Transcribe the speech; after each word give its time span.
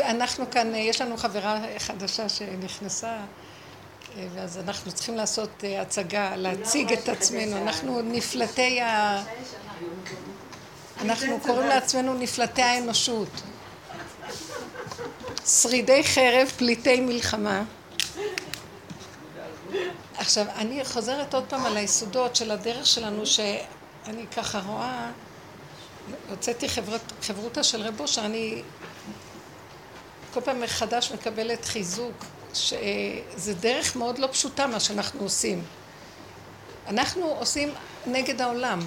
אנחנו 0.00 0.50
כאן, 0.50 0.74
יש 0.74 1.00
לנו 1.00 1.16
חברה 1.16 1.60
חדשה 1.78 2.28
שנכנסה, 2.28 3.16
ואז 4.34 4.58
אנחנו 4.58 4.92
צריכים 4.92 5.16
לעשות 5.16 5.64
הצגה, 5.80 6.36
להציג 6.36 6.92
את 6.92 7.08
עצמנו. 7.08 7.56
אנחנו 7.56 8.02
נפלטי 8.02 8.80
ה... 8.80 9.22
אנחנו 11.00 11.40
קוראים 11.40 11.68
לעצמנו 11.68 12.14
נפלטי 12.14 12.62
האנושות. 12.62 13.28
שרידי 15.46 16.04
חרב, 16.04 16.48
פליטי 16.58 17.00
מלחמה. 17.00 17.62
עכשיו, 20.16 20.46
אני 20.56 20.84
חוזרת 20.84 21.34
עוד 21.34 21.44
פעם 21.48 21.66
על 21.66 21.76
היסודות 21.76 22.36
של 22.36 22.50
הדרך 22.50 22.86
שלנו, 22.86 23.26
שאני 23.26 24.26
ככה 24.36 24.60
רואה, 24.66 25.10
הוצאתי 26.30 26.68
חברות, 26.68 27.00
חברותה 27.22 27.62
של 27.62 27.82
רבו, 27.82 28.08
שאני 28.08 28.62
כל 30.34 30.40
פעם 30.40 30.60
מחדש 30.60 31.12
מקבלת 31.12 31.64
חיזוק, 31.64 32.24
שזה 32.54 33.54
דרך 33.60 33.96
מאוד 33.96 34.18
לא 34.18 34.26
פשוטה 34.32 34.66
מה 34.66 34.80
שאנחנו 34.80 35.20
עושים. 35.20 35.64
אנחנו 36.88 37.26
עושים 37.26 37.74
נגד 38.06 38.40
העולם. 38.40 38.80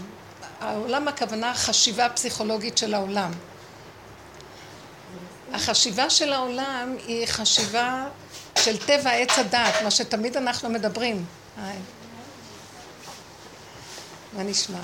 העולם 0.60 1.08
הכוונה 1.08 1.54
חשיבה 1.56 2.10
פסיכולוגית 2.10 2.78
של 2.78 2.94
העולם. 2.94 3.32
החשיבה 5.54 6.10
של 6.10 6.34
העולם 6.34 6.96
היא 7.08 7.26
חשיבה 7.26 8.08
של 8.60 8.78
טבע 8.78 9.12
עץ 9.12 9.40
הדעת, 9.40 9.74
מה 9.84 9.92
שתמיד 9.92 10.38
אנחנו 10.38 10.70
מדברים. 10.70 11.26
היי. 11.58 11.78
מה 14.34 14.44
נשמע? 14.44 14.80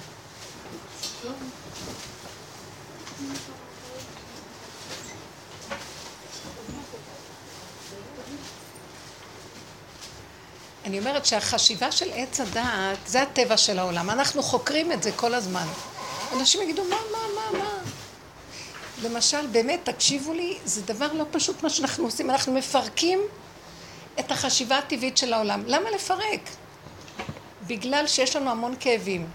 אני 10.86 11.00
אומרת 11.00 11.26
שהחשיבה 11.26 11.92
של 11.92 12.10
עץ 12.14 12.40
הדעת 12.40 12.98
זה 13.06 13.22
הטבע 13.22 13.58
של 13.58 13.80
העולם. 13.80 14.10
אנחנו 14.10 14.44
חוקרים 14.44 14.92
את 14.92 15.04
זה 15.04 15.12
כל 15.12 15.34
הזמן. 15.34 15.68
אנשים 16.34 16.62
יגידו, 16.62 16.84
מה, 16.84 16.96
מה, 17.12 17.18
מה, 17.36 17.60
מה? 17.60 17.70
למשל, 19.04 19.48
באמת, 19.48 19.80
תקשיבו 19.84 20.34
לי, 20.34 20.58
זה 20.66 20.82
דבר 20.82 21.14
לא 21.14 21.26
פשוט 21.32 21.64
מה 21.64 21.70
שאנחנו 21.70 22.04
עושים. 22.04 22.30
אנחנו 22.30 22.54
מפרקים 22.54 23.20
את 24.20 24.32
החשיבה 24.32 24.78
הטבעית 24.78 25.18
של 25.18 25.34
העולם. 25.34 25.64
למה 25.68 25.92
לפרק? 25.92 26.50
בגלל 27.68 28.08
שיש 28.08 28.36
לנו 28.36 28.52
המון 28.52 28.76
כאבים. 28.80 29.28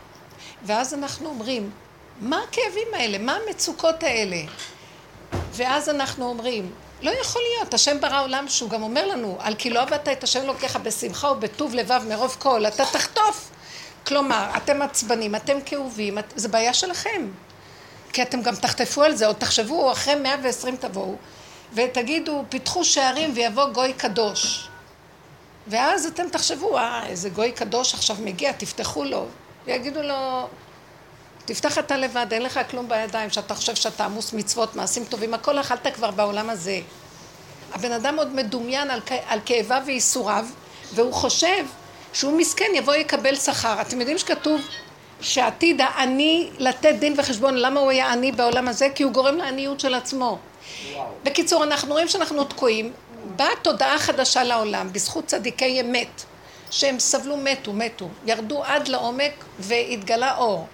ואז 0.62 0.94
אנחנו 0.94 1.28
אומרים, 1.28 1.70
מה 2.20 2.40
הכאבים 2.48 2.88
האלה? 2.92 3.18
מה 3.18 3.36
המצוקות 3.36 4.02
האלה? 4.02 4.42
ואז 5.52 5.88
אנחנו 5.88 6.28
אומרים, 6.28 6.72
לא 7.02 7.10
יכול 7.10 7.42
להיות, 7.42 7.74
השם 7.74 8.00
ברא 8.00 8.22
עולם 8.22 8.48
שהוא 8.48 8.70
גם 8.70 8.82
אומר 8.82 9.06
לנו, 9.06 9.36
על 9.40 9.54
כי 9.54 9.70
לא 9.70 9.82
עבדת 9.82 10.08
את 10.08 10.24
השם 10.24 10.40
אלוקיך 10.42 10.76
בשמחה 10.76 11.30
ובטוב 11.30 11.74
לבב 11.74 12.02
מרוב 12.08 12.36
כל, 12.38 12.66
אתה 12.66 12.84
תחטוף. 12.92 13.50
כלומר, 14.06 14.50
אתם 14.56 14.82
עצבנים, 14.82 15.34
אתם 15.34 15.58
כאובים, 15.66 16.18
את... 16.18 16.32
זה 16.36 16.48
בעיה 16.48 16.74
שלכם. 16.74 17.28
כי 18.12 18.22
אתם 18.22 18.42
גם 18.42 18.54
תחטפו 18.54 19.02
על 19.02 19.16
זה, 19.16 19.26
או 19.26 19.32
תחשבו, 19.32 19.92
אחרי 19.92 20.14
מאה 20.14 20.36
ועשרים 20.42 20.76
תבואו, 20.76 21.16
ותגידו, 21.74 22.44
פיתחו 22.48 22.84
שערים 22.84 23.32
ויבוא 23.34 23.64
גוי 23.64 23.92
קדוש. 23.92 24.68
ואז 25.66 26.06
אתם 26.06 26.28
תחשבו, 26.28 26.78
אה, 26.78 27.06
איזה 27.06 27.28
גוי 27.28 27.52
קדוש 27.52 27.94
עכשיו 27.94 28.16
מגיע, 28.20 28.52
תפתחו 28.52 29.04
לו. 29.04 29.26
ויגידו 29.66 30.02
לו, 30.02 30.48
תפתח 31.46 31.78
אתה 31.78 31.96
לבד, 31.96 32.26
אין 32.32 32.42
לך 32.42 32.60
כלום 32.70 32.88
בידיים, 32.88 33.30
שאתה 33.30 33.54
חושב 33.54 33.74
שאתה 33.74 34.04
עמוס 34.04 34.32
מצוות, 34.32 34.76
מעשים 34.76 35.04
טובים, 35.04 35.34
הכל 35.34 35.60
אכלת 35.60 35.86
כבר 35.94 36.10
בעולם 36.10 36.50
הזה. 36.50 36.80
הבן 37.72 37.92
אדם 37.92 38.18
עוד 38.18 38.34
מדומיין 38.34 38.90
על, 38.90 39.00
על 39.28 39.40
כאביו 39.44 39.82
וייסוריו, 39.86 40.46
והוא 40.94 41.12
חושב 41.12 41.66
שהוא 42.12 42.38
מסכן 42.38 42.70
יבוא 42.74 42.94
יקבל 42.94 43.36
שכר. 43.36 43.80
אתם 43.80 44.00
יודעים 44.00 44.18
שכתוב 44.18 44.60
שעתיד 45.20 45.80
העני 45.80 46.50
לתת 46.58 46.94
דין 46.98 47.14
וחשבון, 47.16 47.56
למה 47.56 47.80
הוא 47.80 47.90
היה 47.90 48.12
עני 48.12 48.32
בעולם 48.32 48.68
הזה? 48.68 48.88
כי 48.94 49.02
הוא 49.02 49.12
גורם 49.12 49.36
לעניות 49.36 49.80
של 49.80 49.94
עצמו. 49.94 50.38
וואו. 50.92 51.06
בקיצור, 51.24 51.64
אנחנו 51.64 51.92
רואים 51.92 52.08
שאנחנו 52.08 52.44
תקועים, 52.44 52.92
באה 53.36 53.56
תודעה 53.62 53.98
חדשה 53.98 54.44
לעולם, 54.44 54.92
בזכות 54.92 55.26
צדיקי 55.26 55.80
אמת, 55.80 56.22
שהם 56.70 56.98
סבלו, 56.98 57.36
מתו, 57.36 57.72
מתו, 57.72 58.08
ירדו 58.26 58.64
עד 58.64 58.88
לעומק 58.88 59.44
והתגלה 59.58 60.36
אור. 60.36 60.66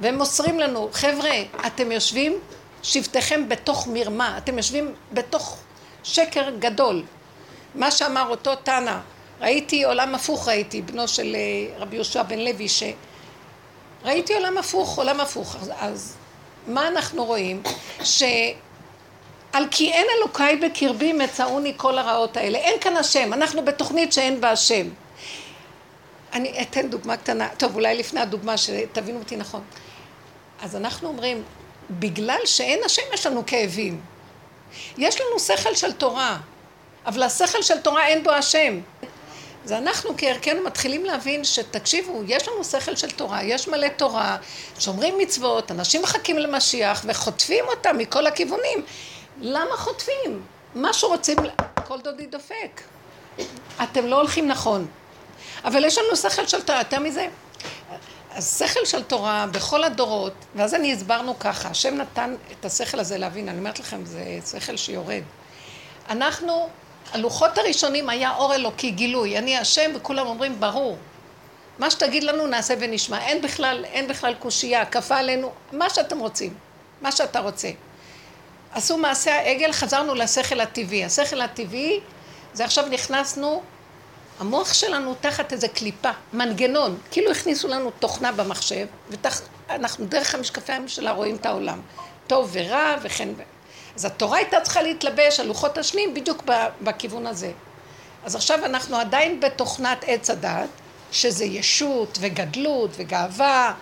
והם 0.00 0.18
מוסרים 0.18 0.60
לנו, 0.60 0.88
חבר'ה, 0.92 1.30
אתם 1.66 1.92
יושבים 1.92 2.38
שבטיכם 2.82 3.48
בתוך 3.48 3.88
מרמה, 3.92 4.38
אתם 4.38 4.56
יושבים 4.56 4.94
בתוך 5.12 5.58
שקר 6.04 6.50
גדול. 6.58 7.02
מה 7.74 7.90
שאמר 7.90 8.28
אותו 8.28 8.54
תנא, 8.54 8.98
ראיתי 9.40 9.84
עולם 9.84 10.14
הפוך 10.14 10.48
ראיתי, 10.48 10.82
בנו 10.82 11.08
של 11.08 11.36
אה, 11.36 11.78
רבי 11.78 11.96
יהושע 11.96 12.22
בן 12.22 12.38
לוי, 12.38 12.68
ש... 12.68 12.82
ראיתי 14.04 14.34
עולם 14.34 14.58
הפוך, 14.58 14.98
עולם 14.98 15.20
הפוך. 15.20 15.56
אז, 15.56 15.72
אז 15.78 16.16
מה 16.66 16.88
אנחנו 16.88 17.24
רואים? 17.24 17.62
שעל 18.02 19.66
כי 19.70 19.92
אין 19.92 20.06
אלוקיי 20.18 20.56
בקרבי 20.56 21.12
מצאוני 21.12 21.72
כל 21.76 21.98
הרעות 21.98 22.36
האלה. 22.36 22.58
אין 22.58 22.80
כאן 22.80 22.96
השם, 22.96 23.32
אנחנו 23.32 23.64
בתוכנית 23.64 24.12
שאין 24.12 24.40
בה 24.40 24.50
השם. 24.50 24.88
אני 26.32 26.62
אתן 26.62 26.90
דוגמה 26.90 27.16
קטנה, 27.16 27.48
טוב 27.56 27.74
אולי 27.74 27.98
לפני 27.98 28.20
הדוגמה 28.20 28.56
שתבינו 28.56 29.18
אותי 29.18 29.36
נכון. 29.36 29.62
אז 30.60 30.76
אנחנו 30.76 31.08
אומרים, 31.08 31.42
בגלל 31.90 32.40
שאין 32.44 32.84
השם 32.84 33.02
יש 33.14 33.26
לנו 33.26 33.42
כאבים. 33.46 34.00
יש 34.98 35.20
לנו 35.20 35.38
שכל 35.38 35.74
של 35.74 35.92
תורה, 35.92 36.38
אבל 37.06 37.22
השכל 37.22 37.62
של 37.62 37.80
תורה 37.80 38.06
אין 38.06 38.24
בו 38.24 38.30
השם. 38.30 38.80
אז 39.64 39.72
אנחנו 39.72 40.10
כערכנו 40.16 40.62
מתחילים 40.64 41.04
להבין 41.04 41.44
שתקשיבו, 41.44 42.22
יש 42.26 42.48
לנו 42.48 42.64
שכל 42.64 42.96
של 42.96 43.10
תורה, 43.10 43.42
יש 43.42 43.68
מלא 43.68 43.88
תורה, 43.88 44.36
שומרים 44.78 45.18
מצוות, 45.18 45.70
אנשים 45.70 46.02
מחכים 46.02 46.38
למשיח 46.38 47.04
וחוטפים 47.08 47.64
אותם 47.68 47.98
מכל 47.98 48.26
הכיוונים. 48.26 48.84
למה 49.40 49.76
חוטפים? 49.76 50.42
מה 50.74 50.92
שרוצים, 50.92 51.36
כל 51.86 52.00
דודי 52.00 52.26
דופק. 52.26 52.82
אתם 53.82 54.06
לא 54.06 54.16
הולכים 54.16 54.48
נכון. 54.48 54.86
אבל 55.64 55.84
יש 55.84 55.98
לנו 55.98 56.16
שכל 56.16 56.46
של 56.46 56.62
תורה, 56.62 56.78
יותר 56.78 57.00
מזה. 57.00 57.26
אז 58.38 58.58
שכל 58.58 58.84
של 58.84 59.02
תורה 59.02 59.46
בכל 59.52 59.84
הדורות, 59.84 60.32
ואז 60.54 60.74
אני 60.74 60.92
הסברנו 60.92 61.38
ככה, 61.38 61.68
השם 61.68 61.94
נתן 61.94 62.34
את 62.52 62.64
השכל 62.64 63.00
הזה 63.00 63.18
להבין, 63.18 63.48
אני 63.48 63.58
אומרת 63.58 63.80
לכם, 63.80 64.04
זה 64.04 64.38
שכל 64.50 64.76
שיורד. 64.76 65.22
אנחנו, 66.08 66.68
הלוחות 67.12 67.58
הראשונים 67.58 68.08
היה 68.08 68.36
אור 68.36 68.54
אלוקי, 68.54 68.90
גילוי, 68.90 69.38
אני 69.38 69.56
השם, 69.56 69.90
וכולם 69.94 70.26
אומרים, 70.26 70.60
ברור. 70.60 70.96
מה 71.78 71.90
שתגיד 71.90 72.24
לנו 72.24 72.46
נעשה 72.46 72.74
ונשמע, 72.80 73.18
אין 73.20 73.42
בכלל, 73.42 73.84
אין 73.84 74.08
בכלל 74.08 74.34
קושייה, 74.34 74.86
כפה 74.86 75.16
עלינו, 75.16 75.52
מה 75.72 75.90
שאתם 75.90 76.18
רוצים, 76.18 76.54
מה 77.00 77.12
שאתה 77.12 77.40
רוצה. 77.40 77.70
עשו 78.72 78.98
מעשה 78.98 79.34
העגל, 79.34 79.72
חזרנו 79.72 80.14
לשכל 80.14 80.60
הטבעי. 80.60 81.04
השכל 81.04 81.40
הטבעי, 81.40 82.00
זה 82.52 82.64
עכשיו 82.64 82.86
נכנסנו 82.86 83.62
המוח 84.38 84.72
שלנו 84.74 85.14
תחת 85.20 85.52
איזה 85.52 85.68
קליפה, 85.68 86.10
מנגנון, 86.32 86.98
כאילו 87.10 87.30
הכניסו 87.30 87.68
לנו 87.68 87.90
תוכנה 87.90 88.32
במחשב, 88.32 88.86
ואנחנו 89.68 90.06
דרך 90.06 90.34
המשקפי 90.34 90.72
הממשלה 90.72 91.12
רואים 91.12 91.36
את 91.36 91.46
העולם, 91.46 91.80
טוב 92.26 92.50
ורע 92.52 92.96
וכן 93.02 93.28
ו... 93.36 93.42
אז 93.96 94.04
התורה 94.04 94.38
הייתה 94.38 94.60
צריכה 94.60 94.82
להתלבש 94.82 95.40
על 95.40 95.46
לוחות 95.46 95.78
השניים 95.78 96.14
בדיוק 96.14 96.42
בכיוון 96.80 97.26
הזה. 97.26 97.52
אז 98.24 98.34
עכשיו 98.34 98.64
אנחנו 98.64 98.96
עדיין 98.96 99.40
בתוכנת 99.40 100.04
עץ 100.06 100.30
הדת, 100.30 100.68
שזה 101.12 101.44
ישות 101.44 102.18
וגדלות 102.20 102.90
וגאווה, 102.96 103.74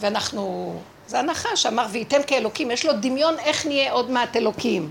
ואנחנו... 0.00 0.74
זה 1.08 1.18
הנחש 1.18 1.66
אמר 1.66 1.86
וייתם 1.90 2.22
כאלוקים, 2.26 2.70
יש 2.70 2.86
לו 2.86 2.92
דמיון 3.00 3.38
איך 3.38 3.66
נהיה 3.66 3.92
עוד 3.92 4.10
מעט 4.10 4.36
אלוקים. 4.36 4.90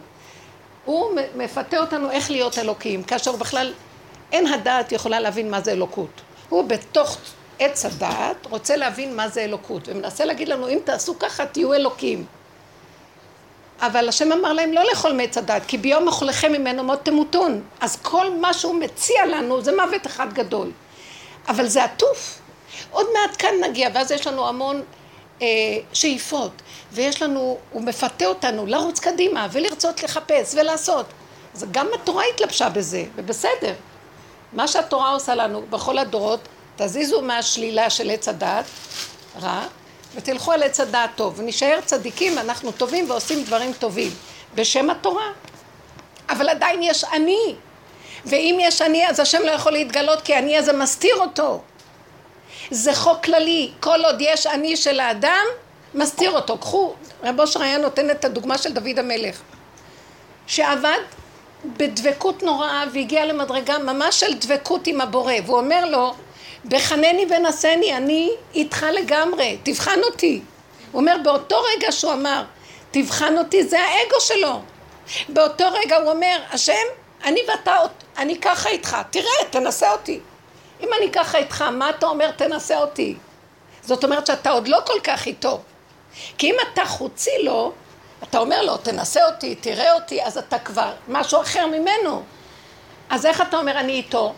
הוא 0.85 1.11
מפתה 1.35 1.77
אותנו 1.77 2.11
איך 2.11 2.31
להיות 2.31 2.59
אלוקים, 2.59 3.03
כאשר 3.03 3.35
בכלל 3.35 3.73
אין 4.35 4.47
הדעת 4.47 4.91
יכולה 4.91 5.19
להבין 5.19 5.51
מה 5.51 5.61
זה 5.61 5.71
אלוקות. 5.71 6.21
הוא 6.49 6.63
בתוך 6.63 7.17
עץ 7.59 7.85
הדעת 7.85 8.45
רוצה 8.49 8.75
להבין 8.75 9.15
מה 9.15 9.29
זה 9.29 9.41
אלוקות, 9.41 9.87
ומנסה 9.87 10.25
להגיד 10.25 10.49
לנו, 10.49 10.69
אם 10.69 10.79
תעשו 10.83 11.19
ככה 11.19 11.45
תהיו 11.45 11.73
אלוקים. 11.73 12.25
אבל 13.81 14.09
השם 14.09 14.31
אמר 14.31 14.53
להם 14.53 14.73
לא 14.73 14.83
לאכול 14.89 15.11
מעץ 15.11 15.37
הדעת, 15.37 15.65
כי 15.67 15.77
ביום 15.77 16.07
אוכלכם 16.07 16.51
ממנו 16.51 16.83
מות 16.83 17.05
תמותון. 17.05 17.61
אז 17.79 17.95
כל 18.01 18.33
מה 18.41 18.53
שהוא 18.53 18.75
מציע 18.75 19.25
לנו 19.25 19.61
זה 19.61 19.71
מוות 19.75 20.07
אחד 20.07 20.33
גדול. 20.33 20.71
אבל 21.47 21.67
זה 21.67 21.83
עטוף. 21.83 22.39
עוד 22.91 23.07
מעט 23.13 23.35
כאן 23.39 23.53
נגיע, 23.69 23.89
ואז 23.93 24.11
יש 24.11 24.27
לנו 24.27 24.47
המון 24.47 24.81
אה, 25.41 25.47
שאיפות, 25.93 26.51
ויש 26.91 27.21
לנו, 27.21 27.57
הוא 27.71 27.81
מפתה 27.81 28.25
אותנו 28.25 28.65
לרוץ 28.65 28.99
קדימה, 28.99 29.47
ולרצות 29.51 30.03
לחפש 30.03 30.55
ולעשות. 30.55 31.05
אז 31.55 31.65
גם 31.71 31.87
התורה 31.95 32.23
התלבשה 32.33 32.69
בזה, 32.69 33.03
ובסדר. 33.15 33.73
מה 34.55 34.67
שהתורה 34.67 35.11
עושה 35.11 35.35
לנו 35.35 35.61
בכל 35.69 35.97
הדורות, 35.97 36.39
תזיזו 36.75 37.21
מהשלילה 37.21 37.89
של 37.89 38.09
עץ 38.09 38.27
הדת, 38.27 38.65
רע, 39.41 39.61
ותלכו 40.15 40.51
על 40.51 40.63
עץ 40.63 40.79
הדעת 40.79 41.09
טוב, 41.15 41.39
ונשאר 41.39 41.79
צדיקים, 41.85 42.37
אנחנו 42.37 42.71
טובים 42.71 43.09
ועושים 43.09 43.43
דברים 43.43 43.73
טובים, 43.73 44.11
בשם 44.55 44.89
התורה. 44.89 45.25
אבל 46.29 46.49
עדיין 46.49 46.83
יש 46.83 47.03
אני, 47.03 47.55
ואם 48.25 48.57
יש 48.61 48.81
אני 48.81 49.07
אז 49.09 49.19
השם 49.19 49.41
לא 49.41 49.51
יכול 49.51 49.71
להתגלות 49.71 50.21
כי 50.21 50.37
אני 50.37 50.57
הזה 50.57 50.73
מסתיר 50.73 51.15
אותו. 51.15 51.61
זה 52.71 52.93
חוק 52.93 53.23
כללי, 53.23 53.71
כל 53.79 54.05
עוד 54.05 54.15
יש 54.19 54.47
אני 54.47 54.77
של 54.77 54.99
האדם, 54.99 55.45
מסתיר 55.93 56.31
אותו. 56.31 56.57
קחו, 56.57 56.93
רב 57.23 57.39
אושר 57.39 57.61
היה 57.61 57.77
נותן 57.77 58.09
את 58.09 58.25
הדוגמה 58.25 58.57
של 58.57 58.73
דוד 58.73 58.99
המלך, 58.99 59.41
שעבד 60.47 60.99
בדבקות 61.77 62.43
נוראה 62.43 62.83
והגיע 62.93 63.25
למדרגה 63.25 63.77
ממש 63.77 64.19
של 64.19 64.33
דבקות 64.33 64.87
עם 64.87 65.01
הבורא, 65.01 65.33
והוא 65.45 65.57
אומר 65.57 65.85
לו, 65.85 66.13
בחנני 66.65 67.25
ונשני, 67.29 67.97
אני 67.97 68.31
איתך 68.53 68.85
לגמרי, 68.93 69.57
תבחן 69.63 69.99
אותי. 70.03 70.41
הוא 70.91 71.01
אומר, 71.01 71.15
באותו 71.23 71.55
רגע 71.75 71.91
שהוא 71.91 72.13
אמר, 72.13 72.43
תבחן 72.91 73.37
אותי, 73.37 73.63
זה 73.63 73.79
האגו 73.79 74.19
שלו. 74.19 74.61
באותו 75.29 75.65
רגע 75.71 75.97
הוא 75.97 76.11
אומר, 76.11 76.37
השם, 76.51 76.85
אני 77.23 77.39
ואתה, 77.47 77.77
אני 78.17 78.39
ככה 78.39 78.69
איתך, 78.69 78.97
תראה, 79.09 79.45
תנסה 79.49 79.91
אותי. 79.91 80.19
אם 80.81 80.87
אני 80.97 81.11
ככה 81.11 81.37
איתך, 81.37 81.61
מה 81.61 81.89
אתה 81.89 82.05
אומר, 82.05 82.31
תנסה 82.31 82.77
אותי? 82.77 83.15
זאת 83.81 84.03
אומרת 84.03 84.27
שאתה 84.27 84.49
עוד 84.49 84.67
לא 84.67 84.79
כל 84.85 84.99
כך 85.03 85.25
איתו. 85.25 85.59
כי 86.37 86.51
אם 86.51 86.55
אתה 86.73 86.85
חוצי 86.85 87.31
לו, 87.43 87.71
אתה 88.29 88.37
אומר 88.37 88.61
לו, 88.61 88.77
תנסה 88.77 89.25
אותי, 89.25 89.55
תראה 89.55 89.93
אותי, 89.93 90.23
אז 90.23 90.37
אתה 90.37 90.59
כבר 90.59 90.93
משהו 91.07 91.41
אחר 91.41 91.67
ממנו. 91.67 92.23
אז 93.09 93.25
איך 93.25 93.41
אתה 93.41 93.57
אומר, 93.57 93.79
אני 93.79 93.91
איתו? 93.91 94.33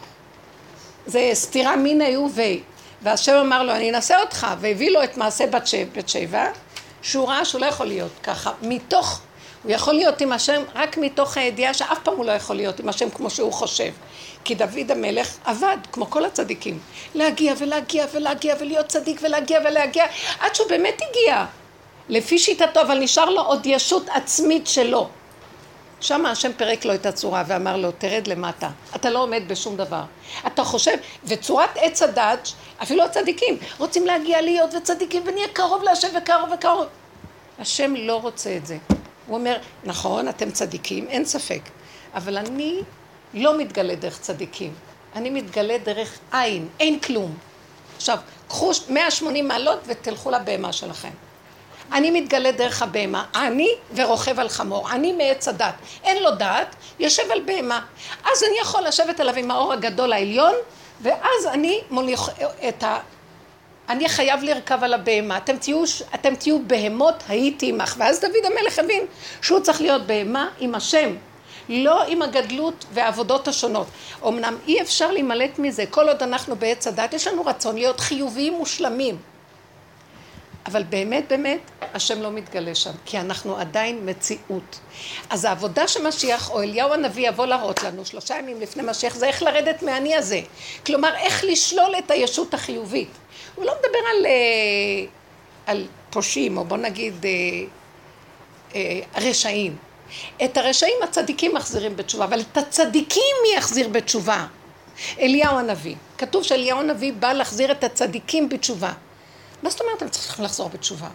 זה 1.06 1.30
סתירה 1.34 1.76
מיניה 1.76 2.20
ובי. 2.20 2.62
והשם 3.02 3.34
אמר 3.34 3.64
לו, 3.64 3.72
אני 3.72 3.90
אנסה 3.90 4.22
אותך, 4.22 4.48
והביא 4.60 4.92
לו 4.92 5.04
את 5.04 5.18
מעשה 5.18 5.48
בת, 5.48 5.68
שב, 5.68 5.88
בת 5.96 6.10
שבע, 6.10 6.46
שהוא 7.02 7.28
ראה 7.28 7.46
שהוא 7.46 7.62
לא 7.62 7.66
יכול 7.66 7.86
להיות 7.86 8.12
ככה. 8.24 8.52
מתוך, 8.62 9.22
הוא 9.64 9.72
יכול 9.72 9.94
להיות 9.94 10.22
עם 10.22 10.32
השם 10.32 10.64
רק 10.76 10.98
מתוך 10.98 11.38
הידיעה 11.38 11.74
שאף 11.74 12.00
פעם 12.04 12.16
הוא 12.16 12.26
לא 12.26 12.32
יכול 12.32 12.56
להיות 12.56 12.80
עם 12.80 12.90
השם 12.90 13.10
כמו 13.10 13.30
שהוא 13.30 13.54
חושב. 13.54 13.92
כי 14.44 14.56
דוד 14.56 14.92
המלך 14.92 15.38
עבד, 15.46 15.78
כמו 15.92 16.10
כל 16.10 16.26
הצדיקים, 16.26 16.80
להגיע 17.16 17.54
ולהגיע 17.58 18.06
ולהגיע 18.14 18.56
ולהיות 18.60 18.88
צדיק 18.88 19.20
ולהגיע 19.24 19.60
ולהגיע, 19.66 20.06
עד 20.40 20.56
שהוא 20.56 20.70
באמת 20.70 21.02
הגיע. 21.10 21.46
לפי 22.10 22.40
שיטתו, 22.40 22.82
אבל 22.82 23.00
נשאר 23.00 23.30
לו 23.30 23.42
עוד 23.42 23.66
ישות 23.66 24.10
עצמית 24.10 24.68
שלו. 24.68 25.10
שם 26.02 26.26
השם 26.26 26.52
פירק 26.54 26.86
לו 26.86 26.94
את 26.94 27.06
הצורה 27.06 27.44
ואמר 27.48 27.78
לו, 27.78 27.92
תרד 27.92 28.28
למטה, 28.28 28.70
אתה 28.96 29.10
לא 29.10 29.24
עומד 29.24 29.44
בשום 29.48 29.78
דבר. 29.78 30.04
אתה 30.48 30.64
חושב, 30.64 30.98
וצורת 31.24 31.70
עץ 31.76 32.02
הדת, 32.02 32.50
אפילו 32.84 33.04
הצדיקים, 33.04 33.58
רוצים 33.78 34.06
להגיע 34.06 34.42
להיות 34.42 34.74
וצדיקים 34.74 35.24
ונהיה 35.26 35.48
קרוב 35.48 35.84
להשם 35.84 36.08
וקרוב 36.18 36.50
וקרוב. 36.54 36.86
השם 37.60 37.96
לא 37.96 38.22
רוצה 38.22 38.58
את 38.58 38.66
זה. 38.66 38.78
הוא 39.28 39.38
אומר, 39.38 39.58
נכון, 39.84 40.30
אתם 40.30 40.52
צדיקים, 40.52 41.08
אין 41.08 41.26
ספק, 41.26 41.62
אבל 42.14 42.38
אני 42.38 42.82
לא 43.34 43.58
מתגלה 43.58 43.96
דרך 43.96 44.20
צדיקים, 44.20 44.74
אני 45.16 45.30
מתגלה 45.30 45.78
דרך 45.78 46.20
עין, 46.32 46.68
אין 46.80 47.00
כלום. 47.00 47.38
עכשיו, 47.96 48.18
קחו 48.48 48.72
180 48.90 49.48
מעלות 49.48 49.80
ותלכו 49.88 50.32
לבהמה 50.32 50.74
שלכם. 50.74 51.27
אני 51.94 52.12
מתגלה 52.12 52.52
דרך 52.52 52.82
הבהמה, 52.82 53.26
אני 53.36 53.70
ורוכב 53.96 54.40
על 54.40 54.50
חמור, 54.50 54.92
אני 54.92 55.12
מעץ 55.14 55.48
הדת. 55.48 55.74
אין 56.04 56.24
לו 56.24 56.32
דת, 56.32 56.76
יושב 57.00 57.32
על 57.32 57.42
בהמה. 57.46 57.82
אז 58.24 58.44
אני 58.44 58.60
יכול 58.62 58.82
לשבת 58.84 59.20
עליו 59.20 59.36
עם 59.36 59.52
האור 59.52 59.74
הגדול 59.74 60.14
העליון, 60.14 60.54
ואז 61.02 61.46
אני 61.52 61.82
מוליך 61.90 62.30
את 62.68 62.84
ה... 62.84 63.00
אני 63.90 64.10
חייב 64.10 64.44
לרכב 64.44 64.84
על 64.84 64.94
הבהמה. 64.94 65.38
אתם 65.38 65.58
תהיו, 65.58 65.84
אתם 66.16 66.36
תהיו 66.36 66.60
בהמות, 66.68 67.24
הייתי 67.28 67.70
עמך. 67.70 67.96
ואז 67.98 68.20
דוד 68.20 68.46
המלך 68.46 68.80
הבין 68.80 69.06
שהוא 69.42 69.60
צריך 69.60 69.82
להיות 69.82 70.08
בהמה 70.08 70.50
עם 70.60 70.76
השם. 70.76 71.16
לא 71.70 72.04
עם 72.04 72.22
הגדלות 72.22 72.86
והעבודות 72.94 73.48
השונות. 73.48 73.88
אמנם 74.28 74.58
אי 74.68 74.82
אפשר 74.82 75.12
להימלט 75.12 75.60
מזה, 75.60 75.86
כל 75.90 76.08
עוד 76.08 76.24
אנחנו 76.24 76.56
בעץ 76.56 76.88
הדת, 76.88 77.14
יש 77.14 77.28
לנו 77.28 77.46
רצון 77.46 77.76
להיות 77.76 78.00
חיוביים 78.00 78.54
מושלמים. 78.54 79.18
אבל 80.68 80.84
באמת 80.84 81.24
באמת 81.30 81.60
השם 81.94 82.22
לא 82.22 82.32
מתגלה 82.32 82.76
שם, 82.76 82.92
כי 83.06 83.20
אנחנו 83.20 83.58
עדיין 83.58 84.00
מציאות. 84.06 84.80
אז 85.30 85.46
העבודה 85.46 85.88
שמשיח 85.88 86.52
או 86.52 86.62
אליהו 86.62 86.94
הנביא 86.94 87.30
יבוא 87.30 87.46
להראות 87.46 87.84
לנו 87.84 88.06
שלושה 88.06 88.38
ימים 88.38 88.62
לפני 88.62 88.84
משיח 88.84 89.16
זה 89.16 89.28
איך 89.28 89.44
לרדת 89.44 89.84
מהאני 89.84 90.16
הזה. 90.16 90.42
כלומר 90.86 91.16
איך 91.16 91.44
לשלול 91.44 91.96
את 91.98 92.12
הישות 92.12 92.54
החיובית. 92.54 93.10
הוא 93.56 93.66
לא 93.66 93.74
מדבר 93.80 94.00
על, 94.12 94.26
אה, 94.26 94.32
על 95.66 95.88
פושעים 96.10 96.58
או 96.58 96.66
בוא 96.66 96.78
נגיד 96.78 97.26
אה, 97.26 97.32
אה, 98.76 99.00
רשעים. 99.16 99.76
את 100.44 100.58
הרשעים 100.58 100.98
הצדיקים 101.04 101.54
מחזירים 101.54 101.96
בתשובה, 101.96 102.26
אבל 102.26 102.42
את 102.42 102.58
הצדיקים 102.58 103.36
מי 103.44 103.58
יחזיר 103.58 103.88
בתשובה? 103.88 104.46
אליהו 105.20 105.58
הנביא. 105.58 105.96
כתוב 106.18 106.44
שאליהו 106.44 106.80
הנביא 106.80 107.14
בא 107.14 107.34
להחזיר 107.34 107.72
את 107.72 107.84
הצדיקים 107.84 108.50
בתשובה. 108.50 108.92
מה 109.64 109.70
זאת 109.70 109.82
אומרת 109.82 110.02
הם 110.02 110.10
צריכים 110.10 110.46
לחזור 110.46 110.70
בתשובה? 110.70 111.08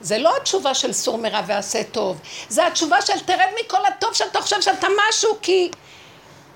זה 0.00 0.18
לא 0.18 0.36
התשובה 0.36 0.74
של 0.74 0.92
סור 0.92 1.18
מרע 1.18 1.40
ועשה 1.46 1.84
טוב, 1.84 2.20
זה 2.48 2.66
התשובה 2.66 3.02
של 3.02 3.20
תרד 3.20 3.48
מכל 3.64 3.86
הטוב 3.86 4.14
שאתה 4.14 4.40
חושב 4.40 4.60
שאתה 4.60 4.86
משהו 5.08 5.38
כי 5.42 5.70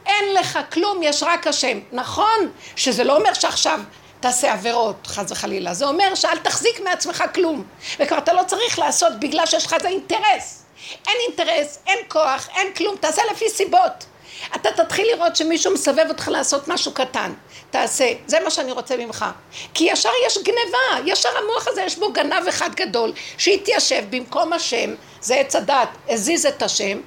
אין 0.06 0.34
לך 0.34 0.58
כלום, 0.72 1.02
יש 1.02 1.22
רק 1.22 1.46
השם. 1.46 1.80
נכון 1.92 2.50
שזה 2.76 3.04
לא 3.04 3.16
אומר 3.16 3.34
שעכשיו 3.34 3.80
תעשה 4.20 4.52
עבירות, 4.52 5.06
חס 5.06 5.30
וחלילה, 5.30 5.74
זה 5.74 5.86
אומר 5.86 6.14
שאל 6.14 6.38
תחזיק 6.38 6.80
מעצמך 6.80 7.24
כלום, 7.34 7.64
וכבר 7.98 8.18
אתה 8.18 8.32
לא 8.32 8.42
צריך 8.46 8.78
לעשות 8.78 9.12
בגלל 9.20 9.46
שיש 9.46 9.66
לך 9.66 9.72
איזה 9.72 9.88
אינטרס. 9.88 10.62
אין 11.08 11.16
אינטרס, 11.28 11.78
אין 11.86 11.98
כוח, 12.08 12.48
אין 12.56 12.74
כלום, 12.74 12.96
תעשה 13.00 13.22
לפי 13.32 13.50
סיבות. 13.50 14.06
אתה 14.54 14.70
תתחיל 14.72 15.06
לראות 15.14 15.36
שמישהו 15.36 15.74
מסבב 15.74 16.04
אותך 16.08 16.28
לעשות 16.28 16.68
משהו 16.68 16.92
קטן. 16.92 17.32
תעשה, 17.70 18.12
זה 18.26 18.40
מה 18.44 18.50
שאני 18.50 18.72
רוצה 18.72 18.96
ממך. 18.96 19.24
כי 19.74 19.84
ישר 19.84 20.10
יש 20.26 20.38
גניבה, 20.38 21.10
ישר 21.12 21.28
המוח 21.38 21.68
הזה 21.68 21.82
יש 21.82 21.98
בו 21.98 22.12
גנב 22.12 22.48
אחד 22.48 22.74
גדול, 22.74 23.12
שהתיישב 23.38 24.04
במקום 24.10 24.52
השם, 24.52 24.94
זה 25.20 25.34
עץ 25.34 25.56
הדת, 25.56 25.88
הזיז 26.08 26.46
את 26.46 26.62
השם, 26.62 27.00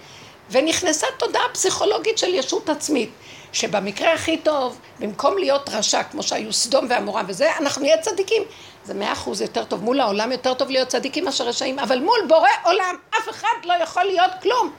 ונכנסה 0.52 1.08
תודעה 1.18 1.50
פסיכולוגית 1.54 2.18
של 2.18 2.34
ישות 2.34 2.70
עצמית. 2.70 3.10
שבמקרה 3.54 4.14
הכי 4.14 4.38
טוב, 4.38 4.80
במקום 5.00 5.38
להיות 5.38 5.70
רשע, 5.70 6.04
כמו 6.04 6.24
שהיו 6.24 6.54
סדום 6.54 6.86
ועמורה 6.90 7.24
וזה, 7.28 7.58
אנחנו 7.58 7.82
נהיה 7.82 7.98
צדיקים. 7.98 8.44
זה 8.84 8.94
מאה 8.94 9.14
אחוז 9.14 9.42
יותר 9.42 9.64
טוב, 9.64 9.84
מול 9.84 10.00
העולם 10.02 10.32
יותר 10.32 10.54
טוב 10.54 10.70
להיות 10.70 10.88
צדיקים 10.88 11.26
מאשר 11.26 11.44
רשעים, 11.44 11.80
אבל 11.80 12.00
מול 12.00 12.20
בורא 12.28 12.50
עולם, 12.64 12.96
אף 13.10 13.30
אחד 13.30 13.56
לא 13.64 13.74
יכול 13.74 14.04
להיות 14.04 14.32
כלום. 14.42 14.72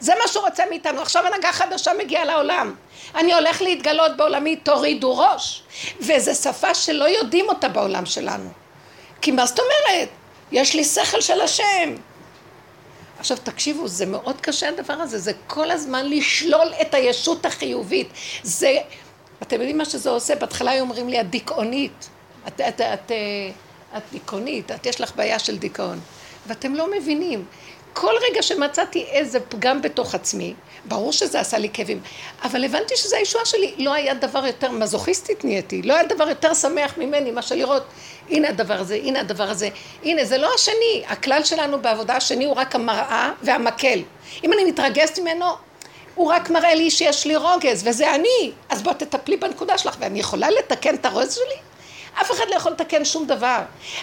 זה 0.00 0.12
מה 0.22 0.28
שהוא 0.28 0.44
רוצה 0.44 0.64
מאיתנו. 0.70 1.00
עכשיו 1.02 1.26
הנהגה 1.26 1.52
חדשה 1.52 1.90
מגיעה 1.98 2.24
לעולם. 2.24 2.74
אני 3.14 3.34
הולך 3.34 3.62
להתגלות 3.62 4.16
בעולמי, 4.16 4.56
תורידו 4.56 5.18
ראש. 5.18 5.62
וזו 6.00 6.34
שפה 6.34 6.74
שלא 6.74 7.04
יודעים 7.04 7.48
אותה 7.48 7.68
בעולם 7.68 8.06
שלנו. 8.06 8.50
כי 9.20 9.30
מה 9.30 9.46
זאת 9.46 9.58
אומרת? 9.58 10.08
יש 10.52 10.74
לי 10.74 10.84
שכל 10.84 11.20
של 11.20 11.40
השם. 11.40 11.94
עכשיו 13.18 13.36
תקשיבו, 13.36 13.88
זה 13.88 14.06
מאוד 14.06 14.40
קשה 14.40 14.68
הדבר 14.68 14.92
הזה, 14.92 15.18
זה 15.18 15.32
כל 15.46 15.70
הזמן 15.70 16.06
לשלול 16.06 16.72
את 16.80 16.94
הישות 16.94 17.46
החיובית. 17.46 18.08
זה, 18.42 18.76
אתם 19.42 19.56
יודעים 19.56 19.78
מה 19.78 19.84
שזה 19.84 20.10
עושה? 20.10 20.34
בהתחלה 20.34 20.70
היו 20.70 20.80
אומרים 20.80 21.08
לי, 21.08 21.20
את 21.20 21.30
דיכאונית. 21.30 22.08
את, 22.48 22.60
את, 22.60 22.80
את, 22.80 23.12
את 23.96 24.02
דיכאונית, 24.12 24.70
את 24.70 24.86
יש 24.86 25.00
לך 25.00 25.16
בעיה 25.16 25.38
של 25.38 25.58
דיכאון. 25.58 26.00
ואתם 26.46 26.74
לא 26.74 26.90
מבינים. 26.90 27.44
כל 27.92 28.14
רגע 28.30 28.42
שמצאתי 28.42 29.04
איזה 29.10 29.40
פגם 29.40 29.82
בתוך 29.82 30.14
עצמי, 30.14 30.54
ברור 30.84 31.12
שזה 31.12 31.40
עשה 31.40 31.58
לי 31.58 31.68
כאבים, 31.72 32.00
אבל 32.44 32.64
הבנתי 32.64 32.96
שזה 32.96 33.16
הישועה 33.16 33.44
שלי. 33.44 33.74
לא 33.78 33.92
היה 33.92 34.14
דבר 34.14 34.46
יותר 34.46 34.70
מזוכיסטית 34.70 35.44
נהייתי, 35.44 35.82
לא 35.82 35.94
היה 35.94 36.04
דבר 36.04 36.28
יותר 36.28 36.54
שמח 36.54 36.98
ממני 36.98 37.30
מאשר 37.30 37.54
לראות, 37.54 37.82
הנה 38.30 38.48
הדבר 38.48 38.74
הזה, 38.74 38.94
הנה 38.94 39.20
הדבר 39.20 39.50
הזה, 39.50 39.68
הנה 40.04 40.24
זה 40.24 40.38
לא 40.38 40.54
השני, 40.54 41.02
הכלל 41.06 41.44
שלנו 41.44 41.82
בעבודה 41.82 42.16
השני 42.16 42.44
הוא 42.44 42.54
רק 42.54 42.74
המראה 42.74 43.32
והמקל. 43.42 44.02
אם 44.44 44.52
אני 44.52 44.64
מתרגזת 44.64 45.18
ממנו, 45.18 45.46
הוא 46.14 46.32
רק 46.32 46.50
מראה 46.50 46.74
לי 46.74 46.90
שיש 46.90 47.26
לי 47.26 47.36
רוגז, 47.36 47.86
וזה 47.86 48.14
אני, 48.14 48.52
אז 48.68 48.82
בוא 48.82 48.92
תטפלי 48.92 49.36
בנקודה 49.36 49.78
שלך, 49.78 49.96
ואני 50.00 50.20
יכולה 50.20 50.50
לתקן 50.50 50.94
את 50.94 51.06
הרוגז 51.06 51.34
שלי? 51.34 51.69
אף 52.14 52.30
אחד 52.30 52.44
לא 52.50 52.54
יכול 52.54 52.72
לתקן 52.72 53.04
שום 53.04 53.26
דבר. 53.26 53.58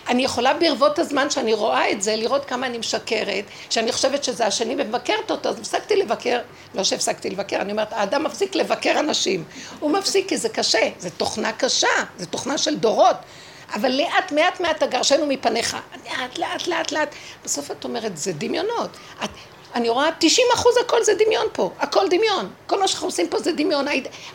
אני 0.08 0.24
יכולה 0.24 0.54
ברבות 0.54 1.00
הזמן 1.00 1.30
שאני 1.30 1.54
רואה 1.54 1.92
את 1.92 2.02
זה, 2.02 2.16
לראות 2.16 2.46
כמה 2.46 2.68
אני 2.68 2.78
משקרת, 2.78 3.46
שאני 3.70 3.92
חושבת 3.92 4.24
שזה 4.24 4.46
השני 4.46 4.76
ומבקרת 4.78 5.32
אותו, 5.32 5.50
אז 5.50 5.60
הפסקתי 5.60 5.96
לבקר, 5.96 6.40
לא 6.76 6.84
שהפסקתי 6.84 7.30
לבקר, 7.30 7.62
אני 7.62 7.72
אומרת, 7.72 7.94
האדם 7.94 8.24
מפסיק 8.24 8.56
לבקר 8.56 9.00
אנשים. 9.00 9.44
הוא 9.80 9.92
מפסיק 9.92 10.30
כי 10.30 10.38
זה 10.38 10.50
קשה, 10.50 10.90
זה 11.00 11.10
תוכנה 11.10 11.52
קשה, 11.52 11.88
זה 12.18 12.26
תוכנה 12.26 12.58
של 12.58 12.76
דורות. 12.76 13.18
אבל 13.74 13.92
לאט, 13.92 14.32
מעט 14.32 14.60
מעט 14.60 14.84
תגרשנו 14.84 15.26
מפניך. 15.28 15.78
לאט, 16.06 16.38
לאט, 16.38 16.68
לאט, 16.68 16.92
לאט. 16.92 17.16
בסוף 17.46 17.72
את 17.72 17.84
אומרת, 17.84 18.18
זה 18.18 18.34
דמיונות. 18.34 18.90
את 19.24 19.30
אני 19.76 19.90
רואה 19.90 20.10
90 20.20 20.48
אחוז 20.54 20.78
הכל 20.78 21.04
זה 21.04 21.14
דמיון 21.14 21.48
פה, 21.54 21.72
הכל 21.80 22.08
דמיון. 22.10 22.50
כל 22.68 22.80
מה 22.80 22.88
שאנחנו 22.88 23.08
עושים 23.08 23.28
פה 23.28 23.40
זה 23.40 23.52
דמיון, 23.52 23.86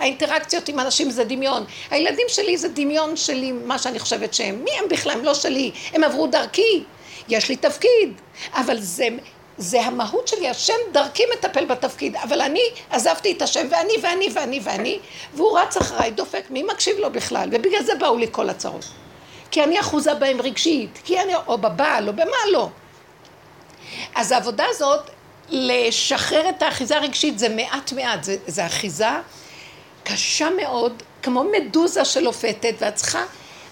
האינטראקציות 0.00 0.68
עם 0.68 0.80
אנשים 0.80 1.10
זה 1.10 1.24
דמיון. 1.24 1.64
הילדים 1.90 2.26
שלי 2.28 2.56
זה 2.56 2.68
דמיון 2.68 3.16
שלי, 3.16 3.52
מה 3.52 3.78
שאני 3.78 3.98
חושבת 3.98 4.34
שהם. 4.34 4.64
מי 4.64 4.70
הם 4.78 4.84
בכלל? 4.88 5.12
הם 5.12 5.24
לא 5.24 5.34
שלי, 5.34 5.70
הם 5.92 6.04
עברו 6.04 6.26
דרכי. 6.26 6.84
יש 7.28 7.48
לי 7.48 7.56
תפקיד, 7.56 8.20
אבל 8.54 8.80
זה, 8.80 9.08
זה 9.56 9.80
המהות 9.80 10.28
שלי, 10.28 10.48
השם 10.48 10.74
דרכי 10.92 11.22
מטפל 11.32 11.64
בתפקיד, 11.64 12.16
אבל 12.16 12.40
אני 12.40 12.62
עזבתי 12.90 13.32
את 13.32 13.42
השם, 13.42 13.66
ואני 13.70 13.94
ואני 14.02 14.28
ואני 14.34 14.60
ואני, 14.62 14.98
והוא 15.34 15.58
רץ 15.58 15.76
אחריי, 15.76 16.10
דופק, 16.10 16.44
מי 16.50 16.62
מקשיב 16.62 16.98
לו 16.98 17.12
בכלל? 17.12 17.48
ובגלל 17.52 17.82
זה 17.82 17.94
באו 17.94 18.18
לי 18.18 18.26
כל 18.30 18.50
הצרות. 18.50 18.84
כי 19.50 19.62
אני 19.64 19.80
אחוזה 19.80 20.14
בהם 20.14 20.40
רגשית, 20.40 20.98
כי 21.04 21.20
אני, 21.20 21.34
או 21.46 21.58
בבעל, 21.58 22.08
או 22.08 22.12
במה 22.12 22.36
לא. 22.52 22.68
אז 24.14 24.32
העבודה 24.32 24.64
הזאת, 24.68 25.10
לשחרר 25.52 26.48
את 26.48 26.62
האחיזה 26.62 26.96
הרגשית 26.96 27.38
זה 27.38 27.48
מעט 27.48 27.92
מעט, 27.92 28.24
זה, 28.24 28.36
זה 28.46 28.66
אחיזה 28.66 29.10
קשה 30.04 30.48
מאוד, 30.50 31.02
כמו 31.22 31.44
מדוזה 31.44 32.04
שלופתת, 32.04 32.74
ואת 32.78 32.94
צריכה, 32.94 33.24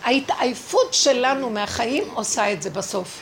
ההתעייפות 0.05 0.95
שלנו 0.95 1.51
מהחיים 1.51 2.05
עושה 2.15 2.53
את 2.53 2.63
זה 2.63 2.71
בסוף. 2.71 3.21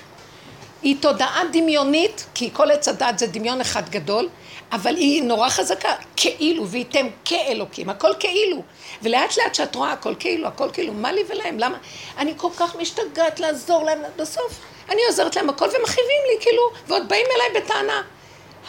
היא 0.82 0.96
תודעה 1.00 1.42
דמיונית, 1.52 2.26
כי 2.34 2.50
כל 2.52 2.70
עץ 2.70 2.88
הדת 2.88 3.18
זה 3.18 3.26
דמיון 3.26 3.60
אחד 3.60 3.88
גדול, 3.88 4.28
אבל 4.72 4.96
היא 4.96 5.22
נורא 5.22 5.48
חזקה, 5.48 5.94
כאילו, 6.16 6.68
וייתם 6.68 7.06
כאלוקים, 7.24 7.88
הכל 7.88 8.10
כאילו. 8.20 8.62
ולאט 9.02 9.36
לאט 9.38 9.54
שאת 9.54 9.74
רואה 9.74 9.92
הכל 9.92 10.14
כאילו, 10.18 10.48
הכל 10.48 10.68
כאילו, 10.72 10.92
מה 10.92 11.12
לי 11.12 11.20
ולהם? 11.28 11.58
למה? 11.58 11.78
אני 12.18 12.32
כל 12.36 12.50
כך 12.56 12.76
משתגעת 12.76 13.40
לעזור 13.40 13.84
להם, 13.84 13.98
בסוף 14.16 14.60
אני 14.90 15.00
עוזרת 15.08 15.36
להם 15.36 15.48
הכל 15.48 15.64
ומכאיבים 15.64 16.22
לי, 16.32 16.40
כאילו, 16.40 16.62
ועוד 16.86 17.08
באים 17.08 17.26
אליי 17.36 17.62
בטענה. 17.62 18.02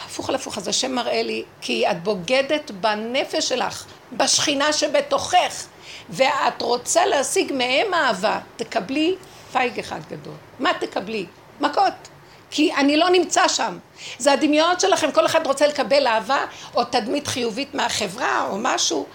הפוך 0.06 0.28
על 0.28 0.34
הפוך, 0.34 0.58
אז 0.58 0.68
השם 0.68 0.92
מראה 0.92 1.22
לי, 1.22 1.44
כי 1.60 1.90
את 1.90 2.02
בוגדת 2.02 2.70
בנפש 2.70 3.48
שלך, 3.48 3.84
בשכינה 4.12 4.72
שבתוכך, 4.72 5.66
ואת 6.10 6.62
רוצה 6.62 7.06
להשיג 7.06 7.52
מהם 7.52 7.94
אהבה, 7.94 8.38
תקבלי 8.56 9.14
פייג 9.52 9.78
אחד 9.78 10.00
גדול. 10.10 10.34
מה 10.58 10.70
תקבלי? 10.80 11.26
מכות. 11.60 12.08
כי 12.50 12.74
אני 12.74 12.96
לא 12.96 13.10
נמצא 13.10 13.48
שם. 13.48 13.78
זה 14.18 14.32
הדמיונות 14.32 14.80
שלכם, 14.80 15.12
כל 15.12 15.26
אחד 15.26 15.46
רוצה 15.46 15.66
לקבל 15.66 16.06
אהבה 16.06 16.44
או 16.74 16.84
תדמית 16.84 17.26
חיובית 17.26 17.74
מהחברה 17.74 18.46
או 18.50 18.58
משהו. 18.58 19.06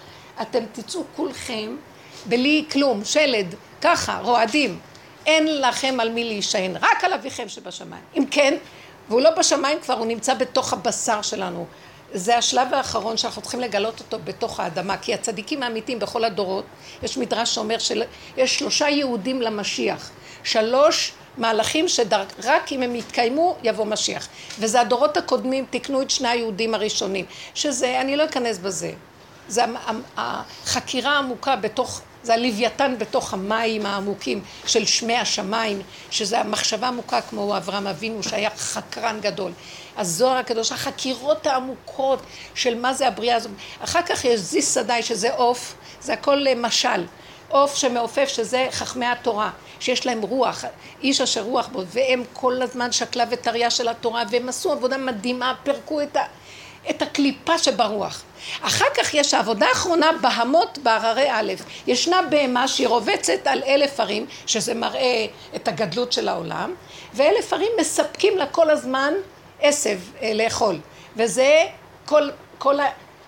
אתם 0.42 0.58
תצאו 0.72 1.02
כולכם 1.16 1.76
בלי 2.26 2.64
כלום, 2.72 3.04
שלד, 3.04 3.54
ככה, 3.80 4.18
רועדים. 4.22 4.78
אין 5.26 5.60
לכם 5.60 6.00
על 6.00 6.08
מי 6.08 6.24
להישען, 6.24 6.76
רק 6.76 7.04
על 7.04 7.12
אביכם 7.12 7.48
שבשמיים. 7.48 8.02
אם 8.16 8.24
כן, 8.30 8.54
והוא 9.08 9.20
לא 9.20 9.30
בשמיים 9.30 9.80
כבר, 9.80 9.94
הוא 9.94 10.06
נמצא 10.06 10.34
בתוך 10.34 10.72
הבשר 10.72 11.22
שלנו. 11.22 11.66
זה 12.12 12.38
השלב 12.38 12.74
האחרון 12.74 13.16
שאנחנו 13.16 13.42
צריכים 13.42 13.60
לגלות 13.60 14.00
אותו 14.00 14.18
בתוך 14.24 14.60
האדמה, 14.60 14.96
כי 14.96 15.14
הצדיקים 15.14 15.62
האמיתיים 15.62 15.98
בכל 15.98 16.24
הדורות, 16.24 16.64
יש 17.02 17.18
מדרש 17.18 17.54
שאומר 17.54 17.78
שיש 17.78 18.58
שלושה 18.58 18.88
יהודים 18.88 19.42
למשיח, 19.42 20.10
שלוש 20.44 21.12
מהלכים 21.38 21.88
שרק 21.88 22.72
אם 22.72 22.82
הם 22.82 22.94
יתקיימו 22.94 23.56
יבוא 23.62 23.84
משיח. 23.84 24.28
וזה 24.58 24.80
הדורות 24.80 25.16
הקודמים 25.16 25.64
תיקנו 25.70 26.02
את 26.02 26.10
שני 26.10 26.28
היהודים 26.28 26.74
הראשונים, 26.74 27.24
שזה, 27.54 28.00
אני 28.00 28.16
לא 28.16 28.24
אכנס 28.24 28.58
בזה, 28.58 28.92
זה 29.48 29.62
החקירה 30.16 31.12
העמוקה 31.12 31.56
בתוך, 31.56 32.00
זה 32.26 32.34
הלוויתן 32.34 32.94
בתוך 32.98 33.34
המים 33.34 33.86
העמוקים 33.86 34.42
של 34.66 34.86
שמי 34.86 35.16
השמיים, 35.16 35.82
שזה 36.10 36.40
המחשבה 36.40 36.88
עמוקה 36.88 37.20
כמו 37.20 37.56
אברהם 37.56 37.86
אבינו 37.86 38.22
שהיה 38.22 38.50
חקרן 38.56 39.20
גדול. 39.20 39.52
הזוהר 39.96 40.36
הקדוש, 40.36 40.72
החקירות 40.72 41.46
העמוקות 41.46 42.22
של 42.54 42.78
מה 42.78 42.94
זה 42.94 43.08
הבריאה 43.08 43.36
הזאת. 43.36 43.50
אחר 43.80 44.02
כך 44.02 44.24
יש 44.24 44.40
זיס 44.40 44.74
סדאי 44.74 45.02
שזה 45.02 45.34
עוף, 45.34 45.74
זה 46.00 46.12
הכל 46.12 46.46
משל. 46.56 47.04
עוף 47.48 47.76
שמעופף 47.76 48.28
שזה 48.28 48.68
חכמי 48.70 49.06
התורה. 49.06 49.50
שיש 49.80 50.06
להם 50.06 50.22
רוח, 50.22 50.64
איש 51.02 51.20
אשר 51.20 51.42
רוח 51.42 51.66
בו, 51.66 51.82
והם 51.86 52.22
כל 52.32 52.62
הזמן 52.62 52.92
שקלה 52.92 53.24
וטריה 53.30 53.70
של 53.70 53.88
התורה, 53.88 54.22
והם 54.30 54.48
עשו 54.48 54.72
עבודה 54.72 54.96
מדהימה, 54.96 55.54
פירקו 55.62 56.02
את, 56.02 56.16
ה, 56.16 56.20
את 56.90 57.02
הקליפה 57.02 57.58
שברוח. 57.58 58.22
אחר 58.62 58.84
כך 58.96 59.14
יש 59.14 59.34
העבודה 59.34 59.66
האחרונה, 59.66 60.10
בהמות 60.20 60.78
בהררי 60.82 61.30
א', 61.30 61.52
ישנה 61.86 62.22
בהמה 62.30 62.68
שהיא 62.68 62.88
רובצת 62.88 63.46
על 63.46 63.62
אלף 63.66 64.00
ערים, 64.00 64.26
שזה 64.46 64.74
מראה 64.74 65.26
את 65.56 65.68
הגדלות 65.68 66.12
של 66.12 66.28
העולם, 66.28 66.74
ואלף 67.14 67.52
ערים 67.52 67.72
מספקים 67.80 68.38
לה 68.38 68.46
כל 68.46 68.70
הזמן 68.70 69.14
עשב 69.60 69.98
אה, 70.22 70.34
לאכול, 70.34 70.78
וזה 71.16 71.64
כל, 72.04 72.30
כל 72.58 72.76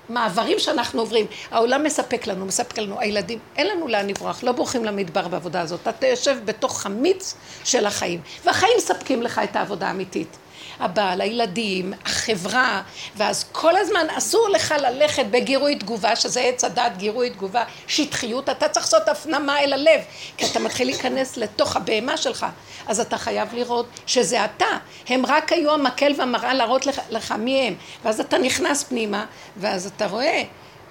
המעברים 0.08 0.58
שאנחנו 0.58 1.00
עוברים, 1.00 1.26
העולם 1.50 1.84
מספק 1.84 2.26
לנו, 2.26 2.46
מספק 2.46 2.78
לנו, 2.78 3.00
הילדים, 3.00 3.38
אין 3.56 3.66
לנו 3.66 3.88
לאן 3.88 4.06
לברוח, 4.06 4.42
לא 4.42 4.52
בורחים 4.52 4.84
למדבר 4.84 5.28
בעבודה 5.28 5.60
הזאת, 5.60 5.88
אתה 5.88 6.06
יושב 6.06 6.36
בתוך 6.44 6.86
המיץ 6.86 7.34
של 7.64 7.86
החיים, 7.86 8.20
והחיים 8.44 8.72
מספקים 8.76 9.22
לך 9.22 9.40
את 9.44 9.56
העבודה 9.56 9.88
האמיתית. 9.88 10.36
הבעל, 10.80 11.20
הילדים, 11.20 11.92
החברה, 12.04 12.82
ואז 13.16 13.44
כל 13.52 13.76
הזמן 13.76 14.06
אסור 14.18 14.48
לך 14.48 14.74
ללכת 14.80 15.26
בגירוי 15.30 15.74
תגובה, 15.74 16.16
שזה 16.16 16.40
עץ 16.40 16.64
הדת, 16.64 16.92
גירוי 16.96 17.30
תגובה, 17.30 17.64
שטחיות, 17.86 18.48
אתה 18.48 18.68
צריך 18.68 18.86
לעשות 18.86 19.08
הפנמה 19.08 19.60
אל 19.60 19.72
הלב, 19.72 20.00
כי 20.36 20.46
אתה 20.46 20.58
מתחיל 20.58 20.86
להיכנס 20.86 21.36
לתוך 21.36 21.76
הבהמה 21.76 22.16
שלך, 22.16 22.46
אז 22.86 23.00
אתה 23.00 23.18
חייב 23.18 23.54
לראות 23.54 23.86
שזה 24.06 24.44
אתה, 24.44 24.66
הם 25.08 25.26
רק 25.26 25.52
היו 25.52 25.74
המקל 25.74 26.12
והמראה 26.18 26.54
להראות 26.54 26.86
לך, 26.86 27.00
לך 27.10 27.32
מי 27.32 27.60
הם, 27.68 27.74
ואז 28.04 28.20
אתה 28.20 28.38
נכנס 28.38 28.84
פנימה, 28.84 29.24
ואז 29.56 29.86
אתה 29.86 30.06
רואה, 30.06 30.42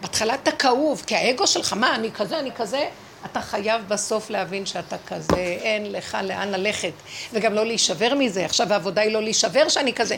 בהתחלה 0.02 0.34
אתה 0.34 0.52
כאוב, 0.52 1.04
כי 1.08 1.16
האגו 1.16 1.48
שלך, 1.48 1.74
מה, 1.74 1.96
אני 1.96 2.12
כזה, 2.12 2.40
אני 2.40 2.52
כזה, 2.52 2.90
אתה 3.26 3.42
חייב 3.42 3.82
בסוף 3.88 4.30
להבין 4.30 4.66
שאתה 4.66 4.96
כזה, 5.08 5.36
אין 5.38 5.92
לך 5.92 6.18
לאן 6.24 6.52
ללכת, 6.52 6.94
וגם 7.34 7.54
לא 7.54 7.66
להישבר 7.66 8.14
מזה. 8.16 8.46
עכשיו 8.46 8.74
העבודה 8.74 9.02
היא 9.02 9.12
לא 9.12 9.22
להישבר 9.22 9.70
שאני 9.70 9.94
כזה. 9.94 10.16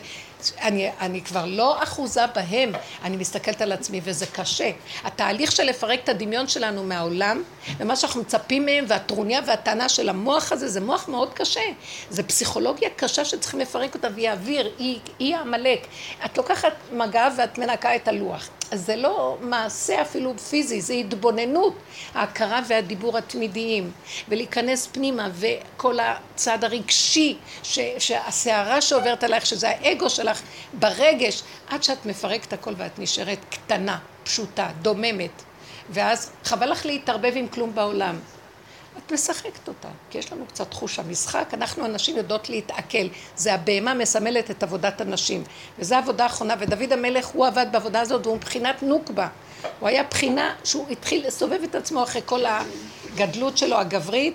אני, 0.62 0.89
אני 1.00 1.22
כבר 1.22 1.46
לא 1.46 1.84
אחוזה 1.84 2.27
בהם, 2.27 2.72
אני 3.03 3.18
מסתכלת 3.18 3.62
על 3.62 3.72
עצמי 3.72 4.01
וזה 4.03 4.25
קשה. 4.25 4.72
התהליך 5.03 5.51
של 5.51 5.63
לפרק 5.63 6.00
את 6.03 6.10
הדמיון 6.10 6.48
שלנו 6.48 6.84
מהעולם, 6.84 7.44
ומה 7.77 7.96
שאנחנו 7.96 8.22
מצפים 8.22 8.65
מהם, 8.65 8.86
והטרוניה 8.88 9.39
והטענה 9.48 9.89
של 9.89 10.10
המוח 10.10 10.51
הזה, 10.51 10.68
זה 10.68 10.82
מוח 10.82 11.08
מאוד 11.08 11.34
קשה. 11.34 11.62
זה 12.10 12.24
פסיכולוגיה 12.24 12.89
קשה 12.96 13.25
שצריכים 13.25 13.60
לפרק 13.60 13.96
אותה, 13.96 14.08
והיא 14.15 14.29
האוויר, 14.29 14.72
היא, 15.20 15.36
העמלק. 15.36 15.88
את 16.25 16.38
לוקחת 16.38 16.74
מגע 16.91 17.27
ואת 17.38 17.58
מנקה 17.58 17.96
את 17.96 18.08
הלוח. 18.08 18.50
אז 18.72 18.86
זה 18.86 18.96
לא 18.96 19.38
מעשה 19.42 20.02
אפילו 20.02 20.38
פיזי, 20.38 20.82
זה 20.82 20.94
התבוננות, 20.94 21.74
ההכרה 22.14 22.62
והדיבור 22.68 23.18
התמידיים, 23.18 23.92
ולהיכנס 24.30 24.88
פנימה, 24.88 25.30
וכל 25.34 25.98
הצד 26.00 26.64
הרגשי, 26.64 27.38
שהסערה 28.00 28.82
שעוברת 28.82 29.24
עלייך, 29.24 29.46
שזה 29.46 29.70
האגו 29.70 30.10
שלך, 30.10 30.42
ברגש, 30.74 31.44
עד 31.70 31.84
שאת 31.84 32.06
מפרקת 32.06 32.54
הכל 32.54 32.74
ואת 32.78 33.00
נשארת 33.00 33.40
קטנה, 33.50 33.98
פשוטה, 34.24 34.70
דוממת, 34.82 35.44
ואז 35.90 36.32
חבל 36.44 36.72
לך 36.72 36.86
להתערבב 36.86 37.34
עם 37.36 37.48
כלום 37.48 37.76
בעולם. 37.76 38.20
את 39.06 39.12
משחקת 39.12 39.68
אותה, 39.68 39.88
כי 40.10 40.18
יש 40.18 40.34
לנו 40.34 40.46
קצת 40.46 40.74
חוש 40.74 41.00
המשחק, 41.00 41.53
אנחנו 41.53 41.86
הנשים 41.86 42.18
יודעות 42.18 42.50
להתעכל, 42.50 43.08
זה 43.36 43.53
הבהמה 43.53 43.94
מסמלת 43.94 44.51
את 44.51 44.63
עבודת 44.63 45.01
הנשים, 45.01 45.44
וזו 45.79 45.96
עבודה 45.96 46.25
אחרונה, 46.25 46.56
ודוד 46.60 46.94
המלך 46.94 47.27
הוא 47.27 47.48
עבד 47.48 47.65
בעבודה 47.72 48.01
הזאת 48.01 48.25
והוא 48.25 48.36
מבחינת 48.36 48.84
נוקבה, 48.84 49.27
הוא 49.79 49.89
היה 49.89 50.03
בחינה 50.03 50.56
שהוא 50.63 50.89
התחיל 50.89 51.27
לסובב 51.27 51.63
את 51.63 51.75
עצמו 51.75 52.03
אחרי 52.03 52.22
כל 52.25 52.41
הגדלות 52.46 53.58
שלו 53.58 53.77
הגברית, 53.77 54.34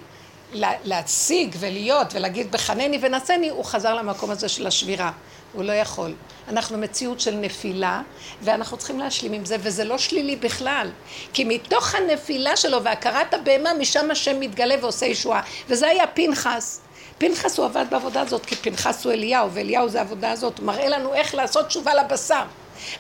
להציג 0.85 1.57
ולהיות 1.59 2.15
ולהגיד 2.15 2.53
בחנני 2.53 2.99
ונשני, 3.03 3.49
הוא 3.49 3.65
חזר 3.65 3.95
למקום 3.95 4.31
הזה 4.31 4.49
של 4.49 4.67
השבירה. 4.67 5.13
הוא 5.55 5.65
לא 5.65 5.73
יכול. 5.73 6.15
אנחנו 6.49 6.79
מציאות 6.79 7.21
של 7.21 7.35
נפילה, 7.35 8.03
ואנחנו 8.43 8.77
צריכים 8.77 8.99
להשלים 8.99 9.33
עם 9.33 9.45
זה, 9.45 9.57
וזה 9.61 9.85
לא 9.85 9.99
שלילי 9.99 10.37
בכלל. 10.37 10.91
כי 11.33 11.45
מתוך 11.45 11.95
הנפילה 11.95 12.57
שלו 12.57 12.85
והכרת 12.85 13.35
הבהמה, 13.35 13.75
משם 13.75 14.11
השם 14.11 14.41
מתגלה 14.41 14.75
ועושה 14.81 15.07
ישועה. 15.07 15.43
וזה 15.69 15.89
היה 15.89 16.07
פנחס. 16.07 16.81
פנחס 17.19 17.59
הוא 17.59 17.67
עבד 17.67 17.85
בעבודה 17.91 18.21
הזאת, 18.21 18.47
כי 18.47 18.57
פנחס 18.57 19.05
הוא 19.05 19.13
אליהו, 19.13 19.51
ואליהו 19.53 19.89
זה 19.89 19.99
העבודה 19.99 20.31
הזאת. 20.31 20.59
הוא 20.59 20.67
מראה 20.67 20.89
לנו 20.89 21.15
איך 21.15 21.35
לעשות 21.35 21.67
תשובה 21.67 21.95
לבשר. 21.95 22.43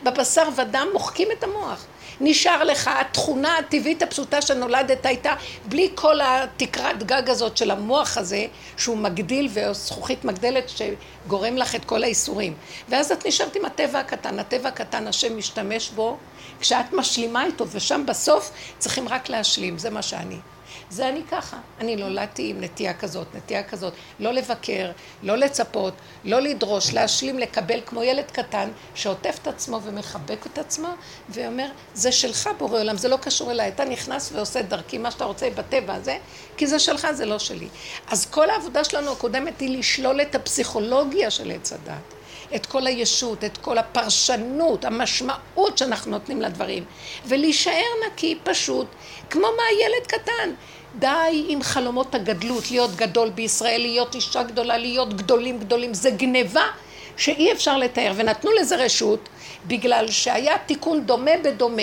בבשר 0.02 0.49
ודם 0.56 0.88
מוחקים 0.92 1.28
את 1.38 1.44
המוח. 1.44 1.87
נשאר 2.21 2.64
לך 2.64 2.90
התכונה 3.00 3.59
הטבעית 3.59 4.02
הפשוטה 4.02 4.42
שנולדת 4.42 5.06
הייתה 5.06 5.35
בלי 5.64 5.90
כל 5.94 6.21
התקרת 6.21 7.02
גג 7.02 7.30
הזאת 7.30 7.56
של 7.56 7.71
המוח 7.71 8.18
הזה 8.18 8.47
שהוא 8.76 8.97
מגדיל 8.97 9.49
וזכוכית 9.52 10.25
מגדלת 10.25 10.68
שגורם 10.68 11.56
לך 11.56 11.75
את 11.75 11.85
כל 11.85 12.02
האיסורים. 12.02 12.54
ואז 12.88 13.12
את 13.12 13.26
נשארת 13.26 13.56
עם 13.56 13.64
הטבע 13.64 13.99
הקטן, 13.99 14.38
הטבע 14.38 14.68
הקטן 14.68 15.06
השם 15.06 15.38
משתמש 15.38 15.90
בו 15.90 16.16
כשאת 16.61 16.92
משלימה 16.92 17.44
איתו 17.44 17.68
ושם 17.68 18.06
בסוף 18.06 18.50
צריכים 18.78 19.09
רק 19.09 19.28
להשלים, 19.28 19.78
זה 19.78 19.90
מה 19.90 20.02
שאני 20.02 20.37
זה 20.91 21.09
אני 21.09 21.23
ככה. 21.31 21.57
אני 21.81 21.97
נולדתי 21.97 22.50
עם 22.50 22.61
נטייה 22.61 22.95
כזאת, 22.95 23.26
נטייה 23.35 23.62
כזאת. 23.62 23.93
לא 24.21 24.33
לבקר, 24.33 24.91
לא 25.23 25.37
לצפות, 25.37 25.95
לא 26.25 26.41
לדרוש, 26.41 26.93
להשלים, 26.93 27.38
לקבל 27.38 27.81
כמו 27.87 28.03
ילד 28.03 28.31
קטן 28.31 28.71
שעוטף 28.95 29.38
את 29.43 29.47
עצמו 29.47 29.81
ומחבק 29.83 30.47
את 30.47 30.59
עצמו 30.59 30.88
ואומר, 31.29 31.67
זה 31.95 32.12
שלך 32.12 32.50
בורא 32.59 32.81
עולם, 32.81 32.97
זה 32.97 33.09
לא 33.09 33.17
קשור 33.17 33.50
אליי. 33.50 33.69
אתה 33.69 33.85
נכנס 33.85 34.33
ועושה 34.33 34.62
דרכי 34.62 34.99
מה 34.99 35.11
שאתה 35.11 35.25
רוצה 35.25 35.50
בטבע 35.50 35.95
הזה, 35.95 36.19
כי 36.57 36.67
זה 36.67 36.79
שלך, 36.79 37.09
זה 37.12 37.26
לא 37.26 37.38
שלי. 37.38 37.69
אז 38.09 38.26
כל 38.26 38.50
העבודה 38.50 38.85
שלנו 38.85 39.12
הקודמת 39.12 39.61
היא 39.61 39.79
לשלול 39.79 40.23
את 40.23 40.35
הפסיכולוגיה 40.35 41.31
של 41.31 41.50
עץ 41.50 41.73
הדת. 41.73 42.24
את 42.54 42.66
כל 42.66 42.87
הישות, 42.87 43.44
את 43.44 43.56
כל 43.56 43.78
הפרשנות, 43.78 44.84
המשמעות 44.84 45.78
שאנחנו 45.78 46.11
נותנים 46.11 46.42
לדברים, 46.42 46.84
ולהישאר 47.26 47.90
נקי 48.06 48.38
פשוט, 48.42 48.87
כמו 49.30 49.49
מה 49.56 49.62
ילד 49.84 50.06
קטן. 50.06 50.50
די 50.99 51.44
עם 51.49 51.62
חלומות 51.62 52.14
הגדלות, 52.14 52.70
להיות 52.70 52.96
גדול 52.96 53.30
בישראל, 53.30 53.80
להיות 53.80 54.14
אישה 54.14 54.42
גדולה, 54.42 54.78
להיות 54.78 55.14
גדולים 55.14 55.58
גדולים, 55.58 55.94
זה 55.94 56.11
גניבה 56.11 56.66
שאי 57.16 57.52
אפשר 57.52 57.76
לתאר, 57.76 58.12
ונתנו 58.16 58.50
לזה 58.52 58.76
רשות 58.76 59.28
בגלל 59.66 60.11
שהיה 60.11 60.58
תיקון 60.66 61.06
דומה 61.06 61.30
בדומה. 61.44 61.82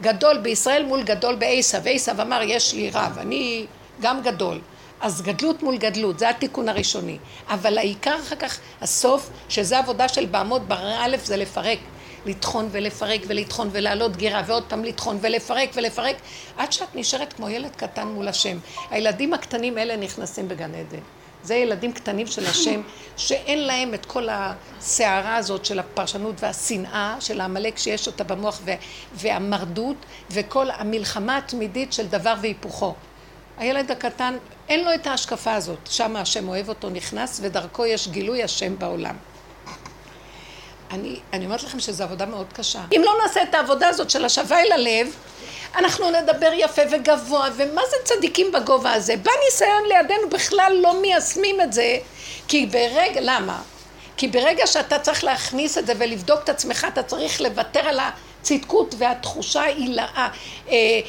גדול 0.00 0.38
בישראל 0.38 0.84
מול 0.84 1.02
גדול 1.02 1.34
בעשב, 1.34 1.80
עשב 1.84 2.20
אמר 2.20 2.42
יש 2.42 2.74
לי 2.74 2.90
רב, 2.90 3.18
אני 3.18 3.66
גם 4.00 4.22
גדול. 4.22 4.60
אז 5.00 5.22
גדלות 5.22 5.62
מול 5.62 5.76
גדלות, 5.76 6.18
זה 6.18 6.30
התיקון 6.30 6.68
הראשוני. 6.68 7.18
אבל 7.48 7.78
העיקר 7.78 8.16
אחר 8.26 8.36
כך, 8.36 8.58
הסוף, 8.80 9.30
שזה 9.48 9.78
עבודה 9.78 10.08
של 10.08 10.26
בעמוד 10.26 10.68
בר 10.68 10.94
א', 10.98 11.16
זה 11.24 11.36
לפרק. 11.36 11.78
לטחון 12.26 12.68
ולפרק 12.72 13.20
ולטחון 13.26 13.68
ולעלות 13.72 14.16
גירה 14.16 14.42
ועוד 14.46 14.64
פעם 14.68 14.84
לטחון 14.84 15.18
ולפרק 15.20 15.70
ולפרק 15.74 16.16
עד 16.56 16.72
שאת 16.72 16.94
נשארת 16.94 17.32
כמו 17.32 17.48
ילד 17.48 17.76
קטן 17.76 18.08
מול 18.08 18.28
השם. 18.28 18.58
הילדים 18.90 19.34
הקטנים 19.34 19.78
האלה 19.78 19.96
נכנסים 19.96 20.48
בגן 20.48 20.74
עדן. 20.74 20.98
זה 21.42 21.54
ילדים 21.54 21.92
קטנים 21.92 22.26
של 22.26 22.46
השם 22.46 22.82
שאין 23.16 23.66
להם 23.66 23.94
את 23.94 24.06
כל 24.06 24.28
הסערה 24.30 25.36
הזאת 25.36 25.64
של 25.64 25.78
הפרשנות 25.78 26.34
והשנאה 26.38 27.16
של 27.20 27.40
העמלק 27.40 27.78
שיש 27.78 28.06
אותה 28.06 28.24
במוח 28.24 28.60
והמרדות 29.14 29.96
וכל 30.30 30.70
המלחמה 30.70 31.36
התמידית 31.36 31.92
של 31.92 32.06
דבר 32.06 32.34
והיפוכו. 32.42 32.94
הילד 33.60 33.90
הקטן, 33.90 34.36
אין 34.68 34.84
לו 34.84 34.94
את 34.94 35.06
ההשקפה 35.06 35.54
הזאת. 35.54 35.78
שם 35.90 36.16
השם 36.16 36.48
אוהב 36.48 36.68
אותו, 36.68 36.90
נכנס, 36.90 37.40
ודרכו 37.42 37.86
יש 37.86 38.08
גילוי 38.08 38.42
השם 38.42 38.78
בעולם. 38.78 39.16
אני, 40.90 41.20
אני 41.32 41.44
אומרת 41.44 41.62
לכם 41.62 41.80
שזו 41.80 42.04
עבודה 42.04 42.26
מאוד 42.26 42.46
קשה. 42.52 42.80
אם 42.92 43.02
לא 43.04 43.12
נעשה 43.22 43.42
את 43.42 43.54
העבודה 43.54 43.88
הזאת 43.88 44.10
של 44.10 44.24
השווה 44.24 44.60
אל 44.60 44.72
הלב, 44.72 45.16
אנחנו 45.76 46.10
נדבר 46.10 46.50
יפה 46.54 46.82
וגבוה, 46.90 47.48
ומה 47.56 47.82
זה 47.90 47.96
צדיקים 48.04 48.52
בגובה 48.52 48.92
הזה? 48.92 49.14
בניסיון 49.16 49.84
לידינו 49.88 50.30
בכלל 50.30 50.72
לא 50.82 51.00
מיישמים 51.00 51.60
את 51.60 51.72
זה, 51.72 51.98
כי 52.48 52.66
ברגע, 52.66 53.20
למה? 53.20 53.62
כי 54.20 54.28
ברגע 54.28 54.66
שאתה 54.66 54.98
צריך 54.98 55.24
להכניס 55.24 55.78
את 55.78 55.86
זה 55.86 55.92
ולבדוק 55.98 56.40
את 56.44 56.48
עצמך, 56.48 56.86
אתה 56.92 57.02
צריך 57.02 57.40
לוותר 57.40 57.80
על 57.80 57.98
ה... 57.98 58.10
צדקות 58.42 58.94
והתחושה 58.98 59.62
היא. 59.62 59.98
אה, 59.98 60.28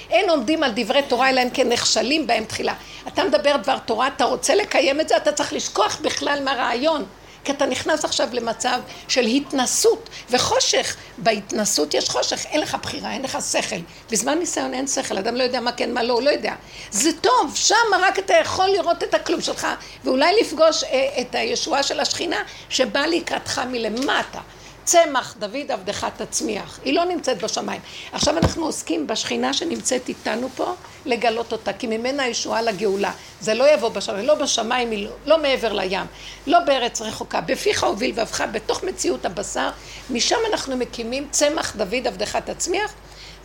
אין 0.10 0.30
עומדים 0.30 0.64
על 0.64 0.72
דברי 0.76 1.02
תורה 1.08 1.30
אלא 1.30 1.42
הם 1.42 1.50
כן 1.50 1.70
נכשלים 1.70 2.28
בהם 2.28 2.46
תחילה. 2.46 2.74
אתה 3.08 3.24
מדבר 3.24 3.58
דבר 3.58 3.78
תורה, 3.78 4.08
אתה 4.08 4.24
רוצה 4.24 4.56
לקיים 4.56 5.02
את 5.02 5.10
זה, 5.10 5.18
אתה 5.18 5.32
צריך 5.32 5.54
לשכוח 5.54 6.00
בכלל 6.02 6.40
מהרעיון. 6.44 7.06
כי 7.44 7.52
אתה 7.52 7.66
נכנס 7.66 8.06
עכשיו 8.06 8.28
למצב 8.34 8.80
של 9.08 9.26
התנסות 9.26 10.10
וחושך. 10.30 10.96
בהתנסות 11.18 11.94
יש 11.94 12.10
חושך, 12.10 12.46
אין 12.46 12.62
לך 12.62 12.78
בחירה, 12.82 13.12
אין 13.12 13.22
לך 13.22 13.38
שכל. 13.52 13.76
בזמן 14.12 14.40
ניסיון 14.40 14.74
אין 14.74 14.88
שכל, 14.88 15.18
אדם 15.18 15.36
לא 15.36 15.44
יודע 15.44 15.60
מה 15.60 15.72
כן, 15.72 15.94
מה 15.94 16.04
לא, 16.04 16.14
הוא 16.14 16.22
לא 16.22 16.30
יודע. 16.30 16.54
זה 16.92 17.10
טוב, 17.22 17.52
שם 17.56 17.76
רק 18.02 18.20
אתה 18.20 18.34
יכול 18.34 18.68
לראות 18.68 19.04
את 19.04 19.14
הכלום 19.14 19.42
שלך, 19.42 19.68
ואולי 20.04 20.36
לפגוש 20.42 20.84
אה, 20.84 21.22
את 21.22 21.36
הישועה 21.36 21.84
של 21.84 22.00
השכינה 22.00 22.44
שבאה 22.70 23.08
לקראתך 23.08 23.62
מלמטה. 23.68 24.40
צמח 24.84 25.36
דוד 25.40 25.72
עבדך 25.72 26.08
תצמיח. 26.18 26.80
היא 26.86 26.94
לא 26.94 27.06
נמצאת 27.06 27.44
בשמיים. 27.44 27.82
עכשיו 28.12 28.38
אנחנו 28.38 28.66
עוסקים 28.66 29.08
בשכינה 29.08 29.54
שנמצאת 29.54 30.10
איתנו 30.10 30.50
פה, 30.56 30.74
לגלות 31.06 31.52
אותה, 31.52 31.74
כי 31.74 31.88
ממנה 31.88 32.28
ישועה 32.28 32.62
לגאולה. 32.62 33.12
זה 33.42 33.54
לא 33.54 33.74
יבוא 33.74 33.90
בשמיים, 33.90 34.26
לא 34.26 34.36
בשמיים, 34.36 34.92
לא, 34.92 35.10
לא 35.26 35.42
מעבר 35.42 35.74
לים, 35.74 36.06
לא 36.48 36.60
בארץ 36.60 37.02
רחוקה. 37.02 37.42
בפיך 37.42 37.84
הוביל 37.84 38.12
ובך, 38.16 38.44
בתוך 38.52 38.84
מציאות 38.84 39.26
הבשר, 39.26 39.70
משם 40.10 40.38
אנחנו 40.52 40.78
מקימים 40.78 41.28
צמח 41.32 41.76
דוד 41.76 42.08
עבדך 42.08 42.36
תצמיח. 42.36 42.94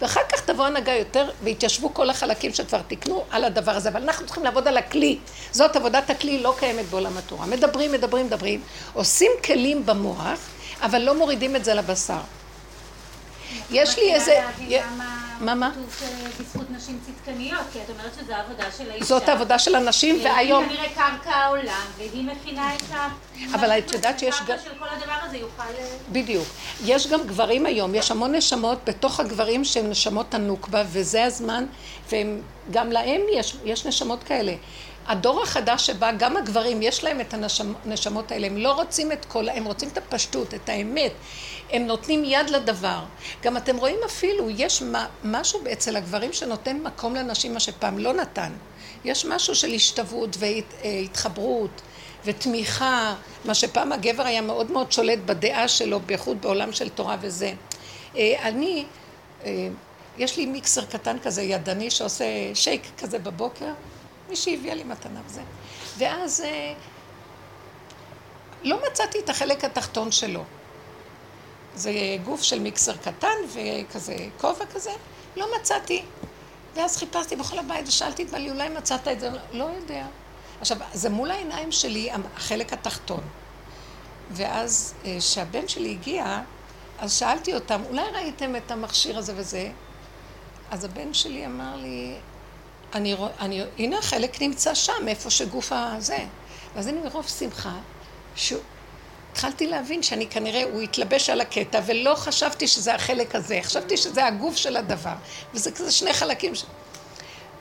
ואחר 0.01 0.21
כך 0.33 0.41
תבוא 0.41 0.67
הנהגה 0.67 0.95
יותר, 0.95 1.31
ויתיישבו 1.43 1.95
כל 1.95 2.11
החלקים 2.11 2.55
שכבר 2.55 2.83
תיקנו 2.83 3.25
על 3.31 3.45
הדבר 3.45 3.73
הזה. 3.73 3.89
אבל 3.89 4.03
אנחנו 4.03 4.27
צריכים 4.27 4.45
לעבוד 4.45 4.69
על 4.69 4.77
הכלי. 4.77 5.19
זאת 5.53 5.77
עבודת 5.77 6.11
הכלי, 6.11 6.43
לא 6.43 6.55
קיימת 6.59 6.85
בעולם 6.85 7.17
התורה. 7.17 7.47
מדברים, 7.47 7.93
מדברים, 7.93 8.27
מדברים, 8.27 8.61
עושים 8.93 9.31
כלים 9.45 9.87
במוח, 9.87 10.39
אבל 10.83 11.03
לא 11.03 11.19
מורידים 11.19 11.57
את 11.57 11.65
זה 11.65 11.75
לבשר. 11.75 12.21
יש 13.71 13.99
לי 13.99 14.15
איזה... 14.15 14.43
מה, 15.41 15.55
מה? 15.55 15.71
כתוב 15.71 15.85
בזכות 16.41 16.71
נשים 16.71 16.99
צדקניות, 17.07 17.61
כי 17.73 17.79
את 17.79 17.91
אומרת 17.91 18.13
שזו 18.21 18.35
עבודה 18.35 18.65
של 18.79 18.91
האישה. 18.91 19.05
זאת 19.05 19.29
העבודה 19.29 19.59
של 19.59 19.75
הנשים, 19.75 20.21
והיום... 20.25 20.67
והיא 20.67 20.79
כנראה 20.79 20.95
קרקע 20.95 21.31
העולם, 21.31 21.85
והיא 21.99 22.25
מכינה 22.25 22.75
את 22.75 22.83
ה... 22.93 23.09
אבל 23.55 23.79
את 23.79 23.93
יודעת 23.93 24.19
שיש 24.19 24.37
גם... 24.47 24.57
של 24.65 24.71
כל 24.79 24.89
הדבר 24.89 25.27
הזה 25.27 25.37
יוכל... 25.37 25.63
בדיוק. 26.13 26.47
יש 26.85 27.07
גם 27.07 27.21
גברים 27.27 27.67
היום, 27.67 27.95
יש 27.95 28.11
המון 28.11 28.35
נשמות 28.35 28.79
בתוך 28.85 29.21
הגברים 29.21 29.65
שהם 29.65 29.91
נשמות 29.91 30.35
הנוקבה, 30.35 30.83
וזה 30.87 31.25
הזמן, 31.25 31.65
וגם 32.09 32.93
להם 32.93 33.21
יש, 33.33 33.57
יש 33.65 33.87
נשמות 33.87 34.25
כאלה. 34.25 34.53
הדור 35.09 35.43
החדש 35.43 35.87
שבא, 35.87 36.13
גם 36.19 36.37
הגברים, 36.37 36.83
יש 36.83 37.05
להם 37.05 37.21
את 37.21 37.35
הנשמות 37.85 38.33
האלה, 38.33 38.47
הם 38.47 38.57
לא 38.57 38.73
רוצים 38.73 39.13
את 39.13 39.25
כל, 39.25 39.49
הם 39.49 39.65
רוצים 39.65 39.89
את 39.89 39.99
הפשטות, 39.99 40.55
את 40.55 40.69
האמת, 40.69 41.13
הם 41.71 41.87
נותנים 41.87 42.25
יד 42.25 42.51
לדבר. 42.51 42.99
גם 43.43 43.57
אתם 43.57 43.77
רואים 43.77 43.99
אפילו, 44.07 44.51
יש 44.51 44.83
משהו 45.25 45.61
אצל 45.73 45.97
הגברים 45.97 46.33
שנותן 46.33 46.77
מקום 46.77 47.15
לנשים, 47.15 47.55
מה 47.55 47.61
שפעם 47.61 47.99
לא 47.99 48.13
נתן. 48.13 48.53
יש 49.05 49.25
משהו 49.25 49.55
של 49.55 49.73
השתוות 49.73 50.37
והתחברות 50.39 51.83
ותמיכה, 52.25 53.15
מה 53.45 53.55
שפעם 53.55 53.93
הגבר 53.93 54.23
היה 54.23 54.41
מאוד 54.41 54.71
מאוד 54.71 54.93
שולט 54.93 55.19
בדעה 55.27 55.69
שלו, 55.69 56.01
בייחוד 56.01 56.43
בעולם 56.43 56.73
של 56.73 56.89
תורה 56.89 57.17
וזה. 57.21 57.53
אה, 58.17 58.49
אני, 58.49 58.85
אה, 59.45 59.69
יש 60.19 60.37
לי 60.37 60.47
מיקסר 60.47 60.85
קטן 60.85 61.17
כזה, 61.19 61.43
ידני, 61.43 61.91
שעושה 61.91 62.25
שייק 62.55 62.83
כזה 62.99 63.19
בבוקר. 63.19 63.73
מישהי 64.29 64.57
הביאה 64.57 64.75
לי 64.75 64.85
מתנה 64.85 65.21
וזה. 65.27 65.43
ואז 65.99 66.41
אה, 66.41 66.75
לא 68.63 68.79
מצאתי 68.91 69.19
את 69.19 69.29
החלק 69.29 69.65
התחתון 69.65 70.13
שלו. 70.13 70.45
זה 71.75 71.93
גוף 72.25 72.43
של 72.43 72.61
מיקסר 72.61 72.97
קטן 72.97 73.37
וכזה 73.53 74.17
כובע 74.41 74.67
כזה, 74.67 74.91
לא 75.37 75.47
מצאתי. 75.61 76.03
ואז 76.75 76.97
חיפשתי 76.97 77.37
בכל 77.37 77.59
הבית 77.59 77.89
ושאלתי 77.89 78.23
את 78.23 78.31
בעלי, 78.31 78.51
אולי 78.51 78.69
מצאת 78.69 79.09
את 79.09 79.21
זה? 79.21 79.31
לא 79.53 79.65
יודע. 79.65 80.07
עכשיו, 80.61 80.77
זה 80.93 81.11
מול 81.11 81.31
העיניים 81.31 81.73
שלי, 81.73 82.11
החלק 82.37 82.73
התחתון. 82.73 83.21
ואז 84.31 84.95
כשהבן 85.19 85.63
אה, 85.63 85.69
שלי 85.69 85.91
הגיע, 85.91 86.41
אז 86.99 87.13
שאלתי 87.13 87.55
אותם, 87.55 87.83
אולי 87.89 88.03
ראיתם 88.15 88.57
את 88.57 88.71
המכשיר 88.71 89.19
הזה 89.19 89.33
וזה? 89.37 89.71
אז 90.71 90.85
הבן 90.85 91.15
שלי 91.15 91.47
אמר 91.47 91.77
לי, 91.77 92.17
אני 92.97 93.15
רואה, 93.15 93.31
אני, 93.41 93.63
הנה 93.79 93.99
החלק 93.99 94.43
נמצא 94.43 94.75
שם, 94.75 95.09
איפה 95.09 95.31
שגוף 95.31 95.73
הזה. 95.73 96.19
ואז 96.75 96.89
אני 96.89 96.99
מרוב 97.01 97.29
שמחה, 97.29 97.73
שהתחלתי 98.37 99.67
להבין 99.67 100.03
שאני 100.03 100.27
כנראה, 100.27 100.65
הוא 100.65 100.81
התלבש 100.81 101.31
על 101.31 101.41
הקטע, 101.41 101.81
ולא 101.87 102.15
חשבתי 102.15 102.69
שזה 102.69 102.95
החלק 102.95 103.35
הזה, 103.35 103.61
חשבתי 103.63 103.97
שזה 103.97 104.27
הגוף 104.27 104.57
של 104.57 104.77
הדבר. 104.77 105.15
וזה 105.55 105.73
כזה 105.73 105.93
שני 105.93 106.13
חלקים 106.13 106.55
ש... 106.55 106.65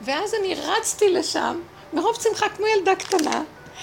ואז 0.00 0.34
אני 0.34 0.54
רצתי 0.54 1.08
לשם, 1.08 1.60
מרוב 1.92 2.16
שמחה 2.22 2.48
כמו 2.48 2.66
ילדה 2.66 2.94
קטנה, 2.94 3.42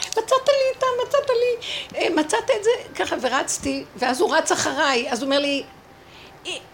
מצאת 0.10 0.48
לי 0.48 0.74
איתה, 0.76 0.86
מצאת 1.08 1.30
לי, 1.30 1.68
אה, 1.98 2.10
מצאת 2.10 2.50
את 2.58 2.64
זה, 2.64 2.70
ככה, 2.96 3.16
ורצתי, 3.22 3.84
ואז 3.96 4.22
הוא 4.22 4.36
רץ 4.36 4.52
אחריי, 4.52 5.12
אז 5.12 5.20
הוא 5.22 5.26
אומר 5.26 5.40
לי, 5.40 5.64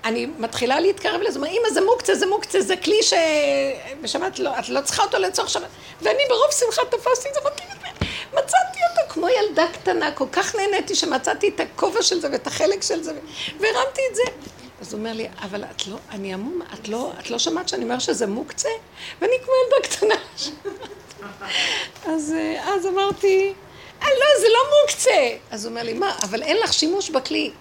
אני 0.04 0.26
מתחילה 0.26 0.80
להתקרב 0.80 1.22
לזה, 1.22 1.40
אמא 1.40 1.70
זה 1.74 1.82
מוקצה, 1.82 2.16
זה 2.16 2.26
מוקצה, 2.26 2.62
זה 2.62 2.78
כלי 2.78 3.04
ש... 3.04 3.14
בשבת 4.02 4.40
לא, 4.40 4.60
את 4.60 4.70
לא 4.70 4.82
צריכה 4.82 5.04
אותו 5.04 5.18
לצורך 5.18 5.50
שבת. 5.50 5.68
ואני 6.02 6.24
ברוב 6.30 6.52
שמחה 6.52 6.82
תפסתי 6.90 7.30
את 7.30 7.34
זה, 7.34 7.40
מצאתי 8.34 8.80
אותו 8.92 9.14
כמו 9.14 9.28
ילדה 9.30 9.66
קטנה, 9.74 10.12
כל 10.12 10.26
כך 10.32 10.56
נהניתי 10.56 10.96
שמצאתי 10.96 11.48
את 11.56 11.60
הכובע 11.60 12.02
של 12.02 12.22
זה 12.22 12.28
ואת 12.32 12.48
החלק 12.48 12.84
של 12.84 13.04
זה, 13.04 13.14
והרמתי 13.60 14.02
את 14.12 14.16
זה. 14.16 14.24
אז 14.82 14.94
הוא 14.94 15.00
אומר 15.00 15.14
לי, 15.14 15.28
אבל 15.42 15.64
את 15.64 15.88
לא, 15.88 15.98
אני 16.12 16.34
עמום, 16.34 16.62
את 16.74 16.88
לא, 16.88 17.12
את 17.20 17.30
לא 17.30 17.40
שמעת 17.40 17.70
שאני 17.70 17.84
אומר 17.84 18.00
שזה 18.00 18.28
מוקצה? 18.28 18.70
ואני 19.22 19.34
כמו 19.44 19.54
ילדה 19.66 19.88
קטנה. 19.88 20.16
אז, 22.14 22.34
אה, 22.38 22.74
אז 22.74 22.86
אמרתי, 22.86 23.54
אה, 24.02 24.08
לא, 24.08 24.42
זה 24.42 24.48
לא 24.48 24.60
מוקצה. 24.82 25.38
אז 25.52 25.66
הוא 25.66 25.70
אומר 25.70 25.84
לי, 25.84 25.94
מה, 25.94 26.16
אבל 26.24 26.44
אין 26.44 26.58
לך 26.58 26.74
שימוש 26.74 27.10
בכלי. 27.10 27.52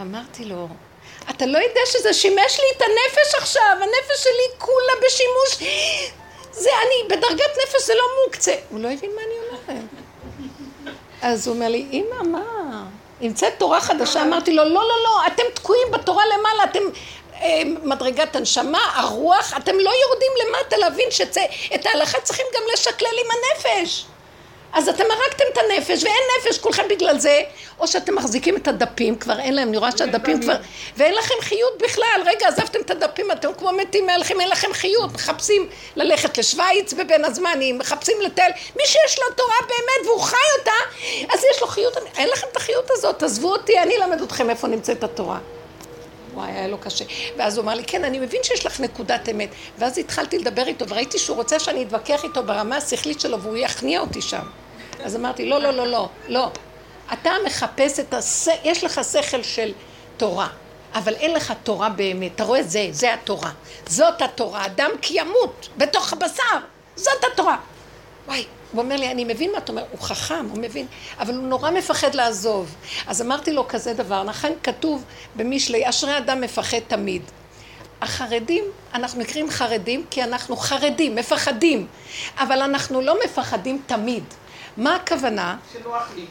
אמרתי 0.00 0.44
לו, 0.44 0.68
אתה 1.30 1.46
לא 1.46 1.58
יודע 1.58 1.80
שזה 1.86 2.12
שימש 2.12 2.60
לי 2.60 2.66
את 2.76 2.82
הנפש 2.82 3.34
עכשיו, 3.34 3.76
הנפש 3.80 4.22
שלי 4.22 4.58
כולה 4.58 4.92
בשימוש. 5.06 5.72
זה 6.52 6.70
אני, 6.82 7.16
בדרגת 7.16 7.58
נפש 7.62 7.86
זה 7.86 7.94
לא 7.94 8.02
מוקצה. 8.24 8.54
הוא 8.70 8.80
לא 8.80 8.88
הבין 8.88 9.10
מה 9.14 9.22
אני 9.22 9.34
אומרת. 9.38 9.84
אז 11.22 11.46
הוא 11.46 11.54
אומר 11.54 11.68
לי, 11.68 11.86
אמא, 11.92 12.22
מה? 12.22 12.42
נמצאת 13.20 13.52
תורה 13.58 13.80
חדשה? 13.80 14.22
אמרתי 14.22 14.52
לו, 14.52 14.64
לא, 14.64 14.70
לא, 14.70 15.02
לא, 15.04 15.26
אתם 15.26 15.42
תקועים 15.54 15.90
בתורה 15.90 16.24
למעלה, 16.26 16.64
אתם 16.64 16.80
אה, 17.42 17.62
מדרגת 17.82 18.36
הנשמה, 18.36 18.78
הרוח, 18.94 19.52
אתם 19.56 19.78
לא 19.78 19.90
יורדים 20.02 20.32
למטה 20.46 20.76
להבין 20.76 21.10
שאת 21.10 21.86
ההלכה 21.86 22.20
צריכים 22.20 22.46
גם 22.54 22.62
לשקלל 22.72 23.08
עם 23.24 23.30
הנפש. 23.30 24.04
אז 24.72 24.88
אתם 24.88 25.04
הרגתם 25.10 25.44
את 25.52 25.58
הנפש, 25.58 26.04
ואין 26.04 26.22
נפש 26.38 26.58
כולכם 26.58 26.82
בגלל 26.90 27.18
זה, 27.18 27.40
או 27.78 27.88
שאתם 27.88 28.14
מחזיקים 28.14 28.56
את 28.56 28.68
הדפים, 28.68 29.16
כבר 29.16 29.40
אין 29.40 29.54
להם, 29.54 29.68
אני 29.68 29.76
רואה 29.76 29.90
שהדפים 29.98 30.42
כבר, 30.42 30.56
ואין 30.96 31.14
לכם 31.14 31.34
חיות 31.40 31.82
בכלל, 31.82 32.22
רגע, 32.26 32.48
עזבתם 32.48 32.80
את 32.80 32.90
הדפים, 32.90 33.32
אתם 33.32 33.48
כמו 33.58 33.72
מתים 33.72 34.06
מהלכים, 34.06 34.40
אין 34.40 34.48
לכם 34.48 34.72
חיות, 34.72 35.12
מחפשים 35.14 35.68
ללכת 35.96 36.38
לשוויץ 36.38 36.92
בבין 36.92 37.24
הזמנים, 37.24 37.78
מחפשים 37.78 38.20
לטל, 38.20 38.50
מי 38.76 38.82
שיש 38.86 39.18
לו 39.18 39.34
תורה 39.36 39.56
באמת 39.60 40.06
והוא 40.06 40.20
חי 40.20 40.36
אותה, 40.58 40.70
אז 41.34 41.44
יש 41.54 41.60
לו 41.60 41.66
חיות, 41.66 41.96
אין 42.16 42.28
לכם 42.28 42.46
את 42.52 42.56
החיות 42.56 42.90
הזאת, 42.90 43.22
עזבו 43.22 43.52
אותי, 43.52 43.78
אני 43.78 43.96
אלמד 43.96 44.22
אתכם 44.22 44.50
איפה 44.50 44.68
נמצאת 44.68 45.04
התורה. 45.04 45.38
וואי, 46.36 46.52
היה 46.52 46.68
לו 46.68 46.78
קשה. 46.78 47.04
ואז 47.36 47.56
הוא 47.56 47.64
אמר 47.64 47.74
לי, 47.74 47.84
כן, 47.84 48.04
אני 48.04 48.18
מבין 48.18 48.40
שיש 48.42 48.66
לך 48.66 48.80
נקודת 48.80 49.28
אמת. 49.28 49.48
ואז 49.78 49.98
התחלתי 49.98 50.38
לדבר 50.38 50.66
איתו, 50.66 50.88
וראיתי 50.88 51.18
שהוא 51.18 51.36
רוצה 51.36 51.58
שאני 51.60 51.82
אתווכח 51.82 52.24
איתו 52.24 52.42
ברמה 52.42 52.76
השכלית 52.76 53.20
שלו, 53.20 53.40
והוא 53.40 53.56
יכניע 53.56 54.00
אותי 54.00 54.22
שם. 54.22 54.46
אז 55.04 55.16
אמרתי, 55.16 55.48
לא, 55.48 55.60
לא, 55.62 55.70
לא, 55.70 55.86
לא, 55.86 56.08
לא. 56.28 56.50
אתה 57.12 57.30
מחפש 57.46 58.00
את 58.00 58.14
הס... 58.14 58.48
יש 58.64 58.84
לך 58.84 59.00
שכל 59.12 59.42
של 59.42 59.72
תורה, 60.16 60.48
אבל 60.94 61.14
אין 61.14 61.34
לך 61.34 61.52
תורה 61.62 61.88
באמת. 61.88 62.34
אתה 62.34 62.44
רואה? 62.44 62.62
זה, 62.62 62.88
זה 62.90 63.14
התורה. 63.14 63.50
זאת 63.86 64.22
התורה. 64.22 64.66
אדם 64.66 64.90
כי 65.02 65.20
ימות 65.20 65.68
בתוך 65.76 66.12
הבשר. 66.12 66.58
זאת 66.96 67.24
התורה. 67.32 67.56
וואי, 68.26 68.44
הוא 68.72 68.82
אומר 68.82 68.96
לי, 68.96 69.10
אני 69.10 69.24
מבין 69.24 69.52
מה 69.52 69.58
אתה 69.58 69.72
אומר, 69.72 69.84
הוא 69.90 70.00
חכם, 70.00 70.46
הוא 70.50 70.58
מבין, 70.58 70.86
אבל 71.18 71.34
הוא 71.34 71.42
נורא 71.42 71.70
מפחד 71.70 72.14
לעזוב. 72.14 72.74
אז 73.06 73.22
אמרתי 73.22 73.52
לו 73.52 73.68
כזה 73.68 73.94
דבר, 73.94 74.24
לכן 74.24 74.52
כתוב 74.62 75.04
במשלי, 75.36 75.88
אשרי 75.88 76.18
אדם 76.18 76.40
מפחד 76.40 76.78
תמיד. 76.88 77.22
החרדים, 78.00 78.64
אנחנו 78.94 79.20
נקראים 79.20 79.50
חרדים 79.50 80.04
כי 80.10 80.24
אנחנו 80.24 80.56
חרדים, 80.56 81.14
מפחדים, 81.14 81.86
אבל 82.38 82.62
אנחנו 82.62 83.00
לא 83.00 83.16
מפחדים 83.24 83.82
תמיד. 83.86 84.24
מה 84.76 84.96
הכוונה? 84.96 85.56
שנוח 85.72 86.08
לי. 86.16 86.26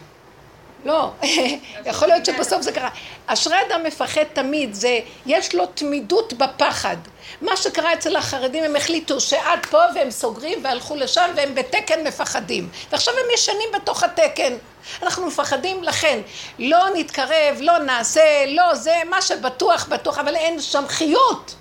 לא, 0.86 1.12
יכול 1.90 2.08
להיות 2.08 2.26
שבסוף 2.26 2.62
זה 2.62 2.72
קרה. 2.72 2.90
אשרי 3.28 3.58
אדם 3.68 3.84
מפחד 3.84 4.24
תמיד, 4.34 4.74
זה, 4.74 5.00
יש 5.26 5.56
לו 5.56 5.66
תמידות 5.66 6.34
בפחד. 6.34 6.98
מה 7.42 7.58
שקרה 7.58 7.94
אצל 7.94 8.16
החרדים, 8.16 8.64
הם 8.64 8.76
החליטו 8.76 9.22
שעד 9.22 9.66
פה 9.70 9.82
והם 9.96 10.12
סוגרים 10.12 10.60
והלכו 10.64 10.96
לשם 10.96 11.32
והם 11.36 11.56
בתקן 11.56 12.08
מפחדים. 12.08 12.70
ועכשיו 12.92 13.14
הם 13.14 13.26
ישנים 13.34 13.70
בתוך 13.74 14.04
התקן. 14.04 14.54
אנחנו 15.02 15.28
מפחדים 15.28 15.84
לכן, 15.84 16.20
לא 16.60 16.86
נתקרב, 16.96 17.58
לא 17.60 17.78
נעשה, 17.78 18.46
לא 18.48 18.76
זה, 18.76 18.96
מה 19.10 19.22
שבטוח 19.22 19.88
בטוח, 19.88 20.18
אבל 20.18 20.36
אין 20.36 20.62
שם 20.62 20.84
חיות. 20.88 21.56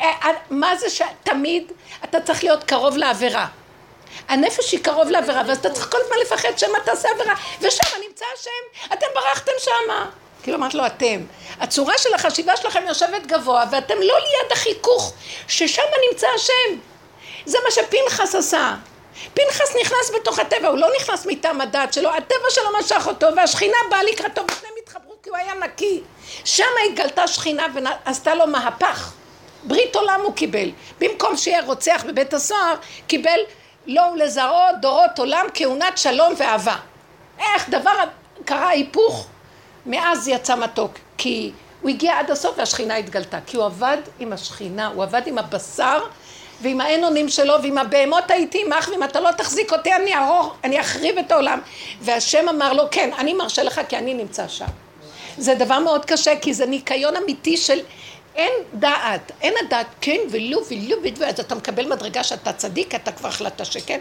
אה, 0.00 0.06
אה, 0.06 0.28
מה 0.50 0.76
זה 0.76 0.86
שתמיד 0.90 1.72
אתה 2.04 2.20
צריך 2.20 2.44
להיות 2.44 2.64
קרוב 2.64 2.96
לעבירה. 2.96 3.46
הנפש 4.28 4.72
היא 4.72 4.84
קרוב 4.84 5.10
לעבירה, 5.10 5.42
ואז 5.48 5.58
אתה 5.58 5.70
צריך 5.70 5.90
כל 5.90 5.98
הזמן 6.00 6.16
לפחד 6.22 6.58
שמא 6.58 6.78
תעשה 6.84 7.08
עבירה, 7.10 7.34
ושם 7.60 8.00
נמצא 8.08 8.24
השם, 8.34 8.92
אתם 8.92 9.06
ברחתם 9.14 9.52
שמה. 9.58 10.10
כאילו 10.42 10.58
אמרת 10.58 10.74
לו 10.74 10.86
אתם. 10.86 11.20
הצורה 11.60 11.98
של 11.98 12.14
החשיבה 12.14 12.56
שלכם 12.56 12.82
יושבת 12.88 13.26
גבוה, 13.26 13.64
ואתם 13.70 13.94
לא 13.94 14.14
ליד 14.18 14.52
החיכוך, 14.52 15.12
ששם 15.48 15.82
נמצא 16.10 16.26
השם. 16.34 16.78
זה 17.46 17.58
מה 17.64 17.70
שפנחס 17.70 18.34
עשה. 18.34 18.74
פנחס 19.34 19.76
נכנס 19.80 20.10
בתוך 20.14 20.38
הטבע, 20.38 20.68
הוא 20.68 20.78
לא 20.78 20.88
נכנס 20.96 21.26
מטעם 21.26 21.60
הדעת 21.60 21.92
שלו, 21.92 22.10
הטבע 22.10 22.50
שלו 22.50 22.78
משך 22.78 23.02
אותו, 23.06 23.26
והשכינה 23.36 23.76
באה 23.90 24.02
לקראתו, 24.02 24.42
ושניהם 24.50 24.74
התחברו 24.82 25.14
כי 25.22 25.28
הוא 25.28 25.36
היה 25.36 25.54
נקי. 25.54 26.00
שם 26.44 26.64
התגלתה 26.86 27.28
שכינה 27.28 27.66
ועשתה 28.06 28.34
לו 28.34 28.46
מהפך. 28.46 29.12
ברית 29.64 29.96
עולם 29.96 30.20
הוא 30.22 30.34
קיבל. 30.34 30.70
במקום 30.98 31.36
שיהיה 31.36 31.62
רוצח 31.62 32.04
בבית 32.06 32.34
הסוהר, 32.34 32.74
קיבל 33.06 33.40
לו 33.86 34.02
ולזרעו 34.14 34.76
דורות 34.80 35.18
עולם 35.18 35.46
כהונת 35.54 35.98
שלום 35.98 36.34
ואהבה. 36.36 36.76
איך 37.38 37.68
דבר 37.68 37.92
קרה 38.44 38.68
היפוך, 38.68 39.26
מאז 39.86 40.28
יצא 40.28 40.56
מתוק, 40.56 40.92
כי 41.18 41.52
הוא 41.80 41.90
הגיע 41.90 42.18
עד 42.18 42.30
הסוף 42.30 42.58
והשכינה 42.58 42.96
התגלתה, 42.96 43.38
כי 43.46 43.56
הוא 43.56 43.64
עבד 43.64 43.98
עם 44.18 44.32
השכינה, 44.32 44.86
הוא 44.86 45.02
עבד 45.02 45.22
עם 45.26 45.38
הבשר 45.38 45.98
ועם 46.62 46.80
האין 46.80 47.04
אונים 47.04 47.28
שלו 47.28 47.62
ועם 47.62 47.78
הבהמות 47.78 48.30
הייתי 48.30 48.62
עמך 48.66 48.88
ואם 48.92 49.02
אתה 49.02 49.20
לא 49.20 49.30
תחזיק 49.30 49.72
אותי 49.72 49.94
אני 49.94 50.16
ארוך, 50.16 50.54
אני 50.64 50.80
אחריב 50.80 51.18
את 51.18 51.32
העולם. 51.32 51.60
והשם 52.00 52.48
אמר 52.48 52.72
לו 52.72 52.84
כן 52.90 53.10
אני 53.18 53.32
מרשה 53.34 53.62
לך 53.62 53.80
כי 53.88 53.96
אני 53.96 54.14
נמצא 54.14 54.48
שם. 54.48 54.66
זה 55.38 55.54
דבר 55.54 55.78
מאוד 55.78 56.04
קשה 56.04 56.36
כי 56.36 56.54
זה 56.54 56.66
ניקיון 56.66 57.16
אמיתי 57.16 57.56
של 57.56 57.78
אין 58.36 58.52
דעת, 58.74 59.32
אין 59.40 59.54
הדעת 59.66 59.86
כן 60.00 60.18
ולא 60.30 60.60
ולא 60.70 60.96
ולא, 61.02 61.26
אז 61.26 61.40
אתה 61.40 61.54
מקבל 61.54 61.92
מדרגה 61.92 62.24
שאתה 62.24 62.52
צדיק, 62.52 62.94
אתה 62.94 63.12
כבר 63.12 63.28
החלטת 63.28 63.66
שכן, 63.66 64.00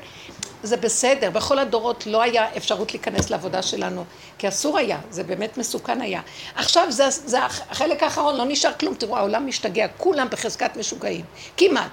זה 0.64 0.78
בסדר, 0.78 1.30
בכל 1.30 1.60
הדורות 1.60 2.08
לא 2.08 2.22
היה 2.22 2.48
אפשרות 2.58 2.94
להיכנס 2.94 3.30
לעבודה 3.30 3.62
שלנו, 3.62 4.04
כי 4.38 4.48
אסור 4.48 4.78
היה, 4.78 5.00
זה 5.10 5.24
באמת 5.24 5.58
מסוכן 5.58 6.02
היה. 6.02 6.22
עכשיו 6.56 6.92
זה, 6.92 7.10
זה 7.10 7.46
החלק 7.46 8.04
האחרון, 8.04 8.38
לא 8.38 8.46
נשאר 8.46 8.74
כלום, 8.80 8.96
תראו 8.96 9.18
העולם 9.18 9.48
משתגע, 9.48 9.88
כולם 9.98 10.28
בחזקת 10.32 10.78
משוגעים, 10.78 11.26
כמעט. 11.58 11.92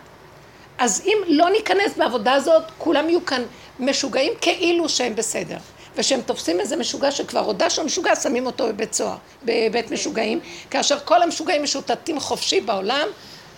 אז 0.79 1.03
אם 1.07 1.19
לא 1.27 1.51
ניכנס 1.51 1.97
בעבודה 1.97 2.33
הזאת, 2.33 2.63
כולם 2.79 3.09
יהיו 3.09 3.27
כאן 3.27 3.43
משוגעים 3.81 4.33
כאילו 4.41 4.89
שהם 4.89 5.15
בסדר. 5.15 5.57
ושהם 5.99 6.21
תופסים 6.21 6.61
איזה 6.61 6.77
משוגע 6.77 7.13
שכבר 7.13 7.41
הודה 7.41 7.71
שהוא 7.71 7.87
משוגע, 7.87 8.17
שמים 8.17 8.47
אותו 8.47 8.69
בבית 8.69 8.93
סוהר, 8.93 9.17
בבית 9.45 9.91
משוגעים, 9.91 10.41
כאשר 10.71 10.99
כל 11.05 11.23
המשוגעים 11.23 11.63
משוטטים 11.63 12.21
חופשי 12.21 12.61
בעולם, 12.61 13.09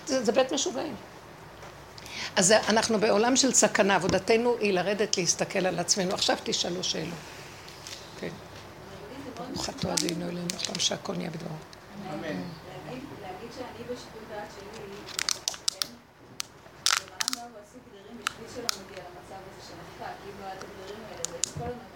זה, 0.06 0.24
זה 0.24 0.32
בית 0.32 0.52
משוגעים. 0.52 0.94
אז 2.36 2.52
אנחנו 2.68 3.00
בעולם 3.00 3.36
של 3.36 3.52
סכנה, 3.52 3.94
עבודתנו 3.94 4.56
היא 4.60 4.72
לרדת 4.72 5.16
להסתכל 5.16 5.66
על 5.66 5.78
עצמנו. 5.78 6.14
עכשיו 6.14 6.36
תשאלו 6.44 6.84
שאלות. 6.84 7.14
כן. 8.20 8.28
ברוך 9.34 9.68
אתה 9.68 9.94
אדינו 9.94 10.24
אלינו, 10.24 10.46
עכשיו 10.54 10.74
שהכל 10.80 11.14
נהיה 11.16 11.30
בדברו. 11.30 11.54
אמן. 12.12 12.24
להגיד 12.24 13.50
שאני 13.56 13.84
בשיקול 13.84 14.22
דעת 14.30 14.48
שלי, 14.54 14.86
כן? 15.68 15.88
למצב 18.96 19.40
הזה 19.56 20.04
אם 20.24 20.40
לא 20.40 20.44
היה 20.44 20.54
את 20.54 20.64
הגדרים 20.64 21.02
האלה, 21.10 21.22
זה 21.24 21.50
כל 21.58 21.64
הזמן 21.64 21.80
אני 21.80 21.89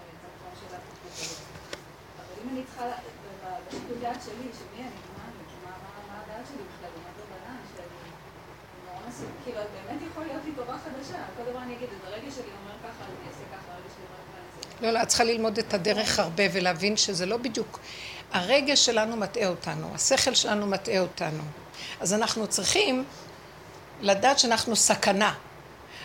לא, 14.81 14.91
לא, 14.91 15.03
את 15.03 15.09
צריכה 15.09 15.25
ללמוד 15.25 15.59
את 15.59 15.75
הדרך 15.75 16.19
הרבה 16.19 16.45
ולהבין 16.53 16.97
שזה 16.97 17.27
לא 17.27 17.37
בדיוק. 17.37 17.81
הרגש 18.33 18.87
שלנו 18.87 19.17
מטעה 19.17 19.49
אותנו, 19.49 19.95
השכל 19.95 20.35
שלנו 20.35 20.67
מטעה 20.67 21.01
אותנו. 21.01 21.43
אז 22.01 22.15
אנחנו 22.15 22.47
צריכים 22.47 23.05
לדעת 24.01 24.39
שאנחנו 24.39 24.77
סכנה. 24.77 25.35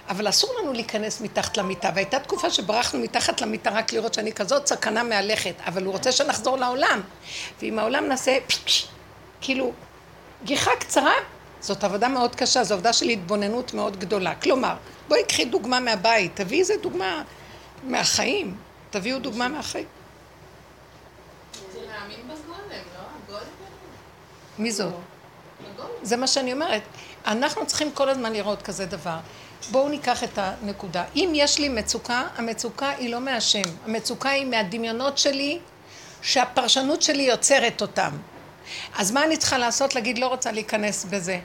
אבל 0.09 0.29
אסור 0.29 0.49
לנו 0.59 0.73
להיכנס 0.73 1.21
מתחת 1.21 1.57
למיטה, 1.57 1.89
והייתה 1.95 2.19
תקופה 2.19 2.49
שברחנו 2.49 2.99
מתחת 2.99 3.41
למיטה 3.41 3.69
רק 3.69 3.93
לראות 3.93 4.13
שאני 4.13 4.33
כזאת 4.33 4.67
סכנה 4.67 5.03
מהלכת, 5.03 5.53
אבל 5.67 5.83
הוא 5.85 5.93
רוצה 5.93 6.11
שנחזור 6.11 6.57
לעולם. 6.57 7.01
ואם 7.61 7.79
העולם 7.79 8.07
נעשה 8.07 8.37
כאילו 9.41 9.73
גיחה 10.43 10.71
קצרה, 10.79 11.13
זאת 11.61 11.83
עבודה 11.83 12.07
מאוד 12.07 12.35
קשה, 12.35 12.63
זו 12.63 12.73
עבודה 12.73 12.93
של 12.93 13.05
התבוננות 13.05 13.73
מאוד 13.73 13.99
גדולה. 13.99 14.35
כלומר, 14.35 14.75
בואי 15.07 15.23
קחי 15.23 15.45
דוגמה 15.45 15.79
מהבית, 15.79 16.35
תביאי 16.35 16.59
איזה 16.59 16.73
דוגמה 16.81 17.23
מהחיים, 17.83 18.57
תביאו 18.89 19.19
דוגמה 19.19 19.47
מהחיים. 19.47 19.85
לא? 23.29 23.37
מי 24.57 24.71
זאת? 24.71 24.93
זה 26.01 26.17
מה 26.17 26.27
שאני 26.27 26.53
אומרת. 26.53 26.81
אנחנו 27.25 27.67
צריכים 27.67 27.91
כל 27.91 28.09
הזמן 28.09 28.33
לראות 28.33 28.61
כזה 28.61 28.85
דבר. 28.85 29.17
בואו 29.71 29.89
ניקח 29.89 30.23
את 30.23 30.37
הנקודה. 30.37 31.03
אם 31.15 31.31
יש 31.35 31.59
לי 31.59 31.69
מצוקה, 31.69 32.27
המצוקה 32.37 32.89
היא 32.89 33.09
לא 33.09 33.19
מהשם. 33.19 33.61
המצוקה 33.85 34.29
היא 34.29 34.45
מהדמיונות 34.45 35.17
שלי, 35.17 35.59
שהפרשנות 36.21 37.01
שלי 37.01 37.23
יוצרת 37.23 37.81
אותם. 37.81 38.11
אז 38.97 39.11
מה 39.11 39.23
אני 39.23 39.37
צריכה 39.37 39.57
לעשות? 39.57 39.95
להגיד, 39.95 40.17
לא 40.17 40.27
רוצה 40.27 40.51
להיכנס 40.51 41.05
בזה. 41.05 41.39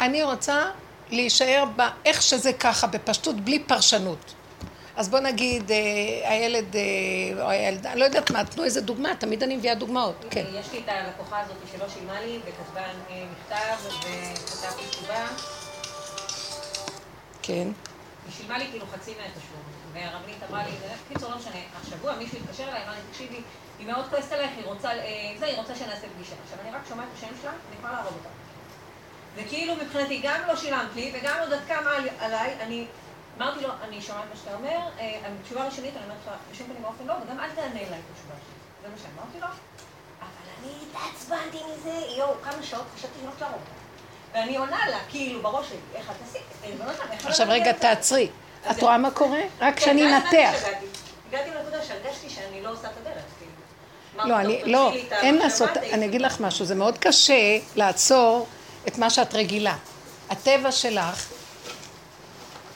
אני 0.00 0.22
רוצה 0.22 0.64
להישאר 1.10 1.64
באיך 1.76 2.22
שזה 2.22 2.52
ככה, 2.52 2.86
בפשטות, 2.86 3.36
בלי 3.40 3.58
פרשנות. 3.58 4.34
אז 4.96 5.08
בוא 5.08 5.20
נגיד, 5.20 5.70
אה, 5.70 5.76
הילד, 6.30 6.76
אה, 6.76 7.42
או 7.42 7.50
הילדה, 7.50 7.94
לא 7.94 8.04
יודעת 8.04 8.30
מה, 8.30 8.44
תנו 8.44 8.64
איזה 8.64 8.80
דוגמה, 8.80 9.16
תמיד 9.18 9.42
אני 9.42 9.56
מביאה 9.56 9.74
דוגמאות, 9.74 10.24
כן. 10.30 10.44
יש 10.60 10.72
לי 10.72 10.78
את 10.78 10.88
הלקוחה 10.88 11.40
הזאת 11.40 11.56
שלא 11.72 11.86
שילמה 11.94 12.20
לי, 12.20 12.38
וכתבה 12.38 12.82
מכתב, 13.08 13.88
וכתבתי 13.88 14.82
תשובה. 14.90 15.26
כן. 17.42 17.68
היא 18.26 18.32
שילמה 18.32 18.58
לי 18.58 18.66
כאילו 18.70 18.86
חצי 18.86 19.10
מהתשלום, 19.10 19.62
והרבנית 19.92 20.36
אמרה 20.50 20.64
לי, 20.66 20.70
קיצור, 21.08 21.30
לא 21.30 21.36
משנה, 21.36 21.56
השבוע 21.82 22.16
מישהו 22.16 22.38
התקשר 22.38 22.62
אליי, 22.68 22.84
אמר 22.84 22.92
לי, 22.92 23.00
תקשיבי, 23.10 23.40
היא 23.78 23.86
מאוד 23.86 24.04
כועסת 24.10 24.32
עלייך, 24.32 24.50
היא 24.56 24.64
רוצה, 24.64 24.90
אה, 24.90 25.34
זה, 25.38 25.46
היא 25.46 25.56
רוצה 25.58 25.74
שנעשה 25.74 26.06
פגישה. 26.16 26.34
עכשיו, 26.44 26.58
אני 26.60 26.70
רק 26.70 26.80
שומעת 26.88 27.08
את 27.12 27.18
השם 27.18 27.34
שלה, 27.42 27.50
אני 27.50 27.76
יכולה 27.78 27.92
להרוג 27.92 28.14
אותה. 28.14 28.28
וכאילו 29.34 29.74
מבחינתי, 29.76 30.20
גם 30.24 30.40
לא 30.48 30.56
שילמת 30.56 30.94
לי, 30.94 31.12
וגם 31.14 31.36
עוד 31.40 31.52
עד 31.52 31.60
כמה 31.68 31.90
עליי, 32.18 32.56
אני 32.60 32.86
אמרתי 33.38 33.60
לו, 33.60 33.68
אני 33.82 34.02
שומעת 34.02 34.24
מה 34.30 34.36
שאתה 34.36 34.54
אומר, 34.54 34.78
אה, 34.98 35.20
תשובה 35.44 35.66
ראשונית, 35.66 35.96
אני 35.96 36.04
אומרת 36.04 36.18
לך, 36.26 36.32
בשום 36.52 36.66
פנים 36.66 36.84
ואופן 36.84 37.06
לא, 37.06 37.14
וגם 37.24 37.40
אל 37.40 37.50
תענה 37.50 37.80
אליי 37.80 37.98
את 37.98 38.04
התשובה 38.12 38.34
שלי. 38.34 38.82
זה 38.82 38.88
מה 38.88 38.96
שאמרתי 38.96 39.40
לו. 39.40 39.46
אבל 40.20 40.48
אני 40.60 40.72
התעצבנתי 40.82 41.58
מזה, 41.72 42.06
יואו, 42.18 42.34
כמה 42.42 42.62
שעות 42.62 42.86
חשבתי 42.94 43.14
שאני 43.14 43.26
הולכת 43.26 43.40
להרוג 43.40 43.60
אותה. 43.60 43.81
ואני 44.34 44.56
עונה 44.56 44.88
לה, 44.90 44.98
כאילו, 45.08 45.42
בראש 45.42 45.68
שלי, 45.68 45.76
איך 45.94 46.10
את 46.10 46.16
עשית? 46.28 46.42
עכשיו 47.24 47.46
רגע, 47.50 47.72
תעצרי. 47.72 48.28
את 48.70 48.82
רואה 48.82 48.98
מה 48.98 49.10
קורה? 49.10 49.40
רק 49.60 49.78
כן, 49.78 49.84
שאני 49.84 50.16
אנתח. 50.16 50.54
הגעתי 51.28 51.50
לנקודה 51.50 51.82
שהרגשתי 51.82 52.30
שאני 52.30 52.62
לא 52.62 52.70
עושה 52.70 52.88
את 52.88 52.92
הדרך. 53.00 53.22
כאילו. 53.38 54.28
לא, 54.28 54.40
אני, 54.40 54.62
לא, 54.64 54.92
אין 55.10 55.38
לעשות, 55.38 55.70
אני 55.76 56.06
אגיד 56.06 56.22
לך 56.22 56.40
משהו, 56.40 56.64
זה 56.64 56.74
מאוד 56.74 56.98
קשה 56.98 57.58
לעצור 57.76 58.46
את 58.88 58.98
מה 58.98 59.10
שאת 59.10 59.34
רגילה. 59.34 59.76
הטבע 60.30 60.72
שלך, 60.72 61.32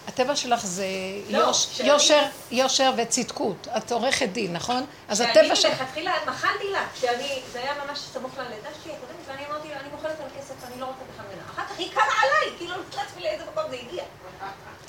הטבע 0.09 0.37
שלך 0.37 0.67
זה 0.67 0.87
לא, 1.31 1.39
יוש, 1.39 1.67
שאני... 1.73 1.89
יושר, 1.89 2.23
יושר 2.51 2.93
וצדקות. 2.97 3.69
את 3.77 3.93
עורכת 3.93 4.29
דין, 4.29 4.53
נכון? 4.53 4.87
אז 5.09 5.21
הטבע 5.21 5.57
שלך... 5.57 5.57
שאני 5.57 5.75
מלכתחילה 5.75 6.13
מחלתי 6.27 6.71
לה, 6.73 6.87
כשאני, 6.95 7.41
זה 7.53 7.59
היה 7.59 7.73
ממש 7.87 7.99
סמוך 7.99 8.39
ללידה 8.39 8.69
שלי 8.83 8.93
הקודמת, 8.93 9.17
ואני 9.27 9.43
אמרתי 9.51 9.69
לה, 9.69 9.81
אני 9.81 9.89
מוכלת 9.89 10.21
על 10.21 10.27
כסף, 10.39 10.55
אני 10.73 10.81
לא 10.81 10.87
רוצה 10.87 11.01
בכלל 11.13 11.27
ממנה. 11.27 11.43
אחר 11.55 11.63
כך 11.63 11.66
היא 11.79 11.91
קמה 11.93 12.03
עליי, 12.03 12.57
כאילו, 12.59 12.75
לא 12.75 12.83
לעצמי 12.97 13.23
לאיזה 13.23 13.45
מקום 13.53 13.65
זה 13.71 13.77
הגיע. 13.77 14.05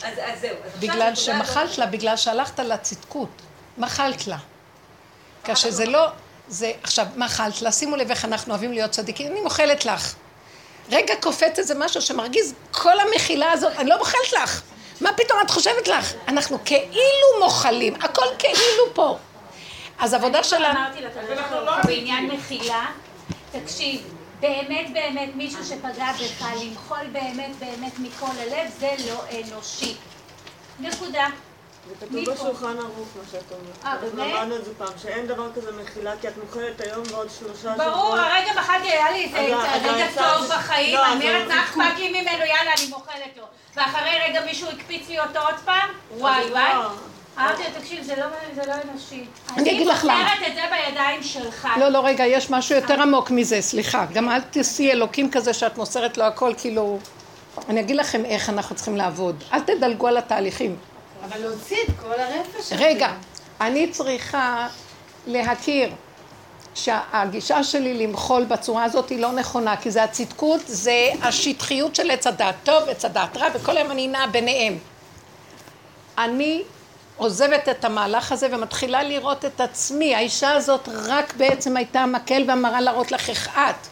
אז, 0.03 0.13
אז 0.17 0.41
זהו. 0.41 0.55
אז 0.65 0.79
בגלל 0.79 1.15
שמחלת 1.15 1.77
לה, 1.77 1.85
בגלל 1.85 2.17
שהלכת 2.17 2.59
לצדקות. 2.59 3.29
מחלת 3.77 4.27
לה. 4.27 4.37
כשזה 5.43 5.85
לא... 5.85 6.07
זה, 6.47 6.71
עכשיו, 6.83 7.05
מחלת 7.15 7.61
לה, 7.61 7.71
שימו 7.71 7.95
לב 7.95 8.09
איך 8.09 8.25
אנחנו 8.25 8.53
אוהבים 8.53 8.73
להיות 8.73 8.91
צדיקים, 8.91 9.31
אני 9.31 9.41
מוחלת 9.41 9.85
לך. 9.85 10.15
רגע 10.91 11.13
קופץ 11.21 11.59
איזה 11.59 11.75
משהו 11.75 12.01
שמרגיז 12.01 12.53
כל 12.71 12.99
המחילה 12.99 13.51
הזאת, 13.51 13.73
אני 13.77 13.89
לא 13.89 13.97
מוחלת 13.97 14.33
לך. 14.33 14.61
מה 15.01 15.13
פתאום 15.13 15.39
את 15.45 15.49
חושבת 15.49 15.87
לך? 15.87 16.13
אנחנו 16.27 16.57
כאילו 16.65 17.43
מוחלים, 17.43 17.95
הכל 17.95 18.25
כאילו 18.39 18.93
פה. 18.93 19.17
אז 19.99 20.13
עבודה 20.13 20.43
שלנו... 20.43 20.65
אני 20.65 21.05
אמרתי 21.05 21.45
ברוך 21.49 21.85
בעניין 21.85 22.31
מחילה, 22.31 22.85
תקשיב, 23.51 24.01
באמת 24.39 24.93
באמת 24.93 25.29
מישהו 25.35 25.65
שפגע 25.65 26.11
בך, 26.13 26.45
למחול 26.61 27.07
באמת 27.11 27.55
באמת 27.59 27.99
מכל 27.99 28.31
הלב, 28.39 28.71
זה 28.79 28.95
לא 29.09 29.23
אנושי. 29.31 29.95
נקודה. 30.79 31.27
זה 31.89 32.05
כתוב 32.05 32.33
בשולחן 32.33 32.77
ערוך, 32.77 33.07
מה 33.15 33.23
שאת 33.31 33.51
אומרת. 33.51 33.85
אה, 33.85 33.97
באמת? 33.97 34.33
למדנו 34.33 34.55
את 34.55 34.65
זה 34.65 34.71
פעם, 34.77 34.97
שאין 35.01 35.27
דבר 35.27 35.53
כזה 35.53 35.71
מחילה, 35.71 36.13
כי 36.21 36.27
את 36.27 36.37
מוכרת 36.37 36.81
היום 36.81 37.03
ועוד 37.11 37.27
שלושה 37.39 37.73
שבועות. 37.73 37.77
ברור, 37.77 38.17
הרגע 38.17 38.51
מחלתי, 38.59 38.87
היה 38.87 39.11
לי 39.11 39.23
איזה 39.23 39.37
רגע 39.37 40.07
טוב 40.15 40.47
בחיים, 40.47 40.95
לא, 40.95 41.05
אני 41.05 41.29
אומרת, 41.29 41.47
מה 41.47 41.63
אכפת 41.63 41.97
לי 41.99 42.09
ממנו, 42.09 42.45
יאללה, 42.45 42.73
אני 42.77 42.87
מוכלת 42.89 43.37
לו. 43.37 43.43
ואחרי 43.75 44.19
רגע 44.27 44.45
מישהו 44.45 44.69
הקפיץ 44.69 45.09
לי 45.09 45.19
אותו 45.19 45.39
עוד 45.39 45.55
פעם, 45.65 45.89
וואי 46.17 46.51
וואי. 46.51 46.71
אמרתי 47.39 47.63
לו, 47.63 47.79
תקשיב, 47.79 48.03
זה 48.03 48.15
לא, 48.15 48.25
לא 48.67 48.73
אנושי. 48.83 49.25
אני 49.57 49.71
אגיד 49.71 49.87
לך 49.87 50.03
למה. 50.03 50.13
אני 50.13 50.23
מוכרת 50.23 50.47
את 50.47 50.55
זה 50.55 50.61
בידיים 50.71 51.23
שלך. 51.23 51.67
לא, 51.79 51.89
לא, 51.89 52.05
רגע, 52.05 52.25
יש 52.25 52.49
משהו 52.49 52.75
יותר 52.75 53.01
עמוק 53.01 53.31
מזה, 53.31 53.61
סליחה. 53.61 54.05
גם 54.13 54.29
אל 54.29 54.41
תעשי 54.41 54.91
אלוקים 54.91 55.31
כזה 55.31 55.53
שאת 55.53 55.77
מוסרת 55.77 56.17
לו 56.17 56.23
הכל, 56.23 56.53
כאילו... 56.57 56.99
אני 57.69 57.79
אגיד 57.79 57.95
לכם 57.95 58.25
איך 58.25 58.49
אנחנו 58.49 58.75
צריכים 58.75 58.97
לעבוד. 58.97 59.43
אל 59.53 59.59
תדלגו 59.59 60.07
על 60.07 60.17
התהליכים. 60.17 60.75
אבל 61.25 61.41
להוציא 61.41 61.77
את 61.83 61.93
כל 62.01 62.13
הרפש 62.19 62.73
הזה. 62.73 62.75
רגע, 62.75 63.11
אני 63.61 63.91
צריכה 63.91 64.67
להכיר 65.27 65.89
שהגישה 66.75 67.63
שלי 67.63 67.93
למחול 67.93 68.43
בצורה 68.43 68.83
הזאת 68.83 69.09
היא 69.09 69.19
לא 69.19 69.31
נכונה, 69.31 69.77
כי 69.77 69.91
זה 69.91 70.03
הצדקות, 70.03 70.61
זה 70.65 71.09
השטחיות 71.21 71.95
של 71.95 72.11
עץ 72.11 72.27
הדעת 72.27 72.55
טוב, 72.63 72.89
עץ 72.89 73.05
הדעת 73.05 73.37
רע, 73.37 73.47
וכל 73.53 73.77
היום 73.77 73.91
אני 73.91 74.07
נעה 74.07 74.27
ביניהם. 74.27 74.77
אני 76.17 76.63
עוזבת 77.17 77.69
את 77.69 77.85
המהלך 77.85 78.31
הזה 78.31 78.47
ומתחילה 78.51 79.03
לראות 79.03 79.45
את 79.45 79.61
עצמי. 79.61 80.15
האישה 80.15 80.51
הזאת 80.51 80.89
רק 81.07 81.33
בעצם 81.37 81.77
הייתה 81.77 82.05
מקל 82.05 82.43
ואמרה 82.47 82.81
להראות 82.81 83.11
לך 83.11 83.29
איך 83.29 83.49
את. 83.57 83.87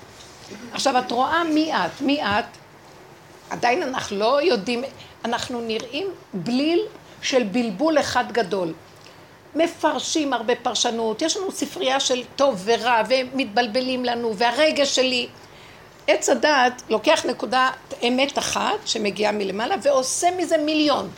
עכשיו 0.73 0.99
את 0.99 1.11
רואה 1.11 1.43
מי 1.43 1.75
את, 1.75 2.01
מי 2.01 2.23
את, 2.23 2.45
עדיין 3.49 3.83
אנחנו 3.83 4.17
לא 4.17 4.41
יודעים, 4.41 4.83
אנחנו 5.25 5.61
נראים 5.61 6.07
בליל 6.33 6.79
של 7.21 7.43
בלבול 7.43 7.99
אחד 7.99 8.31
גדול. 8.31 8.73
מפרשים 9.55 10.33
הרבה 10.33 10.55
פרשנות, 10.55 11.21
יש 11.21 11.37
לנו 11.37 11.51
ספרייה 11.51 11.99
של 11.99 12.23
טוב 12.35 12.61
ורע 12.65 13.01
ומתבלבלים 13.09 14.05
לנו 14.05 14.35
והרגש 14.35 14.95
שלי 14.95 15.27
עץ 16.07 16.29
הדעת 16.29 16.81
לוקח 16.89 17.25
נקודת 17.25 17.93
אמת 18.07 18.37
אחת 18.37 18.79
שמגיעה 18.85 19.31
מלמעלה 19.31 19.75
ועושה 19.83 20.27
מזה 20.37 20.57
מיליון 20.57 21.09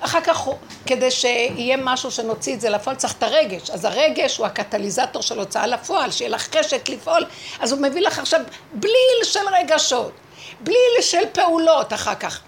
אחר 0.00 0.20
כך 0.20 0.48
כדי 0.86 1.10
שיהיה 1.10 1.76
משהו 1.76 2.10
שנוציא 2.10 2.54
את 2.54 2.60
זה 2.60 2.70
לפועל 2.70 2.96
צריך 2.96 3.14
את 3.18 3.22
הרגש. 3.22 3.70
אז 3.70 3.84
הרגש 3.84 4.36
הוא 4.36 4.46
הקטליזטור 4.46 5.22
של 5.22 5.38
הוצאה 5.38 5.66
לפועל 5.66 6.10
שיהיה 6.10 6.30
לך 6.30 6.56
חשק 6.56 6.88
לפעול. 6.88 7.24
אז 7.60 7.72
הוא 7.72 7.80
מביא 7.80 8.00
לך 8.00 8.18
עכשיו 8.18 8.40
בליל 8.74 9.24
של 9.24 9.48
רגשות 9.60 10.12
בליל 10.60 11.00
של 11.00 11.22
פעולות 11.32 11.92
אחר 11.92 12.14
כך. 12.14 12.40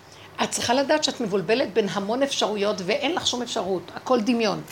את 0.43 0.51
צריכה 0.51 0.75
לדעת 0.75 1.05
שאת 1.05 1.21
מבולבלת 1.21 1.73
בין 1.73 1.89
המון 1.93 2.23
אפשרויות 2.23 2.77
ואין 2.85 3.15
לך 3.15 3.27
שום 3.27 3.43
אפשרות, 3.43 3.83
הכל 3.95 4.21
דמיון. 4.21 4.63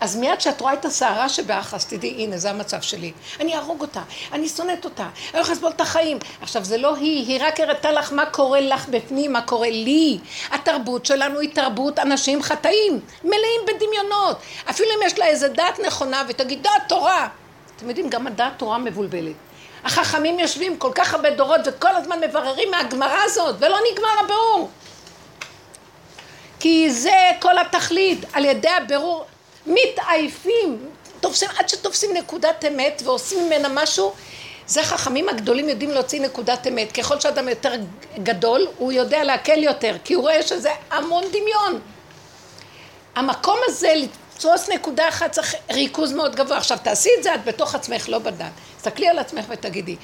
אז 0.00 0.16
מיד 0.16 0.38
כשאת 0.38 0.60
רואה 0.60 0.72
את 0.72 0.84
הסערה 0.84 1.28
שבאח, 1.28 1.74
אז 1.74 1.86
תדעי, 1.86 2.10
הנה, 2.10 2.38
זה 2.38 2.50
המצב 2.50 2.80
שלי. 2.80 3.12
אני 3.40 3.54
אהרוג 3.54 3.80
אותה, 3.80 4.02
אני 4.32 4.48
שונאת 4.48 4.84
אותה, 4.84 5.02
אני 5.02 5.32
הולכת 5.32 5.52
לסבול 5.52 5.70
את 5.70 5.80
החיים. 5.80 6.18
עכשיו, 6.40 6.64
זה 6.64 6.78
לא 6.78 6.96
היא, 6.96 7.26
היא 7.26 7.46
רק 7.46 7.60
הראתה 7.60 7.92
לך 7.92 8.12
מה 8.12 8.26
קורה 8.26 8.60
לך 8.60 8.88
בפנים, 8.88 9.32
מה 9.32 9.42
קורה 9.42 9.70
לי. 9.70 10.18
התרבות 10.50 11.06
שלנו 11.06 11.40
היא 11.40 11.54
תרבות 11.54 11.98
אנשים 11.98 12.42
חטאים, 12.42 13.00
מלאים 13.24 13.60
בדמיונות. 13.66 14.36
אפילו 14.70 14.88
אם 14.90 15.06
יש 15.06 15.18
לה 15.18 15.26
איזה 15.26 15.48
דת 15.48 15.80
נכונה 15.86 16.22
ותגיד, 16.28 16.62
דעת 16.62 16.82
תורה. 16.88 17.28
אתם 17.76 17.88
יודעים, 17.88 18.08
גם 18.08 18.26
הדעת 18.26 18.52
תורה 18.56 18.78
מבולבלת. 18.78 19.34
החכמים 19.84 20.38
יושבים 20.38 20.76
כל 20.76 20.90
כך 20.94 21.14
הרבה 21.14 21.30
דורות 21.30 21.60
וכל 21.66 21.96
הזמן 21.96 22.20
מבררים 22.20 22.70
מהגמרא 22.70 23.18
הזאת 23.24 23.56
ולא 23.58 23.78
נגמר 23.92 24.24
הבירור. 24.24 24.70
כי 26.60 26.90
זה 26.90 27.30
כל 27.40 27.58
התכלית, 27.58 28.18
על 28.32 28.44
ידי 28.44 28.68
הבירור 28.68 29.26
מתעייפים, 29.66 30.88
תופסים, 31.20 31.48
עד 31.58 31.68
שתופסים 31.68 32.14
נקודת 32.14 32.64
אמת 32.64 33.02
ועושים 33.04 33.46
ממנה 33.46 33.68
משהו, 33.68 34.12
זה 34.66 34.82
חכמים 34.82 35.28
הגדולים 35.28 35.68
יודעים 35.68 35.90
להוציא 35.90 36.20
נקודת 36.20 36.66
אמת. 36.66 36.92
ככל 36.92 37.20
שאדם 37.20 37.48
יותר 37.48 37.72
גדול, 38.22 38.66
הוא 38.78 38.92
יודע 38.92 39.24
להקל 39.24 39.62
יותר, 39.62 39.96
כי 40.04 40.14
הוא 40.14 40.22
רואה 40.22 40.42
שזה 40.42 40.70
המון 40.90 41.24
דמיון. 41.28 41.80
המקום 43.16 43.58
הזה 43.66 43.94
לתפוס 43.96 44.68
נקודה 44.68 45.08
אחת 45.08 45.32
צריך 45.32 45.54
ריכוז 45.70 46.12
מאוד 46.12 46.36
גבוה. 46.36 46.56
עכשיו 46.56 46.78
תעשי 46.82 47.08
את 47.18 47.22
זה 47.22 47.34
את 47.34 47.44
בתוך 47.44 47.74
עצמך, 47.74 48.08
לא 48.08 48.18
בדת. 48.18 48.52
תסתכלי 48.76 49.08
על 49.08 49.18
עצמך 49.18 49.44
ותגידי, 49.48 49.96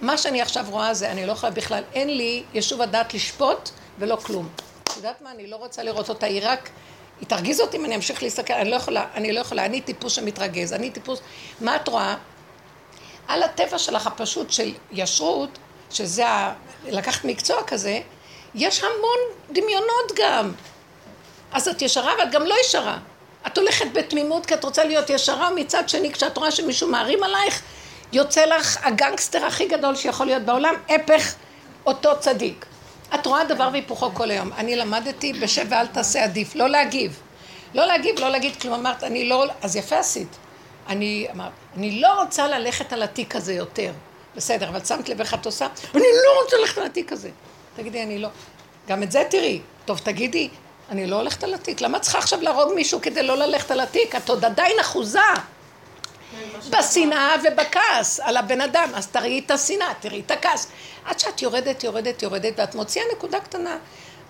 מה 0.00 0.18
שאני 0.18 0.42
עכשיו 0.42 0.66
רואה 0.70 0.94
זה, 0.94 1.10
אני 1.10 1.26
לא 1.26 1.32
יכולה 1.32 1.52
בכלל, 1.52 1.82
אין 1.94 2.16
לי 2.16 2.42
ישוב 2.54 2.82
הדעת 2.82 3.14
לשפוט 3.14 3.70
ולא 3.98 4.16
כלום. 4.16 4.48
את 4.82 4.96
יודעת 4.96 5.22
מה, 5.22 5.30
אני 5.30 5.46
לא 5.46 5.56
רוצה 5.56 5.82
לראות 5.82 6.08
אותה, 6.08 6.26
היא 6.26 6.40
רק, 6.44 6.70
היא 7.22 7.28
תרגיז 7.28 7.60
אותי 7.60 7.76
אם 7.76 7.84
אני 7.84 7.96
אמשיך 7.96 8.22
להסתכל, 8.22 8.52
אני 8.52 8.70
לא 8.70 8.76
יכולה, 8.76 9.06
אני 9.14 9.32
לא 9.32 9.40
יכולה, 9.40 9.64
אני 9.64 9.80
טיפוס 9.80 10.12
שמתרגז, 10.12 10.72
אני 10.72 10.90
טיפוס, 10.90 11.20
מה 11.60 11.76
את 11.76 11.88
רואה? 11.88 12.16
על 13.28 13.42
הטבע 13.42 13.78
שלך 13.78 14.06
הפשוט 14.06 14.50
של 14.50 14.72
ישרות, 14.92 15.58
שזה 15.90 16.28
ה... 16.28 16.54
לקחת 16.88 17.24
מקצוע 17.24 17.62
כזה, 17.66 18.00
יש 18.54 18.82
המון 18.82 19.18
דמיונות 19.50 20.12
גם. 20.16 20.52
אז 21.52 21.68
את 21.68 21.82
ישרה 21.82 22.12
ואת 22.18 22.32
גם 22.32 22.42
לא 22.42 22.54
ישרה. 22.60 22.98
את 23.46 23.58
הולכת 23.58 23.86
בתמימות 23.92 24.46
כי 24.46 24.54
את 24.54 24.64
רוצה 24.64 24.84
להיות 24.84 25.10
ישרה, 25.10 25.50
מצד 25.50 25.88
שני 25.88 26.12
כשאת 26.12 26.36
רואה 26.36 26.50
שמישהו 26.50 26.88
מערים 26.88 27.22
עלייך, 27.22 27.62
יוצא 28.12 28.44
לך 28.44 28.86
הגנגסטר 28.86 29.44
הכי 29.44 29.68
גדול 29.68 29.96
שיכול 29.96 30.26
להיות 30.26 30.42
בעולם, 30.42 30.74
הפך 30.88 31.34
אותו 31.86 32.10
צדיק. 32.20 32.66
את 33.14 33.26
רואה 33.26 33.44
דבר 33.44 33.68
והיפוכו 33.72 34.10
כל 34.14 34.30
היום. 34.30 34.52
אני 34.52 34.76
למדתי 34.76 35.32
בשב 35.32 35.66
ואל 35.70 35.86
תעשה 35.86 36.24
עדיף, 36.24 36.54
לא 36.54 36.68
להגיב. 36.68 37.20
לא 37.74 37.86
להגיב, 37.86 38.20
לא 38.20 38.28
להגיד 38.28 38.56
כלום. 38.56 38.74
אמרת, 38.74 39.04
אני 39.04 39.28
לא... 39.28 39.44
אז 39.62 39.76
יפה 39.76 39.98
עשית. 39.98 40.36
אני 40.88 41.26
אמרת, 41.34 41.52
אני 41.76 42.00
לא 42.00 42.22
רוצה 42.22 42.48
ללכת 42.48 42.92
על 42.92 43.02
התיק 43.02 43.36
הזה 43.36 43.54
יותר. 43.54 43.92
בסדר, 44.36 44.68
אבל 44.68 44.84
שמת 44.84 45.08
לב 45.08 45.20
איך 45.20 45.34
את 45.34 45.46
עושה? 45.46 45.66
אני 45.94 46.02
לא 46.24 46.42
רוצה 46.42 46.56
ללכת 46.56 46.78
על 46.78 46.86
התיק 46.86 47.12
הזה. 47.12 47.30
תגידי, 47.76 48.02
אני 48.02 48.18
לא... 48.18 48.28
גם 48.88 49.02
את 49.02 49.12
זה 49.12 49.24
תראי. 49.30 49.60
טוב, 49.84 49.98
תגידי, 49.98 50.48
אני 50.90 51.06
לא 51.06 51.16
הולכת 51.16 51.44
על 51.44 51.54
התיק. 51.54 51.80
למה 51.80 51.98
צריכה 51.98 52.18
עכשיו 52.18 52.40
להרוג 52.40 52.74
מישהו 52.74 53.00
כדי 53.00 53.22
לא 53.22 53.36
ללכת 53.36 53.70
על 53.70 53.80
התיק? 53.80 54.14
את 54.14 54.28
עוד 54.28 54.44
עדיין 54.44 54.80
אחוזה. 54.80 55.20
בשנאה 56.70 57.34
ובכעס 57.44 58.20
על 58.20 58.36
הבן 58.36 58.60
אדם, 58.60 58.88
אז 58.94 59.06
תראי 59.06 59.42
את 59.46 59.50
השנאה, 59.50 59.94
תראי 60.00 60.22
את 60.26 60.30
הכעס. 60.30 60.68
עד 61.04 61.20
שאת 61.20 61.42
יורדת, 61.42 61.84
יורדת, 61.84 62.22
יורדת, 62.22 62.54
ואת 62.56 62.74
מוציאה 62.74 63.04
נקודה 63.16 63.40
קטנה. 63.40 63.76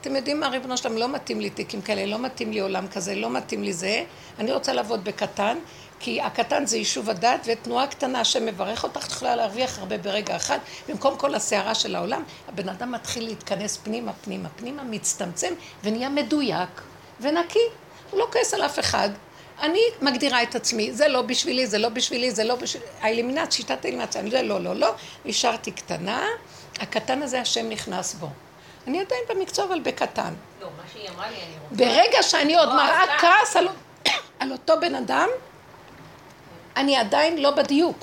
אתם 0.00 0.16
יודעים 0.16 0.40
מה, 0.40 0.48
ריבונו 0.48 0.76
שלם, 0.76 0.96
לא 0.96 1.08
מתאים 1.08 1.40
לי 1.40 1.50
תיקים 1.50 1.82
כאלה, 1.82 2.06
לא 2.06 2.18
מתאים 2.18 2.52
לי 2.52 2.60
עולם 2.60 2.88
כזה, 2.88 3.14
לא 3.14 3.30
מתאים 3.30 3.62
לי 3.62 3.72
זה. 3.72 4.04
אני 4.38 4.52
רוצה 4.52 4.72
לעבוד 4.72 5.04
בקטן, 5.04 5.58
כי 6.00 6.20
הקטן 6.20 6.66
זה 6.66 6.76
יישוב 6.76 7.10
הדת, 7.10 7.40
ותנועה 7.44 7.86
קטנה 7.86 8.24
שמברך 8.24 8.84
אותך, 8.84 9.06
את 9.06 9.12
יכולה 9.12 9.36
להרוויח 9.36 9.78
הרבה 9.78 9.98
ברגע 9.98 10.36
אחד. 10.36 10.58
במקום 10.88 11.16
כל 11.16 11.34
הסערה 11.34 11.74
של 11.74 11.94
העולם, 11.94 12.22
הבן 12.48 12.68
אדם 12.68 12.92
מתחיל 12.92 13.24
להתכנס 13.24 13.76
פנימה, 13.76 14.12
פנימה, 14.12 14.48
פנימה, 14.56 14.82
מצטמצם, 14.82 15.54
ונהיה 15.84 16.08
מדויק 16.08 16.82
ונקי. 17.20 17.58
הוא 18.10 18.20
לא 18.20 18.26
כועס 18.32 18.54
על 18.54 18.62
אף 18.62 18.78
אחד. 18.78 19.10
אני 19.60 19.80
מגדירה 20.02 20.42
את 20.42 20.54
עצמי, 20.54 20.92
זה 20.92 21.08
לא 21.08 21.22
בשבילי, 21.22 21.66
זה 21.66 21.78
לא 21.78 21.88
בשבילי, 21.88 22.30
זה 22.30 22.44
לא 22.44 22.56
בשבילי. 22.56 22.86
האלימינציה, 23.00 23.50
שיטת 23.50 23.84
האלימינציה, 23.84 24.20
אני 24.20 24.28
יודע, 24.28 24.42
לא, 24.42 24.60
לא, 24.60 24.74
לא. 24.74 24.94
נשארתי 25.24 25.70
קטנה, 25.70 26.26
הקטן 26.80 27.22
הזה, 27.22 27.40
השם 27.40 27.68
נכנס 27.68 28.14
בו. 28.14 28.28
אני 28.86 29.00
עדיין 29.00 29.20
במקצוע, 29.28 29.64
אבל 29.64 29.80
בקטן. 29.80 30.34
לא, 30.60 30.66
מה 30.66 30.82
שהיא 30.92 31.08
אמרה 31.08 31.30
לי, 31.30 31.36
אני 31.36 31.54
רוצה... 31.70 31.84
ברגע 31.84 32.22
שאני 32.22 32.56
עוד 32.56 32.68
מראה 32.68 33.18
כעס 33.18 33.56
על, 33.56 33.68
על 34.38 34.52
אותו 34.52 34.80
בן 34.80 34.94
אדם, 34.94 35.28
אני 36.76 36.96
עדיין 36.96 37.38
לא 37.38 37.50
בדיוק. 37.50 37.96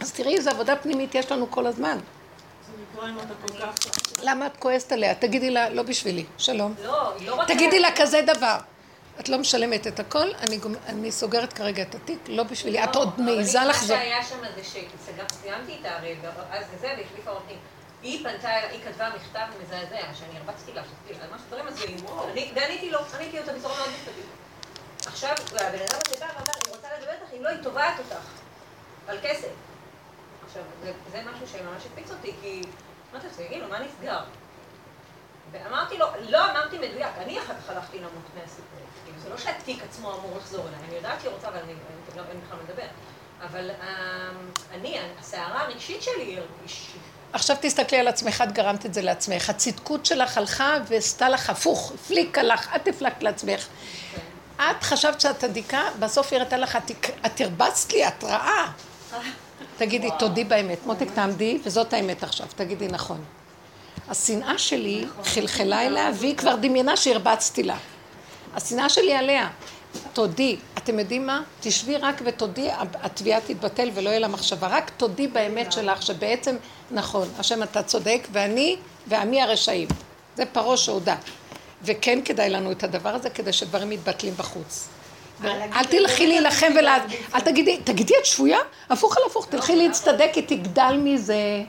אז 0.00 0.12
תראי 0.12 0.36
איזה 0.36 0.50
עבודה 0.50 0.76
פנימית 0.76 1.14
יש 1.14 1.32
לנו 1.32 1.50
כל 1.50 1.66
הזמן. 1.66 1.98
למה 4.22 4.46
את 4.46 4.56
כועסת 4.56 4.92
עליה? 4.92 5.14
תגידי 5.14 5.50
לה, 5.50 5.70
לא 5.70 5.82
בשבילי, 5.82 6.24
שלום. 6.38 6.74
לא, 6.84 7.12
היא 7.18 7.28
לא 7.28 7.34
רוצה... 7.34 7.54
תגידי 7.54 7.80
לה 7.80 7.88
כזה 7.96 8.20
דבר. 8.22 8.56
את 9.20 9.28
לא 9.28 9.38
משלמת 9.38 9.86
את 9.86 10.00
הכל, 10.00 10.28
אני, 10.40 10.58
אני 10.86 11.12
סוגרת 11.12 11.52
כרגע 11.52 11.82
את 11.82 11.94
התיק, 11.94 12.18
לא 12.28 12.42
בשבילי, 12.42 12.84
את 12.84 12.96
עוד 12.96 13.20
מעיזה 13.20 13.58
לחזור. 13.68 13.96
מה 13.96 14.02
שהיה 14.02 14.24
שם 14.24 14.36
זה 14.54 14.64
שסיימתי 14.64 15.76
את 15.80 15.86
הרי, 15.86 16.16
אז 16.50 16.64
זה, 16.80 16.86
והחליפה 16.98 17.30
דין. 17.46 17.58
היא 18.02 18.24
פנתה, 18.24 18.48
היא 18.48 18.80
כתבה 18.84 19.10
מכתב 19.16 19.46
מזעזע, 19.62 20.14
שאני 20.14 20.38
הרבצתי 20.38 20.72
לה, 20.72 20.82
על 21.22 21.34
משהו 21.34 21.46
דברים 21.48 21.66
הזויים. 21.66 21.96
ועניתי 22.54 22.90
לו, 22.90 22.98
עניתי 23.14 23.38
אותה 23.38 23.52
בצורה 23.52 23.74
מאוד 23.78 23.88
משפטית. 23.88 24.24
עכשיו, 25.06 25.30
הבן 25.30 25.58
אדם 25.58 25.98
הזה 26.06 26.20
בא 26.20 26.26
ואמר, 26.26 26.52
אני 26.66 26.76
רוצה 26.76 26.88
לדבר 26.98 27.12
איתך, 27.12 27.34
אם 27.36 27.42
לא, 27.42 27.48
היא 27.48 27.62
תובעת 27.62 27.98
אותך. 27.98 28.26
על 29.08 29.18
כסף. 29.22 29.48
עכשיו, 30.46 30.62
זה 31.12 31.22
משהו 31.32 31.46
שממש 31.46 31.82
הקפיץ 31.86 32.10
אותי, 32.10 32.32
כי... 32.42 32.62
אמרתי 33.12 33.26
לו, 33.26 33.46
תגידו, 33.48 33.68
מה 33.68 33.78
נסגר? 33.78 34.20
ואמרתי 35.52 35.98
לו, 35.98 36.06
לא 36.28 36.50
אמרתי 36.50 36.78
מדויק, 36.78 37.12
אני 37.18 37.38
אחר 37.38 37.54
כך 37.54 37.70
הלכתי 37.70 37.98
למות 37.98 38.24
מהסיפור. 38.34 38.79
זה 39.22 39.28
לא 39.28 39.36
שהתיק 39.36 39.82
עצמו 39.82 40.14
אמור 40.14 40.36
לחזור 40.36 40.60
אליי, 40.68 40.88
אני 40.88 40.96
יודעת 40.96 41.20
שהיא 41.20 41.32
רוצה, 41.32 41.48
אבל 41.48 41.58
אני 41.58 41.74
בכלל 42.44 42.58
מדבר. 42.64 42.86
אבל 43.42 43.70
אמ, 43.70 44.36
אני, 44.72 44.96
הסערה 45.18 45.62
הרגשית 45.62 46.02
שלי 46.02 46.22
היא... 46.22 46.38
עכשיו 47.32 47.56
תסתכלי 47.60 47.98
על 47.98 48.08
עצמך, 48.08 48.44
את 48.48 48.52
גרמת 48.52 48.86
את 48.86 48.94
זה 48.94 49.02
לעצמך. 49.02 49.50
הצדקות 49.50 50.06
שלך 50.06 50.38
הלכה 50.38 50.76
ועשתה 50.88 51.28
לך 51.28 51.50
הפוך, 51.50 51.92
הפליקה 51.94 52.42
לך, 52.42 52.70
את 52.76 52.88
הפלקת 52.88 53.22
לעצמך. 53.22 53.66
את 54.56 54.82
חשבת 54.82 55.20
שאת 55.20 55.38
צדיקה, 55.38 55.82
בסוף 55.98 56.32
היא 56.32 56.40
הראתה 56.40 56.56
לך, 56.56 56.78
את 57.26 57.40
הרבצת 57.40 57.92
לי, 57.92 58.08
את 58.08 58.24
רעה. 58.24 58.72
תגידי, 59.78 60.08
תודי 60.18 60.44
באמת. 60.44 60.86
מותק, 60.86 61.06
תעמדי, 61.14 61.58
וזאת 61.64 61.92
האמת 61.92 62.22
עכשיו, 62.22 62.46
תגידי 62.56 62.88
נכון. 62.88 63.24
השנאה 64.08 64.58
שלי 64.58 65.06
חלחלה 65.24 65.86
אליה, 65.86 66.10
והיא 66.14 66.36
כבר 66.36 66.56
דמיינה 66.56 66.96
שהרבצתי 66.96 67.62
לה. 67.62 67.76
השנאה 68.54 68.88
שלי 68.88 69.14
עליה. 69.14 69.48
תודי. 70.12 70.56
אתם 70.78 70.98
יודעים 70.98 71.26
מה? 71.26 71.42
תשבי 71.60 71.96
רק 71.96 72.22
ותודי, 72.24 72.68
התביעה 73.02 73.40
תתבטל 73.40 73.90
ולא 73.94 74.08
יהיה 74.10 74.18
לה 74.18 74.28
מחשבה. 74.28 74.68
רק 74.68 74.90
תודי 74.96 75.26
באמת 75.26 75.72
שלך, 75.72 76.02
שבעצם, 76.02 76.56
נכון, 76.90 77.28
השם 77.38 77.62
אתה 77.62 77.82
צודק, 77.82 78.28
ואני 78.32 78.76
ועמי 79.06 79.42
הרשעים. 79.42 79.88
זה 80.36 80.46
פרעה 80.46 80.76
שהודה. 80.76 81.16
וכן 81.82 82.18
כדאי 82.24 82.50
לנו 82.50 82.72
את 82.72 82.84
הדבר 82.84 83.08
הזה, 83.08 83.30
כדי 83.30 83.52
שדברים 83.52 83.90
מתבטלים 83.90 84.34
בחוץ. 84.34 84.88
אל 85.44 85.84
תלכי 85.84 86.26
להילחם 86.26 86.72
ול... 86.76 86.88
אל 87.34 87.40
תגידי, 87.40 87.80
תגידי 87.84 88.14
את 88.20 88.26
שבויה? 88.26 88.58
הפוך 88.90 89.16
על 89.16 89.22
הפוך, 89.26 89.46
תלכי 89.46 89.76
להצטדק, 89.76 90.30
היא 90.34 90.44
תגדל 90.46 90.96
מזה. 91.02 91.62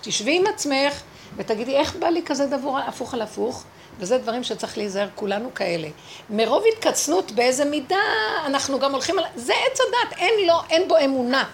תשבי 0.00 0.36
עם 0.36 0.46
עצמך 0.46 1.02
ותגידי, 1.36 1.76
איך 1.76 1.96
בא 1.96 2.06
לי 2.06 2.22
כזה 2.26 2.46
דבר 2.46 2.78
הפוך 2.86 3.14
על 3.14 3.22
הפוך? 3.22 3.64
וזה 3.98 4.18
דברים 4.18 4.44
שצריך 4.44 4.78
להיזהר, 4.78 5.08
כולנו 5.14 5.54
כאלה. 5.54 5.88
מרוב 6.30 6.62
התקצנות 6.72 7.32
באיזה 7.32 7.64
מידה 7.64 7.96
אנחנו 8.46 8.78
גם 8.78 8.92
הולכים 8.92 9.18
על... 9.18 9.24
זה 9.36 9.52
עץ 9.52 9.78
הדת, 9.80 10.18
אין 10.18 10.46
לו, 10.46 10.54
אין 10.70 10.88
בו 10.88 10.96
אמונה. 11.04 11.44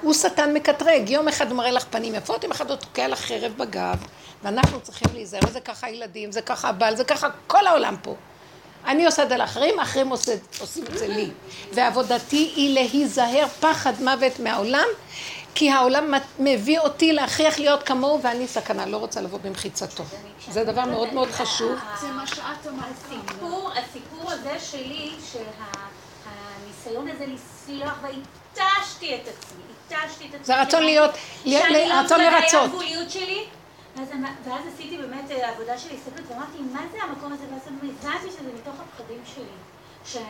הוא 0.00 0.14
שטן 0.14 0.54
מקטרג, 0.54 1.10
יום 1.10 1.28
אחד 1.28 1.52
מראה 1.52 1.70
לך 1.70 1.84
פנים 1.90 2.14
יפות, 2.14 2.42
יום 2.42 2.52
אחד 2.52 2.70
הוא 2.70 2.76
תוקע 2.76 3.08
לך 3.08 3.20
חרב 3.20 3.52
בגב, 3.56 3.96
ואנחנו 4.42 4.80
צריכים 4.80 5.08
להיזהר, 5.14 5.40
וזה 5.48 5.60
ככה 5.60 5.86
הילדים, 5.86 6.32
זה 6.32 6.42
ככה 6.42 6.68
הבעל, 6.68 6.96
זה 6.96 7.04
ככה 7.04 7.28
כל 7.46 7.66
העולם 7.66 7.96
פה. 8.02 8.14
אני 8.86 9.06
עושה 9.06 9.22
את 9.22 9.28
זה 9.28 9.36
לאחרים, 9.36 9.80
אחרים 9.80 10.08
עושים 10.08 10.84
את 10.92 10.98
זה 10.98 11.08
לי. 11.08 11.30
ועבודתי 11.72 12.52
היא 12.56 12.74
להיזהר 12.74 13.46
פחד 13.60 13.92
מוות 14.00 14.40
מהעולם, 14.40 14.86
כי 15.54 15.70
העולם 15.70 16.14
מביא 16.38 16.78
אותי 16.78 17.12
להכריח 17.12 17.58
להיות 17.58 17.82
כמוהו 17.82 18.22
ואני 18.22 18.48
סכנה, 18.48 18.86
לא 18.86 18.96
רוצה 18.96 19.20
לבוא 19.20 19.38
במחיצתו. 19.38 20.04
זה 20.48 20.64
דבר 20.64 20.84
מאוד 20.84 21.12
מאוד 21.12 21.30
חשוב. 21.30 21.72
זה 22.00 22.08
מה 22.08 22.26
שאת 22.26 22.66
אמרת. 22.68 23.20
הסיפור 23.76 24.32
הזה 24.32 24.58
שלי, 24.60 25.10
של 25.32 25.44
הניסיון 26.26 27.08
הזה 27.08 27.24
לסלוח, 27.26 27.98
והתשתי 28.02 29.14
את 29.14 29.28
עצמי, 29.28 29.62
התשתי 29.86 30.24
את 30.24 30.34
עצמי. 30.34 30.44
זה 30.44 30.62
רצון 30.62 30.82
להיות, 30.82 31.10
רצון 31.46 32.20
לרצות. 32.20 32.50
שאני 32.50 32.52
לא 32.52 32.64
הגבוליות 32.64 33.10
שלי. 33.10 33.44
ואז 34.44 34.62
עשיתי 34.74 34.98
באמת 34.98 35.30
אה, 35.30 35.50
עבודה 35.50 35.78
של 35.78 35.88
הסתכלות, 35.94 36.30
ואמרתי, 36.30 36.58
מה 36.72 36.80
זה 36.92 37.02
המקום 37.02 37.32
הזה? 37.32 37.44
ואז 37.52 37.62
הבנתי 37.66 38.30
שזה 38.30 38.48
מתוך 38.54 38.74
הפחדים 38.80 39.22
שלי. 39.34 39.44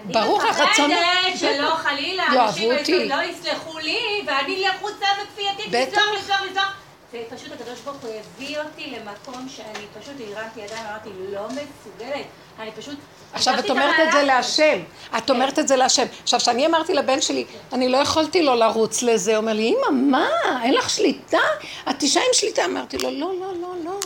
ברור 0.04 0.42
לך, 0.42 0.60
רצון... 0.60 0.90
שאני 0.90 0.94
מפחדת 1.34 1.38
שלא 1.38 1.74
חלילה, 1.74 2.24
לא 2.34 2.48
אנשים 2.48 2.70
לא 3.08 3.22
יסלחו 3.22 3.78
לי, 3.78 4.22
ואני 4.26 4.64
לחוצה 4.64 5.06
וכפייתית 5.22 5.66
לסלוח, 5.66 6.04
לסלוח, 6.18 6.40
לסלוח. 6.50 6.74
ופשוט 7.12 7.52
הקדוש 7.52 7.80
ברוך 7.80 7.96
הוא 8.02 8.10
הביא 8.20 8.58
אותי 8.58 8.86
למקום 8.96 9.48
שאני 9.48 9.84
פשוט 10.00 10.14
הרמתי 10.18 10.60
ידיים, 10.60 10.86
אמרתי, 10.90 11.08
לא 11.32 11.46
מסוגלת. 11.48 12.26
אני 12.58 12.70
פשוט... 12.72 12.98
עכשיו 13.32 13.58
את 13.58 13.70
אומרת 13.70 13.94
את 14.08 14.12
זה 14.12 14.22
להשם, 14.22 14.78
את 15.18 15.26
כן. 15.26 15.32
אומרת 15.32 15.58
את 15.58 15.68
זה 15.68 15.76
להשם. 15.76 16.06
עכשיו, 16.22 16.40
כשאני 16.40 16.66
אמרתי 16.66 16.94
לבן 16.94 17.20
שלי, 17.20 17.44
אני 17.72 17.88
לא 17.88 17.96
יכולתי 17.96 18.42
לא 18.42 18.56
לרוץ 18.56 19.02
לזה, 19.02 19.30
הוא 19.30 19.36
אומר 19.36 19.52
לי, 19.52 19.68
אמא, 19.68 19.90
מה? 19.90 20.28
אין 20.64 20.74
לך 20.74 20.90
שליטה? 20.90 21.38
את 21.90 21.94
תשעה 21.98 22.22
עם 22.22 22.28
שליטה. 22.32 22.64
אמרתי 22.64 22.98
לו, 22.98 23.10
לא, 23.10 23.32
לא, 23.40 23.52
לא, 23.60 23.74
לא. 23.84 24.00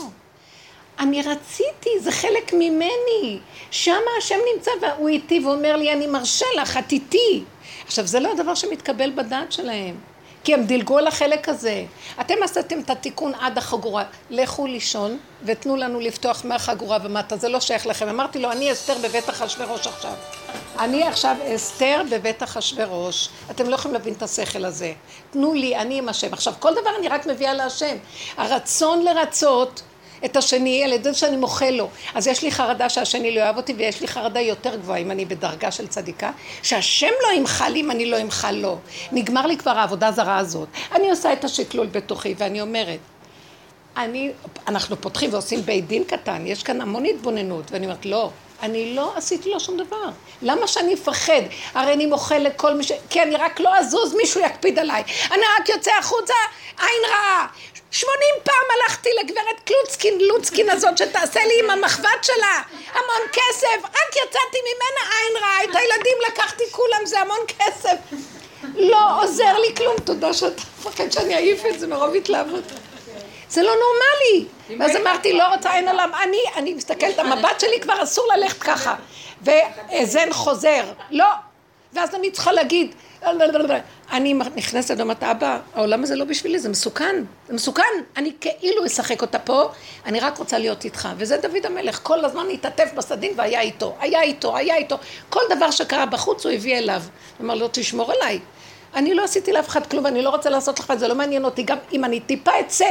אני 0.99 1.23
רציתי, 1.23 1.91
זה 2.01 2.13
חלק 2.13 2.53
ממני. 2.53 3.39
שם 3.71 4.01
השם 4.19 4.39
נמצא 4.55 4.71
והוא 4.81 5.09
איתי 5.09 5.41
ואומר 5.45 5.77
לי, 5.77 5.93
אני 5.93 6.07
מרשה 6.07 6.47
לך, 6.57 6.77
את 6.77 6.93
איתי. 6.93 7.45
עכשיו, 7.87 8.07
זה 8.07 8.21
לא 8.21 8.33
הדבר 8.33 8.55
שמתקבל 8.55 9.11
בדעת 9.11 9.53
שלהם. 9.53 9.97
כי 10.45 10.55
הם 10.55 10.65
דילגו 10.65 10.99
על 10.99 11.07
החלק 11.07 11.49
הזה. 11.49 11.85
אתם 12.21 12.35
עשיתם 12.45 12.81
את 12.81 12.91
התיקון 12.91 13.33
עד 13.41 13.59
החגורה. 13.59 14.05
לכו 14.31 14.67
לישון 14.67 15.19
ותנו 15.43 15.77
לנו 15.77 16.01
לפתוח 16.01 16.45
מהחגורה 16.45 16.99
ומטה, 17.03 17.37
זה 17.37 17.49
לא 17.49 17.61
שייך 17.61 17.87
לכם. 17.87 18.09
אמרתי 18.09 18.39
לו, 18.39 18.53
אני 18.53 18.73
אסתר 18.73 18.95
בבית 19.05 19.31
אחשורוש 19.31 19.87
עכשיו. 19.87 20.13
אני 20.79 21.03
עכשיו 21.03 21.37
אסתר 21.55 22.03
בבית 22.11 22.43
אחשורוש. 22.43 23.29
אתם 23.51 23.69
לא 23.69 23.75
יכולים 23.75 23.95
להבין 23.95 24.15
את 24.15 24.23
השכל 24.23 24.65
הזה. 24.65 24.93
תנו 25.31 25.55
לי, 25.55 25.77
אני 25.77 25.99
עם 25.99 26.09
השם. 26.09 26.33
עכשיו, 26.33 26.55
כל 26.59 26.73
דבר 26.73 26.91
אני 26.99 27.09
רק 27.09 27.27
מביאה 27.27 27.55
להשם. 27.55 27.97
הרצון 28.37 29.03
לרצות 29.03 29.83
את 30.25 30.37
השני 30.37 30.85
על 30.85 30.93
ידי 30.93 31.15
שאני 31.15 31.37
מוחל 31.37 31.71
לו. 31.71 31.89
אז 32.15 32.27
יש 32.27 32.43
לי 32.43 32.51
חרדה 32.51 32.89
שהשני 32.89 33.35
לא 33.35 33.41
יאהב 33.41 33.57
אותי, 33.57 33.73
ויש 33.73 34.01
לי 34.01 34.09
חרדה 34.09 34.41
יותר 34.41 34.77
גבוהה 34.77 34.99
אם 34.99 35.11
אני 35.11 35.25
בדרגה 35.25 35.71
של 35.71 35.87
צדיקה, 35.87 36.31
שהשם 36.63 37.13
לא 37.23 37.33
ימחל 37.37 37.73
אם 37.77 37.91
אני 37.91 38.07
לא 38.07 38.21
אמחל 38.23 38.53
לו. 38.53 38.79
נגמר 39.13 39.47
לי 39.47 39.57
כבר 39.57 39.71
העבודה 39.71 40.09
הזרה 40.09 40.39
הזאת. 40.39 40.69
אני 40.93 41.11
עושה 41.11 41.33
את 41.33 41.45
השקלול 41.45 41.87
בתוכי, 41.87 42.35
ואני 42.39 42.61
אומרת, 42.61 42.99
אני, 43.97 44.31
אנחנו 44.69 45.01
פותחים 45.01 45.33
ועושים 45.33 45.63
בית 45.63 45.87
דין 45.87 46.05
קטן, 46.05 46.47
יש 46.47 46.63
כאן 46.63 46.81
המון 46.81 47.05
התבוננות, 47.05 47.73
ואני 47.73 47.87
אומרת, 47.87 48.07
לא, 48.07 48.31
אני 48.63 48.95
לא 48.95 49.13
עשיתי 49.17 49.51
לו 49.51 49.61
שום 49.61 49.77
דבר. 49.77 50.09
למה 50.43 50.67
שאני 50.67 50.95
אפחד? 50.95 51.43
הרי 51.75 51.93
אני 51.93 52.07
מוחל 52.07 52.39
לכל 52.39 52.75
מי 52.75 52.85
ש... 52.85 52.93
כי 53.11 53.23
אני 53.23 53.37
רק 53.37 53.61
לא 53.61 53.77
אזוז, 53.79 54.15
מישהו 54.15 54.41
יקפיד 54.41 54.79
עליי. 54.79 55.03
אני 55.31 55.43
רק 55.61 55.69
יוצא 55.69 55.91
החוצה, 56.01 56.35
עין 56.79 57.03
רעה. 57.11 57.47
שמונים 57.95 58.35
פעם 58.43 58.67
הלכתי 58.77 59.09
לגברת 59.23 59.61
קלוצקין, 59.65 60.19
לוצקין 60.21 60.71
הזאת, 60.71 60.99
שתעשה 60.99 61.41
לי 61.45 61.61
עם 61.65 61.71
המחבת 61.71 62.25
שלה 62.25 62.63
המון 62.93 63.29
כסף, 63.33 63.85
רק 63.85 64.17
יצאתי 64.17 64.59
ממנה 64.61 65.11
עין 65.11 65.42
רעה, 65.42 65.65
את 65.65 65.77
הילדים 65.77 66.17
לקחתי 66.29 66.65
כולם, 66.71 67.07
זה 67.07 67.21
המון 67.21 67.38
כסף. 67.49 67.97
לא 68.75 69.23
עוזר 69.23 69.59
לי 69.59 69.75
כלום, 69.77 69.97
תודה 70.05 70.33
שאתה 70.33 70.63
מפחד 70.79 71.13
שאני 71.13 71.35
אעיף 71.35 71.67
את 71.67 71.81
זה 71.81 71.87
מרוב 71.87 72.15
התלהבות. 72.15 72.65
זה 73.49 73.63
לא 73.63 73.73
נורמלי. 73.75 74.47
ואז 74.79 74.97
אמרתי, 74.97 75.33
לא 75.33 75.55
רוצה, 75.55 75.75
אין 75.75 75.88
עולם. 75.88 76.11
אני, 76.23 76.42
אני 76.57 76.75
מסתכלת, 76.75 77.19
המבט 77.19 77.61
שלי 77.61 77.81
כבר 77.81 78.03
אסור 78.03 78.29
ללכת 78.37 78.63
ככה. 78.63 78.95
והאזן 79.42 80.33
חוזר. 80.33 80.85
לא. 81.11 81.27
ואז 81.92 82.15
אני 82.15 82.31
צריכה 82.31 82.53
להגיד, 82.53 82.95
אני 84.12 84.35
נכנסת 84.56 84.94
ואומרת, 84.98 85.22
אבא, 85.22 85.58
העולם 85.75 86.02
הזה 86.02 86.16
לא 86.16 86.25
בשבילי, 86.25 86.58
זה 86.58 86.68
מסוכן, 86.68 87.25
זה 87.48 87.54
מסוכן. 87.54 87.83
אני 88.16 88.33
כאילו 88.40 88.87
אשחק 88.87 89.22
אותה 89.22 89.38
פה, 89.38 89.68
אני 90.06 90.20
רק 90.20 90.38
רוצה 90.38 90.58
להיות 90.58 90.85
איתך. 90.85 91.08
וזה 91.16 91.37
דוד 91.37 91.66
המלך, 91.66 92.00
כל 92.02 92.25
הזמן 92.25 92.46
התעטף 92.52 92.90
בסדין 92.96 93.33
והיה 93.37 93.60
איתו, 93.60 93.96
היה 94.00 94.22
איתו, 94.22 94.56
היה 94.56 94.77
איתו. 94.77 94.96
כל 95.29 95.40
דבר 95.56 95.70
שקרה 95.70 96.06
בחוץ 96.06 96.46
הוא 96.46 96.52
הביא 96.52 96.79
אליו. 96.79 97.02
הוא 97.38 97.44
אמר 97.44 97.54
לו, 97.54 97.68
תשמור 97.72 98.12
עליי. 98.12 98.40
אני 98.97 99.15
לא 99.15 99.25
עשיתי 99.25 99.53
לאף 99.53 99.69
אחד 99.69 99.87
כלום, 99.87 100.07
אני 100.07 100.23
לא 100.23 100.31
רוצה 100.31 100.51
לעשות 100.51 100.81
לך, 100.81 100.95
זה 100.95 101.09
לא 101.09 101.15
מעניין 101.15 101.45
אותי, 101.45 101.63
גם 101.63 101.77
אם 101.92 102.05
אני 102.05 102.21
טיפה 102.21 102.51
אצא 102.61 102.90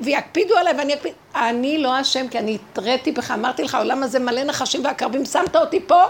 ויקפידו 0.00 0.56
עליי 0.56 0.74
ואני 0.78 0.94
אקפיד, 0.94 1.12
אני 1.34 1.78
לא 1.78 2.00
אשם 2.00 2.28
כי 2.28 2.38
אני 2.38 2.54
התריתי 2.54 3.12
בך, 3.12 3.30
אמרתי 3.30 3.62
לך, 3.62 3.74
העולם 3.74 4.02
הזה 4.02 4.18
מלא 4.18 4.44
נחשים 4.44 4.84
ועקרבים, 4.84 5.24
שמת 5.24 5.56
אותי 5.56 5.80
פה 5.86 6.02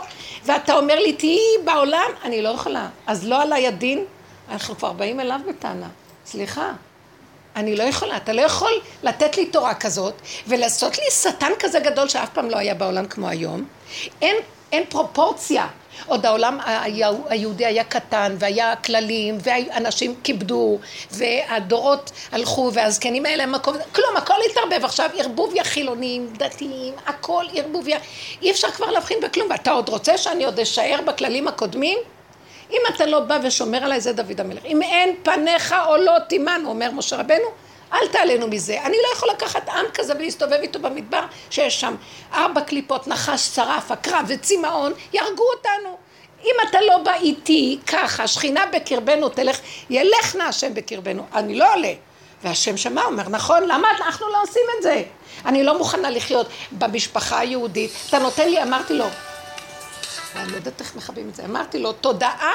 ואתה 0.44 0.76
אומר 0.76 0.98
לי, 0.98 1.12
תהיי 1.12 1.38
בעולם, 1.64 2.10
אני 2.24 2.42
לא 2.42 2.48
יכולה. 2.48 2.88
אז 3.06 3.28
לא 3.28 3.42
עליי 3.42 3.66
הדין, 3.66 4.04
אנחנו 4.52 4.76
כבר 4.76 4.92
באים 4.92 5.20
אליו 5.20 5.40
בטענה, 5.48 5.88
סליחה. 6.26 6.72
אני 7.56 7.76
לא 7.76 7.82
יכולה, 7.82 8.16
אתה 8.16 8.32
לא 8.32 8.40
יכול 8.40 8.72
לתת 9.02 9.36
לי 9.36 9.46
תורה 9.46 9.74
כזאת 9.74 10.14
ולעשות 10.46 10.98
לי 10.98 11.04
שטן 11.10 11.52
כזה 11.58 11.80
גדול 11.80 12.08
שאף 12.08 12.28
פעם 12.28 12.50
לא 12.50 12.56
היה 12.56 12.74
בעולם 12.74 13.06
כמו 13.06 13.28
היום. 13.28 13.64
אין, 14.22 14.36
אין 14.72 14.84
פרופורציה 14.88 15.66
עוד 16.06 16.26
העולם 16.26 16.58
היהודי 17.28 17.66
היה 17.66 17.84
קטן, 17.84 18.36
והיה 18.38 18.76
כללים, 18.76 19.38
ואנשים 19.42 20.14
כיבדו, 20.24 20.78
והדורות 21.10 22.10
הלכו, 22.32 22.70
והזקנים 22.74 23.26
האלה 23.26 23.46
מקום, 23.46 23.76
כלום, 23.94 24.16
הכל 24.16 24.34
התערבב 24.50 24.84
עכשיו, 24.84 25.10
ערבוביה 25.18 25.64
חילונים, 25.64 26.32
דתיים, 26.32 26.94
הכל 27.06 27.44
ערבוביה, 27.54 27.98
אי 28.42 28.50
אפשר 28.50 28.70
כבר 28.70 28.90
להבחין 28.90 29.18
בכלום, 29.22 29.50
ואתה 29.50 29.70
עוד 29.70 29.88
רוצה 29.88 30.18
שאני 30.18 30.44
עוד 30.44 30.60
אשאר 30.60 30.98
בכללים 31.06 31.48
הקודמים? 31.48 31.98
אם 32.70 32.80
אתה 32.94 33.06
לא 33.06 33.20
בא 33.20 33.38
ושומר 33.42 33.84
עליי, 33.84 34.00
זה 34.00 34.12
דוד 34.12 34.40
המלך. 34.40 34.64
אם 34.64 34.82
אין 34.82 35.14
פניך 35.22 35.74
עולות 35.86 36.32
עמנו, 36.32 36.68
אומר 36.68 36.90
משה 36.90 37.16
רבנו, 37.16 37.67
אל 37.92 38.08
תעלנו 38.08 38.48
מזה. 38.48 38.82
אני 38.82 38.96
לא 38.96 39.16
יכול 39.16 39.28
לקחת 39.28 39.68
עם 39.68 39.86
כזה 39.94 40.12
ולהסתובב 40.18 40.52
איתו 40.52 40.78
במדבר, 40.78 41.22
שיש 41.50 41.80
שם 41.80 41.94
ארבע 42.32 42.60
קליפות, 42.60 43.06
נחש, 43.06 43.40
שרף, 43.40 43.90
עקרב 43.90 44.24
וצמאון, 44.28 44.92
יהרגו 45.12 45.44
אותנו. 45.56 45.98
אם 46.44 46.54
אתה 46.68 46.80
לא 46.80 46.98
בא 46.98 47.14
איתי 47.14 47.78
ככה, 47.86 48.26
שכינה 48.26 48.66
בקרבנו 48.66 49.28
תלך, 49.28 49.58
ילך 49.90 50.36
נא 50.36 50.42
השם 50.42 50.74
בקרבנו. 50.74 51.26
אני 51.34 51.54
לא 51.54 51.74
עולה. 51.74 51.92
והשם 52.42 52.76
שמע, 52.76 53.04
אומר, 53.04 53.28
נכון, 53.28 53.62
למה 53.62 53.88
אנחנו 53.90 54.28
לא 54.28 54.42
עושים 54.42 54.62
את 54.78 54.82
זה? 54.82 55.02
אני 55.46 55.64
לא 55.64 55.78
מוכנה 55.78 56.10
לחיות 56.10 56.46
במשפחה 56.72 57.38
היהודית. 57.38 57.90
אתה 58.08 58.18
נותן 58.18 58.48
לי, 58.50 58.62
אמרתי 58.62 58.94
לו, 58.94 59.04
אני 60.36 60.50
לא 60.50 60.56
יודעת 60.56 60.80
איך 60.80 60.96
מכבים 60.96 61.28
את 61.28 61.34
זה, 61.34 61.44
אמרתי 61.44 61.78
לו, 61.78 61.92
תודעה 61.92 62.52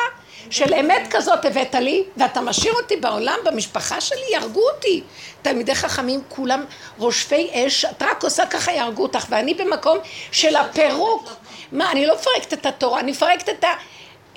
של 0.50 0.74
אמת 0.74 1.08
כזאת 1.10 1.46
הבאת 1.46 1.76
לי, 1.76 2.04
ואתה 2.18 2.42
משאיר 2.42 2.74
אותי 2.74 2.96
בעולם, 2.96 3.38
במשפחה 3.46 4.02
שלי, 4.02 4.32
יהרגו 4.32 4.70
אותי. 4.70 5.04
תלמידי 5.42 5.76
חכמים 5.76 6.22
כולם 6.30 6.66
רושפי 6.98 7.50
אש, 7.54 7.86
את 7.86 8.04
רק 8.04 8.24
עושה 8.24 8.46
ככה 8.46 8.72
יהרגו 8.72 9.04
אותך, 9.04 9.26
ואני 9.30 9.54
במקום 9.54 9.98
של 10.32 10.56
הפירוק. 10.56 11.30
מה, 11.72 11.92
אני 11.92 12.06
לא 12.06 12.16
מפרקת 12.16 12.54
את 12.54 12.66
התורה, 12.66 13.00
אני 13.00 13.12
מפרקת 13.12 13.50
את 13.50 13.64
ה... 13.64 13.74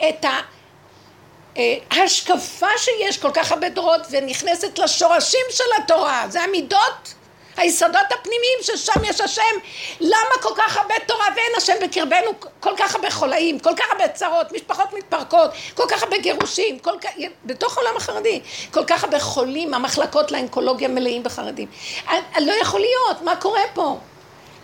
את 0.09 0.25
ה... 0.25 0.31
השקפה 1.91 2.67
שיש 2.77 3.19
כל 3.19 3.31
כך 3.35 3.53
הרבה 3.53 3.69
דורות 3.69 4.01
ונכנסת 4.11 4.79
לשורשים 4.79 5.47
של 5.51 5.83
התורה, 5.83 6.25
זה 6.29 6.43
המידות 6.43 7.15
היסודות 7.57 8.13
הפנימיים 8.21 8.59
ששם 8.63 9.05
יש 9.05 9.21
השם. 9.21 9.43
למה 10.01 10.43
כל 10.43 10.55
כך 10.57 10.77
הרבה 10.77 10.95
תורה 11.07 11.27
ואין 11.37 11.53
השם 11.57 11.73
בקרבנו? 11.83 12.31
כל 12.61 12.73
כך 12.77 12.95
הרבה 12.95 13.11
חולאים, 13.11 13.59
כל 13.59 13.75
כך 13.77 13.85
הרבה 13.93 14.09
צרות, 14.09 14.53
משפחות 14.53 14.93
מתפרקות, 14.93 15.51
כל 15.75 15.85
כך 15.89 16.03
הרבה 16.03 16.19
גירושים, 16.19 16.79
כל 16.79 16.99
כך, 17.01 17.11
בתוך 17.45 17.79
העולם 17.79 17.97
החרדי, 17.97 18.41
כל 18.71 18.85
כך 18.85 19.05
הרבה 19.05 19.21
חולים, 19.21 19.75
המחלקות 19.75 20.33
לאנקולוגיה 20.33 20.89
מלאים 20.89 21.23
בחרדים. 21.23 21.69
לא 22.39 22.53
יכול 22.63 22.81
להיות, 22.81 23.23
מה 23.23 23.37
קורה 23.37 23.63
פה? 23.75 23.99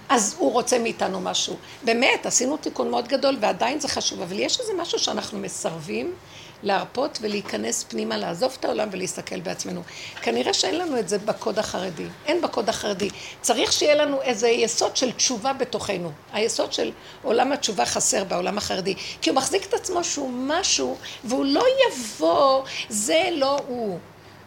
אז 0.09 0.34
הוא 0.38 0.53
רוצה 0.53 0.78
מאיתנו 0.78 1.20
משהו. 1.20 1.57
באמת, 1.82 2.26
עשינו 2.26 2.57
תיקון 2.57 2.90
מאוד 2.90 3.09
גדול 3.09 3.36
ועדיין 3.40 3.80
זה 3.80 3.88
חשוב, 3.88 4.22
אבל 4.22 4.38
יש 4.38 4.61
איזה 4.61 4.72
משהו 4.74 4.99
שאנחנו 4.99 5.38
מסרבים 5.38 6.14
להרפות 6.62 7.18
ולהיכנס 7.22 7.84
פנימה, 7.84 8.16
לעזוב 8.16 8.56
את 8.60 8.64
העולם 8.64 8.88
ולהסתכל 8.92 9.40
בעצמנו. 9.40 9.82
כנראה 10.22 10.54
שאין 10.54 10.78
לנו 10.78 10.98
את 10.98 11.08
זה 11.08 11.18
בקוד 11.18 11.58
החרדי. 11.58 12.06
אין 12.26 12.40
בקוד 12.40 12.68
החרדי. 12.68 13.10
צריך 13.40 13.72
שיהיה 13.72 13.94
לנו 13.94 14.22
איזה 14.22 14.48
יסוד 14.48 14.96
של 14.96 15.12
תשובה 15.12 15.52
בתוכנו. 15.52 16.12
היסוד 16.32 16.72
של 16.72 16.90
עולם 17.22 17.52
התשובה 17.52 17.86
חסר 17.86 18.24
בעולם 18.24 18.58
החרדי. 18.58 18.94
כי 19.22 19.30
הוא 19.30 19.36
מחזיק 19.36 19.66
את 19.66 19.74
עצמו 19.74 20.04
שהוא 20.04 20.30
משהו, 20.32 20.96
והוא 21.24 21.44
לא 21.44 21.64
יבוא, 21.88 22.62
זה 22.88 23.28
לא 23.32 23.58
הוא. 23.68 23.98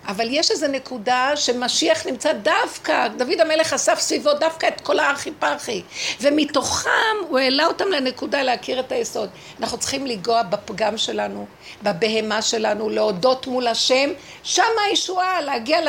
אבל 0.08 0.28
יש 0.30 0.51
איזו 0.51 0.68
נקודה 0.68 1.32
שמשיח 1.36 2.08
נמצא 2.08 2.34
דווקא, 2.34 3.08
דוד 3.08 3.39
המלך 3.39 3.74
אסף 3.74 3.99
סביבו 3.99 4.34
דווקא 4.34 4.68
את 4.68 4.82
כל 4.82 4.99
הארכי 4.99 5.32
פרחי, 5.32 5.82
ומתוכם 6.22 6.89
הוא 7.30 7.39
העלה 7.39 7.66
אותם 7.66 7.88
לנקודה 7.91 8.41
להכיר 8.41 8.80
את 8.80 8.91
היסוד. 8.91 9.30
אנחנו 9.60 9.78
צריכים 9.78 10.08
לנגוע 10.08 10.43
בפגם 10.43 10.97
שלנו, 10.97 11.45
בבהמה 11.84 12.41
שלנו, 12.41 12.89
להודות 12.89 13.47
מול 13.47 13.68
השם, 13.68 14.10
שם 14.43 14.64
הישועה, 14.89 15.41
להגיע 15.41 15.80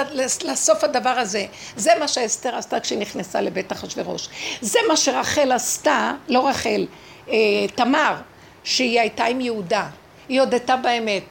לסוף 0.44 0.84
הדבר 0.84 1.10
הזה. 1.10 1.46
זה 1.76 1.90
מה 2.00 2.08
שאסתר 2.08 2.56
עשתה 2.56 2.80
כשהיא 2.80 2.98
נכנסה 2.98 3.40
לבית 3.40 3.72
אחשורוש. 3.72 4.28
זה 4.60 4.78
מה 4.88 4.96
שרחל 4.96 5.52
עשתה, 5.52 6.12
לא 6.28 6.48
רחל, 6.48 6.86
אה, 7.28 7.34
תמר, 7.74 8.14
שהיא 8.64 9.00
הייתה 9.00 9.24
עם 9.24 9.40
יהודה. 9.40 9.86
היא 10.28 10.40
הודתה 10.40 10.76
באמת. 10.76 11.22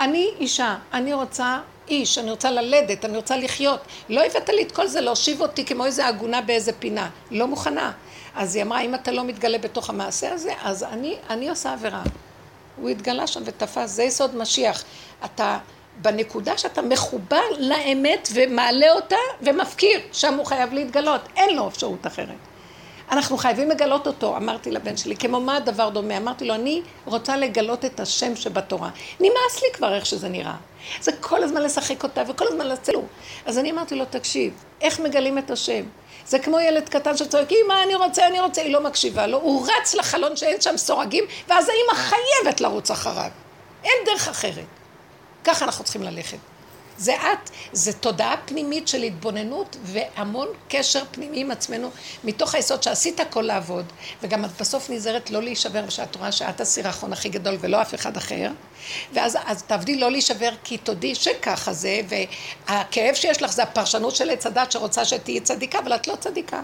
אני 0.00 0.30
אישה, 0.40 0.76
אני 0.92 1.12
רוצה 1.12 1.58
איש, 1.88 2.18
אני 2.18 2.30
רוצה 2.30 2.50
ללדת, 2.50 3.04
אני 3.04 3.16
רוצה 3.16 3.36
לחיות. 3.36 3.80
לא 4.08 4.24
הבאת 4.24 4.48
לי 4.48 4.62
את 4.62 4.72
כל 4.72 4.86
זה 4.86 5.00
להושיב 5.00 5.40
אותי 5.40 5.64
כמו 5.64 5.84
איזה 5.84 6.06
עגונה 6.06 6.40
באיזה 6.40 6.72
פינה. 6.72 7.10
לא 7.30 7.46
מוכנה. 7.46 7.92
אז 8.34 8.56
היא 8.56 8.62
אמרה, 8.62 8.80
אם 8.80 8.94
אתה 8.94 9.12
לא 9.12 9.24
מתגלה 9.24 9.58
בתוך 9.58 9.90
המעשה 9.90 10.32
הזה, 10.32 10.52
אז 10.62 10.84
אני, 10.84 11.16
אני 11.30 11.48
עושה 11.48 11.72
עבירה. 11.72 12.02
הוא 12.76 12.88
התגלה 12.88 13.26
שם 13.26 13.42
ותפס, 13.44 13.90
זה 13.90 14.02
יסוד 14.02 14.36
משיח. 14.36 14.84
אתה 15.24 15.58
בנקודה 16.02 16.58
שאתה 16.58 16.82
מחובר 16.82 17.42
לאמת 17.58 18.28
ומעלה 18.34 18.92
אותה 18.92 19.16
ומפקיר, 19.42 20.00
שם 20.12 20.34
הוא 20.34 20.46
חייב 20.46 20.72
להתגלות, 20.72 21.20
אין 21.36 21.56
לו 21.56 21.68
אפשרות 21.68 22.06
אחרת. 22.06 22.55
אנחנו 23.10 23.36
חייבים 23.36 23.70
לגלות 23.70 24.06
אותו, 24.06 24.36
אמרתי 24.36 24.70
לבן 24.70 24.96
שלי, 24.96 25.16
כמו 25.16 25.40
מה 25.40 25.56
הדבר 25.56 25.88
דומה? 25.88 26.16
אמרתי 26.16 26.44
לו, 26.44 26.54
אני 26.54 26.82
רוצה 27.04 27.36
לגלות 27.36 27.84
את 27.84 28.00
השם 28.00 28.36
שבתורה. 28.36 28.90
נמאס 29.20 29.62
לי 29.62 29.68
כבר 29.72 29.94
איך 29.94 30.06
שזה 30.06 30.28
נראה. 30.28 30.54
זה 31.00 31.12
כל 31.20 31.42
הזמן 31.42 31.62
לשחק 31.62 32.02
אותה 32.02 32.22
וכל 32.28 32.44
הזמן 32.48 32.66
לצלו. 32.66 33.02
אז 33.46 33.58
אני 33.58 33.70
אמרתי 33.70 33.94
לו, 33.94 34.04
תקשיב, 34.10 34.52
איך 34.80 35.00
מגלים 35.00 35.38
את 35.38 35.50
השם? 35.50 35.84
זה 36.26 36.38
כמו 36.38 36.60
ילד 36.60 36.88
קטן 36.88 37.16
שצועק, 37.16 37.48
אמא, 37.52 37.74
אני 37.82 37.94
רוצה, 37.94 38.26
אני 38.26 38.40
רוצה, 38.40 38.62
היא 38.62 38.72
לא 38.72 38.80
מקשיבה 38.80 39.26
לו. 39.26 39.38
הוא 39.38 39.66
רץ 39.68 39.94
לחלון 39.94 40.36
שאין 40.36 40.60
שם 40.60 40.76
סורגים, 40.76 41.24
ואז 41.48 41.68
האמא 41.68 42.02
חייבת 42.02 42.60
לרוץ 42.60 42.90
אחריו. 42.90 43.30
אין 43.84 44.04
דרך 44.06 44.28
אחרת. 44.28 44.64
ככה 45.44 45.64
אנחנו 45.64 45.84
צריכים 45.84 46.02
ללכת. 46.02 46.38
זה 46.98 47.14
את, 47.14 47.50
זה 47.72 47.92
תודעה 47.92 48.34
פנימית 48.44 48.88
של 48.88 49.02
התבוננות 49.02 49.76
והמון 49.82 50.48
קשר 50.68 51.02
פנימי 51.10 51.40
עם 51.40 51.50
עצמנו 51.50 51.90
מתוך 52.24 52.54
היסוד 52.54 52.82
שעשית 52.82 53.20
הכל 53.20 53.42
לעבוד 53.42 53.84
וגם 54.22 54.44
את 54.44 54.50
בסוף 54.60 54.90
נזהרת 54.90 55.30
לא 55.30 55.42
להישבר 55.42 55.84
ושאת 55.88 56.16
רואה 56.16 56.32
שאת 56.32 56.60
הסירחון 56.60 57.12
הכי 57.12 57.28
גדול 57.28 57.56
ולא 57.60 57.82
אף 57.82 57.94
אחד 57.94 58.16
אחר. 58.16 58.50
ואז 59.12 59.38
אז 59.44 59.62
תעבדי 59.62 59.98
לא 59.98 60.10
להישבר 60.10 60.50
כי 60.64 60.78
תודי 60.78 61.14
שככה 61.14 61.72
זה 61.72 62.00
והכאב 62.08 63.14
שיש 63.14 63.42
לך 63.42 63.52
זה 63.52 63.62
הפרשנות 63.62 64.16
של 64.16 64.30
עץ 64.30 64.46
הדת 64.46 64.72
שרוצה 64.72 65.04
שתהיי 65.04 65.40
צדיקה 65.40 65.78
אבל 65.78 65.94
את 65.94 66.08
לא 66.08 66.16
צדיקה. 66.16 66.60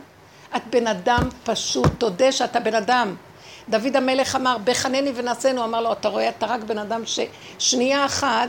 את 0.56 0.62
בן 0.70 0.86
אדם 0.86 1.28
פשוט, 1.44 1.90
תודה 1.98 2.32
שאתה 2.32 2.60
בן 2.60 2.74
אדם. 2.74 3.16
דוד 3.68 3.96
המלך 3.96 4.36
אמר 4.36 4.56
בחנני 4.64 5.10
ונשאנו 5.14 5.64
אמר 5.64 5.80
לו 5.80 5.92
אתה 5.92 6.08
רואה 6.08 6.28
אתה 6.28 6.46
רק 6.46 6.60
בן 6.62 6.78
אדם 6.78 7.02
ששנייה 7.06 8.06
אחת 8.06 8.48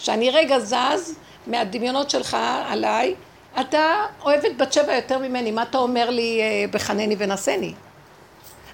שאני 0.00 0.30
רגע 0.30 0.58
זז 0.58 1.14
מהדמיונות 1.46 2.10
שלך 2.10 2.36
עליי, 2.66 3.14
אתה 3.60 4.04
אוהב 4.22 4.44
את 4.44 4.56
בת 4.56 4.72
שבע 4.72 4.94
יותר 4.94 5.18
ממני, 5.18 5.50
מה 5.50 5.62
אתה 5.62 5.78
אומר 5.78 6.10
לי 6.10 6.40
אה, 6.40 6.64
בחנני 6.70 7.16
ונשני? 7.18 7.74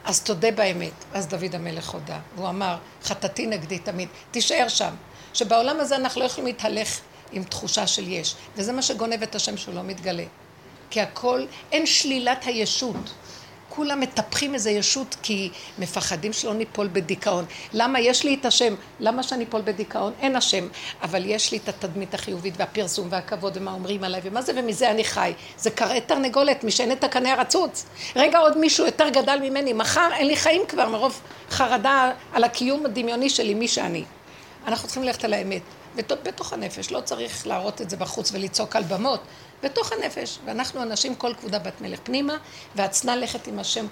אז 0.05 0.22
תודה 0.22 0.51
באמת. 0.51 0.93
אז 1.14 1.27
דוד 1.27 1.55
המלך 1.55 1.91
הודה. 1.91 2.18
והוא 2.37 2.49
אמר, 2.49 2.77
חטאתי 3.05 3.47
נגדי 3.47 3.79
תמיד, 3.79 4.09
תישאר 4.31 4.68
שם. 4.68 4.95
שבעולם 5.35 5.81
הזה 5.81 5.97
אנחנו 5.97 6.20
לא 6.20 6.27
יכולים 6.27 6.47
להתהלך 6.47 7.01
עם 7.33 7.45
תחושה 7.45 7.87
של 7.87 8.09
יש. 8.09 8.35
וזה 8.57 8.72
מה 8.72 8.83
שגונב 8.83 9.22
את 9.22 9.35
השם 9.35 9.57
שהוא 9.57 9.74
לא 9.74 9.83
מתגלה. 9.83 10.24
כי 10.91 11.01
הכל, 11.01 11.45
אין 11.72 11.87
שלילת 11.87 12.47
הישות. 12.47 12.97
כולם 13.77 14.01
מטפחים 14.01 14.55
איזה 14.55 14.70
ישות 14.70 15.16
כי 15.22 15.51
מפחדים 15.79 16.33
שלא 16.33 16.55
ניפול 16.55 16.89
בדיכאון. 16.93 17.45
למה 17.72 18.01
יש 18.01 18.24
לי 18.24 18.35
את 18.35 18.47
השם? 18.47 18.74
למה 19.01 19.22
שאני 19.22 19.45
אפול 19.45 19.61
בדיכאון? 19.64 20.12
אין 20.20 20.37
השם. 20.37 20.68
אבל 21.03 21.24
יש 21.24 21.53
לי 21.53 21.59
את 21.59 21.68
התדמית 21.68 22.14
החיובית 22.14 22.55
והפרסום 22.57 23.09
והכבוד 23.11 23.57
ומה 23.57 23.72
אומרים 23.72 24.05
עליי 24.05 24.20
ומה 24.24 24.43
זה 24.43 24.53
ומזה 24.57 24.91
אני 24.91 25.05
חי. 25.05 25.33
זה 25.59 25.70
קרעי 25.70 26.01
תרנגולת, 26.01 26.64
משען 26.64 26.93
את 26.93 27.05
הקנה 27.05 27.33
הרצוץ. 27.33 27.87
רגע 28.16 28.39
עוד 28.39 28.59
מישהו 28.59 28.87
יותר 28.87 29.09
גדל 29.09 29.39
ממני, 29.43 29.72
מחר 29.72 30.09
אין 30.12 30.27
לי 30.27 30.37
חיים 30.37 30.62
כבר 30.68 30.89
מרוב 30.89 31.20
חרדה 31.51 32.12
על 32.33 32.45
הקיום 32.45 32.87
הדמיוני 32.87 33.31
שלי, 33.31 33.55
מי 33.55 33.68
שאני. 33.68 34.05
אנחנו 34.66 34.89
צריכים 34.89 35.03
ללכת 35.03 35.24
על 35.24 35.35
האמת. 35.35 35.62
בתוך 35.97 36.53
הנפש, 36.53 36.91
לא 36.91 37.01
צריך 37.01 37.47
להראות 37.47 37.81
את 37.81 37.91
זה 37.91 37.97
בחוץ 37.97 38.33
ולצעוק 38.33 38.77
על 38.77 38.83
במות, 38.83 39.20
בתוך 39.62 39.92
הנפש. 39.92 40.38
ואנחנו 40.44 40.82
אנשים 40.82 41.14
כל 41.14 41.34
כבודה 41.34 41.59
בת 41.59 41.80
מלך 41.80 41.98
פנימה, 42.02 42.36
והצנע 42.76 43.16
לכת 43.16 43.46
עם 43.46 43.59
השם 43.59 43.86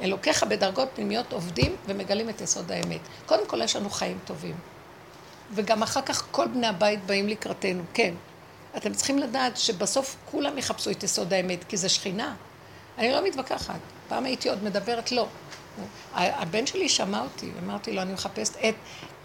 אלוקיך 0.00 0.44
בדרגות 0.44 0.88
פנימיות 0.94 1.32
עובדים 1.32 1.76
ומגלים 1.86 2.28
את 2.28 2.40
יסוד 2.40 2.72
האמת. 2.72 3.00
קודם 3.26 3.46
כל 3.46 3.62
יש 3.62 3.76
לנו 3.76 3.90
חיים 3.90 4.18
טובים. 4.24 4.54
וגם 5.54 5.82
אחר 5.82 6.02
כך 6.02 6.26
כל 6.30 6.46
בני 6.46 6.66
הבית 6.66 7.06
באים 7.06 7.28
לקראתנו, 7.28 7.82
כן. 7.94 8.14
אתם 8.76 8.92
צריכים 8.92 9.18
לדעת 9.18 9.56
שבסוף 9.56 10.16
כולם 10.30 10.58
יחפשו 10.58 10.90
את 10.90 11.02
יסוד 11.02 11.32
האמת, 11.32 11.64
כי 11.64 11.76
זה 11.76 11.88
שכינה. 11.88 12.34
אני 12.98 13.12
לא 13.12 13.24
מתווכחת. 13.24 13.78
פעם 14.08 14.24
הייתי 14.24 14.48
עוד 14.48 14.64
מדברת, 14.64 15.12
לא. 15.12 15.26
הבן 16.14 16.66
שלי 16.66 16.88
שמע 16.88 17.20
אותי, 17.20 17.50
אמרתי 17.64 17.92
לו, 17.92 18.02
אני 18.02 18.12
מחפשת 18.12 18.56
את, 18.56 18.74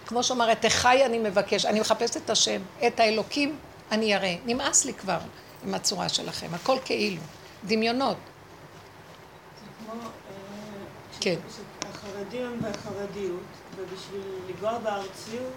כמו 0.05 0.23
שאומר, 0.23 0.51
את 0.51 0.65
אחי 0.65 1.05
אני 1.05 1.19
מבקש, 1.19 1.65
אני 1.65 1.79
מחפשת 1.79 2.17
את 2.17 2.29
השם, 2.29 2.61
את 2.87 2.99
האלוקים 2.99 3.57
אני 3.91 4.15
אראה. 4.15 4.35
נמאס 4.45 4.85
לי 4.85 4.93
כבר 4.93 5.17
עם 5.65 5.73
הצורה 5.73 6.09
שלכם, 6.09 6.47
הכל 6.53 6.77
כאילו, 6.85 7.21
דמיונות. 7.65 8.17
אה, 9.89 9.93
כן. 11.19 11.35
החרדים 11.89 12.45
הם 12.45 12.59
בחרדיות, 12.59 13.43
ובשביל 13.75 14.21
לגוע 14.49 14.77
בארציות 14.77 15.53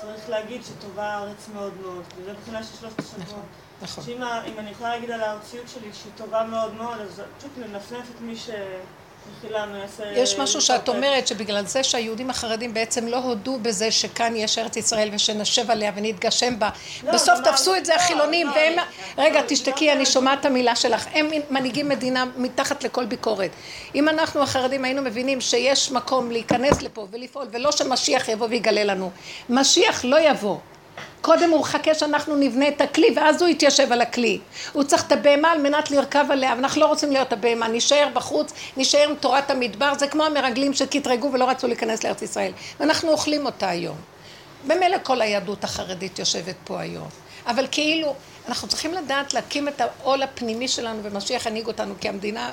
צריך 0.00 0.28
להגיד 0.28 0.62
שטובה 0.64 1.04
הארץ 1.04 1.48
מאוד 1.54 1.72
מאוד, 1.82 2.04
וזה 2.16 2.32
מבחינה 2.32 2.62
של 2.62 2.76
שלושת 2.80 2.98
השבועות. 2.98 3.22
נכון. 3.28 3.42
נכון. 3.82 4.04
שאם 4.04 4.58
אני 4.58 4.70
יכולה 4.70 4.90
להגיד 4.90 5.10
על 5.10 5.20
הארציות 5.20 5.68
שלי 5.68 5.92
שהיא 5.92 6.12
טובה 6.16 6.44
מאוד 6.44 6.74
מאוד, 6.74 7.00
אז 7.00 7.22
פשוט 7.38 7.50
לנפנף 7.58 8.10
את 8.16 8.20
מי 8.20 8.36
ש... 8.36 8.50
יש 10.14 10.38
משהו 10.38 10.60
שאת 10.60 10.88
אומרת 10.88 11.26
שבגלל 11.26 11.66
זה 11.66 11.82
שהיהודים 11.84 12.30
החרדים 12.30 12.74
בעצם 12.74 13.06
לא 13.06 13.16
הודו 13.16 13.58
בזה 13.62 13.90
שכאן 13.90 14.36
יש 14.36 14.58
ארץ 14.58 14.76
ישראל 14.76 15.10
ושנשב 15.12 15.70
עליה 15.70 15.92
ונתגשם 15.94 16.58
בה. 16.58 16.68
לא, 17.04 17.12
בסוף 17.12 17.40
תפסו 17.44 17.76
את 17.76 17.86
זה 17.86 17.92
לא, 17.92 17.96
החילונים 17.96 18.46
לא, 18.46 18.52
והם... 18.52 18.74
רגע, 19.18 19.40
תשתקי, 19.48 19.92
אני 19.92 20.06
שומעת 20.06 20.40
את 20.40 20.44
המילה 20.44 20.76
שלך. 20.76 21.06
הם 21.12 21.30
מנהיגים 21.50 21.88
מדינה 21.88 22.24
מתחת 22.36 22.84
לכל 22.84 23.04
ביקורת. 23.04 23.50
אם 23.94 24.08
אנחנו 24.08 24.42
החרדים 24.42 24.84
היינו 24.84 25.02
מבינים 25.02 25.40
שיש 25.40 25.90
מקום 25.90 26.30
להיכנס 26.30 26.82
לפה 26.82 27.06
ולפעול 27.10 27.46
ולא 27.50 27.72
שמשיח 27.72 28.28
יבוא 28.28 28.46
ויגלה 28.50 28.84
לנו. 28.84 29.10
משיח 29.48 30.04
לא 30.04 30.20
יבוא. 30.20 30.56
קודם 31.20 31.50
הוא 31.50 31.60
מחכה 31.60 31.94
שאנחנו 31.94 32.36
נבנה 32.36 32.68
את 32.68 32.80
הכלי 32.80 33.06
ואז 33.16 33.42
הוא 33.42 33.48
יתיישב 33.48 33.92
על 33.92 34.00
הכלי. 34.00 34.38
הוא 34.72 34.82
צריך 34.82 35.06
את 35.06 35.12
הבהמה 35.12 35.50
על 35.50 35.62
מנת 35.62 35.90
לרכב 35.90 36.24
עליה, 36.30 36.52
ואנחנו 36.56 36.80
לא 36.80 36.86
רוצים 36.86 37.12
להיות 37.12 37.32
הבהמה, 37.32 37.68
נישאר 37.68 38.08
בחוץ, 38.14 38.52
נישאר 38.76 39.08
עם 39.08 39.14
תורת 39.14 39.50
המדבר, 39.50 39.92
זה 39.98 40.06
כמו 40.06 40.24
המרגלים 40.24 40.74
שקטרגו 40.74 41.32
ולא 41.32 41.50
רצו 41.50 41.66
להיכנס 41.66 42.04
לארץ 42.04 42.22
ישראל. 42.22 42.52
ואנחנו 42.80 43.10
אוכלים 43.10 43.46
אותה 43.46 43.68
היום. 43.68 43.96
במילא 44.66 44.96
כל 45.02 45.20
היהדות 45.20 45.64
החרדית 45.64 46.18
יושבת 46.18 46.56
פה 46.64 46.80
היום. 46.80 47.08
אבל 47.46 47.66
כאילו, 47.70 48.14
אנחנו 48.48 48.68
צריכים 48.68 48.94
לדעת 48.94 49.34
להקים 49.34 49.68
את 49.68 49.80
העול 49.80 50.22
הפנימי 50.22 50.68
שלנו 50.68 51.02
ומשיח 51.02 51.46
ינהיג 51.46 51.66
אותנו, 51.66 51.94
כי 52.00 52.08
המדינה 52.08 52.50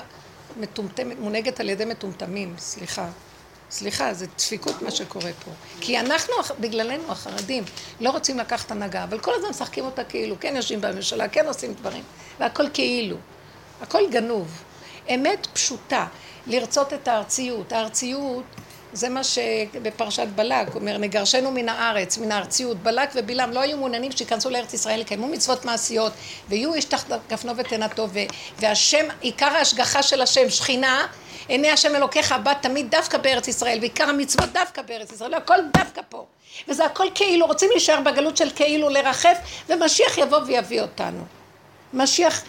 מטומטמת, 0.56 1.18
מונהגת 1.18 1.60
על 1.60 1.68
ידי 1.68 1.84
מטומטמים, 1.84 2.54
סליחה. 2.58 3.08
סליחה, 3.70 4.14
זה 4.14 4.26
דפיקות 4.38 4.82
מה 4.82 4.90
שקורה 4.90 5.30
פה. 5.44 5.50
כי 5.80 5.98
אנחנו, 5.98 6.34
בגללנו 6.60 7.12
החרדים, 7.12 7.64
לא 8.00 8.10
רוצים 8.10 8.38
לקחת 8.38 8.70
הנהגה, 8.70 9.04
אבל 9.04 9.18
כל 9.18 9.34
הזמן 9.34 9.48
משחקים 9.48 9.84
אותה 9.84 10.04
כאילו, 10.04 10.36
כן 10.40 10.56
יושבים 10.56 10.80
בממשלה, 10.80 11.28
כן 11.28 11.46
עושים 11.46 11.74
דברים, 11.74 12.02
והכל 12.40 12.64
כאילו. 12.74 13.16
הכל 13.80 14.10
גנוב. 14.10 14.62
אמת 15.14 15.46
פשוטה, 15.52 16.06
לרצות 16.46 16.92
את 16.92 17.08
הארציות. 17.08 17.72
הארציות 17.72 18.44
זה 18.92 19.08
מה 19.08 19.24
שבפרשת 19.24 20.26
בלק 20.34 20.74
אומר, 20.74 20.98
נגרשנו 20.98 21.50
מן 21.50 21.68
הארץ, 21.68 22.18
מן 22.18 22.32
הארציות. 22.32 22.82
בלק 22.82 23.10
ובלעם 23.14 23.50
לא 23.50 23.60
היו 23.60 23.76
מעוניינים 23.76 24.12
שייכנסו 24.12 24.50
לארץ 24.50 24.74
ישראל, 24.74 25.00
יקיימו 25.00 25.28
מצוות 25.28 25.64
מעשיות, 25.64 26.12
ויהיו 26.48 26.74
איש 26.74 26.84
תחת 26.84 27.06
כפנו 27.28 27.56
ותנתו, 27.56 28.08
והשם, 28.58 29.06
עיקר 29.20 29.46
ההשגחה 29.46 30.02
של 30.02 30.22
השם, 30.22 30.50
שכינה, 30.50 31.06
עיני 31.48 31.70
השם 31.70 31.96
אלוקיך 31.96 32.34
בא 32.42 32.52
תמיד 32.54 32.90
דווקא 32.90 33.18
בארץ 33.18 33.48
ישראל, 33.48 33.78
ועיקר 33.80 34.08
המצוות 34.08 34.48
דווקא 34.52 34.82
בארץ 34.82 35.12
ישראל, 35.12 35.34
הכל 35.34 35.58
דווקא 35.76 36.00
פה. 36.08 36.24
וזה 36.68 36.84
הכל 36.84 37.06
כאילו, 37.14 37.46
רוצים 37.46 37.70
להישאר 37.70 38.00
בגלות 38.00 38.36
של 38.36 38.50
כאילו 38.50 38.88
לרחף, 38.88 39.38
ומשיח 39.68 40.18
יבוא 40.18 40.38
ויביא 40.46 40.80
אותנו. 40.80 41.24
משיח 41.94 42.42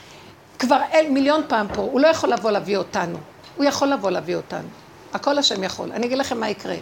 כבר 0.60 0.80
אל, 0.94 1.06
מיליון 1.10 1.42
פעם 1.48 1.68
פה, 1.74 1.82
הוא 1.82 2.00
לא 2.00 2.08
יכול 2.08 2.30
לבוא 2.30 2.52
להביא 2.52 2.78
אותנו. 2.78 3.18
הוא 3.58 3.66
יכול 3.66 3.88
לבוא 3.88 4.12
להביא 4.12 4.36
אותנו. 4.36 4.68
הכל 5.14 5.38
השם 5.38 5.64
יכול. 5.64 5.92
אני 5.92 6.08
אגיד 6.08 6.18
לכם 6.18 6.40
מה 6.40 6.50
יקרה. 6.50 6.76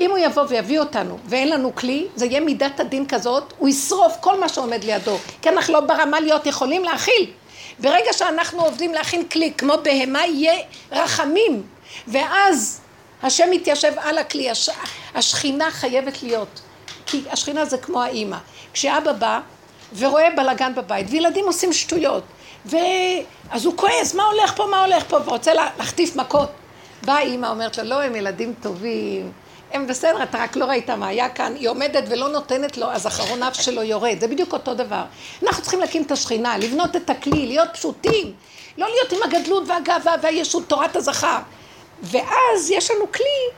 אם 0.00 0.10
הוא 0.10 0.18
יבוא 0.18 0.42
ויביא 0.48 0.80
אותנו 0.80 1.18
ואין 1.24 1.50
לנו 1.50 1.74
כלי, 1.74 2.06
זה 2.14 2.26
יהיה 2.26 2.40
מידת 2.40 2.80
הדין 2.80 3.06
כזאת, 3.06 3.52
הוא 3.58 3.68
ישרוף 3.68 4.16
כל 4.20 4.40
מה 4.40 4.48
שעומד 4.48 4.84
לידו. 4.84 5.16
כי 5.42 5.48
אנחנו 5.48 5.72
לא 5.72 5.80
ברמה 5.80 6.20
להיות 6.20 6.46
יכולים 6.46 6.84
להכיל. 6.84 7.30
ברגע 7.78 8.12
שאנחנו 8.12 8.62
עובדים 8.62 8.94
להכין 8.94 9.28
כלי 9.28 9.52
כמו 9.58 9.74
בהמה, 9.82 10.26
יהיה 10.26 10.58
רחמים. 10.92 11.62
ואז 12.08 12.80
השם 13.22 13.48
מתיישב 13.50 13.92
על 13.98 14.18
הכלי, 14.18 14.50
הש... 14.50 14.70
השכינה 15.14 15.70
חייבת 15.70 16.22
להיות. 16.22 16.60
כי 17.06 17.22
השכינה 17.30 17.64
זה 17.64 17.78
כמו 17.78 18.02
האימא. 18.02 18.36
כשאבא 18.72 19.12
בא 19.12 19.40
ורואה 19.98 20.28
בלאגן 20.36 20.74
בבית, 20.74 21.06
וילדים 21.10 21.46
עושים 21.46 21.72
שטויות, 21.72 22.22
ואז 22.66 23.64
הוא 23.64 23.76
כועס, 23.76 24.14
מה 24.14 24.24
הולך 24.24 24.56
פה, 24.56 24.66
מה 24.66 24.84
הולך 24.84 25.04
פה, 25.08 25.18
ורוצה 25.24 25.54
להחטיף 25.54 26.16
מכות. 26.16 26.48
באה 27.02 27.20
אימא, 27.20 27.46
אומרת 27.46 27.78
לו, 27.78 27.84
לא, 27.84 28.02
הם 28.02 28.16
ילדים 28.16 28.54
טובים, 28.62 29.32
הם 29.72 29.86
בסדר, 29.86 30.22
אתה 30.22 30.38
רק 30.38 30.56
לא 30.56 30.64
ראית 30.64 30.90
מה 30.90 31.08
היה 31.08 31.28
כאן, 31.28 31.54
היא 31.54 31.68
עומדת 31.68 32.04
ולא 32.08 32.28
נותנת 32.28 32.78
לו, 32.78 32.86
אז 32.86 33.06
אחרון 33.06 33.42
אף 33.42 33.62
שלו 33.62 33.82
יורד, 33.82 34.20
זה 34.20 34.28
בדיוק 34.28 34.52
אותו 34.52 34.74
דבר. 34.74 35.04
אנחנו 35.42 35.62
צריכים 35.62 35.80
להקים 35.80 36.02
את 36.02 36.10
השכינה, 36.10 36.58
לבנות 36.58 36.96
את 36.96 37.10
הכלי, 37.10 37.46
להיות 37.46 37.68
פשוטים, 37.72 38.32
לא 38.78 38.86
להיות 38.86 39.12
עם 39.12 39.18
הגדלות 39.22 39.62
והגאווה 39.66 40.14
והישות, 40.22 40.68
תורת 40.68 40.96
הזכר. 40.96 41.38
ואז 42.02 42.70
יש 42.70 42.90
לנו 42.90 43.12
כלי, 43.12 43.50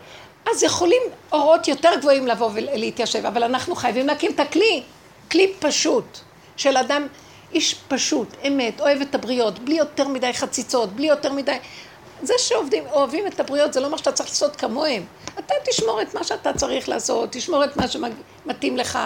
אז 0.51 0.63
יכולים 0.63 1.03
אורות 1.33 1.69
יותר 1.69 1.91
גבוהים 1.99 2.27
לבוא 2.27 2.51
ולהתיישב, 2.55 3.27
אבל 3.27 3.43
אנחנו 3.43 3.75
חייבים 3.75 4.07
להקים 4.07 4.33
את 4.33 4.41
הכלי, 4.41 4.83
כלי 5.31 5.53
פשוט, 5.59 6.19
של 6.57 6.77
אדם, 6.77 7.07
איש 7.53 7.75
פשוט, 7.89 8.29
אמת, 8.49 8.81
אוהב 8.81 9.01
את 9.01 9.15
הבריות, 9.15 9.59
בלי 9.59 9.75
יותר 9.75 10.09
מדי 10.09 10.33
חציצות, 10.33 10.93
בלי 10.93 11.07
יותר 11.07 11.33
מדי... 11.33 11.57
זה 12.23 12.35
שאוהבים 12.39 13.27
את 13.27 13.41
הבריות 13.41 13.73
זה 13.73 13.81
לא 13.81 13.91
מה 13.91 13.99
שאתה 13.99 14.13
צריך 14.13 14.29
לעשות 14.29 14.57
כמוהם. 14.57 15.05
אתה 15.39 15.55
תשמור 15.71 16.03
את 16.03 16.15
מה 16.15 16.25
שאתה 16.25 16.53
צריך 16.53 16.89
לעשות, 16.89 17.29
תשמור 17.33 17.65
את 17.65 17.77
מה 17.77 17.85
שמתאים 17.89 18.77
לך. 18.77 18.99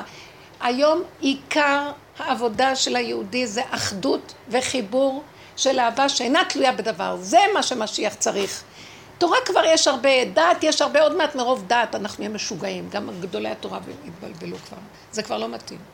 היום 0.61 1.03
עיקר 1.21 1.91
העבודה 2.19 2.77
של 2.77 2.97
היהודי 2.97 3.47
זה 3.47 3.63
אחדות 3.71 4.35
וחיבור 4.49 5.23
של 5.57 5.79
אהבה 5.79 6.09
שאינה 6.09 6.43
תלויה 6.49 6.73
בדבר. 6.73 7.17
זה 7.21 7.39
מה 7.55 7.63
שמשיח 7.63 8.15
צריך. 8.15 8.63
תורה 9.19 9.39
כבר 9.45 9.63
יש 9.65 9.89
הרבה, 9.89 10.25
דעת 10.35 10.63
יש 10.63 10.83
הרבה, 10.83 11.03
עוד 11.03 11.17
מעט 11.17 11.35
מרוב 11.35 11.65
דעת 11.67 11.95
אנחנו 11.95 12.23
נהיה 12.25 12.35
משוגעים. 12.35 12.89
גם 12.91 13.11
גדולי 13.21 13.49
התורה 13.49 13.79
התבלבלו 14.07 14.57
כבר. 14.57 14.79
זה 15.13 15.23
כבר 15.23 15.39
לא 15.39 15.49
מתאים. 15.49 15.94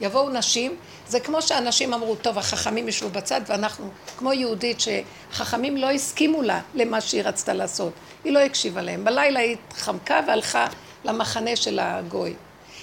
יבואו 0.00 0.30
נשים, 0.30 0.76
זה 1.08 1.20
כמו 1.20 1.42
שאנשים 1.42 1.94
אמרו, 1.94 2.16
טוב, 2.16 2.38
החכמים 2.38 2.88
ישבו 2.88 3.08
בצד 3.08 3.40
ואנחנו, 3.46 3.90
כמו 4.16 4.32
יהודית 4.32 4.78
שחכמים 4.80 5.76
לא 5.76 5.90
הסכימו 5.90 6.42
לה 6.42 6.60
למה 6.74 7.00
שהיא 7.00 7.22
רצתה 7.22 7.52
לעשות, 7.52 7.92
היא 8.24 8.32
לא 8.32 8.38
הקשיבה 8.38 8.82
להם. 8.82 9.04
בלילה 9.04 9.40
היא 9.40 9.56
התחמקה 9.68 10.20
והלכה 10.26 10.66
למחנה 11.04 11.56
של 11.56 11.78
הגוי. 11.78 12.34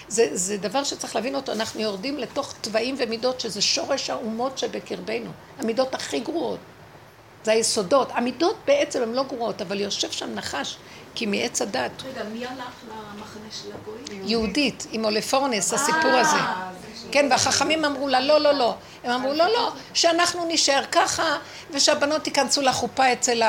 זה, 0.08 0.30
זה 0.34 0.58
דבר 0.58 0.84
שצריך 0.84 1.16
להבין 1.16 1.36
אותו, 1.36 1.52
אנחנו 1.52 1.82
יורדים 1.82 2.18
לתוך 2.18 2.54
תוואים 2.62 2.96
ומידות 2.98 3.40
שזה 3.40 3.62
שורש 3.62 4.10
האומות 4.10 4.58
שבקרבנו, 4.58 5.30
המידות 5.60 5.96
הכי 5.96 6.20
גרועות. 6.20 6.60
זה 7.44 7.52
היסודות. 7.52 8.08
המידות 8.12 8.56
בעצם 8.66 9.04
הן 9.04 9.14
לא 9.14 9.24
גרועות, 9.24 9.62
אבל 9.62 9.80
יושב 9.80 10.12
שם 10.12 10.36
נחש, 10.36 10.78
כי 11.16 11.26
מעץ 11.26 11.62
הדת. 11.62 11.92
רגע, 12.04 12.24
מי 12.24 12.46
הלך 12.46 12.74
למחנה 12.88 13.48
של 13.52 13.70
הגוי? 13.74 14.20
יהודית, 14.26 14.88
עם 14.92 15.06
אולפורנס, 15.06 15.74
הסיפור 15.74 16.12
הזה. 16.12 16.38
כן, 17.12 17.28
והחכמים 17.32 17.86
אמרו 17.86 18.08
לה, 18.08 18.20
לא, 18.20 18.42
לא, 18.42 18.54
לא. 18.54 18.76
הם 19.04 19.12
אמרו, 19.12 19.34
לא, 19.34 19.48
לא, 19.48 19.72
שאנחנו 19.94 20.46
נישאר 20.46 20.84
ככה, 20.92 21.38
ושהבנות 21.72 22.28
ייכנסו 22.28 22.62
לחופה 22.62 23.14
אצל 23.14 23.42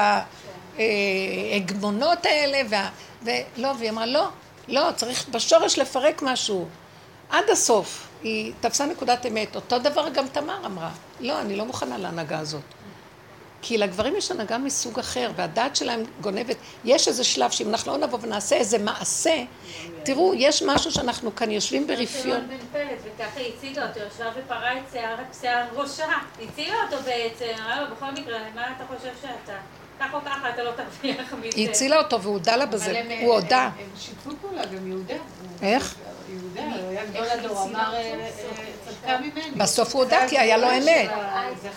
ההגמונות 1.53 2.27
האלה, 2.27 2.61
וה... 2.69 2.89
ולא, 3.23 3.73
והיא 3.79 3.91
אמרה, 3.91 4.07
לא, 4.07 4.29
לא, 4.69 4.89
צריך 4.97 5.29
בשורש 5.29 5.79
לפרק 5.79 6.23
משהו. 6.23 6.69
עד 7.31 7.45
הסוף. 7.53 8.07
היא 8.23 8.53
תפסה 8.61 8.87
נקודת 8.87 9.27
אמת. 9.27 9.57
אותו 9.57 9.79
דבר 9.79 10.09
גם 10.09 10.29
תמר 10.29 10.67
אמרה. 10.67 10.91
לא, 11.21 11.41
אני 11.41 11.57
לא 11.57 11.65
מוכנה 11.65 11.99
להנהגה 11.99 12.39
הזאת. 12.39 12.63
כי 13.63 13.79
לגברים 13.79 14.17
יש 14.17 14.31
הנהגה 14.31 14.59
מסוג 14.59 14.99
אחר, 14.99 15.31
והדעת 15.37 15.77
שלהם 15.77 16.03
גונבת. 16.21 16.57
יש 16.85 17.09
איזה 17.09 17.25
שלב 17.25 17.51
שאם 17.51 17.69
אנחנו 17.69 17.93
לא 17.93 17.99
נבוא 17.99 18.19
ונעשה 18.23 18.57
איזה 18.57 18.79
מעשה, 18.79 19.45
תראו, 20.03 20.35
יש 20.35 20.63
משהו 20.63 20.91
שאנחנו 20.93 21.35
כאן 21.35 21.51
יושבים 21.51 21.87
ברפיון. 21.87 22.49
בן 22.49 22.57
פלט, 22.73 22.99
וככה 23.05 23.41
הצילה 23.41 23.89
אותו, 23.89 24.01
ישבה 24.15 24.31
ופרה 24.37 24.73
את 24.73 24.97
שיער 25.41 25.65
ראשה. 25.75 26.07
הצילה 26.49 26.75
אותו 26.85 27.03
בעצם, 27.05 27.63
בכל 27.93 28.11
מקרה, 28.11 28.39
מה 28.55 28.63
אתה 28.77 28.85
חושב 28.97 29.13
שאתה? 29.23 29.53
כך 30.01 30.15
או 30.15 30.19
ככה 30.25 30.51
אתה 30.51 30.63
לא 30.63 30.71
תרוויח 30.71 31.33
מזה. 31.33 31.49
היא 31.57 31.71
הצילה 31.71 31.99
אותו 31.99 32.23
והוא 32.23 32.35
הודה 32.35 32.57
לה 32.57 32.67
בזה, 32.67 33.03
הוא 33.23 33.35
הודה. 33.35 33.71
הם 33.79 33.87
שיתפו 33.99 34.31
פעולה, 34.41 34.67
גם 34.67 34.89
יהודה. 34.89 35.15
איך? 35.63 35.95
בסוף 39.57 39.95
הוא 39.95 40.03
הודה 40.03 40.29
כי 40.29 40.39
היה 40.39 40.57
לו 40.57 40.67
אמת. 40.71 41.11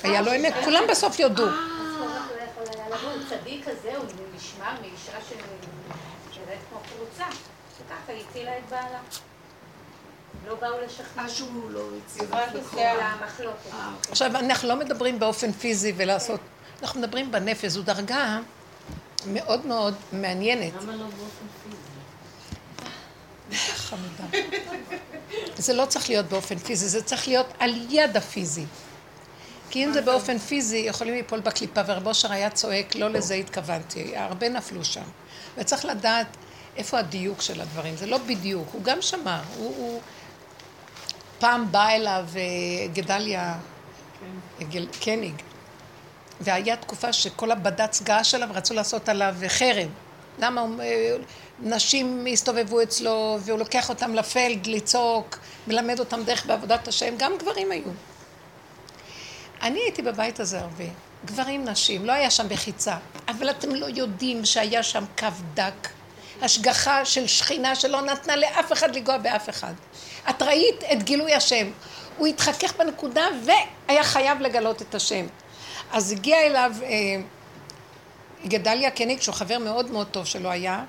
היה 0.03 0.21
לו 0.21 0.35
אמת, 0.35 0.53
כולם 0.63 0.83
בסוף 0.89 1.19
יודו. 1.19 1.47
צדיק 3.29 3.67
כזה, 3.69 3.97
הוא 3.97 4.05
נשמר 4.35 4.71
מאישה 4.81 5.17
שנראית 5.29 6.59
כמו 6.69 6.79
פרוצה. 6.79 7.25
וככה 7.85 8.11
היא 8.11 8.23
הצילה 8.29 8.57
את 8.57 8.69
בעלה. 8.69 8.99
לא 10.47 10.55
באו 10.55 10.81
לשכנע. 10.85 11.29
שהוא 11.29 11.71
לא 11.71 11.81
הציל. 12.05 12.25
עכשיו, 14.09 14.35
אנחנו 14.35 14.67
לא 14.69 14.75
מדברים 14.75 15.19
באופן 15.19 15.51
פיזי 15.51 15.93
ולעשות, 15.97 16.39
אנחנו 16.81 16.99
מדברים 16.99 17.31
בנפש, 17.31 17.65
זו 17.65 17.83
דרגה 17.83 18.39
מאוד 19.27 19.65
מאוד 19.65 19.95
מעניינת. 20.11 20.73
למה 20.81 20.91
לא 20.91 21.05
באופן 21.05 21.45
פיזי? 21.63 21.82
חמודה. 23.53 24.37
זה 25.57 25.73
לא 25.73 25.85
צריך 25.85 26.09
להיות 26.09 26.25
באופן 26.25 26.57
פיזי, 26.57 26.89
זה 26.89 27.03
צריך 27.03 27.27
להיות 27.27 27.47
על 27.59 27.71
יד 27.89 28.17
הפיזי. 28.17 28.65
כי 29.69 29.85
אם 29.85 29.93
זה 29.93 30.01
באופן 30.01 30.37
פיזי, 30.37 30.77
יכולים 30.77 31.13
ליפול 31.13 31.39
בקליפה, 31.39 31.81
ורב 31.87 32.07
אושר 32.07 32.31
היה 32.31 32.49
צועק, 32.49 32.95
לא 32.95 33.09
לזה 33.09 33.33
התכוונתי, 33.33 34.17
הרבה 34.17 34.49
נפלו 34.49 34.85
שם. 34.85 35.03
וצריך 35.57 35.85
לדעת 35.85 36.27
איפה 36.77 36.99
הדיוק 36.99 37.41
של 37.41 37.61
הדברים, 37.61 37.95
זה 37.97 38.05
לא 38.05 38.17
בדיוק, 38.17 38.67
הוא 38.71 38.83
גם 38.83 39.01
שמר, 39.01 39.41
הוא... 39.57 39.75
הוא... 39.77 40.01
פעם 41.39 41.71
בא 41.71 41.89
אליו 41.89 42.25
אה, 42.35 42.87
גדליה 42.93 43.57
גל... 44.59 44.87
קניג, 45.01 45.35
והיה 46.41 46.75
תקופה 46.75 47.13
שכל 47.13 47.51
הבד"ץ 47.51 48.01
געש 48.01 48.35
עליו, 48.35 48.49
רצו 48.51 48.73
לעשות 48.73 49.09
עליו 49.09 49.35
חרם. 49.47 49.89
למה 50.39 50.65
אה, 50.79 51.15
נשים 51.59 52.25
הסתובבו 52.33 52.81
אצלו, 52.83 53.37
והוא 53.41 53.59
לוקח 53.59 53.89
אותם 53.89 54.15
לפלד 54.15 54.67
לצעוק, 54.67 55.39
מלמד 55.67 55.99
אותם 55.99 56.23
דרך 56.23 56.45
בעבודת 56.45 56.87
השם, 56.87 57.13
גם 57.17 57.37
גברים 57.37 57.71
היו. 57.71 57.83
אני 59.61 59.79
הייתי 59.79 60.01
בבית 60.01 60.39
הזה 60.39 60.59
הרבה, 60.59 60.83
גברים, 61.25 61.65
נשים, 61.65 62.05
לא 62.05 62.11
היה 62.11 62.29
שם 62.29 62.49
בחיצה, 62.49 62.95
אבל 63.27 63.49
אתם 63.49 63.75
לא 63.75 63.85
יודעים 63.85 64.45
שהיה 64.45 64.83
שם 64.83 65.03
קו 65.19 65.27
דק, 65.53 65.89
השגחה 66.41 67.05
של 67.05 67.27
שכינה 67.27 67.75
שלא 67.75 68.01
נתנה 68.01 68.35
לאף 68.35 68.71
אחד 68.71 68.95
לנגוע 68.95 69.17
באף 69.17 69.49
אחד. 69.49 69.73
את 70.29 70.41
ראית 70.41 70.83
את 70.93 71.03
גילוי 71.03 71.33
השם, 71.33 71.67
הוא 72.17 72.27
התחכך 72.27 72.73
בנקודה 72.77 73.25
והיה 73.45 74.03
חייב 74.03 74.41
לגלות 74.41 74.81
את 74.81 74.95
השם. 74.95 75.25
אז 75.91 76.11
הגיע 76.11 76.37
אליו 76.41 76.71
אה, 76.83 76.89
גדליה 78.47 78.91
קניג, 78.91 79.21
שהוא 79.21 79.35
חבר 79.35 79.57
מאוד 79.57 79.91
מאוד 79.91 80.07
טוב 80.07 80.25
שלו 80.25 80.51
היה, 80.51 80.83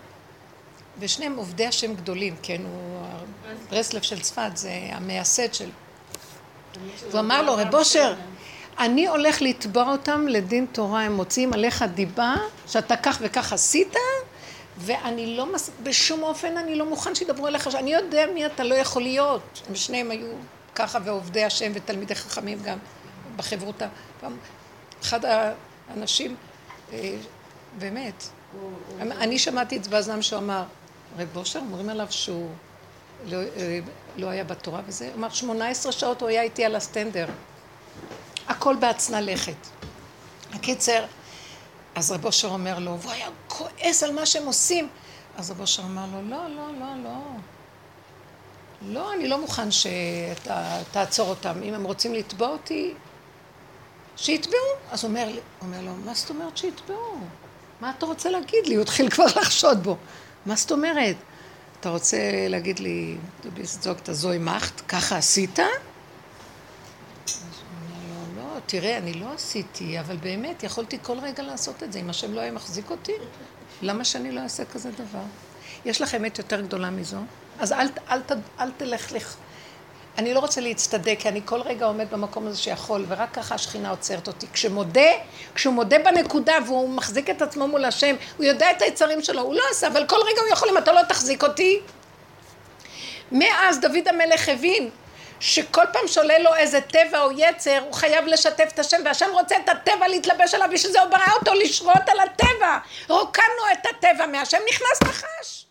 ושניהם 0.98 1.36
עובדי 1.36 1.66
השם 1.66 1.94
גדולים, 1.94 2.36
כן, 2.42 2.62
הוא 2.64 3.06
ברסלב 3.70 4.02
של 4.02 4.20
צפת, 4.20 4.50
זה 4.54 4.70
המייסד 4.92 5.54
של... 5.54 5.70
הוא 7.12 7.20
אמר 7.20 7.42
לו, 7.42 7.54
רב 7.54 7.74
אושר, 7.74 8.14
אני 8.78 9.06
הולך 9.06 9.42
לתבוע 9.42 9.92
אותם 9.92 10.26
לדין 10.28 10.66
תורה, 10.72 11.02
הם 11.02 11.12
מוציאים 11.12 11.52
עליך 11.52 11.84
דיבה, 11.94 12.34
שאתה 12.66 12.96
כך 12.96 13.18
וכך 13.20 13.52
עשית, 13.52 13.94
ואני 14.78 15.36
לא, 15.36 15.54
מס... 15.54 15.70
בשום 15.82 16.22
אופן 16.22 16.56
אני 16.56 16.74
לא 16.74 16.86
מוכן 16.86 17.14
שידברו 17.14 17.46
אליך, 17.46 17.68
אני 17.74 17.94
יודע 17.94 18.26
מי 18.34 18.46
אתה 18.46 18.64
לא 18.64 18.74
יכול 18.74 19.02
להיות. 19.02 19.62
הם 19.68 19.74
שניהם 19.74 20.10
היו 20.10 20.26
ככה, 20.74 20.98
ועובדי 21.04 21.44
השם 21.44 21.72
ותלמידי 21.74 22.14
חכמים 22.14 22.58
גם 22.62 22.78
בחברותה. 23.36 23.86
אחד 25.02 25.20
האנשים, 25.88 26.36
אה, 26.92 27.16
באמת, 27.78 28.24
אני 29.00 29.38
שמעתי 29.38 29.76
את 29.76 29.84
זבזנם 29.84 30.22
שהוא 30.22 30.38
אמר, 30.38 30.62
רב 31.18 31.28
בושר, 31.32 31.58
אומרים 31.58 31.88
עליו 31.88 32.06
שהוא 32.10 32.50
לא, 33.26 33.36
אה, 33.36 33.80
לא 34.16 34.28
היה 34.28 34.44
בתורה 34.44 34.80
וזה, 34.86 35.06
הוא 35.06 35.14
אמר, 35.14 35.30
שמונה 35.30 35.68
עשרה 35.68 35.92
שעות 35.92 36.20
הוא 36.20 36.28
היה 36.28 36.42
איתי 36.42 36.64
על 36.64 36.76
הסטנדר. 36.76 37.26
הכל 38.48 38.76
בהצנע 38.80 39.20
לכת. 39.20 39.66
הקיצר, 40.52 41.04
אז 41.94 42.12
רב 42.12 42.24
אושר 42.24 42.48
אומר 42.48 42.78
לו, 42.78 42.98
והוא 43.00 43.12
היה 43.12 43.28
כועס 43.48 44.02
על 44.02 44.12
מה 44.12 44.26
שהם 44.26 44.46
עושים. 44.46 44.88
אז 45.36 45.50
רב 45.50 45.60
אושר 45.60 45.82
אמר 45.82 46.06
לו, 46.12 46.30
לא, 46.30 46.48
לא, 46.48 46.68
לא, 46.80 46.86
לא. 47.04 47.18
לא, 48.82 49.12
אני 49.12 49.28
לא 49.28 49.38
מוכן 49.38 49.68
שתעצור 49.70 51.28
אותם. 51.28 51.62
אם 51.62 51.74
הם 51.74 51.84
רוצים 51.84 52.14
לתבוע 52.14 52.48
אותי, 52.48 52.94
שיתבעו. 54.16 54.58
אז 54.90 55.04
הוא 55.04 55.08
אומר, 55.08 55.28
אומר 55.60 55.80
לו, 55.80 55.92
מה 56.04 56.14
זאת 56.14 56.30
אומרת 56.30 56.56
שיתבעו? 56.56 57.18
מה 57.80 57.92
אתה 57.98 58.06
רוצה 58.06 58.30
להגיד 58.30 58.66
לי? 58.66 58.74
הוא 58.74 58.82
התחיל 58.82 59.10
כבר 59.10 59.24
לחשוד 59.36 59.82
בו. 59.82 59.96
מה 60.46 60.56
זאת 60.56 60.72
אומרת? 60.72 61.16
אתה 61.80 61.88
רוצה 61.88 62.16
להגיד 62.48 62.78
לי, 62.78 63.16
du 63.42 63.46
bist 63.46 63.84
sagt 63.84 64.12
זוי 64.12 64.38
מחט, 64.38 64.82
ככה 64.88 65.16
עשית? 65.16 65.58
תראה, 68.66 68.98
אני 68.98 69.14
לא 69.14 69.32
עשיתי, 69.34 70.00
אבל 70.00 70.16
באמת, 70.16 70.62
יכולתי 70.62 70.98
כל 71.02 71.18
רגע 71.18 71.42
לעשות 71.42 71.82
את 71.82 71.92
זה. 71.92 71.98
אם 71.98 72.10
השם 72.10 72.34
לא 72.34 72.40
היה 72.40 72.52
מחזיק 72.52 72.90
אותי, 72.90 73.12
למה 73.82 74.04
שאני 74.04 74.32
לא 74.32 74.40
אעשה 74.40 74.64
כזה 74.64 74.90
דבר? 74.90 75.22
יש 75.84 76.00
לך 76.00 76.14
אמת 76.14 76.38
יותר 76.38 76.60
גדולה 76.60 76.90
מזו? 76.90 77.16
אז 77.58 77.72
אל, 77.72 77.86
אל, 78.10 78.20
אל, 78.30 78.36
אל 78.60 78.70
תלך 78.76 79.12
לך. 79.12 79.36
אני 80.18 80.34
לא 80.34 80.38
רוצה 80.38 80.60
להצטדק, 80.60 81.16
כי 81.18 81.28
אני 81.28 81.40
כל 81.44 81.60
רגע 81.60 81.86
עומד 81.86 82.10
במקום 82.10 82.46
הזה 82.46 82.58
שיכול, 82.58 83.04
ורק 83.08 83.28
ככה 83.32 83.54
השכינה 83.54 83.90
עוצרת 83.90 84.28
אותי. 84.28 84.46
כשמודה, 84.52 85.10
כשהוא 85.54 85.74
מודה 85.74 85.98
בנקודה 85.98 86.54
והוא 86.66 86.88
מחזיק 86.88 87.30
את 87.30 87.42
עצמו 87.42 87.68
מול 87.68 87.84
השם, 87.84 88.16
הוא 88.36 88.44
יודע 88.44 88.70
את 88.70 88.82
היצרים 88.82 89.22
שלו, 89.22 89.42
הוא 89.42 89.54
לא 89.54 89.62
עשה, 89.70 89.86
אבל 89.86 90.06
כל 90.06 90.16
רגע 90.16 90.40
הוא 90.40 90.52
יכול, 90.52 90.68
אם 90.68 90.78
אתה 90.78 90.92
לא 90.92 91.02
תחזיק 91.08 91.42
אותי. 91.42 91.80
מאז 93.32 93.80
דוד 93.80 94.08
המלך 94.08 94.48
הבין 94.48 94.90
שכל 95.40 95.84
פעם 95.92 96.08
שעולה 96.08 96.38
לו 96.38 96.54
איזה 96.54 96.80
טבע 96.80 97.22
או 97.22 97.30
יצר, 97.32 97.78
הוא 97.84 97.92
חייב 97.92 98.26
לשתף 98.26 98.70
את 98.74 98.78
השם, 98.78 98.96
והשם 99.04 99.30
רוצה 99.32 99.56
את 99.64 99.68
הטבע 99.68 100.08
להתלבש 100.08 100.54
עליו, 100.54 100.68
בשביל 100.72 100.92
זה 100.92 101.00
הוא 101.00 101.10
ברא 101.10 101.32
אותו 101.38 101.54
לשרות 101.54 102.08
על 102.08 102.20
הטבע. 102.20 102.78
רוקנו 103.08 103.64
את 103.72 103.86
הטבע 103.86 104.26
מהשם, 104.26 104.58
נכנס 104.68 105.02
נחש. 105.02 105.63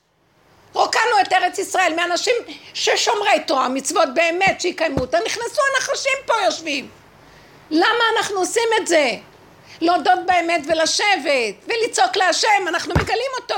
רוקנו 0.74 1.20
את 1.22 1.34
ארץ 1.34 1.58
ישראל 1.60 1.94
מאנשים 1.96 2.36
ששומרי 2.74 3.40
תורה, 3.48 3.70
מצוות 3.70 4.10
באמת 4.14 4.62
שיקיימו 4.62 5.00
אותה, 5.00 5.18
נכנסו 5.26 5.62
הנחשים 5.76 6.18
פה 6.26 6.34
יושבים. 6.46 6.90
למה 7.72 8.04
אנחנו 8.18 8.40
עושים 8.40 8.70
את 8.82 8.88
זה? 8.88 9.12
להודות 9.82 10.20
באמת 10.26 10.62
ולשבת 10.68 11.56
ולצעוק 11.68 12.18
להשם, 12.18 12.68
אנחנו 12.68 12.94
מגלים 12.94 13.32
אותו. 13.42 13.56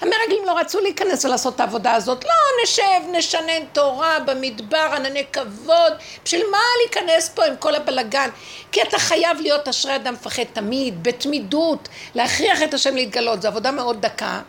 המרגלים 0.00 0.44
לא 0.46 0.58
רצו 0.58 0.80
להיכנס 0.80 1.24
ולעשות 1.24 1.54
את 1.54 1.60
העבודה 1.60 1.94
הזאת. 1.94 2.24
לא, 2.24 2.62
נשב, 2.62 3.00
נשנן 3.12 3.64
תורה 3.72 4.18
במדבר, 4.18 4.88
ענני 4.96 5.24
כבוד. 5.32 5.92
בשביל 6.24 6.46
מה 6.50 6.58
להיכנס 6.82 7.28
פה 7.28 7.44
עם 7.44 7.56
כל 7.56 7.74
הבלגן? 7.74 8.30
כי 8.72 8.82
אתה 8.82 8.98
חייב 8.98 9.40
להיות 9.40 9.68
אשרי 9.68 9.96
אדם 9.96 10.14
מפחד 10.14 10.44
תמיד, 10.52 11.02
בתמידות, 11.02 11.88
להכריח 12.14 12.62
את 12.62 12.74
השם 12.74 12.94
להתגלות. 12.94 13.42
זו 13.42 13.48
עבודה 13.48 13.70
מאוד 13.70 14.00
דקה, 14.00 14.40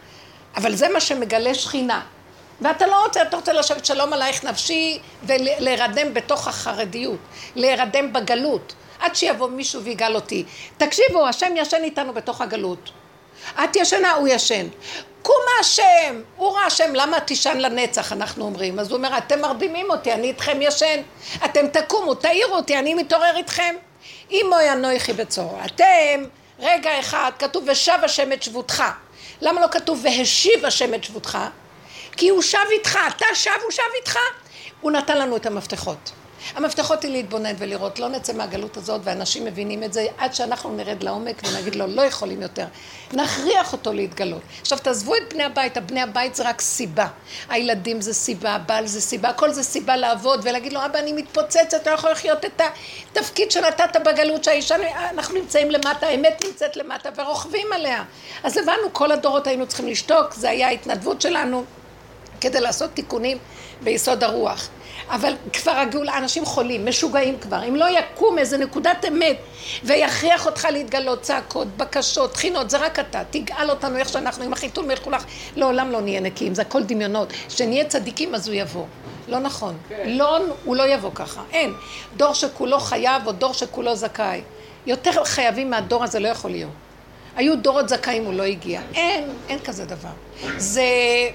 אבל 0.55 0.75
זה 0.75 0.89
מה 0.89 0.99
שמגלה 0.99 1.53
שכינה. 1.53 2.01
ואתה 2.61 2.87
לא 2.87 3.03
רוצה, 3.03 3.21
אתה 3.21 3.35
רוצה 3.35 3.53
לשבת 3.53 3.85
שלום 3.85 4.13
עלייך 4.13 4.43
נפשי 4.43 4.99
ולהירדם 5.23 6.13
בתוך 6.13 6.47
החרדיות, 6.47 7.19
להירדם 7.55 8.13
בגלות. 8.13 8.73
עד 8.99 9.15
שיבוא 9.15 9.49
מישהו 9.49 9.81
ויגאל 9.83 10.15
אותי. 10.15 10.43
תקשיבו, 10.77 11.27
השם 11.27 11.53
ישן 11.55 11.83
איתנו 11.83 12.13
בתוך 12.13 12.41
הגלות. 12.41 12.91
את 13.63 13.75
ישנה, 13.75 14.11
הוא 14.11 14.27
ישן. 14.27 14.67
קומה 15.21 15.51
השם, 15.59 16.21
הוא 16.35 16.55
ראה 16.55 16.65
השם, 16.65 16.95
למה 16.95 17.19
תישן 17.19 17.57
לנצח, 17.57 18.11
אנחנו 18.11 18.45
אומרים. 18.45 18.79
אז 18.79 18.89
הוא 18.89 18.97
אומר, 18.97 19.17
אתם 19.17 19.41
מרדימים 19.41 19.89
אותי, 19.89 20.13
אני 20.13 20.27
איתכם 20.27 20.57
ישן. 20.61 21.01
אתם 21.45 21.67
תקומו, 21.67 22.13
תעירו 22.13 22.55
אותי, 22.55 22.79
אני 22.79 22.93
מתעורר 22.93 23.37
איתכם. 23.37 23.75
אמו 24.31 24.55
ינוחי 24.67 25.13
בצור. 25.13 25.59
אתם, 25.65 26.25
רגע 26.59 26.99
אחד, 26.99 27.31
כתוב 27.39 27.63
ושב 27.67 27.97
השם 28.03 28.31
את 28.31 28.43
שבותך. 28.43 28.83
למה 29.43 29.61
לא 29.61 29.67
כתוב 29.71 30.01
והשיב 30.03 30.65
השם 30.65 30.93
את 30.93 31.03
שבותך? 31.03 31.37
כי 32.17 32.29
הוא 32.29 32.41
שב 32.41 32.57
איתך, 32.71 32.99
אתה 33.07 33.25
שב, 33.33 33.51
הוא 33.63 33.71
שב 33.71 33.83
איתך. 33.99 34.17
הוא 34.81 34.91
נתן 34.91 35.17
לנו 35.17 35.35
את 35.35 35.45
המפתחות. 35.45 36.11
המפתחות 36.55 37.03
היא 37.03 37.11
להתבונן 37.11 37.53
ולראות, 37.57 37.99
לא 37.99 38.09
נצא 38.09 38.33
מהגלות 38.33 38.77
הזאת, 38.77 39.01
ואנשים 39.03 39.45
מבינים 39.45 39.83
את 39.83 39.93
זה, 39.93 40.07
עד 40.17 40.33
שאנחנו 40.33 40.75
נרד 40.75 41.03
לעומק 41.03 41.41
ונגיד 41.47 41.75
לו, 41.75 41.87
לא 41.87 42.01
יכולים 42.01 42.41
יותר. 42.41 42.65
נכריח 43.13 43.73
אותו 43.73 43.93
להתגלות. 43.93 44.41
עכשיו, 44.61 44.77
תעזבו 44.77 45.15
את 45.15 45.33
בני 45.33 45.43
הבית, 45.43 45.77
הבני 45.77 46.01
הבית 46.01 46.35
זה 46.35 46.43
רק 46.49 46.61
סיבה. 46.61 47.07
הילדים 47.49 48.01
זה 48.01 48.13
סיבה, 48.13 48.51
הבעל 48.51 48.87
זה 48.87 49.01
סיבה, 49.01 49.29
הכל 49.29 49.51
זה 49.51 49.63
סיבה 49.63 49.95
לעבוד 49.95 50.39
ולהגיד 50.43 50.73
לו, 50.73 50.85
אבא, 50.85 50.99
אני 50.99 51.13
מתפוצצת, 51.13 51.87
לא 51.87 51.91
יכול 51.91 52.11
לחיות 52.11 52.45
את 52.45 52.61
התפקיד 53.11 53.51
שנתת 53.51 53.95
בגלות, 54.05 54.43
שהאישה, 54.43 54.75
אנחנו 55.09 55.35
נמצאים 55.35 55.71
למטה, 55.71 56.07
האמת 56.07 56.43
נמצאת 56.47 56.77
למטה, 56.77 57.09
ורוכבים 57.15 57.67
עליה. 57.73 58.03
אז 58.43 58.57
הבנו, 58.57 58.93
כל 58.93 59.11
הדורות 59.11 59.47
היינו 59.47 59.67
צריכים 59.67 59.87
לשתוק, 59.87 60.33
זה 60.33 60.49
היה 60.49 60.67
ההתנדבות 60.67 61.21
שלנו, 61.21 61.63
כדי 62.41 62.61
לעשות 62.61 62.91
תיקונים 62.93 63.37
ביסוד 63.83 64.23
הרוח. 64.23 64.69
אבל 65.09 65.33
כבר 65.53 65.71
הגאולה, 65.71 66.17
אנשים 66.17 66.45
חולים, 66.45 66.85
משוגעים 66.85 67.39
כבר. 67.39 67.63
אם 67.67 67.75
לא 67.75 67.85
יקום 67.99 68.37
איזה 68.37 68.57
נקודת 68.57 69.05
אמת 69.07 69.37
ויכריח 69.83 70.45
אותך 70.45 70.67
להתגלות, 70.71 71.21
צעקות, 71.21 71.67
בקשות, 71.77 72.33
תחינות, 72.33 72.69
זה 72.69 72.77
רק 72.77 72.99
אתה. 72.99 73.21
תגאל 73.29 73.69
אותנו 73.69 73.97
איך 73.97 74.09
שאנחנו 74.09 74.43
עם 74.43 74.53
החיתול 74.53 74.85
מלכולך. 74.85 75.25
לעולם 75.55 75.91
לא 75.91 76.01
נהיה 76.01 76.19
נקיים, 76.19 76.55
זה 76.55 76.61
הכל 76.61 76.83
דמיונות. 76.83 77.33
כשנהיה 77.47 77.85
צדיקים 77.85 78.35
אז 78.35 78.47
הוא 78.47 78.55
יבוא. 78.55 78.85
לא 79.27 79.39
נכון. 79.39 79.77
כן. 79.89 80.09
לא, 80.09 80.39
הוא 80.65 80.75
לא 80.75 80.87
יבוא 80.87 81.11
ככה. 81.15 81.41
אין. 81.51 81.73
דור 82.17 82.33
שכולו 82.33 82.79
חייב 82.79 83.27
או 83.27 83.31
דור 83.31 83.53
שכולו 83.53 83.95
זכאי. 83.95 84.41
יותר 84.85 85.23
חייבים 85.23 85.69
מהדור 85.69 86.03
הזה 86.03 86.19
לא 86.19 86.27
יכול 86.27 86.51
להיות. 86.51 86.71
היו 87.35 87.57
דורות 87.57 87.89
זכאים, 87.89 88.25
הוא 88.25 88.33
לא 88.33 88.43
הגיע. 88.43 88.81
אין, 88.93 89.29
אין 89.49 89.59
כזה 89.59 89.85
דבר. 89.85 90.09
זה 90.57 90.83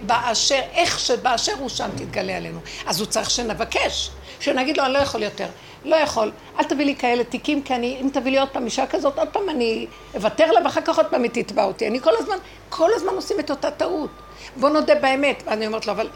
באשר, 0.06 0.60
איך 0.72 0.98
שבאשר 0.98 1.52
הוא 1.58 1.68
שם 1.68 1.88
תתגלה 1.96 2.36
עלינו. 2.36 2.60
אז 2.86 3.00
הוא 3.00 3.06
צריך 3.06 3.30
שנבקש, 3.30 4.10
שנגיד 4.40 4.76
לו, 4.76 4.84
אני 4.84 4.92
לא 4.92 4.98
יכול 4.98 5.22
יותר. 5.22 5.46
לא 5.84 5.96
יכול, 5.96 6.32
אל 6.58 6.64
תביא 6.64 6.84
לי 6.84 6.96
כאלה 6.96 7.24
תיקים, 7.24 7.62
כי 7.62 7.74
אני, 7.74 7.98
אם 8.00 8.08
תביא 8.12 8.32
לי 8.32 8.38
עוד 8.38 8.48
פעם 8.48 8.64
אישה 8.64 8.86
כזאת, 8.86 9.18
עוד 9.18 9.28
פעם 9.28 9.48
אני 9.48 9.86
אוותר 10.14 10.52
לה, 10.52 10.60
ואחר 10.64 10.80
כך 10.80 10.96
עוד 10.96 11.06
פעם 11.06 11.22
היא 11.22 11.30
תתבע 11.30 11.64
אותי. 11.64 11.86
אני 11.86 12.00
כל 12.00 12.12
הזמן, 12.18 12.36
כל 12.68 12.90
הזמן 12.94 13.12
עושים 13.14 13.40
את 13.40 13.50
אותה 13.50 13.70
טעות. 13.70 14.10
בוא 14.56 14.68
נודה 14.68 14.94
באמת. 14.94 15.42
אני 15.48 15.66
אומרת 15.66 15.86
לו, 15.86 15.92
אבל 15.92 16.08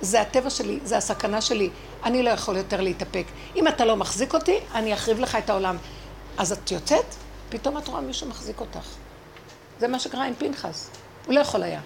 זה 0.00 0.20
הטבע 0.20 0.50
שלי, 0.50 0.78
זה 0.84 0.96
הסכנה 0.96 1.40
שלי. 1.40 1.70
אני 2.04 2.22
לא 2.22 2.30
יכול 2.30 2.56
יותר 2.56 2.80
להתאפק. 2.80 3.24
אם 3.56 3.68
אתה 3.68 3.84
לא 3.84 3.96
מחזיק 3.96 4.34
אותי, 4.34 4.58
אני 4.74 4.94
אחריב 4.94 5.20
לך 5.20 5.36
את 5.36 5.50
העולם. 5.50 5.76
אז 6.38 6.52
את 6.52 6.70
יוצאת, 6.70 7.14
פתאום 7.48 7.78
את 7.78 7.88
רואה 7.88 8.00
מישהו 8.00 8.28
מחזיק 8.28 8.60
אותך. 8.60 8.86
זה 9.80 9.88
מה 9.88 9.98
שקרה 9.98 10.24
עם 10.24 10.34
פנחס. 10.34 10.90
הוא 11.26 11.34
לא 11.34 11.40
יכול 11.40 11.62
היה. 11.62 11.80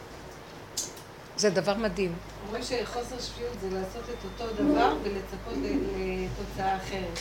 זה 1.37 1.51
דבר 1.51 1.75
מדהים. 1.75 2.15
אומרים 2.47 2.63
שחוסר 2.63 3.21
שפיות 3.21 3.53
זה 3.61 3.69
לעשות 3.71 4.03
את 4.11 4.25
אותו 4.25 4.53
דבר 4.55 4.97
ולצפות 5.03 5.55
לתוצאה 5.99 6.77
אחרת. 6.77 7.19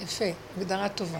יפה, 0.00 0.24
הגדרה 0.56 0.88
טובה. 0.88 1.18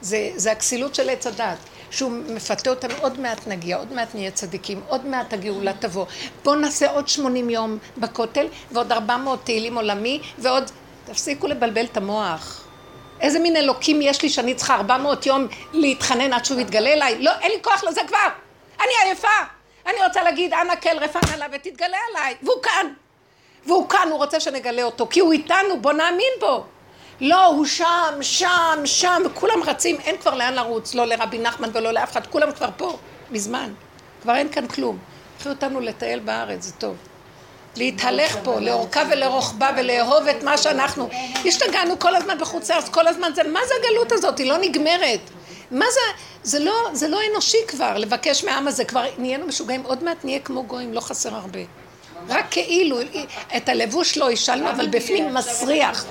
זה, 0.00 0.30
זה 0.36 0.52
הכסילות 0.52 0.94
של 0.94 1.10
עץ 1.10 1.26
הדת, 1.26 1.58
שהוא 1.90 2.10
מפתה 2.10 2.70
אותנו, 2.70 2.94
עוד 3.00 3.20
מעט 3.20 3.46
נגיע, 3.46 3.76
עוד 3.76 3.92
מעט 3.92 4.14
נהיה 4.14 4.30
צדיקים, 4.30 4.80
עוד 4.88 5.06
מעט 5.06 5.32
הגאולה 5.32 5.72
תבוא. 5.72 6.06
בואו 6.44 6.54
נעשה 6.54 6.90
עוד 6.90 7.08
80 7.08 7.50
יום 7.50 7.78
בכותל, 7.98 8.46
ועוד 8.72 8.92
400 8.92 9.44
תהילים 9.44 9.76
עולמי, 9.76 10.20
ועוד... 10.38 10.70
תפסיקו 11.06 11.46
לבלבל 11.46 11.84
את 11.84 11.96
המוח. 11.96 12.65
איזה 13.20 13.38
מין 13.38 13.56
אלוקים 13.56 14.02
יש 14.02 14.22
לי 14.22 14.28
שאני 14.28 14.54
צריכה 14.54 14.74
400 14.74 15.26
יום 15.26 15.46
להתחנן 15.72 16.32
עד 16.32 16.44
שהוא 16.44 16.60
יתגלה 16.60 16.92
אליי? 16.92 17.18
לא, 17.18 17.30
אין 17.40 17.50
לי 17.50 17.58
כוח 17.62 17.84
לזה 17.84 18.00
כבר. 18.06 18.28
אני 18.80 18.92
עייפה. 19.04 19.28
אני 19.86 20.04
רוצה 20.06 20.22
להגיד, 20.22 20.54
אנא 20.54 20.74
כל 20.74 20.98
רפן 20.98 21.32
עליו 21.34 21.48
ותתגלה 21.52 21.96
עליי. 22.10 22.34
והוא 22.42 22.62
כאן. 22.62 22.86
והוא 23.66 23.88
כאן, 23.88 24.08
הוא 24.10 24.18
רוצה 24.18 24.40
שנגלה 24.40 24.82
אותו. 24.82 25.06
כי 25.10 25.20
הוא 25.20 25.32
איתנו, 25.32 25.80
בוא 25.80 25.92
נאמין 25.92 26.32
בו. 26.40 26.64
לא, 27.20 27.44
הוא 27.44 27.66
שם, 27.66 28.14
שם, 28.20 28.78
שם, 28.84 29.22
וכולם 29.26 29.62
רצים, 29.66 29.96
אין 30.04 30.16
כבר 30.18 30.34
לאן 30.34 30.54
לרוץ, 30.54 30.94
לא 30.94 31.06
לרבי 31.06 31.38
נחמן 31.38 31.70
ולא 31.72 31.92
לאף 31.92 32.12
אחד, 32.12 32.26
כולם 32.26 32.52
כבר 32.52 32.68
פה, 32.76 32.98
מזמן. 33.30 33.72
כבר 34.22 34.34
אין 34.34 34.48
כאן 34.48 34.68
כלום. 34.68 34.98
קחי 35.38 35.48
אותנו 35.48 35.80
לטייל 35.80 36.18
בארץ, 36.18 36.62
זה 36.62 36.72
טוב. 36.72 36.96
להתהלך 37.76 38.36
פה, 38.44 38.60
לאורכה 38.60 39.02
ולרוחבה 39.10 39.70
ולאהוב 39.76 40.28
את 40.28 40.42
מה 40.42 40.58
שאנחנו. 40.58 41.08
השתגענו 41.46 41.98
כל 41.98 42.16
הזמן 42.16 42.38
בחוץ 42.38 42.70
לארץ, 42.70 42.88
כל 42.88 43.06
הזמן 43.06 43.30
זה, 43.34 43.42
מה 43.42 43.60
זה 43.68 43.74
הגלות 43.80 44.12
הזאת? 44.12 44.38
היא 44.38 44.50
לא 44.50 44.58
נגמרת. 44.58 45.20
מה 45.70 45.84
זה, 45.92 46.00
זה 46.42 46.58
לא, 46.58 46.74
זה 46.92 47.08
לא 47.08 47.20
אנושי 47.32 47.58
כבר, 47.68 47.98
לבקש 47.98 48.44
מהעם 48.44 48.68
הזה, 48.68 48.84
כבר 48.84 49.04
נהיינו 49.18 49.46
משוגעים, 49.46 49.82
עוד 49.82 50.04
מעט 50.04 50.24
נהיה 50.24 50.40
כמו 50.40 50.62
גויים, 50.62 50.92
לא 50.92 51.00
חסר 51.00 51.34
הרבה. 51.34 51.60
רק 52.28 52.46
כאילו, 52.50 52.98
את 53.56 53.68
הלבוש 53.68 54.16
לא 54.16 54.30
השלנו, 54.30 54.70
אבל 54.70 54.88
בפנים 54.88 55.34
מסריח. 55.34 56.04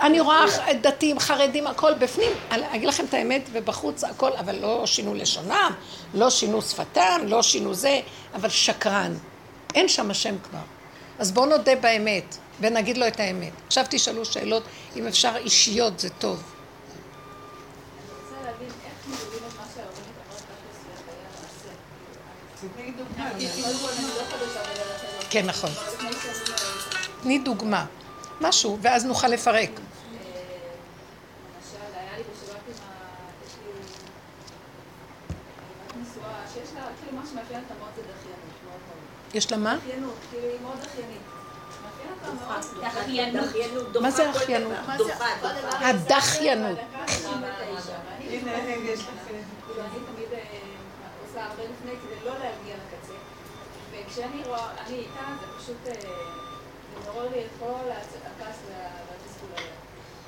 אני 0.00 0.20
רואה 0.20 0.44
דתיים, 0.80 1.18
חרדים, 1.18 1.66
הכל 1.66 1.94
בפנים, 1.94 2.30
אני 2.50 2.62
אגיד 2.74 2.88
לכם 2.88 3.04
את 3.04 3.14
האמת, 3.14 3.42
ובחוץ 3.52 4.04
הכל, 4.04 4.30
אבל 4.32 4.56
לא 4.60 4.86
שינו 4.86 5.14
לשונם, 5.14 5.72
לא 6.14 6.30
שינו 6.30 6.62
שפתם, 6.62 7.20
לא 7.24 7.42
שינו 7.42 7.74
זה, 7.74 8.00
אבל 8.34 8.48
שקרן. 8.48 9.14
אין 9.74 9.88
שם 9.88 10.10
השם 10.10 10.34
כבר. 10.42 10.79
אז 11.20 11.32
בואו 11.32 11.46
נודה 11.46 11.76
באמת, 11.76 12.36
ונגיד 12.60 12.98
לו 12.98 13.06
את 13.06 13.20
האמת. 13.20 13.52
עכשיו 13.66 13.84
תשאלו 13.90 14.24
שאלות, 14.24 14.62
אם 14.96 15.06
אפשר 15.06 15.36
אישיות, 15.36 16.00
זה 16.00 16.08
טוב. 16.10 16.42
כן, 25.30 25.46
נכון. 25.46 25.70
תני 27.22 27.38
דוגמה. 27.38 27.84
משהו, 28.40 28.78
ואז 28.82 29.04
נוכל 29.04 29.28
לפרק. 29.28 29.70
יש 39.34 39.52
לה 39.52 39.58
מה? 39.58 39.78
כאילו 40.30 40.46
היא 40.48 40.58
מאוד. 43.32 43.98
מה 44.02 44.10
זה 44.10 44.30
אחיינות? 44.30 44.78
הדחיינות. 45.80 46.78
רואה, 54.46 54.70
אני 54.86 54.96
איתה, 54.96 55.20
זה 55.40 55.46
פשוט 55.58 55.76
לי 57.32 57.44
את 57.44 57.50
כל 57.58 57.90
הכעס 58.24 58.56
והתסכול. 58.66 59.50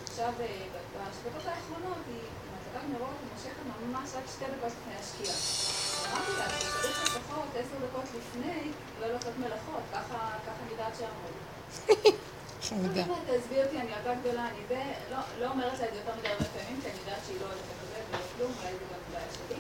עכשיו, 0.09 0.33
בשבתות 0.39 1.47
האחרונות 1.47 1.99
היא 2.07 2.21
מדליקת 2.53 2.99
נרות 2.99 3.17
מושכת 3.35 3.87
ממש 3.87 4.09
רק 4.17 4.25
שתי 4.37 4.45
דקות 4.45 4.73
לפני 4.81 4.95
השקיעה. 5.01 5.82
אמרתי 6.13 6.33
לה 6.39 6.49
שצריך 6.61 7.17
לפחות 7.17 7.49
עשר 7.55 7.87
דקות 7.87 8.05
לפני 8.19 8.71
לא 9.01 9.07
לעשות 9.07 9.33
מלאכות, 9.39 9.83
ככה 9.93 10.29
אני 10.63 10.71
יודעת 10.71 10.93
שאמרו. 10.99 11.33
חמודה. 12.63 13.03
תעזבי 13.27 13.63
אותי, 13.63 13.77
אני 13.81 13.91
ילדה 13.97 14.15
גדולה, 14.21 14.49
אני 14.49 14.63
זה, 14.69 14.83
לא 15.41 15.47
אומרת 15.51 15.79
לה 15.79 15.89
את 15.89 15.93
זה 15.95 15.99
יותר 15.99 16.15
מדי 16.19 16.29
הרבה 16.29 16.45
פעמים, 16.45 16.81
כי 16.83 16.89
אני 16.91 16.99
יודעת 17.05 17.23
שהיא 17.27 17.41
לא 17.41 17.47
הולכת 17.47 17.67
לקבל 17.73 18.03
ולא 18.11 18.25
כלום, 18.37 18.53
אולי 18.59 18.73
זה 18.79 18.85
גם 18.93 19.03
בעיה 19.13 19.31
שלי. 19.37 19.59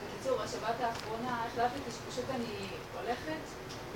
בקיצור, 0.00 0.34
בשבת 0.42 0.78
האחרונה 0.80 1.32
החלטתי 1.44 1.90
שפשוט 1.96 2.24
אני 2.36 2.54
הולכת, 2.98 3.42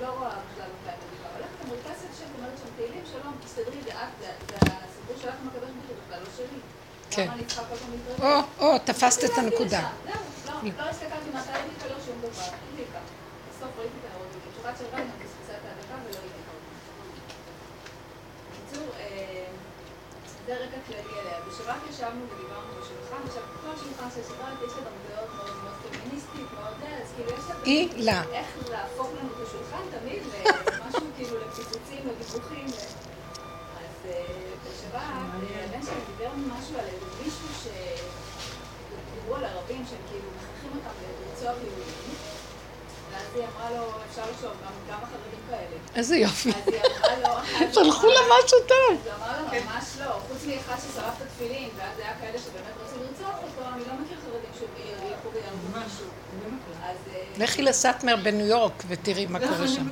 לא 0.01 0.07
רואה 0.17 0.35
בכלל 0.45 0.69
מתי 0.75 0.93
מדליבה, 0.99 1.27
הולכת 1.35 1.57
ומרפסת 1.61 2.11
שם, 2.19 2.29
אומרת 2.37 2.57
שם 2.61 2.69
תהילים, 2.75 3.03
שלום, 3.13 3.33
תסתדרי, 3.43 3.81
זה 3.87 3.93
את, 4.03 4.13
זה 4.19 4.55
הסיפור 4.61 5.15
שלך 5.21 5.35
עם 5.41 5.47
הקדוש 5.47 5.69
ברוך 5.75 5.89
הוא 5.89 5.97
בכלל, 6.05 6.19
לא 6.23 6.31
שלי. 6.37 6.59
כן. 7.11 7.27
או, 8.21 8.39
או, 8.59 8.77
תפסת 8.85 9.23
את 9.25 9.37
הנקודה. 9.37 9.89
זהו, 10.45 10.55
לא 10.77 10.83
הסתכלתי 10.89 11.29
מתי 11.29 11.49
הדליקה, 11.49 11.85
לא 11.87 11.99
שום 12.05 12.15
דבר, 12.19 12.43
הדליקה. 12.71 12.99
בסוף 13.49 13.69
ראיתי 13.79 13.93
את 13.99 14.11
האורות, 14.11 14.29
בשבת 14.47 14.77
של 14.79 14.85
ריינה, 14.95 15.11
פספסה 15.23 15.53
את 15.53 15.65
הדקה 15.71 15.95
ולא 16.05 16.17
הדליקה. 16.17 16.51
בקיצור, 18.51 18.87
זה 20.45 20.53
רקע 20.53 20.77
כללי 20.87 21.19
אליה. 21.19 21.37
בשבת 21.47 21.81
ישבנו 21.89 22.23
ודיברנו 22.31 22.71
בשולחן, 22.81 23.21
עכשיו 23.27 23.43
כל 23.61 23.75
שולחן 23.83 24.09
של 24.15 24.23
שבת 24.29 24.57
יש 24.67 24.73
לה 24.77 24.81
גם 24.87 24.95
דעות 25.09 25.29
מאוד 25.35 25.55
מאוד 25.63 25.75
פמיניסטית, 25.91 26.47
מאוד 26.59 26.73
אז 27.01 27.07
כאילו 27.15 27.29
יש 27.29 27.45
לה... 27.49 27.55
היא 27.65 28.05
לה. 28.05 28.23
איך 28.31 28.47
להפוך 28.69 29.07
לנו 29.19 29.29
את 29.35 29.47
השולחן 29.47 29.83
תמיד 29.99 30.21
למשהו 30.67 31.07
כאילו 31.17 31.37
לפיצוצים, 31.37 32.01
לוויכוחים. 32.07 32.67
בשבת, 34.91 35.01
הבן 35.69 35.81
שלי 35.85 36.01
דיבר 36.07 36.31
משהו 36.35 36.77
על 36.79 36.85
איזה 36.85 37.05
מישהו 37.23 37.47
שדיברו 37.63 39.35
על 39.35 39.43
ערבים 39.45 39.85
שהם 39.89 39.99
כאילו 40.09 40.29
מחנכים 40.37 40.71
אותם 40.75 40.95
לרצוח 41.01 41.55
יהודים 41.63 42.15
ואז 43.11 43.35
היא 43.35 43.43
אמרה 43.43 43.71
לו, 43.71 43.91
אפשר 44.09 44.21
לחשוב, 44.31 44.51
גם 44.89 44.99
החרדים 45.03 45.39
כאלה. 45.49 45.77
איזה 45.95 46.17
יופי. 46.17 46.49
אז 46.49 46.67
היא 46.67 46.81
אמרה 46.85 47.15
לו... 47.19 47.73
שלחו 47.73 48.07
לה 48.07 48.19
משהו 48.35 48.57
טוב. 48.67 48.91
אז 48.91 49.05
היא 49.05 49.13
אמרה 49.13 49.41
לו, 49.41 49.47
ממש 49.47 49.85
לא, 49.99 50.11
חוץ 50.27 50.45
מאחד 50.47 50.75
ששרף 50.79 51.13
את 51.17 51.21
התפילין, 51.21 51.69
ואז 51.77 51.99
היה 51.99 52.13
כאלה 52.21 52.39
שבאמת 52.39 52.75
רוצים 52.83 52.99
לרצוח 53.01 53.35
אותו, 53.43 53.69
אני 53.73 53.83
לא 53.87 53.93
מכיר 54.01 54.17
חרדים 54.25 54.51
שילכו 54.59 55.29
ויעמדו 55.33 55.69
משהו. 55.85 56.05
לכי 57.41 57.61
לסאטמר 57.61 58.15
בניו 58.23 58.47
יורק 58.47 58.83
ותראי 58.87 59.25
מה 59.25 59.39
קורה 59.39 59.67
שם. 59.67 59.87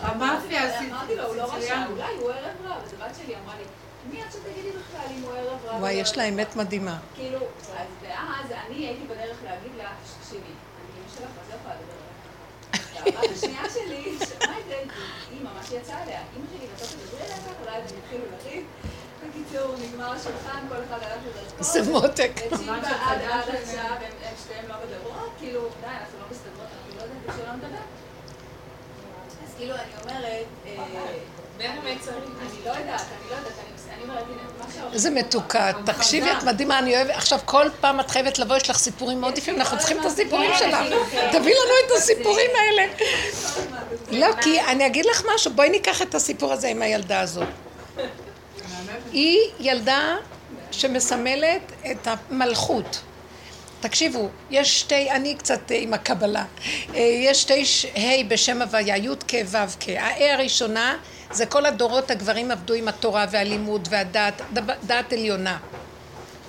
המאפיה 0.00 0.80
אמרתי 0.80 1.16
לו, 1.16 1.24
הוא 1.24 1.36
לא 1.36 1.42
רשם, 1.54 1.82
אולי 1.90 2.14
הוא 2.20 2.30
ערב 2.30 2.56
רב, 2.64 2.72
אז 2.84 2.92
הבת 2.92 3.16
שלי 3.22 3.34
אמרה 3.44 3.54
לי, 3.58 3.64
מי 4.10 4.22
את 4.22 4.32
שתגידי 4.32 4.68
בכלל 4.70 5.06
אם 5.16 5.22
הוא 5.22 5.32
ערב 5.32 5.58
רב? 5.64 5.80
וואי, 5.80 5.92
יש 5.92 6.16
לה 6.16 6.24
אמת 6.24 6.56
מדהימה. 6.56 6.98
כאילו, 7.14 7.38
אז 7.38 7.86
ואז 8.02 8.52
אני 8.66 8.86
הייתי 8.86 9.04
בדרך 9.04 9.36
להגיד 9.44 9.72
לה, 9.78 9.90
תקשיבי, 10.20 10.40
אני 10.42 11.00
אמא 11.00 11.08
שלך, 11.14 11.30
אז 11.42 11.50
לא 11.50 11.54
יכולה 11.54 11.74
לדבר 11.74 11.96
עליך. 13.02 13.24
הבת 13.24 13.36
השנייה 13.36 13.70
שלי, 13.74 14.18
שמעה 14.18 14.58
את 14.58 14.64
זה, 14.68 14.78
היא 15.30 15.40
ממש 15.42 15.66
יצאה 15.72 16.02
עליה. 16.02 16.20
אמא 16.36 16.46
שלי, 16.52 16.66
תדברי 16.76 17.24
עליה 17.24 17.36
ככה, 17.36 17.52
אולי 17.62 17.76
הם 17.76 17.84
יתחילו 17.84 18.24
לריב. 18.32 18.64
בקיצור, 19.36 19.74
נגמר 19.78 20.12
השולחן, 20.12 20.58
כל 20.68 20.74
אחד 20.74 20.98
הלך 21.02 21.18
לדרכו. 21.26 21.64
זה 21.64 21.82
מותק. 21.82 22.30
וצ'יפה 22.46 22.72
עד 22.72 23.18
עכשיו, 23.48 23.96
הם 24.24 24.34
שתיהם 24.44 24.68
לא 24.68 24.74
מדברות, 24.86 25.30
כאילו, 25.38 25.60
די, 25.60 25.86
אנחנו 25.86 26.18
לא 26.18 26.26
מסתדרות, 26.30 26.68
אנחנו 26.76 26.96
לא 26.96 27.02
יודעים 27.02 27.20
שלא 27.26 27.52
נדבר. 27.54 27.84
אז 29.46 29.54
כאילו 29.58 29.74
אני 29.74 29.92
אומרת, 30.02 30.46
אה, 30.66 30.72
בין 31.58 31.70
המצרים, 31.70 32.34
אני 32.40 32.64
לא 32.64 32.70
יודעת, 32.70 33.00
אני 33.00 33.30
לא 33.30 33.36
יודעת, 33.36 33.52
אני 33.94 34.02
אומרת, 34.02 34.24
הנה, 34.30 34.92
איזה 34.92 35.10
מתוקה, 35.10 35.70
תקשיבי, 35.86 36.32
את 36.32 36.42
מדהימה, 36.42 36.78
אני 36.78 36.96
אוהבת, 36.96 37.10
עכשיו 37.10 37.38
כל 37.44 37.66
פעם 37.80 38.00
את 38.00 38.10
חייבת 38.10 38.38
לבוא, 38.38 38.56
יש 38.56 38.70
לך 38.70 38.78
סיפורים 38.78 39.20
מאוד 39.20 39.38
יפים, 39.38 39.56
אנחנו 39.56 39.78
צריכים 39.78 40.00
את 40.00 40.04
הסיפורים 40.04 40.50
שלך, 40.58 40.76
תביא 41.32 41.54
לנו 41.54 41.74
את 41.86 41.90
הסיפורים 41.96 42.50
האלה. 42.56 42.92
לא, 44.10 44.26
כי 44.42 44.60
אני 44.60 44.86
אגיד 44.86 45.06
לך 45.06 45.22
משהו, 45.34 45.52
בואי 45.52 45.68
ניקח 45.68 46.02
את 46.02 46.14
הסיפור 46.14 46.52
הזה 46.52 46.68
עם 46.68 46.82
הילדה 46.82 47.20
הזאת. 47.20 47.48
היא 49.16 49.38
ילדה 49.60 50.16
שמסמלת 50.70 51.72
את 51.90 52.08
המלכות. 52.08 53.00
תקשיבו, 53.80 54.28
יש 54.50 54.80
שתי, 54.80 55.10
אני 55.10 55.34
קצת 55.34 55.60
עם 55.70 55.94
הקבלה, 55.94 56.44
אה, 56.94 57.00
יש 57.00 57.42
שתי 57.42 57.64
ה' 57.96 58.24
בשם 58.28 58.62
הוויה, 58.62 58.96
י' 58.96 59.08
כ' 59.28 59.34
ו' 59.46 59.56
כ'. 59.80 59.88
ה'a 59.88 60.22
הראשונה 60.34 60.96
זה 61.30 61.46
כל 61.46 61.66
הדורות 61.66 62.10
הגברים 62.10 62.50
עבדו 62.50 62.74
עם 62.74 62.88
התורה 62.88 63.26
והלימוד 63.30 63.88
והדעת, 63.90 64.42
דעת 64.82 65.12
עליונה. 65.12 65.58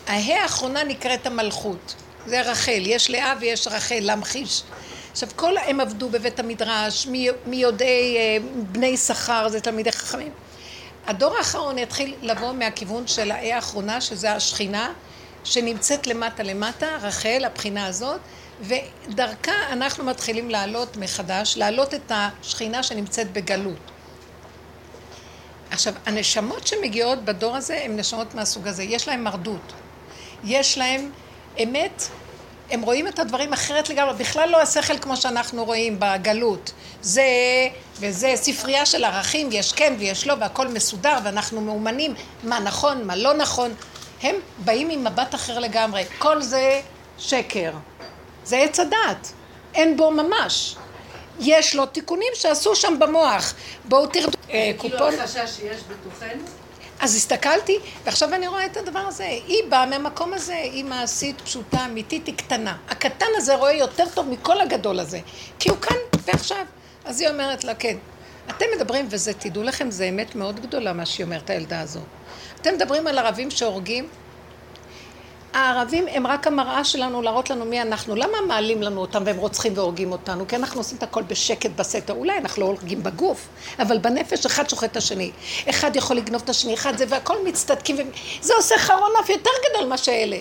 הה 0.07 0.41
האחרונה 0.41 0.84
נקראת 0.84 1.26
המלכות, 1.26 1.95
זה 2.26 2.41
רחל, 2.41 2.82
יש 2.86 3.09
לאה 3.09 3.34
ויש 3.39 3.68
רחל, 3.68 3.99
להמחיש. 4.01 4.63
עכשיו 5.11 5.30
כל 5.36 5.57
הם 5.57 5.80
עבדו 5.80 6.09
בבית 6.09 6.39
המדרש, 6.39 7.07
מיודעי 7.45 8.18
אה, 8.18 8.38
בני 8.55 8.97
שכר, 8.97 9.49
זה 9.49 9.61
תלמידי 9.61 9.91
חכמים. 9.91 10.32
הדור 11.08 11.38
האחרון 11.38 11.78
יתחיל 11.78 12.16
לבוא 12.22 12.51
מהכיוון 12.51 13.08
של 13.08 13.32
האה 13.32 13.55
האחרונה, 13.55 14.01
שזה 14.01 14.32
השכינה, 14.32 14.93
שנמצאת 15.43 16.08
למטה 16.08 16.43
למטה, 16.43 16.97
רחל, 17.01 17.43
הבחינה 17.45 17.86
הזאת, 17.86 18.20
ודרכה 18.62 19.51
אנחנו 19.72 20.03
מתחילים 20.03 20.49
לעלות 20.49 20.97
מחדש, 20.97 21.58
לעלות 21.58 21.93
את 21.93 22.12
השכינה 22.12 22.84
שנמצאת 22.84 23.32
בגלות. 23.32 23.91
עכשיו, 25.72 25.93
הנשמות 26.05 26.68
שמגיעות 26.68 27.26
בדור 27.26 27.55
הזה 27.55 27.82
הן 27.84 27.99
נשמות 27.99 28.36
מהסוג 28.36 28.68
הזה. 28.68 28.84
יש 28.84 29.08
להן 29.08 29.24
מרדות. 29.24 29.74
יש 30.43 30.78
להן 30.78 31.10
אמת, 31.64 32.03
הם 32.70 32.82
רואים 32.82 33.07
את 33.07 33.20
הדברים 33.20 33.53
אחרת 33.53 33.89
לגמרי, 33.89 34.13
בכלל 34.13 34.49
לא 34.49 34.61
השכל 34.61 34.97
כמו 34.97 35.18
שאנחנו 35.18 35.65
רואים 35.65 35.99
בגלות. 35.99 36.72
זה 37.01 37.24
וזה 37.99 38.32
ספרייה 38.36 38.86
של 38.86 39.03
ערכים, 39.03 39.49
יש 39.51 39.74
כן 39.74 39.93
ויש 39.99 40.28
לא, 40.28 40.36
והכל 40.39 40.68
מסודר, 40.68 41.18
ואנחנו 41.24 41.61
מאומנים 41.61 42.13
מה 42.43 42.59
נכון, 42.59 43.07
מה 43.07 43.15
לא 43.15 43.34
נכון. 43.34 43.74
הם 44.22 44.36
באים 44.57 44.89
עם 44.89 45.03
מבט 45.03 45.36
אחר 45.36 45.59
לגמרי. 45.59 46.03
כל 46.18 46.41
זה 46.41 46.82
שקר. 47.18 47.72
זה 48.43 48.57
עץ 48.57 48.80
הדעת. 48.80 49.32
אין 49.74 49.97
בו 49.97 50.11
ממש. 50.11 50.76
יש 51.39 51.76
לו 51.76 51.86
תיקונים 51.86 52.32
שעשו 52.34 52.76
שם 52.76 52.99
במוח. 52.99 53.53
בואו 53.86 54.07
תרדו. 54.07 54.38
אה, 54.51 54.72
כאילו 54.80 55.07
החשש 55.07 55.57
שיש 55.57 55.82
בתוכנו? 55.89 56.43
אז 57.00 57.16
הסתכלתי, 57.16 57.80
ועכשיו 58.04 58.34
אני 58.34 58.48
רואה 58.48 58.66
את 58.66 58.78
הדבר 58.78 59.00
הזה. 59.00 59.24
היא 59.24 59.64
באה 59.70 59.86
מהמקום 59.86 60.34
הזה, 60.34 60.56
היא 60.56 60.86
מעשית, 60.86 61.41
פשוטה, 61.41 61.86
אמיתית, 61.86 62.28
היא 62.28 62.36
קטנה. 62.36 62.78
הקטן 62.89 63.26
הזה 63.36 63.56
רואה 63.56 63.74
יותר 63.74 64.04
טוב 64.14 64.30
מכל 64.30 64.62
הגדול 64.62 65.00
הזה, 65.00 65.20
כי 65.60 65.70
הוא 65.70 65.78
כאן 65.78 65.98
ועכשיו. 66.26 66.66
אז 67.06 67.22
היא 67.22 67.30
אומרת 67.30 67.64
לה, 67.64 67.76
כן. 67.76 67.98
אתם 68.50 68.66
מדברים, 68.76 69.08
וזה, 69.10 69.34
תדעו 69.34 69.64
לכם, 69.64 69.91
זה 69.91 70.06
אמת 70.06 70.36
מאוד 70.36 70.60
גדולה 70.60 70.93
מה 70.93 71.06
שהיא 71.06 71.26
אומרת, 71.26 71.50
הילדה 71.50 71.82
הזאת. 71.82 72.04
אתם 72.62 72.74
מדברים 72.74 73.08
על 73.08 73.18
ערבים 73.18 73.52
שהורגים, 73.52 74.08
הערבים 75.58 76.05
הם 76.12 76.28
רק 76.28 76.47
המראה 76.47 76.84
שלנו 76.84 77.22
להראות 77.22 77.49
לנו 77.49 77.66
מי 77.66 77.82
אנחנו. 77.82 78.16
למה 78.16 78.41
מעלים 78.47 78.82
לנו 78.82 79.01
אותם 79.01 79.24
והם 79.26 79.38
רוצחים 79.38 79.74
והורגים 79.76 80.12
אותנו? 80.12 80.47
כי 80.47 80.55
אנחנו 80.55 80.80
עושים 80.80 80.97
את 80.97 81.03
הכל 81.03 81.24
בשקט 81.24 81.70
בסתר. 81.76 82.14
אולי 82.14 82.38
אנחנו 82.38 82.62
לא 82.62 82.68
הורגים 82.68 83.03
בגוף, 83.03 83.47
אבל 83.80 83.97
בנפש 83.97 84.45
אחד 84.45 84.70
שוחט 84.70 84.91
את 84.91 84.97
השני. 84.97 85.32
אחד 85.70 85.95
יכול 85.95 86.16
לגנוב 86.18 86.41
את 86.43 86.49
השני, 86.49 86.74
אחד 86.74 86.97
זה, 86.97 87.05
והכל 87.10 87.36
מצטדקים. 87.45 87.95
ו... 87.95 88.01
זה 88.41 88.53
עושה 88.55 88.78
חרון 88.78 89.12
אף 89.20 89.30
יותר 89.30 89.49
גדול 89.70 89.89
מה 89.89 89.97
שאלה. 89.97 90.38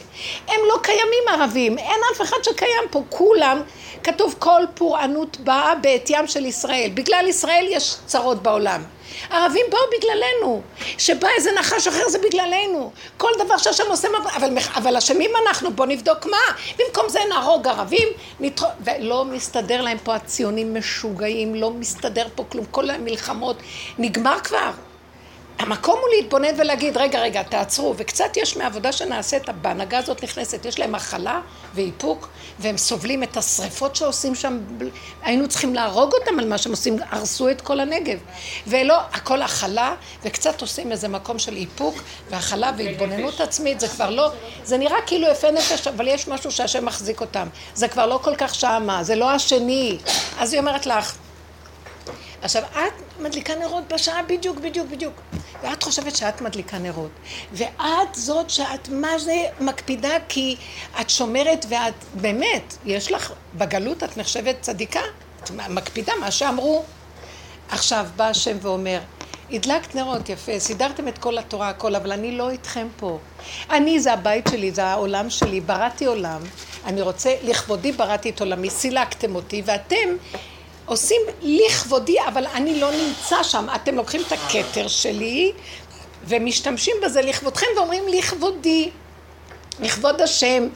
הם 0.48 0.60
לא 0.68 0.78
קיימים 0.82 1.24
ערבים, 1.28 1.78
אין 1.78 2.00
אף 2.14 2.22
אחד 2.22 2.36
שקיים 2.42 2.84
פה. 2.90 3.02
כולם, 3.08 3.62
כתוב 4.02 4.34
כל 4.38 4.62
פורענות 4.74 5.36
באה 5.40 5.74
בעטיים 5.74 6.26
של 6.26 6.46
ישראל. 6.46 6.90
בגלל 6.94 7.24
ישראל 7.28 7.66
יש 7.70 7.96
צרות 8.06 8.42
בעולם. 8.42 8.95
ערבים 9.30 9.66
באו 9.70 9.80
בגללנו, 9.98 10.62
שבא 10.98 11.28
איזה 11.36 11.52
נחש 11.52 11.86
אחר 11.86 12.08
זה 12.08 12.18
בגללנו. 12.18 12.92
כל 13.16 13.30
דבר 13.44 13.56
שהשם 13.56 13.84
עושה, 13.88 14.08
אבל, 14.36 14.50
אבל 14.74 14.96
אשמים 14.96 15.30
אנחנו, 15.46 15.72
בוא 15.72 15.86
נבדוק 15.86 16.26
מה. 16.26 16.36
במקום 16.78 17.08
זה 17.08 17.20
נהרוג 17.28 17.66
ערבים, 17.68 18.08
נתר... 18.40 18.66
ולא 18.80 19.24
מסתדר 19.24 19.82
להם 19.82 19.98
פה 19.98 20.14
הציונים 20.14 20.74
משוגעים, 20.74 21.54
לא 21.54 21.70
מסתדר 21.70 22.26
פה 22.34 22.44
כלום, 22.48 22.64
כל 22.70 22.90
המלחמות, 22.90 23.56
נגמר 23.98 24.38
כבר. 24.44 24.70
המקום 25.58 25.98
הוא 26.00 26.08
להתבונן 26.16 26.60
ולהגיד, 26.60 26.96
רגע, 26.96 27.20
רגע, 27.20 27.42
תעצרו, 27.42 27.94
וקצת 27.96 28.36
יש 28.36 28.56
מעבודה 28.56 28.92
שנעשית, 28.92 29.48
בהנהגה 29.48 29.98
הזאת 29.98 30.24
נכנסת, 30.24 30.64
יש 30.64 30.78
להם 30.78 30.92
מחלה 30.92 31.40
ואיפוק, 31.74 32.28
והם 32.58 32.76
סובלים 32.76 33.22
את 33.22 33.36
השריפות 33.36 33.96
שעושים 33.96 34.34
שם, 34.34 34.58
היינו 35.22 35.48
צריכים 35.48 35.74
להרוג 35.74 36.12
אותם 36.14 36.38
על 36.38 36.48
מה 36.48 36.58
שהם 36.58 36.72
עושים, 36.72 36.96
הרסו 37.10 37.50
את 37.50 37.60
כל 37.60 37.80
הנגב. 37.80 38.18
ולא, 38.66 38.98
הכל 39.12 39.42
הכלה, 39.42 39.94
וקצת 40.22 40.60
עושים 40.60 40.92
איזה 40.92 41.08
מקום 41.08 41.38
של 41.38 41.56
איפוק, 41.56 41.94
והכלה 42.30 42.70
והתבוננות 42.78 43.40
עצמית, 43.40 43.80
זה 43.80 43.88
כבר 43.88 44.10
לא, 44.10 44.30
זה 44.64 44.78
נראה 44.78 44.98
כאילו 45.06 45.28
יפה 45.28 45.50
נפש, 45.50 45.86
אבל 45.86 46.08
יש 46.08 46.28
משהו 46.28 46.50
שהשם 46.52 46.84
מחזיק 46.84 47.20
אותם. 47.20 47.48
זה 47.74 47.88
כבר 47.88 48.06
לא 48.06 48.20
כל 48.22 48.36
כך 48.38 48.54
שמה, 48.54 49.04
זה 49.04 49.14
לא 49.14 49.30
השני. 49.30 49.98
אז 50.38 50.52
היא 50.52 50.60
אומרת 50.60 50.86
לך, 50.86 51.14
עכשיו, 52.42 52.62
את 52.62 53.05
מדליקה 53.20 53.54
נרות 53.54 53.92
בשעה 53.92 54.22
בדיוק, 54.22 54.58
בדיוק, 54.58 54.86
בדיוק. 54.90 55.20
ואת 55.62 55.82
חושבת 55.82 56.16
שאת 56.16 56.40
מדליקה 56.40 56.78
נרות. 56.78 57.10
ואת 57.52 58.14
זאת 58.14 58.50
שאת 58.50 58.88
מה 58.88 59.18
זה 59.18 59.44
מקפידה 59.60 60.12
כי 60.28 60.56
את 61.00 61.10
שומרת 61.10 61.66
ואת 61.68 61.94
באמת, 62.14 62.76
יש 62.84 63.12
לך, 63.12 63.32
בגלות 63.54 64.04
את 64.04 64.16
נחשבת 64.16 64.56
צדיקה, 64.60 65.00
את 65.44 65.50
מקפידה 65.50 66.12
מה 66.20 66.30
שאמרו. 66.30 66.84
עכשיו 67.68 68.06
בא 68.16 68.24
השם 68.24 68.56
ואומר, 68.60 69.00
הדלקת 69.52 69.94
נרות 69.94 70.28
יפה, 70.28 70.58
סידרתם 70.58 71.08
את 71.08 71.18
כל 71.18 71.38
התורה, 71.38 71.68
הכל, 71.68 71.94
אבל 71.94 72.12
אני 72.12 72.36
לא 72.36 72.50
איתכם 72.50 72.86
פה. 72.96 73.18
אני 73.70 74.00
זה 74.00 74.12
הבית 74.12 74.46
שלי, 74.50 74.70
זה 74.70 74.84
העולם 74.84 75.30
שלי, 75.30 75.60
בראתי 75.60 76.04
עולם, 76.04 76.40
אני 76.84 77.00
רוצה, 77.02 77.34
לכבודי 77.42 77.92
בראתי 77.92 78.30
את 78.30 78.40
עולמי, 78.40 78.70
סילקתם 78.70 79.34
אותי, 79.34 79.62
ואתם 79.66 80.08
עושים 80.86 81.20
לכבודי, 81.42 82.16
אבל 82.28 82.46
אני 82.46 82.80
לא 82.80 82.90
נמצא 82.90 83.42
שם. 83.42 83.66
אתם 83.74 83.94
לוקחים 83.94 84.20
את 84.26 84.32
הכתר 84.32 84.88
שלי 84.88 85.52
ומשתמשים 86.24 86.96
בזה 87.04 87.22
לכבודכם 87.22 87.66
ואומרים 87.76 88.04
לכבודי, 88.08 88.90
לכבוד 89.80 90.20
השם. 90.20 90.68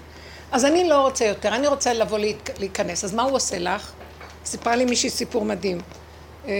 אז 0.52 0.64
אני 0.64 0.88
לא 0.88 1.00
רוצה 1.00 1.24
יותר, 1.24 1.48
אני 1.48 1.66
רוצה 1.66 1.92
לבוא 1.92 2.18
להיכנס. 2.58 3.04
אז 3.04 3.14
מה 3.14 3.22
הוא 3.22 3.36
עושה 3.36 3.58
לך? 3.58 3.92
סיפרה 4.44 4.76
לי 4.76 4.84
מישהי 4.84 5.10
סיפור 5.10 5.44
מדהים. 5.44 5.78
אה, 6.46 6.52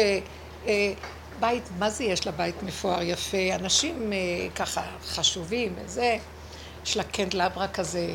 אה, 0.00 0.18
אה, 0.66 0.92
בית, 1.40 1.62
מה 1.78 1.90
זה 1.90 2.04
יש 2.04 2.26
לה 2.26 2.32
בית 2.32 2.62
מפואר 2.62 3.02
יפה? 3.02 3.54
אנשים 3.54 4.12
ככה 4.54 4.82
חשובים 5.06 5.74
וזה. 5.84 6.16
יש 6.86 6.96
לה 6.96 7.04
קנדלברה 7.04 7.68
כזה 7.68 8.06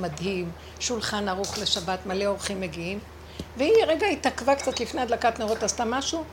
מדהים, 0.00 0.50
שולחן 0.80 1.28
ערוך 1.28 1.58
לשבת, 1.58 2.06
מלא 2.06 2.24
אורחים 2.26 2.60
מגיעים. 2.60 2.98
והיא 3.56 3.84
רגע 3.86 4.06
התעכבה 4.06 4.54
קצת 4.54 4.80
לפני 4.80 5.00
הדלקת 5.00 5.38
נרות, 5.38 5.62
עשתה 5.62 5.84
משהו, 5.84 6.24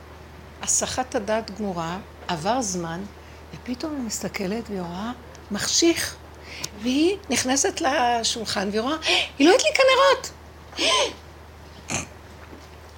הסחת 0.62 1.14
הדעת 1.14 1.58
גמורה, 1.58 1.98
עבר 2.28 2.62
זמן, 2.62 3.00
ופתאום 3.54 3.96
היא 3.96 4.02
מסתכלת 4.02 4.68
והיא 4.68 4.80
רואה 4.80 5.12
מחשיך. 5.50 6.16
והיא 6.82 7.16
נכנסת 7.30 7.80
לשולחן 7.80 8.68
והיא 8.68 8.80
רואה, 8.80 8.96
היא 9.38 9.48
לא 9.48 9.54
הדליקה 9.54 9.82
נרות. 9.92 10.30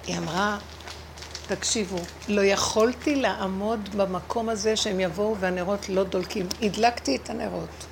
היא 0.07 0.17
אמרה, 0.17 0.57
תקשיבו, 1.47 1.97
לא 2.27 2.41
יכולתי 2.41 3.15
לעמוד 3.15 3.89
במקום 3.95 4.49
הזה 4.49 4.75
שהם 4.75 4.99
יבואו 4.99 5.37
והנרות 5.37 5.89
לא 5.89 6.03
דולקים. 6.03 6.47
הדלקתי 6.61 7.15
את 7.15 7.29
הנרות. 7.29 7.85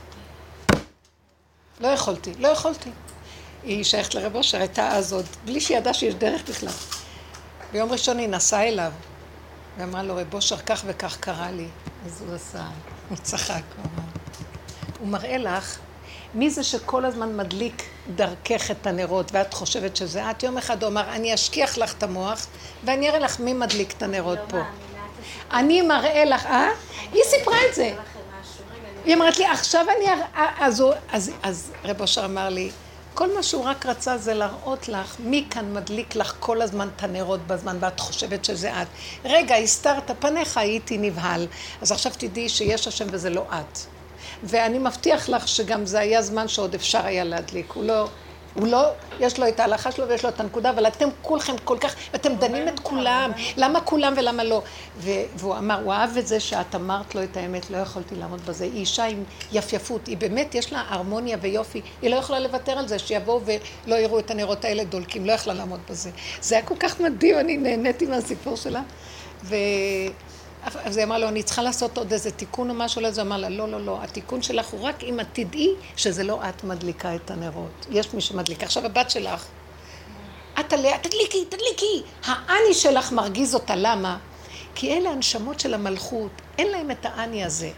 לא 1.80 1.88
יכולתי, 1.88 2.34
לא 2.39 2.47
יכולתי. 2.47 2.89
היא 3.64 3.84
שייכת 3.84 4.16
לרב 4.16 4.36
אושר, 4.36 4.57
הייתה 4.57 4.88
אז 4.88 5.14
עוד, 5.14 5.26
בלי 5.45 5.61
שהיא 5.61 5.78
ידעה 5.78 5.93
שיש 5.93 6.14
דרך 6.14 6.49
בכלל. 6.49 6.70
ביום 7.72 7.91
ראשון 7.91 8.18
היא 8.18 8.28
נסעה 8.28 8.68
אליו, 8.68 8.91
ואמרה 9.78 10.03
לו, 10.03 10.16
רב 10.16 10.34
אושר, 10.34 10.57
כך 10.57 10.84
וכך 10.88 11.18
קרה 11.20 11.51
לי. 11.51 11.68
אז 12.05 12.22
הוא 12.28 12.36
עשה, 12.36 12.64
הוא 13.09 13.18
צחק, 13.18 13.61
הוא 13.78 13.86
אמר. 13.86 14.03
הוא 14.99 15.07
מראה 15.07 15.38
לך 15.38 15.80
מי 16.34 16.49
זה 16.49 16.64
שכל 16.64 17.05
הזמן 17.05 17.38
מדליק 17.38 17.84
דרכך 18.16 18.72
את 18.72 18.88
הנרות, 18.88 19.32
ואת 19.32 19.53
חושבת 19.53 19.95
שזה 19.95 20.32
את? 20.32 20.43
יום 20.43 20.57
אחד 20.57 20.84
הוא 20.84 20.91
אמר, 20.91 21.09
אני 21.09 21.34
אשכיח 21.34 21.78
לך 21.78 21.93
את 21.97 22.03
המוח, 22.03 22.47
ואני 22.84 23.09
אראה 23.09 23.20
לך 23.20 23.39
מי 23.39 23.53
מדליק 23.53 23.93
את 23.97 24.03
הנרות 24.03 24.39
פה. 24.49 24.57
אני 25.53 25.82
מראה 25.82 26.26
לך, 26.26 26.45
אה? 26.45 26.70
היא 27.11 27.22
סיפרה 27.24 27.57
את 27.70 27.76
זה. 27.76 27.95
היא 29.05 29.16
אמרת 29.16 29.38
לי, 29.38 29.45
עכשיו 29.45 29.86
אני... 29.97 30.22
אז, 30.59 30.84
אז, 31.11 31.32
אז 31.43 31.72
רב 31.84 32.01
אושר 32.01 32.26
אמר 32.26 32.49
לי, 32.49 32.72
כל 33.14 33.36
מה 33.36 33.43
שהוא 33.43 33.64
רק 33.66 33.86
רצה 33.86 34.18
זה 34.18 34.34
להראות 34.34 34.89
לך 34.89 35.16
מי 35.20 35.45
כאן 35.49 35.74
מדליק 35.74 36.16
לך 36.16 36.34
כל 36.39 36.61
הזמן 36.61 36.89
את 36.95 37.03
הנרות 37.03 37.47
בזמן 37.47 37.78
ואת 37.80 37.99
חושבת 37.99 38.45
שזה 38.45 38.82
את. 38.82 38.88
רגע, 39.26 39.55
הסתרת 39.55 40.11
פניך, 40.20 40.57
הייתי 40.57 40.97
נבהל. 40.97 41.47
אז 41.82 41.91
עכשיו 41.91 42.11
תדעי 42.18 42.49
שיש 42.49 42.88
השם 42.88 43.05
וזה 43.11 43.30
לא 43.30 43.45
את. 43.51 43.80
ואני 44.43 44.80
מבטיח 44.80 45.30
לך 45.30 45.47
שגם 45.47 45.86
זה 45.86 45.99
היה 45.99 46.22
זמן 46.22 46.47
שעוד 46.47 46.74
אפשר 46.74 47.05
היה 47.05 47.24
להדליק. 47.24 47.72
הוא 47.72 47.84
לא... 47.84 48.07
הוא 48.54 48.68
לא, 48.68 48.89
יש 49.20 49.39
לו 49.39 49.47
את 49.47 49.60
ההלכה 49.60 49.91
שלו 49.91 50.08
ויש 50.08 50.24
לו 50.24 50.30
את 50.30 50.39
הנקודה, 50.39 50.70
אבל 50.70 50.88
אתם 50.88 51.10
כולכם 51.22 51.54
כל 51.64 51.78
כך, 51.82 51.95
אתם 52.16 52.36
דנים 52.36 52.68
את 52.68 52.80
כולם, 52.80 53.32
למה 53.58 53.82
כולם 53.82 54.14
ולמה 54.18 54.43
לא. 54.43 54.62
והוא 55.36 55.58
אמר, 55.58 55.82
הוא 55.84 55.93
אהב 55.93 56.18
את 56.18 56.28
זה 56.28 56.39
שאת 56.39 56.76
אמרת 56.76 57.16
לו 57.16 57.24
את 57.24 57.38
האמת, 57.38 57.70
לא 57.70 57.78
יכולתי 57.78 58.16
לעמוד 58.16 58.41
בזה. 58.45 58.64
היא 58.64 58.74
אישה 58.74 59.06
עם 59.06 59.24
יפייפות, 59.51 60.08
היא 60.08 60.18
באמת, 60.18 60.56
יש 60.56 60.74
לה 60.74 60.84
הרמוניה 60.88 61.38
ויופי, 61.41 61.82
היא 62.01 62.10
לא 62.10 62.16
יכולה 62.16 62.39
לוותר 62.39 62.72
על 62.72 62.88
זה, 62.88 62.99
שיבואו 62.99 63.41
ולא 63.45 63.95
יראו 63.95 64.20
את 64.20 64.32
הנרות 64.32 64.66
האלה 64.66 64.84
דולקים, 64.84 65.26
לא 65.26 65.32
יכלה 65.32 65.54
לעמוד 65.54 65.80
בזה. 65.89 66.10
זה 66.41 66.56
היה 66.56 66.66
כל 66.66 66.76
כך 66.80 66.99
מדהים, 66.99 67.39
אני 67.39 67.58
נהניתי 67.58 68.06
מהסיפור 68.06 68.58
שלה. 68.58 68.82
ו... 69.43 69.56
אז 70.66 70.97
היא 70.97 71.05
אמרה 71.05 71.18
לו, 71.18 71.28
אני 71.28 71.43
צריכה 71.43 71.61
לעשות 71.61 71.97
עוד 71.97 72.14
איזה 72.14 72.32
תיקון 72.32 72.70
או 72.70 72.76
משהו 72.76 73.01
לזה, 73.01 73.22
אמר 73.22 73.38
לה, 73.38 73.49
לא, 73.49 73.70
לא, 73.70 73.86
לא, 73.86 73.97
התיקון 74.01 74.41
שלך 74.41 74.68
הוא 74.68 74.82
רק 74.82 75.03
אם 75.03 75.20
את 75.20 75.28
תדעי 75.34 75.70
שזה 75.95 76.24
לא 76.24 76.39
את 76.49 76.64
מדליקה 76.64 77.16
את 77.16 77.32
הנרות. 77.32 77.86
יש 77.91 78.14
מי 78.14 78.22
שמדליק. 78.22 78.64
עכשיו 78.64 78.86
הבת 78.86 79.09
שלך, 79.09 79.45
את 80.59 80.74
עליה, 80.74 80.97
תדליקי, 80.97 81.45
תדליקי. 81.45 82.03
האני 82.26 82.74
שלך 82.74 83.11
מרגיז 83.11 83.53
אותה, 83.55 83.76
למה? 83.76 84.18
כי 84.76 84.97
אלה 84.97 85.09
הנשמות 85.09 85.59
של 85.59 85.74
המלכות, 85.74 86.32
אין 86.57 86.68
להם 86.68 86.91
את 86.91 87.05
האני 87.05 87.43
הזה. 87.43 87.70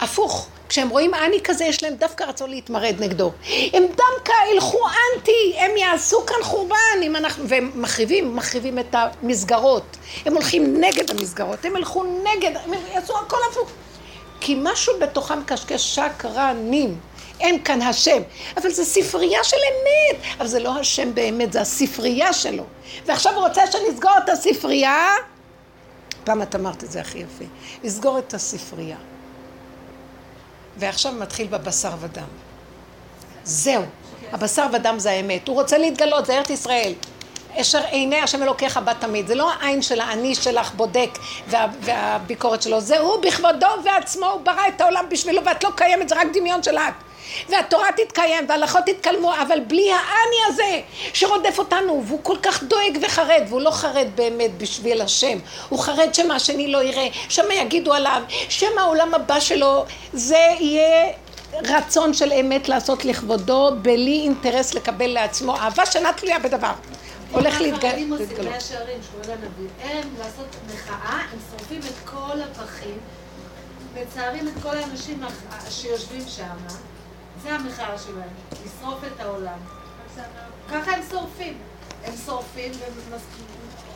הפוך, 0.00 0.48
כשהם 0.68 0.88
רואים 0.88 1.14
אני 1.14 1.40
כזה, 1.44 1.64
יש 1.64 1.82
להם 1.82 1.94
דווקא 1.94 2.24
רצון 2.24 2.50
להתמרד 2.50 2.94
נגדו. 2.98 3.32
הם 3.72 3.82
דווקא 3.82 4.32
ילכו 4.52 4.78
אנטי, 4.88 5.56
הם 5.58 5.76
יעשו 5.76 6.26
כאן 6.26 6.42
חורבן, 6.42 6.76
אם 7.02 7.16
אנחנו... 7.16 7.48
והם 7.48 7.70
מחריבים, 7.74 8.36
מחריבים 8.36 8.78
את 8.78 8.94
המסגרות. 8.94 9.96
הם 10.26 10.34
הולכים 10.34 10.80
נגד 10.80 11.10
המסגרות, 11.10 11.64
הם 11.64 11.76
ילכו 11.76 12.04
נגד, 12.04 12.56
הם 12.56 12.72
יעשו 12.94 13.18
הכל 13.18 13.36
הפוך. 13.50 13.70
כי 14.40 14.56
משהו 14.62 14.92
בתוכם 15.00 15.44
קשקש 15.46 15.94
שקרנים. 15.94 17.00
אין 17.40 17.64
כאן 17.64 17.82
השם. 17.82 18.22
אבל 18.56 18.70
זה 18.70 18.84
ספרייה 18.84 19.44
של 19.44 19.56
אמת. 19.56 20.22
אבל 20.38 20.46
זה 20.46 20.60
לא 20.60 20.78
השם 20.78 21.14
באמת, 21.14 21.52
זה 21.52 21.60
הספרייה 21.60 22.32
שלו. 22.32 22.64
ועכשיו 23.06 23.34
הוא 23.34 23.46
רוצה 23.46 23.62
שנסגור 23.66 24.12
את 24.24 24.28
הספרייה. 24.28 25.06
פעם 26.24 26.42
את 26.42 26.54
אמרת 26.54 26.84
את 26.84 26.90
זה 26.90 27.00
הכי 27.00 27.18
יפה. 27.18 27.44
לסגור 27.84 28.18
את 28.18 28.34
הספרייה. 28.34 28.96
ועכשיו 30.78 31.12
מתחיל 31.12 31.46
בבשר 31.46 31.92
ודם. 32.00 32.28
זהו, 33.44 33.82
הבשר 34.32 34.66
ודם 34.72 34.94
זה 34.98 35.10
האמת. 35.10 35.48
הוא 35.48 35.60
רוצה 35.60 35.78
להתגלות, 35.78 36.26
זה 36.26 36.38
ארץ 36.38 36.50
ישראל. 36.50 36.92
אשר 37.60 37.80
עיני 37.90 38.20
השם 38.20 38.42
אלוקיך 38.42 38.76
בה 38.76 38.94
תמיד. 38.94 39.26
זה 39.26 39.34
לא 39.34 39.52
העין 39.52 39.82
של 39.82 40.00
האני 40.00 40.34
שלך 40.34 40.72
בודק 40.74 41.10
וה, 41.48 41.66
והביקורת 41.80 42.62
שלו, 42.62 42.80
זה 42.80 42.98
הוא 42.98 43.22
בכבודו 43.22 43.66
ועצמו, 43.84 44.26
הוא 44.26 44.40
ברא 44.40 44.68
את 44.68 44.80
העולם 44.80 45.04
בשבילו 45.10 45.44
ואת 45.44 45.64
לא 45.64 45.70
קיימת, 45.76 46.08
זה 46.08 46.14
רק 46.14 46.26
דמיון 46.32 46.62
שלך. 46.62 46.94
והתורה 47.48 47.88
תתקיים 47.96 48.44
והלכות 48.48 48.82
תתקלמו, 48.86 49.32
אבל 49.42 49.60
בלי 49.60 49.92
האני 49.92 50.36
הזה 50.48 50.80
שרודף 51.12 51.58
אותנו, 51.58 52.02
והוא 52.06 52.20
כל 52.22 52.36
כך 52.42 52.62
דואג 52.62 52.98
וחרד, 53.02 53.42
והוא 53.48 53.60
לא 53.60 53.70
חרד 53.70 54.06
באמת 54.14 54.58
בשביל 54.58 55.02
השם, 55.02 55.38
הוא 55.68 55.78
חרד 55.78 56.14
שמה 56.14 56.34
השני 56.34 56.72
לא 56.72 56.82
יראה, 56.82 57.08
שמה 57.28 57.54
יגידו 57.54 57.92
עליו, 57.94 58.22
שמא 58.48 58.80
העולם 58.80 59.14
הבא 59.14 59.40
שלו 59.40 59.84
זה 60.12 60.46
יהיה 60.60 61.12
רצון 61.62 62.14
של 62.14 62.32
אמת 62.32 62.68
לעשות 62.68 63.04
לכבודו, 63.04 63.70
בלי 63.82 64.20
אינטרס 64.24 64.74
לקבל 64.74 65.06
לעצמו 65.06 65.56
אהבה 65.56 65.86
שאינה 65.86 66.12
תלויה 66.12 66.38
בדבר. 66.38 66.72
הולך 67.34 67.60
להתגלות. 67.60 68.20
הם 69.80 70.08
לעשות 70.18 70.46
מחאה, 70.74 71.20
הם 71.32 71.38
שורפים 71.50 71.80
את 71.80 72.08
כל 72.08 72.40
הפחים, 72.50 72.98
מצערים 73.94 74.48
את 74.48 74.62
כל 74.62 74.76
האנשים 74.76 75.20
שיושבים 75.70 76.22
שם. 76.28 76.56
זה 77.42 77.52
המחאה 77.52 77.98
שלהם, 77.98 78.28
לשרוף 78.66 78.98
את 79.04 79.20
העולם. 79.20 79.58
ככה 80.70 80.90
הם 80.96 81.02
שורפים. 81.10 81.58
הם 82.04 82.14
שורפים 82.26 82.72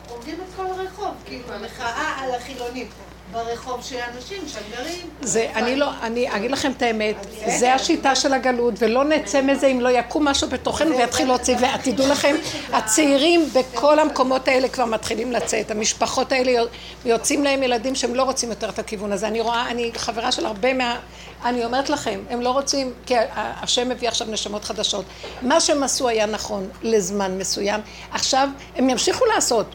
והורגים 0.07 0.35
את 0.35 0.55
כל 0.55 0.65
הרחוב, 0.65 1.15
כאילו, 1.25 1.53
המחאה 1.53 2.23
על 2.23 2.31
החילונים. 2.31 2.89
ברחוב 3.31 3.83
של 3.83 3.95
אנשים 4.15 4.37
שם 4.47 4.59
גרים. 4.77 5.09
זה, 5.21 5.47
אני 5.55 5.75
לא, 5.75 5.89
אני 6.01 6.35
אגיד 6.35 6.51
לכם 6.51 6.71
את 6.71 6.81
האמת, 6.81 7.15
זה 7.45 7.73
השיטה 7.73 8.15
של 8.15 8.33
הגלות, 8.33 8.73
ולא 8.77 9.03
נצא 9.03 9.41
מזה 9.41 9.67
אם 9.67 9.81
לא 9.81 9.89
יקום 9.89 10.27
משהו 10.27 10.49
בתוכנו 10.49 10.97
ויתחיל 10.97 11.27
להוציא, 11.27 11.55
ותדעו 11.55 12.07
לכם, 12.07 12.35
הצעירים 12.73 13.49
בכל 13.53 13.99
המקומות 13.99 14.47
האלה 14.47 14.69
כבר 14.69 14.85
מתחילים 14.85 15.31
לצאת, 15.31 15.71
המשפחות 15.71 16.31
האלה 16.31 16.63
יוצאים 17.05 17.43
להם 17.43 17.63
ילדים 17.63 17.95
שהם 17.95 18.15
לא 18.15 18.23
רוצים 18.23 18.49
יותר 18.49 18.69
את 18.69 18.79
הכיוון 18.79 19.11
הזה, 19.11 19.27
אני 19.27 19.41
רואה, 19.41 19.69
אני 19.69 19.91
חברה 19.95 20.31
של 20.31 20.45
הרבה 20.45 20.73
מה... 20.73 20.99
אני 21.45 21.65
אומרת 21.65 21.89
לכם, 21.89 22.19
הם 22.29 22.41
לא 22.41 22.49
רוצים, 22.49 22.93
כי 23.05 23.15
השם 23.35 23.89
מביא 23.89 24.07
עכשיו 24.07 24.27
נשמות 24.27 24.63
חדשות. 24.63 25.05
מה 25.41 25.61
שהם 25.61 25.83
עשו 25.83 26.07
היה 26.07 26.25
נכון 26.25 26.69
לזמן 26.81 27.37
מסוים, 27.37 27.81
עכשיו 28.11 28.49
הם 28.75 28.89
ימשיכו 28.89 29.25
לעשות. 29.25 29.65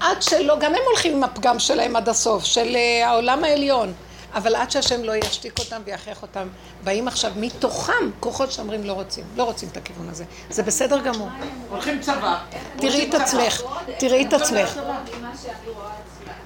עד 0.00 0.22
שלא, 0.22 0.58
גם 0.58 0.74
הם 0.74 0.80
הולכים 0.88 1.16
עם 1.16 1.24
הפגם 1.24 1.58
שלהם 1.58 1.96
עד 1.96 2.08
הסוף, 2.08 2.44
של 2.44 2.76
אה, 2.76 3.08
העולם 3.08 3.44
העליון. 3.44 3.92
אבל 4.34 4.54
עד 4.54 4.70
שהשם 4.70 5.04
לא 5.04 5.16
ישתיק 5.16 5.58
אותם 5.58 5.82
ויכריח 5.84 6.22
אותם, 6.22 6.48
באים 6.84 7.08
עכשיו 7.08 7.32
מתוכם 7.36 8.10
כוחות 8.20 8.52
שאומרים 8.52 8.84
לא 8.84 8.92
רוצים, 8.92 9.24
לא 9.36 9.44
רוצים 9.44 9.68
את 9.72 9.76
הכיוון 9.76 10.08
הזה. 10.08 10.24
זה 10.50 10.62
בסדר 10.62 11.00
גמור. 11.00 11.28
הולכים 11.70 12.00
צבא. 12.00 12.38
תראי 12.76 13.08
את 13.08 13.14
עצמך, 13.14 13.62
תראי 13.98 14.26
את 14.26 14.32
עצמך. 14.32 14.80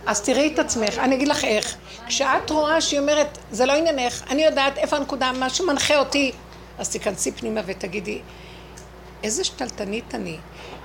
אז 0.07 0.21
תראי 0.21 0.53
את 0.55 0.59
עצמך, 0.59 0.99
אני 0.99 1.15
אגיד 1.15 1.29
לך 1.29 1.45
איך. 1.45 1.77
כשאת 2.07 2.51
רואה 2.51 2.81
שהיא 2.81 3.01
אומרת, 3.01 3.39
זה 3.51 3.67
לא 3.67 3.73
עניינך, 3.73 4.23
אני 4.31 4.45
יודעת 4.45 4.79
איפה 4.79 4.97
הנקודה, 4.97 5.31
משהו 5.39 5.67
מנחה 5.67 5.99
אותי, 5.99 6.33
אז 6.79 6.89
תיכנסי 6.89 7.33
פנימה 7.33 7.61
ותגידי, 7.67 8.21
איזה 9.23 9.45
שתלטנית 9.45 10.15
אני. 10.15 10.37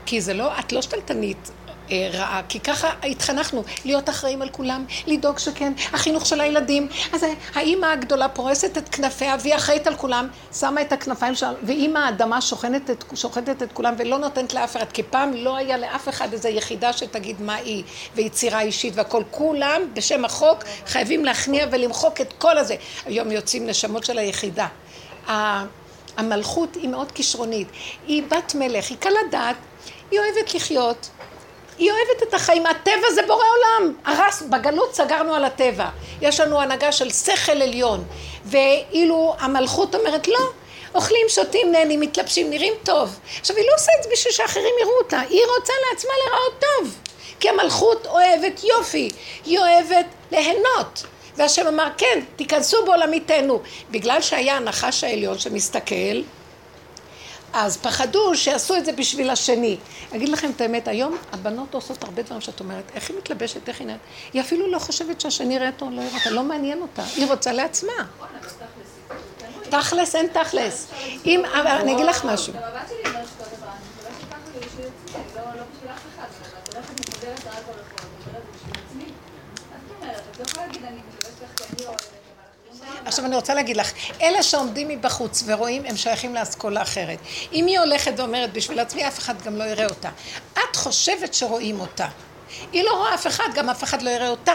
כי 0.06 0.22
זה 0.22 0.34
לא, 0.34 0.60
את 0.60 0.72
לא 0.72 0.82
שתלטנית, 0.82 1.52
רעה, 1.92 2.42
כי 2.50 2.60
ככה 2.60 2.90
התחנכנו, 3.04 3.64
להיות 3.86 4.10
אחראים 4.10 4.42
על 4.42 4.50
כולם, 4.50 4.86
לדאוג 5.08 5.40
שכן, 5.40 5.74
החינוך 5.94 6.26
של 6.26 6.42
הילדים. 6.42 6.88
אז 7.14 7.26
האימא 7.54 7.86
הגדולה 7.86 8.30
פורסת 8.30 8.78
את 8.78 8.90
כנפיה 8.90 9.36
והיא 9.40 9.56
אחראית 9.56 9.88
על 9.88 9.96
כולם, 9.96 10.28
שמה 10.60 10.82
את 10.82 10.92
הכנפיים 10.92 11.36
שלה, 11.36 11.52
ואימא 11.64 12.00
האדמה 12.00 12.42
שוכנת 12.42 12.90
את, 12.90 13.04
שוחטת 13.16 13.64
את 13.64 13.72
כולם 13.72 13.94
ולא 13.98 14.18
נותנת 14.18 14.54
לאף 14.54 14.78
אחד, 14.78 14.92
כי 14.94 15.04
פעם 15.04 15.34
לא 15.34 15.58
היה 15.58 15.78
לאף 15.78 16.10
אחד 16.10 16.34
איזו 16.34 16.48
יחידה 16.50 16.94
שתגיד 16.94 17.42
מה 17.42 17.56
היא, 17.56 17.84
ויצירה 18.16 18.62
אישית 18.62 18.94
והכל. 18.96 19.24
כולם, 19.32 19.82
בשם 19.94 20.26
החוק, 20.26 20.64
חייבים 20.86 21.26
להכניע 21.26 21.66
ולמחוק 21.72 22.22
את 22.22 22.34
כל 22.34 22.58
הזה. 22.58 22.76
היום 23.06 23.32
יוצאים 23.32 23.68
נשמות 23.68 24.04
של 24.06 24.18
היחידה. 24.18 24.68
המלכות 26.18 26.76
היא 26.76 26.90
מאוד 26.90 27.12
כישרונית, 27.12 27.68
היא 28.08 28.24
בת 28.24 28.56
מלך, 28.56 28.90
היא 28.90 28.98
קלה 28.98 29.20
דעת, 29.32 29.56
היא 30.12 30.20
אוהבת 30.20 30.54
לחיות, 30.54 31.10
היא 31.78 31.92
אוהבת 31.92 32.24
את 32.24 32.34
החיים, 32.34 32.66
הטבע 32.66 33.12
זה 33.14 33.22
בורא 33.28 33.44
עולם. 33.58 33.94
הרס, 34.06 34.42
בגלות 34.42 34.96
סגרנו 34.96 35.34
על 35.34 35.46
הטבע. 35.46 35.90
יש 36.22 36.40
לנו 36.40 36.62
הנהגה 36.62 36.92
של 36.92 37.10
שכל 37.10 37.62
עליון. 37.62 38.04
ואילו 38.46 39.36
המלכות 39.40 39.96
אומרת 39.96 40.28
לא, 40.28 40.50
אוכלים, 40.96 41.30
שותים, 41.30 41.72
נהנים, 41.72 42.00
מתלבשים, 42.00 42.50
נראים 42.50 42.74
טוב. 42.84 43.20
עכשיו 43.40 43.56
היא 43.56 43.66
לא 43.66 43.76
עושה 43.76 43.92
את 44.00 44.04
זה 44.04 44.10
בשביל 44.12 44.34
שאחרים 44.34 44.74
יראו 44.82 44.98
אותה, 44.98 45.20
היא 45.20 45.42
רוצה 45.58 45.74
לעצמה 45.90 46.12
לראות 46.26 46.60
טוב. 46.60 46.96
כי 47.40 47.50
המלכות 47.50 48.08
אוהבת 48.08 48.64
יופי, 48.64 49.10
היא 49.46 49.60
אוהבת 49.60 50.06
ליהנות. 50.32 51.04
והשם 51.36 51.68
אמר 51.68 51.88
כן, 51.98 52.20
תיכנסו 52.36 52.86
בעולמיתנו. 52.86 53.62
בגלל 53.92 54.22
שהיה 54.22 54.56
הנחש 54.56 55.04
העליון 55.04 55.40
שמסתכל, 55.40 56.22
אז 57.60 57.78
פחדו 57.78 58.36
שיעשו 58.36 58.76
את 58.76 58.86
זה 58.86 58.92
בשביל 58.92 59.30
השני. 59.30 59.78
אגיד 60.16 60.30
לכם 60.30 60.52
את 60.56 60.62
האמת, 60.62 60.88
היום 60.88 61.18
הבנות 61.32 61.74
עושות 61.74 62.04
הרבה 62.04 62.22
דברים 62.22 62.42
שאת 62.42 62.60
אומרת, 62.60 62.92
איך 62.96 63.10
היא 63.10 63.18
מתלבשת, 63.18 63.70
איך 63.70 63.80
היא 63.80 63.88
נראית. 63.88 64.02
היא 64.34 64.42
אפילו 64.42 64.72
לא 64.72 64.80
חושבת 64.80 65.22
שהשני 65.22 65.56
יראה 65.56 65.68
אותו, 65.68 65.90
לא 65.90 66.02
יראה 66.02 66.18
אותה, 66.18 66.30
לא 66.30 66.44
מעניין 66.44 66.82
אותה. 66.82 67.04
היא 67.16 67.28
רוצה 67.28 67.52
לעצמה. 67.52 67.94
תכלס 69.70 70.16
אין 70.16 70.28
תכלס. 70.28 70.88
אם, 71.26 71.42
אני 71.56 71.94
אגיד 71.94 72.06
לך 72.06 72.26
משהו. 72.26 72.54
עכשיו 83.08 83.26
אני 83.26 83.36
רוצה 83.36 83.54
להגיד 83.54 83.78
לך, 83.78 83.92
אלה 84.22 84.44
שעומדים 84.44 84.88
מבחוץ 84.88 85.44
ורואים, 85.46 85.86
הם 85.86 85.98
שייכים 85.98 86.36
לאסכולה 86.36 86.82
אחרת. 86.82 87.18
אם 87.54 87.66
היא 87.66 87.80
הולכת 87.80 88.14
ואומרת, 88.18 88.54
בשביל 88.54 88.80
עצמי 88.80 89.08
אף 89.08 89.20
אחד 89.20 89.42
גם 89.42 89.56
לא 89.56 89.64
יראה 89.64 89.86
אותה. 89.86 90.10
את 90.54 90.76
חושבת 90.76 91.34
שרואים 91.34 91.80
אותה. 91.80 92.08
היא 92.72 92.84
לא 92.84 92.92
רואה 92.92 93.14
אף 93.14 93.28
אחד, 93.28 93.50
גם 93.56 93.70
אף 93.70 93.84
אחד 93.84 94.02
לא 94.02 94.10
יראה 94.10 94.30
אותה. 94.30 94.54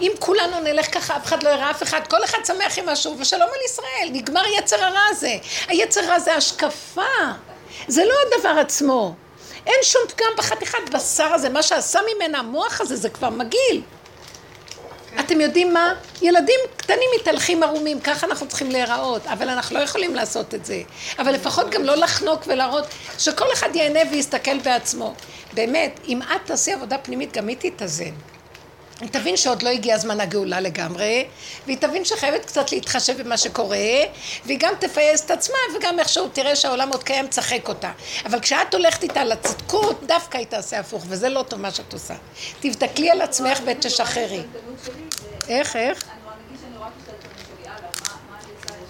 אם 0.00 0.12
כולנו 0.18 0.60
נלך 0.60 0.94
ככה, 0.94 1.16
אף 1.16 1.24
אחד 1.24 1.42
לא 1.42 1.48
יראה 1.48 1.70
אף 1.70 1.82
אחד, 1.82 2.00
כל 2.10 2.24
אחד 2.24 2.38
שמח 2.46 2.78
עם 2.78 2.88
משהו, 2.88 3.16
ושלום 3.18 3.48
על 3.48 3.60
ישראל, 3.64 4.08
נגמר 4.12 4.42
יצר 4.58 4.84
הרע 4.84 5.00
הזה. 5.10 5.36
היצר 5.68 6.00
הרע 6.00 6.18
זה 6.18 6.34
השקפה, 6.34 7.02
זה 7.88 8.04
לא 8.04 8.14
הדבר 8.26 8.60
עצמו. 8.60 9.14
אין 9.66 9.78
שום 9.82 10.02
פגם 10.08 10.26
בחתיכת 10.38 10.78
בשר 10.92 11.34
הזה, 11.34 11.48
מה 11.48 11.62
שעשה 11.62 12.00
ממנה 12.14 12.38
המוח 12.38 12.80
הזה, 12.80 12.96
זה 12.96 13.08
כבר 13.08 13.30
מגעיל. 13.30 13.82
אתם 15.20 15.40
יודעים 15.40 15.74
מה? 15.74 15.94
ילדים 16.22 16.60
קטנים 16.76 17.08
מתהלכים 17.20 17.62
ערומים, 17.62 18.00
ככה 18.00 18.26
אנחנו 18.26 18.48
צריכים 18.48 18.70
להיראות, 18.70 19.26
אבל 19.26 19.48
אנחנו 19.48 19.78
לא 19.78 19.82
יכולים 19.82 20.14
לעשות 20.14 20.54
את 20.54 20.64
זה. 20.64 20.82
אבל 21.18 21.32
לפחות 21.32 21.70
גם 21.70 21.84
לא 21.84 21.94
לחנוק 21.94 22.42
ולהראות 22.46 22.84
שכל 23.18 23.52
אחד 23.52 23.76
ייהנה 23.76 24.00
ויסתכל 24.10 24.58
בעצמו. 24.58 25.14
באמת, 25.54 26.00
אם 26.08 26.22
את 26.22 26.40
תעשי 26.44 26.72
עבודה 26.72 26.98
פנימית, 26.98 27.36
גם 27.36 27.48
היא 27.48 27.56
תתאזן. 27.60 28.14
היא 29.00 29.08
תבין 29.08 29.36
שעוד 29.36 29.62
לא 29.62 29.68
הגיע 29.68 29.98
זמן 29.98 30.20
הגאולה 30.20 30.60
לגמרי, 30.60 31.26
והיא 31.66 31.76
תבין 31.76 32.04
שחייבת 32.04 32.44
קצת 32.44 32.72
להתחשב 32.72 33.22
במה 33.22 33.36
שקורה, 33.36 33.78
והיא 34.46 34.58
גם 34.60 34.72
תפייס 34.80 35.24
את 35.24 35.30
עצמה, 35.30 35.56
וגם 35.76 35.98
איכשהו 35.98 36.28
תראה 36.28 36.56
שהעולם 36.56 36.88
עוד 36.88 37.02
קיים, 37.04 37.26
תשחק 37.26 37.68
אותה. 37.68 37.90
אבל 38.24 38.40
כשאת 38.40 38.74
הולכת 38.74 39.02
איתה 39.02 39.24
לצדקות, 39.24 40.06
דווקא 40.06 40.38
היא 40.38 40.46
תעשה 40.46 40.80
הפוך, 40.80 41.04
וזה 41.08 41.28
לא 41.28 41.42
טוב 41.48 41.60
מה 41.60 41.70
שאת 41.70 41.92
עושה. 41.92 42.14
תבדקלי 42.60 43.10
על 43.10 43.20
עצמך 43.20 43.58
ותשחררי. 43.66 44.42
איך, 45.48 45.76
איך? 45.76 46.17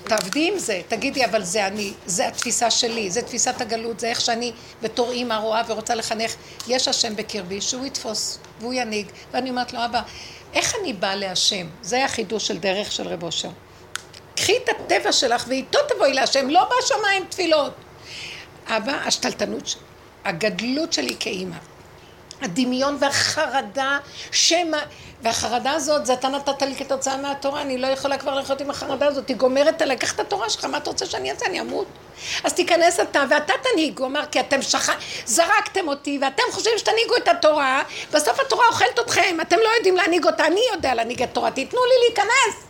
תעבדי 0.08 0.50
עם 0.52 0.58
זה, 0.58 0.80
תגידי, 0.88 1.24
אבל 1.24 1.42
זה 1.42 1.66
אני, 1.66 1.92
זה 2.06 2.28
התפיסה 2.28 2.70
שלי, 2.70 3.10
זה 3.10 3.22
תפיסת 3.22 3.60
הגלות, 3.60 4.00
זה 4.00 4.06
איך 4.06 4.20
שאני 4.20 4.52
בתור 4.82 5.10
אימא 5.10 5.34
רואה 5.34 5.62
ורוצה 5.68 5.94
לחנך, 5.94 6.34
יש 6.68 6.88
השם 6.88 7.16
בקרבי, 7.16 7.60
שהוא 7.60 7.86
יתפוס 7.86 8.38
והוא 8.60 8.74
ינהיג. 8.74 9.06
ואני 9.32 9.50
אומרת 9.50 9.72
לו, 9.72 9.84
אבא, 9.84 10.02
איך 10.54 10.74
אני 10.80 10.92
באה 10.92 11.16
להשם? 11.16 11.66
זה 11.82 11.96
היה 11.96 12.08
חידוש 12.08 12.46
של 12.46 12.58
דרך 12.58 12.92
של 12.92 13.08
רב 13.08 13.22
אושר. 13.22 13.50
קחי 14.36 14.56
את 14.56 14.68
הטבע 14.68 15.12
שלך 15.12 15.44
ואיתו 15.48 15.78
תבואי 15.88 16.12
להשם, 16.12 16.50
לא 16.50 16.68
בשמיים 16.78 17.24
תפילות. 17.28 17.72
אבא, 18.66 18.92
השתלטנות, 18.92 19.74
הגדלות 20.24 20.92
שלי 20.92 21.16
כאימא, 21.20 21.56
הדמיון 22.42 22.96
והחרדה, 23.00 23.98
שמא... 24.32 24.78
והחרדה 25.22 25.72
הזאת, 25.72 26.06
זה 26.06 26.12
אתה 26.12 26.28
נתת 26.28 26.62
לי 26.62 26.76
כתוצאה 26.76 27.16
מהתורה, 27.16 27.62
אני 27.62 27.78
לא 27.78 27.86
יכולה 27.86 28.18
כבר 28.18 28.34
לחיות 28.34 28.60
עם 28.60 28.70
החרדה 28.70 29.06
הזאת, 29.06 29.28
היא 29.28 29.36
גומרת 29.36 29.82
עליי, 29.82 29.96
קח 29.96 30.14
את 30.14 30.20
התורה 30.20 30.50
שלך, 30.50 30.64
מה 30.64 30.78
אתה 30.78 30.90
רוצה 30.90 31.06
שאני 31.06 31.30
אעשה? 31.30 31.46
אני 31.46 31.60
אמות. 31.60 31.86
אז 32.44 32.52
תיכנס 32.52 33.00
אתה, 33.00 33.24
ואתה 33.30 33.52
תנהיג, 33.62 33.98
הוא 33.98 34.06
אמר, 34.06 34.26
כי 34.26 34.40
אתם 34.40 34.62
שח... 34.62 34.90
זרקתם 35.26 35.88
אותי, 35.88 36.18
ואתם 36.22 36.42
חושבים 36.50 36.78
שתנהיגו 36.78 37.16
את 37.16 37.28
התורה, 37.28 37.82
בסוף 38.12 38.40
התורה 38.40 38.66
אוכלת 38.68 38.98
אתכם, 38.98 39.38
אתם 39.42 39.56
לא 39.56 39.68
יודעים 39.76 39.96
להנהיג 39.96 40.24
אותה, 40.24 40.46
אני 40.46 40.60
יודע 40.74 40.94
להנהיג 40.94 41.22
את 41.22 41.30
התורה, 41.30 41.50
תיתנו 41.50 41.80
לי 41.84 42.08
להיכנס. 42.08 42.68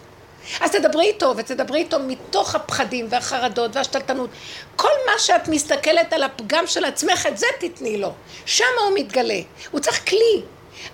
אז 0.61 0.71
תדברי 0.71 1.07
איתו, 1.07 1.35
ותדברי 1.37 1.79
איתו 1.79 1.99
מתוך 1.99 2.55
הפחדים 2.55 3.07
והחרדות 3.11 3.77
והשתלטנות. 3.77 4.31
כל 4.77 4.89
מה 5.07 5.19
שאת 5.19 5.49
מסתכלת 5.49 6.13
על 6.13 6.23
הפגם 6.23 6.67
של 6.67 6.85
עצמך, 6.85 7.27
את 7.27 7.39
זה 7.39 7.47
תתני 7.61 7.97
לו. 7.97 8.13
שם 8.47 8.65
הוא 8.85 8.99
מתגלה. 8.99 9.41
הוא 9.71 9.81
צריך 9.81 10.09
כלי. 10.09 10.43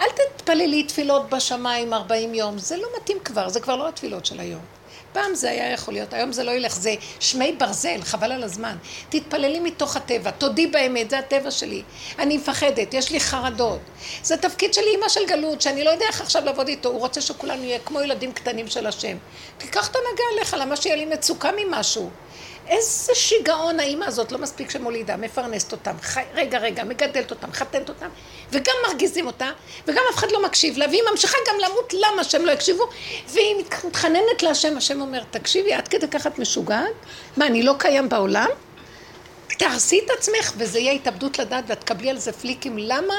אל 0.00 0.06
תתפללי 0.36 0.82
תפילות 0.82 1.30
בשמיים 1.30 1.94
40 1.94 2.34
יום, 2.34 2.58
זה 2.58 2.76
לא 2.76 2.88
מתאים 2.96 3.18
כבר, 3.24 3.48
זה 3.48 3.60
כבר 3.60 3.76
לא 3.76 3.88
התפילות 3.88 4.26
של 4.26 4.40
היום. 4.40 4.60
פעם 5.14 5.34
זה 5.34 5.50
היה 5.50 5.72
יכול 5.72 5.94
להיות, 5.94 6.14
היום 6.14 6.32
זה 6.32 6.44
לא 6.44 6.50
ילך, 6.50 6.76
זה 6.76 6.94
שמי 7.20 7.52
ברזל, 7.52 8.02
חבל 8.02 8.32
על 8.32 8.42
הזמן. 8.42 8.76
תתפללי 9.08 9.60
מתוך 9.60 9.96
הטבע, 9.96 10.30
תודי 10.30 10.66
באמת, 10.66 11.10
זה 11.10 11.18
הטבע 11.18 11.50
שלי. 11.50 11.82
אני 12.18 12.36
מפחדת, 12.36 12.94
יש 12.94 13.10
לי 13.10 13.20
חרדות. 13.20 13.80
זה 14.22 14.36
תפקיד 14.36 14.74
שלי 14.74 14.90
אימא 14.94 15.08
של 15.08 15.26
גלות, 15.26 15.62
שאני 15.62 15.84
לא 15.84 15.90
יודע 15.90 16.06
איך 16.06 16.20
עכשיו 16.20 16.44
לעבוד 16.44 16.68
איתו, 16.68 16.88
הוא 16.88 16.98
רוצה 16.98 17.20
שכולנו 17.20 17.60
נהיה 17.60 17.78
כמו 17.78 18.00
ילדים 18.00 18.32
קטנים 18.32 18.68
של 18.68 18.86
השם. 18.86 19.16
תיקח 19.58 19.90
את 19.90 19.96
הנהגה 19.96 20.24
עליך, 20.32 20.56
למה 20.60 20.76
שיהיה 20.76 20.96
לי 20.96 21.04
מצוקה 21.04 21.50
ממשהו. 21.56 22.10
איזה 22.68 23.14
שיגעון 23.14 23.80
האימא 23.80 24.04
הזאת, 24.04 24.32
לא 24.32 24.38
מספיק 24.38 24.70
שמולידה, 24.70 25.16
מפרנסת 25.16 25.72
אותם, 25.72 25.92
חי, 26.02 26.22
רגע 26.34 26.58
רגע, 26.58 26.84
מגדלת 26.84 27.30
אותם, 27.30 27.52
חתנת 27.52 27.88
אותם, 27.88 28.08
וגם 28.52 28.74
מרגיזים 28.88 29.26
אותה, 29.26 29.50
וגם 29.86 30.02
אף 30.10 30.18
אחד 30.18 30.32
לא 30.32 30.42
מקשיב 30.42 30.78
לה, 30.78 30.86
והיא 30.88 31.02
ממשיכה 31.10 31.36
גם 31.48 31.54
למות 31.58 31.94
למה 31.94 32.24
שהם 32.24 32.46
לא 32.46 32.52
יקשיבו, 32.52 32.84
והיא 33.28 33.56
מתחננת 33.58 34.42
להשם, 34.42 34.76
השם 34.76 35.00
אומר, 35.00 35.22
תקשיבי, 35.30 35.72
עד 35.72 35.88
כדי 35.88 36.08
ככה 36.08 36.28
את 36.28 36.38
משוגעת? 36.38 36.92
מה, 37.36 37.46
אני 37.46 37.62
לא 37.62 37.74
קיים 37.78 38.08
בעולם? 38.08 38.48
תהרסי 39.58 40.00
את 40.04 40.10
עצמך, 40.18 40.52
וזה 40.56 40.78
יהיה 40.78 40.92
התאבדות 40.92 41.38
לדעת, 41.38 41.64
ואת 41.66 41.80
תקבלי 41.80 42.10
על 42.10 42.18
זה 42.18 42.32
פליקים, 42.32 42.78
למה? 42.78 43.14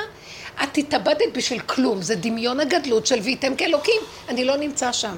את 0.63 0.69
תתאבדת 0.71 1.33
בשביל 1.33 1.59
כלום, 1.59 2.01
זה 2.01 2.15
דמיון 2.15 2.59
הגדלות 2.59 3.05
של 3.05 3.19
ויתם 3.19 3.55
כאלוקים, 3.55 4.01
אני 4.29 4.45
לא 4.45 4.57
נמצא 4.57 4.91
שם. 4.91 5.15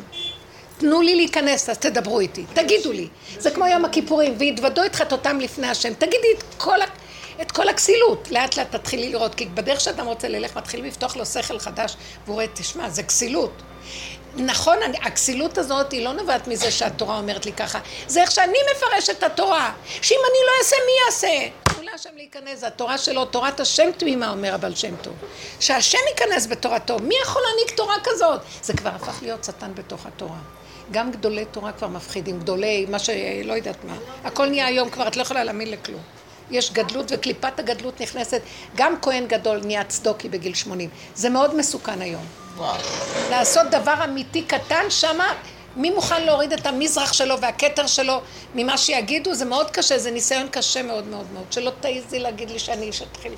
תנו 0.78 1.02
לי 1.02 1.16
להיכנס, 1.16 1.70
אז 1.70 1.78
תדברו 1.78 2.20
איתי, 2.20 2.46
תגידו 2.54 2.92
לי. 2.92 3.08
זה 3.40 3.52
כמו 3.52 3.68
יום 3.68 3.86
הכיפורים, 3.86 4.36
והתוודו 4.40 4.86
את 4.86 4.96
חטאותם 4.96 5.40
לפני 5.40 5.68
השם. 5.68 5.94
תגידי 5.94 6.28
את 6.38 6.44
כל, 6.58 6.80
את 7.42 7.52
כל 7.52 7.70
הכסילות. 7.70 8.28
לאט 8.32 8.58
לאט 8.58 8.76
תתחילי 8.76 9.10
לראות, 9.10 9.36
כי 9.36 9.46
בדרך 9.46 9.82
שאדם 9.82 10.06
רוצה 10.06 10.28
ללך, 10.28 10.58
מתחילים 10.58 10.86
לפתוח 10.86 11.16
לו 11.18 11.26
שכל 11.26 11.60
חדש, 11.60 11.98
והוא 12.26 12.34
רואה, 12.34 12.46
תשמע, 12.54 12.90
זה 12.90 13.04
כסילות. 13.04 13.62
נכון, 14.36 14.78
הכסילות 15.02 15.58
הזאת 15.58 15.92
היא 15.92 16.06
לא 16.06 16.14
נובעת 16.14 16.48
מזה 16.48 16.72
שהתורה 16.72 17.18
אומרת 17.18 17.46
לי 17.46 17.54
ככה, 17.54 17.80
זה 18.08 18.22
איך 18.22 18.32
שאני 18.32 18.58
מפרש 18.72 19.10
את 19.10 19.24
התורה, 19.24 19.74
שאם 20.02 20.20
אני 20.30 20.40
לא 20.46 20.52
אעשה, 20.60 20.76
מי 20.86 20.92
יעשה? 21.06 21.50
תנו 21.64 21.84
להשם 21.84 22.10
להיכנס, 22.16 22.60
זה 22.60 22.68
התורה 22.68 22.98
שלו, 22.98 23.26
תורת 23.26 23.60
השם 23.60 23.90
תמימה, 23.98 24.32
אומר 24.32 24.54
הבעל 24.54 24.76
שם 24.76 24.96
טוב. 24.96 25.14
שהשם 25.60 25.98
ייכנס 26.10 26.48
בתורתו, 26.48 27.00
מי 27.00 27.16
יכול 27.24 27.42
להעניק 27.42 27.78
תורה 27.78 27.96
כזאת? 28.04 28.42
זה 28.62 28.74
כבר 28.74 28.90
הפך 28.90 29.20
להיות 29.22 29.44
שטן 29.44 29.76
בתוך 29.76 30.06
התורה. 30.06 30.57
גם 30.92 31.12
גדולי 31.12 31.46
תורה 31.46 31.72
כבר 31.72 31.88
מפחידים, 31.88 32.40
גדולי, 32.40 32.86
מה 32.90 33.00
שלא 33.00 33.54
יודעת 33.54 33.84
מה. 33.84 33.98
הכל 34.24 34.46
נהיה 34.46 34.66
היום 34.66 34.90
כבר, 34.90 35.08
את 35.08 35.16
לא 35.16 35.22
יכולה 35.22 35.44
להאמין 35.44 35.72
לכלום. 35.72 36.02
יש 36.52 36.72
גדלות 36.72 37.06
וקליפת 37.10 37.60
הגדלות 37.60 38.02
נכנסת, 38.02 38.42
גם 38.76 38.94
כהן 39.02 39.28
גדול 39.28 39.62
נהיה 39.66 39.84
צדוקי 39.84 40.30
בגיל 40.30 40.54
80. 40.54 40.90
זה 41.16 41.30
מאוד 41.30 41.56
מסוכן 41.56 42.02
היום. 42.02 42.24
וואו. 42.58 42.76
לעשות 43.30 43.68
דבר 43.72 43.94
אמיתי 44.04 44.42
קטן 44.42 44.90
שמה, 44.90 45.34
מי 45.76 45.90
מוכן 45.90 46.24
להוריד 46.24 46.54
את 46.54 46.66
המזרח 46.66 47.14
שלו 47.14 47.42
והכתר 47.42 47.88
שלו 47.88 48.22
ממה 48.56 48.78
שיגידו? 48.78 49.34
זה 49.34 49.46
מאוד 49.46 49.72
קשה, 49.72 49.98
זה 49.98 50.12
ניסיון 50.12 50.48
קשה 50.52 50.84
מאוד 50.84 51.08
מאוד 51.08 51.26
מאוד. 51.34 51.46
שלא 51.52 51.72
תעיזי 51.80 52.20
להגיד 52.20 52.50
לי 52.50 52.60
שאני 52.60 52.86
איש 52.86 53.02
אתחיל 53.02 53.34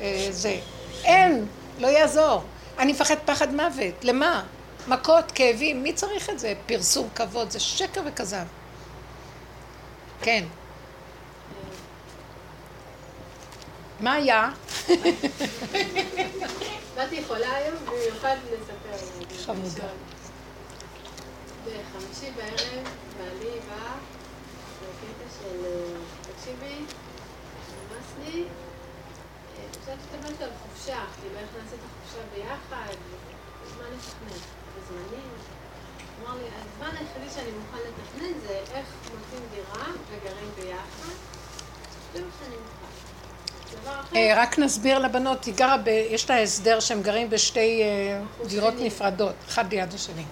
אה, 0.00 0.26
זה. 0.30 0.56
אין, 1.04 1.46
לא 1.78 1.86
יעזור. 1.86 2.42
אני 2.78 2.92
מפחד 2.92 3.16
פחד 3.24 3.54
מוות. 3.54 4.04
למה? 4.04 4.42
מכות, 4.88 5.32
כאבים, 5.34 5.82
מי 5.82 5.92
צריך 5.92 6.30
את 6.30 6.38
זה? 6.38 6.54
פרסום 6.66 7.08
כבוד, 7.14 7.50
זה 7.50 7.60
שקר 7.60 8.00
וכזב. 8.06 8.44
כן. 10.22 10.44
מה 14.00 14.12
היה? 14.12 14.50
באתי 16.94 17.24
חולה 17.26 17.56
היום, 17.56 17.76
במיוחד 17.86 18.36
לספר. 18.52 19.06
חמודה. 19.46 19.88
בחמישי 21.64 22.30
בערב, 22.36 22.88
בעלי 23.18 23.60
בא 23.68 23.94
בקטע 24.80 25.28
של, 25.40 25.64
תקשיבי, 26.22 26.74
נמאס 27.70 28.12
לי, 28.24 28.44
חשבתי 29.70 29.92
את 29.92 30.24
הבן 30.24 30.44
על 30.44 30.50
חופשה, 30.62 31.04
כאילו 31.20 31.38
איך 31.38 31.48
נעשה 31.62 31.76
את 31.76 31.80
החופשה 31.80 32.20
ביחד, 32.34 32.94
זמן 33.76 33.96
בזמנים. 34.84 35.30
אמר 36.24 36.34
לי, 36.36 36.44
הזמן 36.44 36.96
היחידי 36.96 37.34
שאני 37.34 37.50
מוכן 37.50 37.78
לתכנן 37.78 38.40
זה 38.46 38.60
איך 38.74 38.86
מוצאים 39.04 39.42
דירה 39.54 39.86
וגרים 40.10 40.50
ביחד. 40.56 41.14
זה 42.14 42.20
מה 42.20 42.30
שאני 42.40 42.56
מוכן. 42.56 42.84
אה, 44.16 44.32
רק 44.36 44.58
נסביר 44.58 44.98
לבנות, 44.98 45.44
היא 45.44 45.54
גרה, 45.54 45.76
ב, 45.78 45.88
יש 45.88 46.30
לה 46.30 46.42
הסדר 46.42 46.80
שהם 46.80 47.02
גרים 47.02 47.30
בשתי 47.30 47.82
אה, 47.82 48.20
דירות 48.46 48.74
נפרדות, 48.78 49.34
אחת 49.48 49.72
ליד 49.72 49.94
השני. 49.94 50.24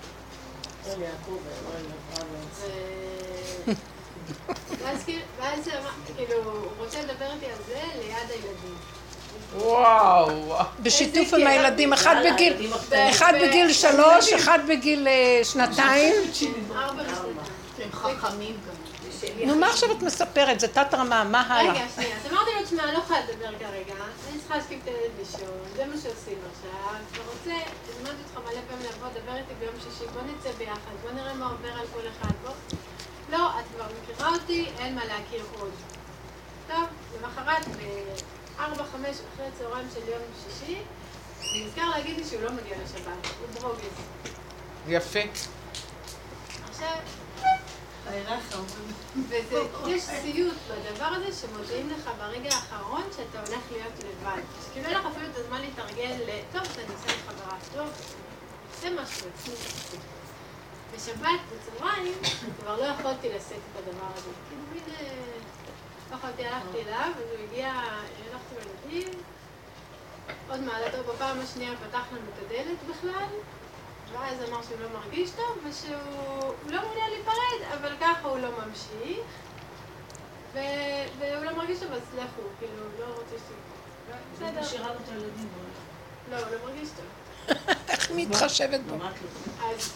ואז 4.83 5.05
כאילו, 6.17 6.35
הוא 6.45 6.69
רוצה 6.79 7.01
לדבר 7.03 7.33
איתי 7.35 7.47
על 7.47 7.59
זה 7.67 7.81
ליד 7.95 8.31
הילדים. 8.31 8.72
וואו. 9.57 10.57
בשיתוף 10.81 11.35
עם 11.35 11.47
הילדים, 11.47 11.93
אחד 11.93 12.17
בגיל, 12.33 12.73
אחד 13.11 13.33
בגיל 13.43 13.73
שלוש, 13.73 14.33
אחד 14.33 14.59
בגיל 14.69 15.09
אה, 15.09 15.41
שנתיים. 15.45 16.15
הם 17.83 17.93
חכמים 17.93 18.57
גם. 18.67 18.83
נו, 19.47 19.55
מה 19.55 19.71
עכשיו 19.71 19.93
את 19.93 20.03
מספרת? 20.03 20.61
זה 20.61 20.69
תת 20.69 20.95
רמה, 20.95 21.25
מה 21.25 21.41
הלאה? 21.41 21.73
רגע, 21.73 21.85
שנייה. 21.95 22.17
אז 22.17 22.33
אמרתי 22.33 22.51
לו, 22.57 22.67
תשמע, 22.67 22.85
אני 22.85 22.93
לא 22.93 22.99
יכולה 22.99 23.21
לדבר 23.21 23.59
כרגע, 23.59 23.95
אני 24.31 24.39
צריכה 24.39 24.57
להשכיב 24.57 24.81
את 24.83 24.89
הילד 24.89 25.11
לישון, 25.19 25.59
זה 25.77 25.85
מה 25.87 25.95
שעושים 25.95 26.39
עכשיו. 26.53 26.95
אתה 27.13 27.21
רוצה, 27.33 27.65
הזמנתי 27.89 28.23
אותך 28.25 28.39
מלא 28.47 28.61
פעמים 28.69 28.87
לבוא, 28.87 29.09
דבר 29.23 29.37
איתי 29.37 29.55
ביום 29.61 29.75
שישי, 29.85 30.05
בוא 30.13 30.23
נצא 30.23 30.59
ביחד, 30.59 30.95
בוא 31.03 31.11
נראה 31.11 31.35
מה 31.35 31.47
עובר 31.47 31.73
על 31.81 31.87
כל 31.95 32.01
אחד, 32.01 32.33
בוא. 32.45 32.53
לא, 33.33 33.49
את 33.49 33.65
כבר 33.75 33.87
מכירה 34.03 34.29
אותי, 34.29 34.69
אין 34.79 34.95
מה 34.95 35.05
להכיר 35.05 35.45
עוד. 35.61 35.73
טוב, 36.69 36.85
למחרת, 37.21 37.67
ארבע, 38.59 38.85
חמש, 38.85 39.17
אחרי 39.35 39.47
הצהריים 39.47 39.89
של 39.95 40.09
יום 40.09 40.23
שישי, 40.45 40.79
אני 41.41 41.65
נזכר 41.65 41.89
להגיד 41.89 42.17
לי 42.17 42.25
שהוא 42.25 42.43
לא 42.43 42.53
מגיע 42.53 42.77
לשבת, 42.85 43.27
הוא 43.41 43.61
ברוגז. 43.61 43.85
יפה. 44.89 45.21
עכשיו, 46.71 46.97
ויש 49.85 50.03
סיוט 50.03 50.55
בדבר 50.71 51.05
הזה 51.05 51.41
שמודיעים 51.41 51.91
לך 51.91 52.11
ברגע 52.19 52.51
האחרון 52.55 53.03
שאתה 53.17 53.41
הולך 53.41 53.63
להיות 53.73 53.93
לבד. 53.99 54.43
שכאילו 54.67 54.89
אין 54.89 54.97
לך 54.97 55.07
אפילו 55.07 55.27
את 55.27 55.37
הזמן 55.37 55.61
להתארגן 55.61 56.11
ל... 56.11 56.31
טוב, 56.53 56.63
אתה 56.63 56.81
נמצא 56.81 57.13
עם 57.13 57.19
חברה, 57.29 57.57
טוב, 57.75 57.89
זה 58.81 58.91
משהו 58.91 59.27
עצמי. 59.35 59.55
בשבת 60.95 61.41
בצהריים 61.53 62.15
כבר 62.61 62.77
לא 62.77 62.85
יכולתי 62.85 63.29
לשאת 63.29 63.53
את 63.53 63.79
הדבר 63.79 64.07
הזה. 64.15 64.31
כאילו 64.49 64.63
מין... 64.73 64.83
לא 66.13 66.17
יכולתי, 66.17 66.47
הלכתי 66.47 66.83
אליו, 66.83 67.13
אז 67.17 67.31
הוא 67.31 67.47
הגיע, 67.49 67.69
הלכתי 67.69 68.55
בילדים, 68.55 69.09
עוד 70.49 70.61
מעלתו 70.61 71.13
בפעם 71.13 71.41
השנייה 71.41 71.73
פתח 71.89 72.03
לנו 72.13 72.27
את 72.35 72.45
הדלת 72.47 72.79
בכלל. 72.91 73.29
ואז 74.13 74.49
אמר 74.49 74.63
שהוא 74.63 74.81
לא 74.81 74.89
מרגיש 74.99 75.31
טוב 75.31 75.59
ושהוא 75.65 76.55
לא 76.69 76.83
מעוניין 76.83 77.11
להיפרד, 77.11 77.79
אבל 77.81 77.93
ככה 78.01 78.29
הוא 78.29 78.39
לא 78.39 78.49
ממשיך. 78.51 79.27
ו... 80.55 80.59
והוא 81.19 81.45
לא 81.45 81.57
מרגיש 81.57 81.79
טוב, 81.79 81.93
אז 81.93 82.03
לכו, 82.15 82.43
כאילו, 82.59 82.85
לא 82.99 83.05
רוצה 83.05 83.37
ש... 83.37 83.51
בסדר. 84.35 84.61
משאירה 84.61 84.89
לו 84.89 84.95
את 84.95 85.09
הילדים. 85.09 85.49
לא, 86.31 86.37
הוא 86.37 86.47
לא 86.51 86.59
מרגיש 86.65 86.89
טוב. 86.97 87.07
איך 87.89 88.11
מתחשבת 88.11 88.81
בו? 88.81 88.97
אז... 89.63 89.93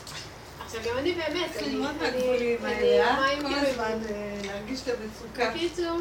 עכשיו 0.67 0.81
גם 0.85 0.99
אני 0.99 1.13
באמת, 1.13 1.51
מהגבולים 2.01 2.65
האלה, 2.65 3.05
אה? 3.05 3.43
כל 3.43 3.55
הזמן 3.55 3.99
אה, 4.11 4.41
להרגיש 4.45 4.81
את 4.83 4.89
המצוקה. 4.89 5.51
בקיצור, 5.51 5.99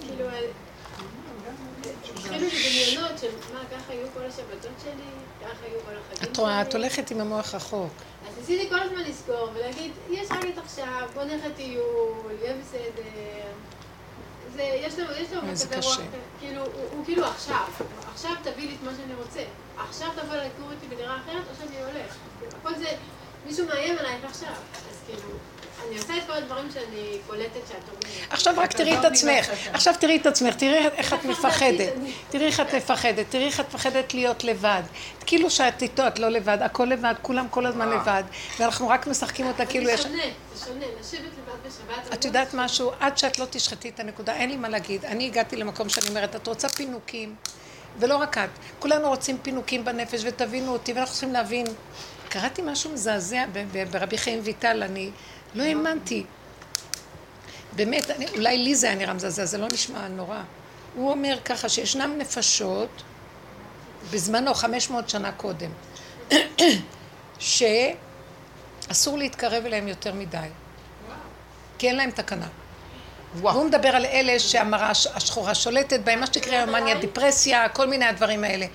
כאילו, 0.00 0.24
התחילו 2.14 2.38
לי 2.38 2.48
דמיונות 2.48 3.18
של 3.18 3.30
מה, 3.54 3.60
ככה 3.70 3.92
היו 3.92 4.06
כל 4.14 4.24
השבתות 4.24 4.72
שלי, 4.84 4.92
ככה 5.40 5.66
היו 5.66 5.80
כל 5.86 5.92
החגים 5.92 6.16
שלי. 6.20 6.32
את 6.32 6.36
רואה, 6.36 6.62
את 6.62 6.74
הולכת 6.74 7.10
עם 7.10 7.20
המוח 7.20 7.54
רחוק. 7.54 7.92
אז 8.28 8.38
ניסיתי 8.38 8.68
כל 8.68 8.78
הזמן 8.80 9.00
לזכור 9.00 9.48
ולהגיד, 9.54 9.92
יש 10.10 10.28
רק 10.30 10.44
את 10.52 10.58
עכשיו, 10.58 11.08
בוא 11.14 11.24
נלך 11.24 11.44
לטיול, 11.44 12.32
יהיה 12.42 12.54
בסדר. 12.62 13.02
זה, 14.58 14.64
יש 14.64 14.98
לו, 14.98 15.04
יש 15.16 15.32
לו 15.32 15.40
איזה 15.48 15.68
כזה. 15.68 15.86
רוח, 15.86 16.00
כאילו, 16.40 16.62
הוא, 16.62 16.84
הוא 16.90 17.04
כאילו 17.04 17.24
עכשיו, 17.24 17.64
עכשיו 18.12 18.30
תביא 18.42 18.68
לי 18.68 18.74
את 18.74 18.82
מה 18.82 18.90
שאני 18.96 19.14
רוצה. 19.14 19.40
עכשיו 19.76 20.08
תבוא 20.16 20.36
לגור 20.36 20.70
איתי 20.70 20.94
בדירה 20.94 21.16
אחרת, 21.16 21.42
או 21.50 21.54
שאני 21.58 21.82
הולך. 21.82 22.14
הכל 22.60 22.74
זה, 22.74 22.88
מישהו 23.46 23.66
מאיים 23.66 23.98
עלייך 23.98 24.24
עכשיו. 24.24 24.48
אז 24.48 24.98
כאילו, 25.06 25.28
אני 25.88 25.98
עושה 25.98 26.16
את 26.16 26.22
כל 26.26 26.32
הדברים 26.32 26.68
שאני 26.74 27.18
קולטת 27.26 27.60
שאת 27.68 27.88
אומרת. 27.88 28.26
עכשיו 28.30 28.54
רק 28.56 28.72
תראי 28.72 28.98
את 28.98 29.04
עצמך, 29.04 29.48
עכשיו 29.72 29.94
תראי 30.00 30.16
את 30.16 30.26
עצמך, 30.26 30.54
תראי 30.54 30.88
איך 30.96 31.12
את 31.12 31.24
מפחדת, 31.24 31.92
תראי 32.30 32.46
איך 32.46 32.60
את 32.60 32.74
מפחדת, 32.74 33.26
תראי 33.28 33.46
איך 33.46 33.60
את 33.60 33.74
מפחדת 33.74 34.14
להיות 34.14 34.44
לבד. 34.44 34.82
כאילו 35.26 35.50
שאת 35.50 35.82
איתו, 35.82 36.06
את 36.06 36.18
לא 36.18 36.28
לבד, 36.28 36.58
הכל 36.60 36.84
לבד, 36.84 37.14
כולם 37.22 37.46
כל 37.50 37.66
הזמן 37.66 37.88
לבד, 37.88 38.22
ואנחנו 38.58 38.88
רק 38.88 39.06
משחקים 39.06 39.46
אותה 39.46 39.66
כאילו 39.66 39.90
יש... 39.90 40.00
זה 40.00 40.08
שונה, 40.08 40.22
זה 40.54 40.66
שונה, 40.66 40.86
לשבת 41.00 41.20
לבד 41.20 41.68
בשבת. 41.68 42.14
את 42.14 42.24
יודעת 42.24 42.54
משהו? 42.54 42.90
עד 43.00 43.18
שאת 43.18 43.38
לא 43.38 43.46
תשחטי 43.50 43.88
את 43.88 44.00
הנקודה, 44.00 44.32
אין 44.32 44.50
לי 44.50 44.56
מה 44.56 44.68
להגיד. 44.68 45.04
אני 45.04 45.26
הגעתי 45.26 45.56
למקום 45.56 45.88
שאני 45.88 46.08
אומרת, 46.08 46.36
את 46.36 46.46
רוצה 46.46 46.68
פינוקים, 46.68 47.34
ולא 47.98 48.16
רק 48.16 48.38
את. 48.38 48.48
כולנו 48.78 49.08
רוצים 49.08 49.38
פינוקים 49.42 49.84
בנפש, 49.84 50.20
ותבינו 50.24 50.72
אותי, 50.72 50.92
ואנחנו 50.92 51.12
צריכים 51.12 51.32
להבין. 51.32 51.66
קראתי 52.28 52.62
משהו 52.62 52.92
מזעזע 52.92 53.44
ברבי 53.90 54.18
חיים 54.18 54.40
ויטל, 54.42 54.82
אני 54.82 55.10
לא 55.54 55.62
האמנתי. 55.62 56.24
באמת, 57.72 58.10
אני, 58.10 58.26
אולי 58.36 58.58
לי 58.58 58.74
זה 58.74 58.86
היה 58.86 58.96
נראה 58.96 59.14
מזעזע, 59.14 59.44
זה 59.44 59.58
לא 59.58 59.66
נשמע 59.72 60.08
נורא. 60.08 60.38
הוא 60.94 61.10
אומר 61.10 61.38
ככה, 61.44 61.68
שישנם 61.68 62.14
נפשות, 62.18 63.02
בזמנו, 64.10 64.54
500 64.54 65.08
שנה 65.08 65.32
קודם, 65.32 65.70
שאסור 67.38 69.18
להתקרב 69.18 69.64
אליהם 69.66 69.88
יותר 69.88 70.14
מדי. 70.14 70.36
כי 71.78 71.88
אין 71.88 71.96
להם 71.96 72.10
תקנה. 72.10 72.46
והוא 73.34 73.64
מדבר 73.64 73.88
על 73.88 74.04
אלה 74.04 74.38
שהמראה 74.38 74.90
הש- 74.90 75.06
השחורה 75.06 75.54
שולטת 75.54 76.00
בהם, 76.00 76.20
מה 76.20 76.26
שנקרא 76.26 76.64
מניה, 76.66 76.98
דיפרסיה, 76.98 77.68
כל 77.68 77.86
מיני 77.86 78.04
הדברים 78.04 78.44
האלה. 78.44 78.66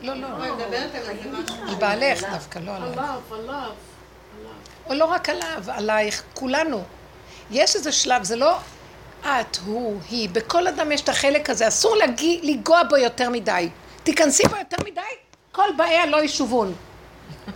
לא, 0.00 0.14
לא, 0.14 0.26
אני 0.26 0.50
מדברת 0.50 0.94
על 0.94 1.08
איזה 1.10 1.30
משהו. 1.30 1.56
על 1.68 1.74
בעלך 1.74 2.22
דווקא, 2.32 2.58
לא 2.58 2.76
עליי. 2.76 2.90
או 4.90 4.94
לא 4.94 5.04
רק 5.04 5.28
עליו, 5.28 5.64
עלייך, 5.68 6.22
כולנו. 6.34 6.82
יש 7.50 7.76
איזה 7.76 7.92
שלב, 7.92 8.24
זה 8.24 8.36
לא 8.36 8.56
את, 9.20 9.56
הוא, 9.66 10.00
היא, 10.10 10.28
בכל 10.28 10.66
אדם 10.66 10.92
יש 10.92 11.00
את 11.00 11.08
החלק 11.08 11.50
הזה, 11.50 11.68
אסור 11.68 11.96
להגיע, 11.96 12.38
לנגוע 12.42 12.82
בו 12.82 12.96
יותר 12.96 13.30
מדי. 13.30 13.68
תיכנסי 14.02 14.42
בו 14.48 14.56
יותר 14.56 14.76
מדי, 14.90 15.00
כל 15.52 15.68
באיה 15.76 16.06
לא 16.06 16.22
ישובון. 16.24 16.74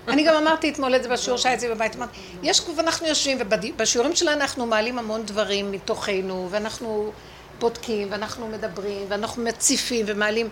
אני 0.09 0.24
גם 0.24 0.35
אמרתי 0.35 0.70
אתמול 0.70 0.97
את 0.97 1.02
זה 1.02 1.09
בשיעור 1.09 1.39
שהיה 1.39 1.55
אצלי 1.55 1.69
בבית, 1.69 1.97
אמרתי, 1.97 2.19
יש, 2.43 2.61
ואנחנו 2.77 3.06
יושבים, 3.06 3.39
ובשיעורים 3.40 4.16
שלנו 4.16 4.40
אנחנו 4.40 4.66
מעלים 4.66 4.98
המון 4.98 5.27
דברים 5.27 5.73
מתוכנו, 5.73 6.48
ואנחנו 6.51 7.12
בודקים, 7.59 8.09
ואנחנו 8.10 8.48
מדברים, 8.48 9.06
ואנחנו 9.09 9.44
מציפים 9.44 10.05
ומעלים. 10.09 10.48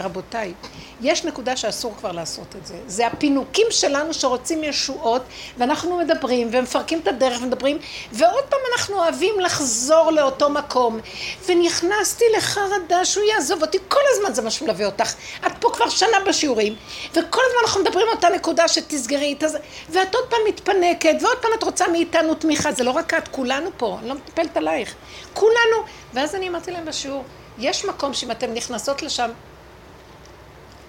רבותיי, 0.00 0.52
יש 1.00 1.24
נקודה 1.24 1.56
שאסור 1.56 1.94
כבר 1.98 2.12
לעשות 2.12 2.56
את 2.56 2.66
זה. 2.66 2.74
זה 2.86 3.06
הפינוקים 3.06 3.66
שלנו 3.70 4.14
שרוצים 4.14 4.64
ישועות, 4.64 5.22
ואנחנו 5.58 5.98
מדברים, 5.98 6.48
ומפרקים 6.52 7.00
את 7.00 7.08
הדרך 7.08 7.42
ומדברים, 7.42 7.78
ועוד 8.12 8.44
פעם 8.44 8.60
אנחנו 8.72 8.96
אוהבים 8.98 9.40
לחזור 9.40 10.10
לאותו 10.10 10.50
מקום. 10.50 11.00
ונכנסתי 11.46 12.24
לחרדה 12.36 13.04
שהוא 13.04 13.24
יעזוב 13.24 13.62
אותי, 13.62 13.78
כל 13.88 14.00
הזמן 14.12 14.34
זה 14.34 14.42
מה 14.42 14.50
שמלווה 14.50 14.86
אותך. 14.86 15.14
את 15.46 15.52
פה 15.60 15.70
כבר 15.72 15.88
שנה 15.88 16.20
בשיעורים, 16.26 16.74
וכל 17.10 17.40
הזמן 17.46 17.60
אנחנו 17.64 17.80
מדברים 17.80 18.06
על 18.08 18.14
אותה 18.14 18.28
נקודה 18.28 18.68
שתסגרי 18.68 19.24
איתה, 19.24 19.46
ואת 19.90 20.14
עוד 20.14 20.24
פעם 20.30 20.40
מתפנקת, 20.48 21.14
ועוד 21.20 21.36
פעם 21.36 21.50
את 21.58 21.62
רוצה 21.62 21.88
מאיתנו 21.88 22.34
תמיכה, 22.34 22.72
זה 22.72 22.84
לא 22.84 22.90
רק 22.90 23.14
את, 23.14 23.28
כולנו 23.28 23.70
פה, 23.76 23.96
אני 24.00 24.08
לא 24.08 24.14
מטפלת 24.14 24.56
עלייך. 24.56 24.94
כולנו. 25.32 26.01
ואז 26.14 26.34
אני 26.34 26.48
אמרתי 26.48 26.70
להם 26.70 26.84
בשיעור, 26.84 27.24
יש 27.58 27.84
מקום 27.84 28.14
שאם 28.14 28.30
אתן 28.30 28.54
נכנסות 28.54 29.02
לשם, 29.02 29.30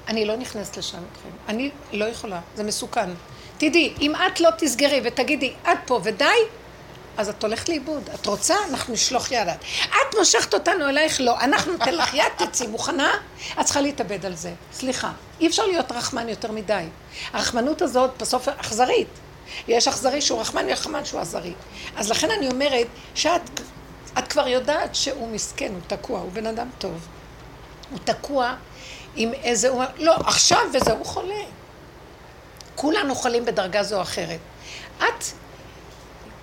אני 0.07 0.25
לא 0.25 0.35
נכנסת 0.35 0.77
לשם 0.77 0.97
איתכם. 0.97 1.29
אני 1.47 1.71
לא 1.91 2.05
יכולה, 2.05 2.39
זה 2.55 2.63
מסוכן. 2.63 3.09
תדעי, 3.57 3.93
אם 4.01 4.13
את 4.15 4.39
לא 4.39 4.49
תסגרי 4.57 5.01
ותגידי, 5.03 5.53
את 5.63 5.77
פה 5.85 5.99
ודי, 6.03 6.25
אז 7.17 7.29
את 7.29 7.43
הולכת 7.43 7.69
לאיבוד. 7.69 8.09
את 8.13 8.25
רוצה? 8.25 8.55
אנחנו 8.69 8.93
נשלוח 8.93 9.31
יד. 9.31 9.47
את 9.87 10.15
מושכת 10.19 10.53
אותנו 10.53 10.89
אלייך? 10.89 11.21
לא. 11.21 11.39
אנחנו 11.39 11.71
ניתן 11.73 11.95
לך 11.95 12.13
יד, 12.13 12.25
תצאי 12.37 12.67
מוכנה? 12.67 13.11
את 13.59 13.65
צריכה 13.65 13.81
להתאבד 13.81 14.25
על 14.25 14.35
זה. 14.35 14.53
סליחה, 14.73 15.11
אי 15.39 15.47
אפשר 15.47 15.65
להיות 15.65 15.91
רחמן 15.91 16.29
יותר 16.29 16.51
מדי. 16.51 16.83
הרחמנות 17.33 17.81
הזאת 17.81 18.11
בסוף 18.21 18.47
אכזרית. 18.47 19.07
יש 19.67 19.87
אכזרי 19.87 20.21
שהוא 20.21 20.41
רחמן, 20.41 20.69
יש 20.69 20.79
רחמן 20.79 21.05
שהוא 21.05 21.21
אכזרי. 21.21 21.53
אז 21.95 22.09
לכן 22.09 22.31
אני 22.31 22.47
אומרת 22.47 22.87
שאת 23.15 23.61
את 24.18 24.27
כבר 24.27 24.48
יודעת 24.48 24.95
שהוא 24.95 25.27
מסכן, 25.27 25.72
הוא 25.72 25.81
תקוע, 25.88 26.19
הוא 26.19 26.31
בן 26.31 26.45
אדם 26.45 26.69
טוב. 26.77 27.07
הוא 27.91 27.99
תקוע 28.03 28.56
עם 29.15 29.34
איזה... 29.34 29.69
הוא 29.69 29.84
לא, 29.98 30.15
עכשיו 30.15 30.60
וזהו, 30.73 30.98
הוא 30.98 31.06
חולה. 31.06 31.44
כולנו 32.76 33.15
חולים 33.15 33.45
בדרגה 33.45 33.84
זו 33.84 33.95
או 33.98 34.02
אחרת. 34.02 34.40
את 34.98 35.23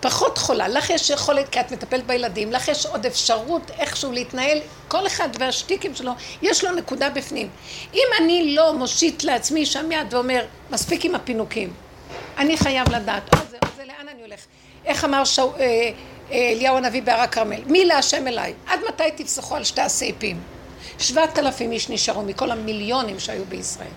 פחות 0.00 0.38
חולה, 0.38 0.68
לך 0.68 0.90
יש 0.90 1.10
יכולת, 1.10 1.48
כי 1.48 1.60
את 1.60 1.72
מטפלת 1.72 2.06
בילדים, 2.06 2.52
לך 2.52 2.68
יש 2.68 2.86
עוד 2.86 3.06
אפשרות 3.06 3.70
איכשהו 3.78 4.12
להתנהל, 4.12 4.58
כל 4.88 5.06
אחד 5.06 5.28
והשטיקים 5.38 5.94
שלו, 5.94 6.12
יש 6.42 6.64
לו 6.64 6.72
נקודה 6.72 7.10
בפנים. 7.10 7.48
אם 7.94 8.06
אני 8.20 8.54
לא 8.54 8.74
מושיט 8.74 9.24
לעצמי 9.24 9.66
שם 9.66 9.92
יד 9.92 10.14
ואומר, 10.14 10.44
מספיק 10.70 11.04
עם 11.04 11.14
הפינוקים, 11.14 11.72
אני 12.38 12.56
חייב 12.56 12.88
לדעת, 12.88 13.34
או 13.34 13.40
זה, 13.50 13.56
או 13.64 13.68
זה, 13.76 13.84
לאן 13.84 14.08
אני 14.08 14.22
הולך? 14.22 14.40
איך 14.84 15.04
אמר 15.04 15.24
שו, 15.24 15.52
אה, 15.52 15.60
אה, 15.60 15.90
אליהו 16.32 16.76
הנביא 16.76 17.02
בהר 17.02 17.20
הכרמל, 17.20 17.60
מי 17.66 17.84
להשם 17.84 18.28
אליי? 18.28 18.54
עד 18.66 18.80
מתי 18.88 19.24
תפסחו 19.24 19.56
על 19.56 19.64
שתי 19.64 19.80
הסעיפים? 19.80 20.40
שבעת 20.98 21.38
אלפים 21.38 21.72
איש 21.72 21.90
נשארו 21.90 22.22
מכל 22.22 22.50
המיליונים 22.50 23.20
שהיו 23.20 23.44
בישראל. 23.44 23.88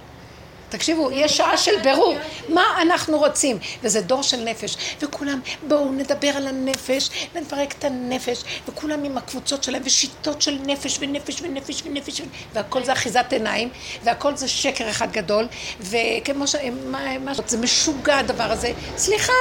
תקשיבו, 0.70 1.12
יש 1.12 1.38
שעה 1.38 1.58
של 1.58 1.82
בירור, 1.84 2.16
מה 2.50 2.64
אנחנו 2.82 3.18
רוצים? 3.18 3.58
וזה 3.84 4.02
דור 4.02 4.24
של 4.24 4.44
נפש, 4.44 4.78
וכולם, 5.02 5.40
בואו 5.68 5.92
נדבר 5.92 6.28
על 6.28 6.48
הנפש, 6.48 7.10
ונפרק 7.36 7.74
את 7.80 7.84
הנפש, 7.84 8.44
וכולם 8.68 9.04
עם 9.04 9.18
הקבוצות 9.18 9.64
שלהם, 9.64 9.82
ושיטות 9.86 10.42
של 10.42 10.58
נפש, 10.66 10.98
ונפש, 11.02 11.42
ונפש, 11.42 11.84
ונפש, 11.86 12.22
והכל 12.54 12.84
זה 12.84 12.94
אחיזת 12.94 13.26
עיניים, 13.34 13.70
והכל 14.04 14.36
זה 14.36 14.48
שקר 14.48 14.90
אחד 14.90 15.12
גדול, 15.12 15.48
וכמו 15.82 16.48
ש... 16.48 16.56
מה, 16.86 17.18
מה... 17.20 17.32
זה 17.48 17.58
משוגע 17.58 18.18
הדבר 18.18 18.52
הזה. 18.52 18.72
סליחה, 18.98 19.34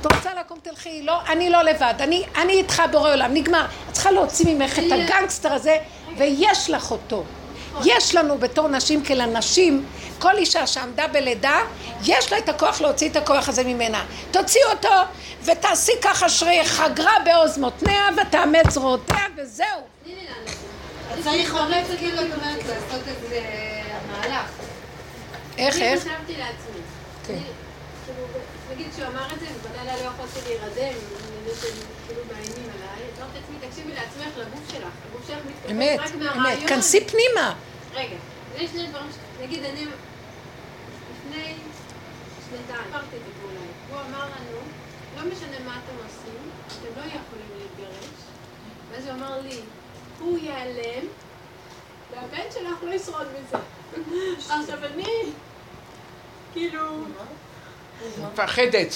את 0.00 0.12
רוצה 0.12 0.34
לקום 0.40 0.58
תלכי, 0.62 1.02
לא, 1.02 1.20
אני 1.28 1.50
לא 1.50 1.62
לבד, 1.62 1.94
אני, 2.00 2.24
אני 2.36 2.52
איתך 2.52 2.82
בורא 2.90 3.12
עולם, 3.12 3.34
נגמר. 3.34 3.64
את 3.88 3.92
צריכה 3.92 4.10
להוציא 4.10 4.54
ממך 4.54 4.78
את 4.78 4.92
הגנגסטר 4.92 5.52
הזה, 5.52 5.76
ויש 6.16 6.70
לך 6.70 6.90
אותו. 6.90 7.24
יש 7.84 8.14
לנו 8.14 8.38
בתור 8.38 8.68
נשים 8.68 9.04
כלנשים, 9.04 9.86
כל 10.18 10.36
אישה 10.36 10.66
שעמדה 10.66 11.06
בלידה, 11.06 11.60
יש 12.04 12.32
לה 12.32 12.38
את 12.38 12.48
הכוח 12.48 12.80
להוציא 12.80 13.08
את 13.08 13.16
הכוח 13.16 13.48
הזה 13.48 13.64
ממנה. 13.64 14.04
תוציאי 14.30 14.64
אותו 14.64 14.94
ותעשי 15.44 15.92
ככה 16.02 16.28
שרי 16.28 16.64
חגרה 16.64 17.14
בעוז 17.24 17.58
מותניה 17.58 18.08
ותאמץ 18.16 18.70
זרועותיה 18.70 19.24
וזהו. 19.36 19.66
צריך 21.24 21.54
אומץ 21.54 21.86
כאילו 21.98 22.20
את 22.20 22.26
אומרת 22.36 22.64
לעשות 22.66 23.08
איזה 23.08 23.40
מהלך. 24.10 24.50
איך, 25.58 25.76
אני 25.76 25.92
איך? 25.92 26.00
חשבתי 26.00 26.36
לעצמי. 26.36 27.42
נגיד 28.78 28.92
שהוא 28.96 29.06
אמר 29.06 29.34
את 29.34 29.40
זה, 29.40 29.46
ובלילה 29.46 29.96
לא 29.96 30.02
יכולתי 30.02 30.40
להירדם, 30.48 30.98
מזה 31.46 31.60
שהם 31.60 31.86
כאילו 32.06 32.22
מאיימים 32.32 32.70
עליי, 32.74 33.04
אמרתי 33.18 33.38
לעצמי, 33.38 33.68
תקשיבי 33.68 33.92
לעצמך, 33.92 34.38
לגוף 34.38 34.70
שלך. 34.70 34.92
הגוף 35.08 35.26
שלך 35.26 35.38
אמת, 35.70 35.98
רק 36.00 36.10
אמת. 36.14 36.22
מהרעיון. 36.22 36.68
כנסי 36.68 37.04
פנימה. 37.04 37.54
רגע, 37.94 38.16
יש 38.56 38.70
שני 38.70 38.86
דברים. 38.86 39.06
נגיד, 39.42 39.64
אני 39.64 39.86
לפני 41.14 41.54
שנתיים 42.50 42.94
עברתי 42.94 43.16
את 43.16 43.22
זה 43.24 43.44
אולי. 43.44 43.68
הוא 43.90 44.00
אמר 44.08 44.24
לנו, 44.24 44.58
לא 45.16 45.32
משנה 45.32 45.58
מה 45.66 45.80
אתם 45.84 45.96
עושים, 46.06 46.50
אתם 46.66 47.00
לא 47.00 47.06
יכולים 47.06 47.50
להתגרש. 47.58 48.10
ואז 48.90 49.06
הוא 49.06 49.14
אמר 49.14 49.40
לי, 49.40 49.60
הוא 50.18 50.38
ייעלם, 50.38 51.06
והבן 52.10 52.50
שלך 52.54 52.82
לא 52.82 52.90
ישרוד 52.90 53.26
מזה. 53.32 53.58
עכשיו 54.60 54.78
אני, 54.84 55.32
כאילו, 56.52 57.04
מפחדת. 58.32 58.94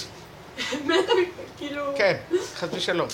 מתה, 0.85 1.12
כאילו, 1.57 1.83
כן, 1.97 2.16
חס 2.57 2.69
ושלום. 2.73 3.09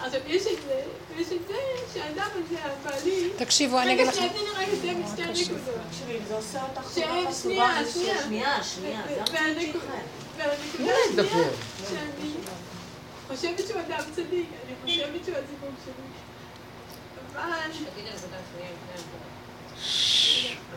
עכשיו 0.00 0.20
יש 0.26 0.42
את 0.46 0.58
זה, 0.66 0.82
יש 1.16 1.26
את 1.32 1.48
זה 1.48 1.54
שהאדם 1.94 2.26
הזה, 2.34 2.56
הבעלי, 2.64 3.30
תקשיבו, 3.36 3.78
אני 3.78 3.94
אגיד 3.94 4.00
רגע, 4.00 4.10
לכם... 4.10 4.18
שנייה, 4.18 4.32
תני 4.32 4.42
לי 4.42 4.66
רגע 4.66 4.72
לסיים 4.72 5.02
את 5.02 5.08
שתי 5.12 5.22
הנקודות. 5.22 5.74
תקשיבי, 5.90 6.18
זה 6.28 6.34
עושה 6.36 6.62
אותך 6.62 6.80
חשובה 6.80 7.30
שנייה. 7.42 7.82
שנייה. 7.82 8.22
שנייה, 8.24 8.62
שנייה, 8.64 9.02
זה 9.08 9.32
והנקודה- 9.32 9.84
לדבר. 11.12 11.22
השנייה, 11.22 11.48
שאני 11.88 12.30
חושבת 13.28 13.68
שהוא 13.68 13.80
אדם 13.80 13.98
צדיק, 14.14 14.46
אני 14.66 14.74
חושבת 14.84 15.24
שהוא 15.24 15.36
הזיווג 15.36 15.74
שלי. 15.84 15.92
אבל. 17.34 17.50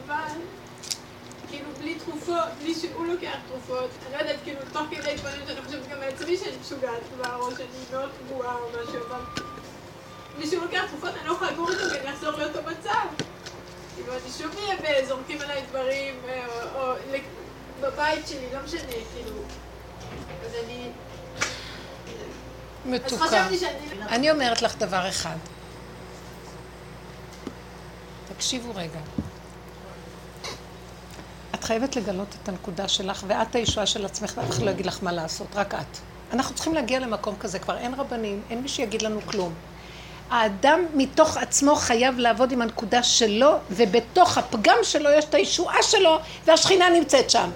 אבל, 0.05 0.39
כאילו 1.55 1.69
בלי 1.79 1.95
תרופות, 1.95 2.43
בלי 2.61 2.75
שהוא 2.75 3.05
לוקח 3.05 3.35
תרופות, 3.47 3.89
אני 4.05 4.13
לא 4.13 4.17
יודעת, 4.17 4.35
כאילו 4.43 4.59
תוך 4.73 4.81
כדי 4.91 5.11
התבוננות 5.11 5.47
שאני 5.47 5.61
חושבת 5.61 5.87
גם 5.89 5.97
על 5.97 6.09
עצמי 6.09 6.37
שאני 6.37 6.57
משוגעת 6.61 7.01
בראש, 7.17 7.53
אני 7.53 7.67
מאוד 7.91 8.09
פגועה 8.25 8.55
או 8.55 8.69
משהו, 8.69 8.99
אבל 9.07 9.19
בלי 10.37 10.47
שהוא 10.47 10.63
לוקח 10.63 10.81
תרופות 10.89 11.09
אני 11.19 11.27
לא 11.27 11.33
יכולה 11.33 11.51
לגור 11.51 11.69
איתו 11.69 11.89
כי 11.91 11.99
אני 11.99 12.13
אחזור 12.13 12.31
לאותו 12.31 12.59
מצב. 12.61 13.23
כאילו 13.95 14.13
אני 14.13 14.31
שוב 14.37 14.57
אהיה 14.57 15.03
וזורקים 15.03 15.41
עליי 15.41 15.61
דברים, 15.69 16.15
או, 16.75 16.81
או 16.81 16.93
בבית 17.81 18.27
שלי, 18.27 18.47
לא 18.53 18.59
משנה, 18.65 18.81
כאילו. 19.13 19.37
אז 20.45 20.51
אני... 20.65 20.89
מתוקה. 22.85 23.27
שאני... 23.59 24.03
אני 24.09 24.31
אומרת 24.31 24.61
לך 24.61 24.75
דבר 24.75 25.09
אחד. 25.09 25.37
תקשיבו 28.35 28.71
רגע. 28.75 28.99
חייבת 31.65 31.95
לגלות 31.95 32.27
את 32.43 32.49
הנקודה 32.49 32.87
שלך, 32.87 33.23
ואת 33.27 33.55
הישועה 33.55 33.85
של 33.85 34.05
עצמך, 34.05 34.33
ואף 34.37 34.49
אחד 34.49 34.63
לא 34.63 34.71
יגיד 34.71 34.85
לך 34.85 34.99
מה 35.01 35.11
לעשות, 35.11 35.47
רק 35.55 35.73
את. 35.73 35.97
אנחנו 36.33 36.55
צריכים 36.55 36.73
להגיע 36.73 36.99
למקום 36.99 37.35
כזה, 37.39 37.59
כבר 37.59 37.77
אין 37.77 37.93
רבנים, 37.93 38.41
אין 38.49 38.61
מי 38.61 38.67
שיגיד 38.67 39.01
לנו 39.01 39.19
כלום. 39.25 39.53
האדם 40.29 40.79
מתוך 40.93 41.37
עצמו 41.37 41.75
חייב 41.75 42.19
לעבוד 42.19 42.51
עם 42.51 42.61
הנקודה 42.61 43.03
שלו, 43.03 43.55
ובתוך 43.71 44.37
הפגם 44.37 44.77
שלו 44.83 45.09
יש 45.09 45.25
את 45.25 45.33
הישועה 45.33 45.83
שלו, 45.83 46.17
והשכינה 46.45 46.89
נמצאת 46.89 47.29
שם. 47.29 47.49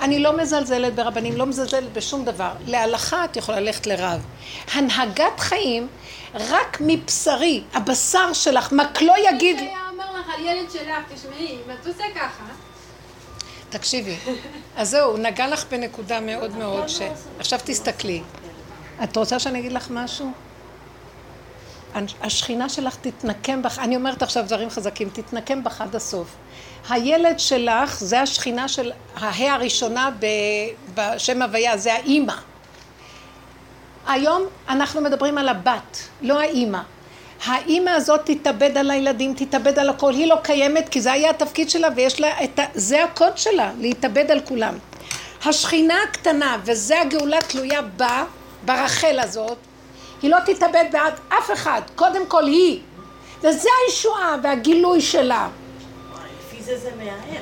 אני 0.00 0.18
לא 0.18 0.36
מזלזלת 0.36 0.94
ברבנים, 0.94 1.36
לא 1.36 1.46
מזלזלת 1.46 1.92
בשום 1.92 2.24
דבר. 2.24 2.52
להלכה 2.66 3.24
את 3.24 3.36
יכולה 3.36 3.60
ללכת 3.60 3.86
לרב. 3.86 4.20
הנהגת 4.72 5.40
חיים, 5.40 5.88
רק 6.34 6.78
מבשרי, 6.80 7.62
הבשר 7.74 8.32
שלך, 8.32 8.72
מקלו 8.72 9.12
יגיד... 9.28 9.56
מי 9.56 9.62
היה 9.62 9.78
אומר 9.92 10.20
לך 10.20 10.26
על 10.34 10.44
ילד 10.44 10.70
שלך, 10.70 11.14
תשמעי, 11.14 11.56
אם 11.66 11.70
את 11.80 11.86
עושה 11.86 12.04
ככה, 12.14 12.44
תקשיבי, 13.70 14.16
אז 14.76 14.90
זהו, 14.90 15.16
נגע 15.16 15.48
לך 15.48 15.64
בנקודה 15.70 16.20
מאוד 16.20 16.56
מאוד 16.56 16.88
ש... 16.88 17.00
עכשיו 17.38 17.58
תסתכלי. 17.64 18.22
את 19.04 19.16
רוצה 19.16 19.38
שאני 19.38 19.58
אגיד 19.58 19.72
לך 19.72 19.88
משהו? 19.90 20.32
השכינה 22.20 22.68
שלך 22.68 22.96
תתנקם 22.96 23.62
בך, 23.62 23.78
אני 23.78 23.96
אומרת 23.96 24.22
עכשיו 24.22 24.44
דברים 24.46 24.70
חזקים, 24.70 25.08
תתנקם 25.12 25.64
בך 25.64 25.80
עד 25.80 25.96
הסוף. 25.96 26.28
הילד 26.88 27.40
שלך 27.40 28.00
זה 28.00 28.20
השכינה 28.20 28.68
של 28.68 28.92
ההא 29.16 29.48
הראשונה 29.48 30.10
בשם 30.94 31.42
הוויה, 31.42 31.76
זה 31.76 31.94
האימא. 31.94 32.34
היום 34.06 34.42
אנחנו 34.68 35.00
מדברים 35.00 35.38
על 35.38 35.48
הבת, 35.48 36.08
לא 36.22 36.40
האימא. 36.40 36.80
האימא 37.44 37.90
הזאת 37.90 38.20
תתאבד 38.24 38.78
על 38.78 38.90
הילדים, 38.90 39.34
תתאבד 39.34 39.78
על 39.78 39.88
הכל, 39.88 40.12
היא 40.12 40.26
לא 40.26 40.36
קיימת 40.42 40.88
כי 40.88 41.00
זה 41.00 41.12
היה 41.12 41.30
התפקיד 41.30 41.70
שלה 41.70 41.88
ויש 41.96 42.20
לה 42.20 42.44
את 42.44 42.58
ה... 42.58 42.64
זה 42.74 43.04
הקוד 43.04 43.38
שלה, 43.38 43.72
להתאבד 43.78 44.30
על 44.30 44.40
כולם. 44.40 44.74
השכינה 45.44 45.94
הקטנה, 46.08 46.56
וזה 46.64 47.00
הגאולה 47.00 47.38
תלויה 47.40 47.82
בה, 47.82 48.24
ברחל 48.64 49.18
הזאת, 49.20 49.58
היא 50.22 50.30
לא 50.30 50.36
תתאבד 50.46 50.84
בעד 50.92 51.14
אף 51.28 51.50
אחד, 51.52 51.82
קודם 51.94 52.26
כל 52.26 52.46
היא. 52.46 52.80
וזה 53.40 53.68
הישועה 53.86 54.36
והגילוי 54.42 55.00
שלה. 55.00 55.48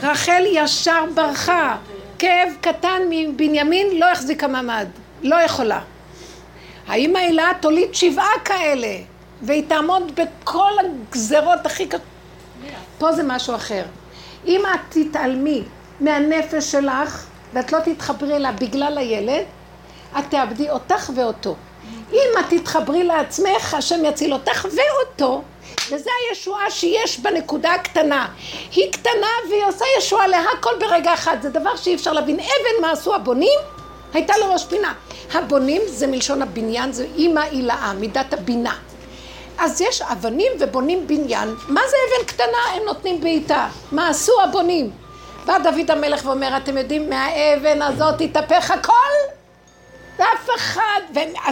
רחל 0.02 0.44
ישר 0.46 1.04
ברחה. 1.14 1.76
כאב 2.18 2.48
קטן 2.60 3.02
מבנימין 3.10 3.86
לא 3.98 4.06
החזיקה 4.12 4.48
מעמד, 4.48 4.86
לא 5.22 5.36
יכולה. 5.36 5.80
האמא 6.86 7.18
הילה 7.18 7.50
תוליד 7.60 7.94
שבעה 7.94 8.32
כאלה, 8.44 8.96
והיא 9.42 9.64
תעמוד 9.68 10.20
בכל 10.20 10.72
הגזרות 10.78 11.66
הכי 11.66 11.86
קשות. 11.86 12.00
פה 12.98 13.12
זה 13.12 13.22
משהו 13.22 13.54
אחר. 13.54 13.82
אם 14.46 14.62
את 14.74 14.80
תתעלמי 14.88 15.62
מהנפש 16.00 16.72
שלך, 16.72 17.26
ואת 17.52 17.72
לא 17.72 17.78
תתחברי 17.78 18.36
אליה 18.36 18.52
בגלל 18.52 18.98
הילד, 18.98 19.44
את 20.18 20.24
תאבדי 20.30 20.70
אותך 20.70 21.10
ואותו. 21.14 21.56
אם 22.12 22.30
את 22.40 22.44
תתחברי 22.48 23.04
לעצמך, 23.04 23.74
השם 23.74 24.04
יציל 24.04 24.32
אותך 24.32 24.64
ואותו, 24.64 25.42
וזה 25.90 26.10
הישועה 26.30 26.70
שיש 26.70 27.20
בנקודה 27.20 27.74
הקטנה. 27.74 28.28
היא 28.72 28.92
קטנה 28.92 29.26
והיא 29.50 29.64
עושה 29.64 29.84
ישועה 29.98 30.26
להכל 30.26 30.70
ברגע 30.80 31.14
אחד, 31.14 31.36
זה 31.42 31.50
דבר 31.50 31.76
שאי 31.76 31.94
אפשר 31.94 32.12
להבין. 32.12 32.36
אבן 32.36 32.82
מה 32.82 32.90
עשו 32.92 33.14
הבונים? 33.14 33.58
הייתה 34.14 34.34
לו 34.40 34.52
ראש 34.52 34.64
פינה. 34.66 34.92
הבונים 35.32 35.82
זה 35.86 36.06
מלשון 36.06 36.42
הבניין, 36.42 36.92
זה 36.92 37.06
אימא 37.16 37.40
הילאה, 37.40 37.92
מידת 37.92 38.32
הבינה. 38.32 38.74
אז 39.58 39.80
יש 39.80 40.02
אבנים 40.02 40.52
ובונים 40.60 41.06
בניין, 41.06 41.54
מה 41.68 41.80
זה 41.90 41.96
אבן 42.08 42.26
קטנה? 42.26 42.58
הם 42.74 42.82
נותנים 42.86 43.20
בעיטה. 43.20 43.68
מה 43.92 44.08
עשו 44.08 44.32
הבונים? 44.44 44.90
בא 45.46 45.58
דוד 45.58 45.90
המלך 45.90 46.24
ואומר, 46.24 46.56
אתם 46.56 46.78
יודעים, 46.78 47.10
מהאבן 47.10 47.82
הזאת 47.82 48.20
התהפך 48.20 48.70
הכל? 48.70 48.92
ואף 50.18 50.48
אחד, 50.56 51.00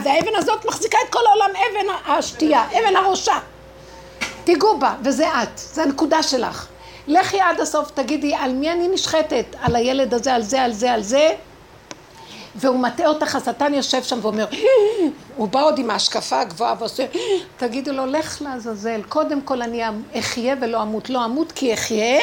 והאבן 0.04 0.34
הזאת 0.36 0.64
מחזיקה 0.66 0.98
את 1.06 1.12
כל 1.12 1.26
העולם, 1.26 1.50
אבן 1.50 2.12
השתייה, 2.12 2.64
אבן 2.68 2.96
הראשה. 2.96 3.38
תיגעו 4.44 4.78
בה, 4.78 4.94
וזה 5.04 5.28
את, 5.42 5.58
זה 5.58 5.82
הנקודה 5.82 6.22
שלך. 6.22 6.66
לכי 7.06 7.40
עד 7.40 7.60
הסוף, 7.60 7.90
תגידי, 7.90 8.34
על 8.34 8.52
מי 8.52 8.72
אני 8.72 8.88
נשחטת? 8.88 9.44
על 9.60 9.76
הילד 9.76 10.14
הזה, 10.14 10.34
על 10.34 10.42
זה, 10.42 10.62
על 10.62 10.72
זה, 10.72 10.92
על 10.92 11.02
זה? 11.02 11.34
והוא 12.56 12.78
מטעה 12.78 13.06
אותך, 13.06 13.34
השטן 13.34 13.74
יושב 13.74 14.02
שם 14.02 14.18
ואומר, 14.22 14.46
הוא 15.36 15.48
בא 15.48 15.62
עוד 15.62 15.78
עם 15.78 15.90
ההשקפה 15.90 16.40
הגבוהה 16.40 16.74
ועושה, 16.78 17.06
תגידו 17.56 17.92
לו, 17.92 18.06
לך 18.06 18.42
לעזאזל, 18.42 19.00
קודם 19.08 19.42
כל 19.42 19.62
אני 19.62 19.82
אחיה 20.18 20.54
ולא 20.60 20.82
אמות, 20.82 21.10
לא 21.10 21.24
אמות 21.24 21.52
כי 21.52 21.74
אחיה, 21.74 22.20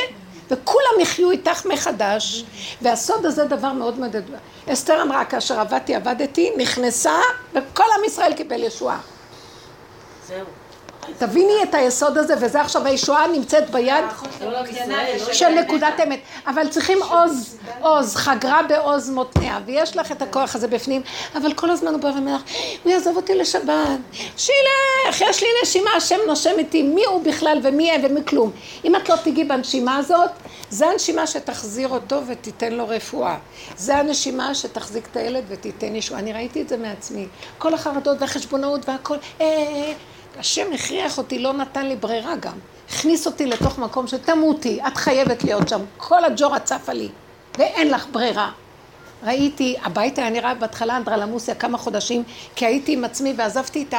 וכולם 0.52 1.00
יחיו 1.02 1.32
איתך 1.32 1.66
מחדש, 1.66 2.46
והסוד 2.82 3.26
הזה 3.26 3.46
דבר 3.46 3.74
מאוד 3.74 4.00
ידוע. 4.14 4.38
אסתר 4.70 5.02
אמרה, 5.02 5.26
כאשר 5.26 5.60
עבדתי, 5.60 5.96
עבדתי, 5.96 6.52
נכנסה, 6.58 7.20
וכל 7.54 7.84
עם 7.98 8.04
ישראל 8.06 8.34
קיבל 8.34 8.64
ישועה. 8.64 9.00
זהו. 10.28 10.46
תביני 11.18 11.54
את 11.64 11.74
היסוד 11.74 12.18
הזה, 12.18 12.34
וזה 12.40 12.62
עכשיו 12.62 12.86
הישועה 12.86 13.28
נמצאת 13.28 13.70
ביד 13.70 14.04
של 15.32 15.50
נקודת 15.50 15.94
אמת. 16.04 16.20
אבל 16.48 16.68
צריכים 16.68 17.04
עוז, 17.04 17.58
עוז, 17.82 18.16
חגרה 18.16 18.62
בעוז 18.64 19.10
מותניה, 19.10 19.60
ויש 19.66 19.98
לך 19.98 20.12
את 20.12 20.22
הכוח 20.22 20.56
הזה 20.56 20.68
בפנים, 20.68 21.02
אבל 21.36 21.54
כל 21.54 21.70
הזמן 21.70 21.94
הוא 21.94 22.02
בא 22.02 22.08
ואומר 22.08 22.36
לך, 22.36 22.42
הוא 22.84 22.92
יעזוב 22.92 23.16
אותי 23.16 23.36
לשבת, 23.36 24.00
שילך, 24.38 25.22
יש 25.22 25.44
לי 25.44 25.48
נשימה, 25.64 25.90
השם 25.98 26.18
נושם 26.28 26.52
איתי, 26.58 26.84
מי 26.84 27.06
הוא 27.06 27.24
בכלל 27.24 27.60
ומי 27.64 27.92
אין 27.92 28.06
ומי 28.06 28.22
כלום. 28.28 28.52
אם 28.86 28.96
את 28.96 29.10
לא 29.10 29.16
תיגעי 29.16 29.44
בנשימה 29.44 29.98
הזאת, 29.98 30.30
זה 30.70 30.88
הנשימה 30.88 31.28
שתחזיר 31.28 31.90
אותו 31.90 32.22
ותיתן 32.28 32.74
לו 32.74 32.88
רפואה. 32.88 33.38
זה 33.78 33.96
הנשימה 33.98 34.56
שתחזיק 34.56 35.08
את 35.12 35.18
הילד 35.18 35.44
ותיתן 35.48 35.96
ישועה. 35.96 36.20
אני 36.20 36.34
ראיתי 36.34 36.62
את 36.62 36.70
זה 36.70 36.78
מעצמי. 36.78 37.28
כל 37.58 37.74
החרדות 37.74 38.18
והחשבונאות 38.22 38.90
והכל, 38.90 39.16
אה, 39.42 39.46
אה, 39.46 39.54
אה. 39.56 39.94
השם 40.40 40.74
הכריח 40.74 41.18
אותי, 41.18 41.40
לא 41.40 41.54
נתן 41.54 41.86
לי 41.86 41.96
ברירה 41.96 42.36
גם. 42.36 42.58
הכניס 42.90 43.28
אותי 43.28 43.46
לתוך 43.46 43.80
מקום 43.80 44.08
שתמותי, 44.08 44.80
את 44.88 44.98
חייבת 44.98 45.44
להיות 45.44 45.70
שם. 45.70 45.82
כל 45.98 46.26
הג'ורה 46.26 46.60
צפה 46.60 46.94
לי, 46.94 47.10
ואין 47.58 47.92
לך 47.92 48.06
ברירה. 48.12 48.52
ראיתי, 49.24 49.76
הבית 49.84 50.18
היה 50.18 50.30
נראה 50.30 50.54
בהתחלה 50.54 50.98
אנדרלמוסיה 50.98 51.56
כמה 51.56 51.78
חודשים, 51.78 52.24
כי 52.56 52.66
הייתי 52.66 52.94
עם 52.94 53.04
עצמי 53.04 53.34
ועזבתי 53.38 53.86
את 53.90 53.94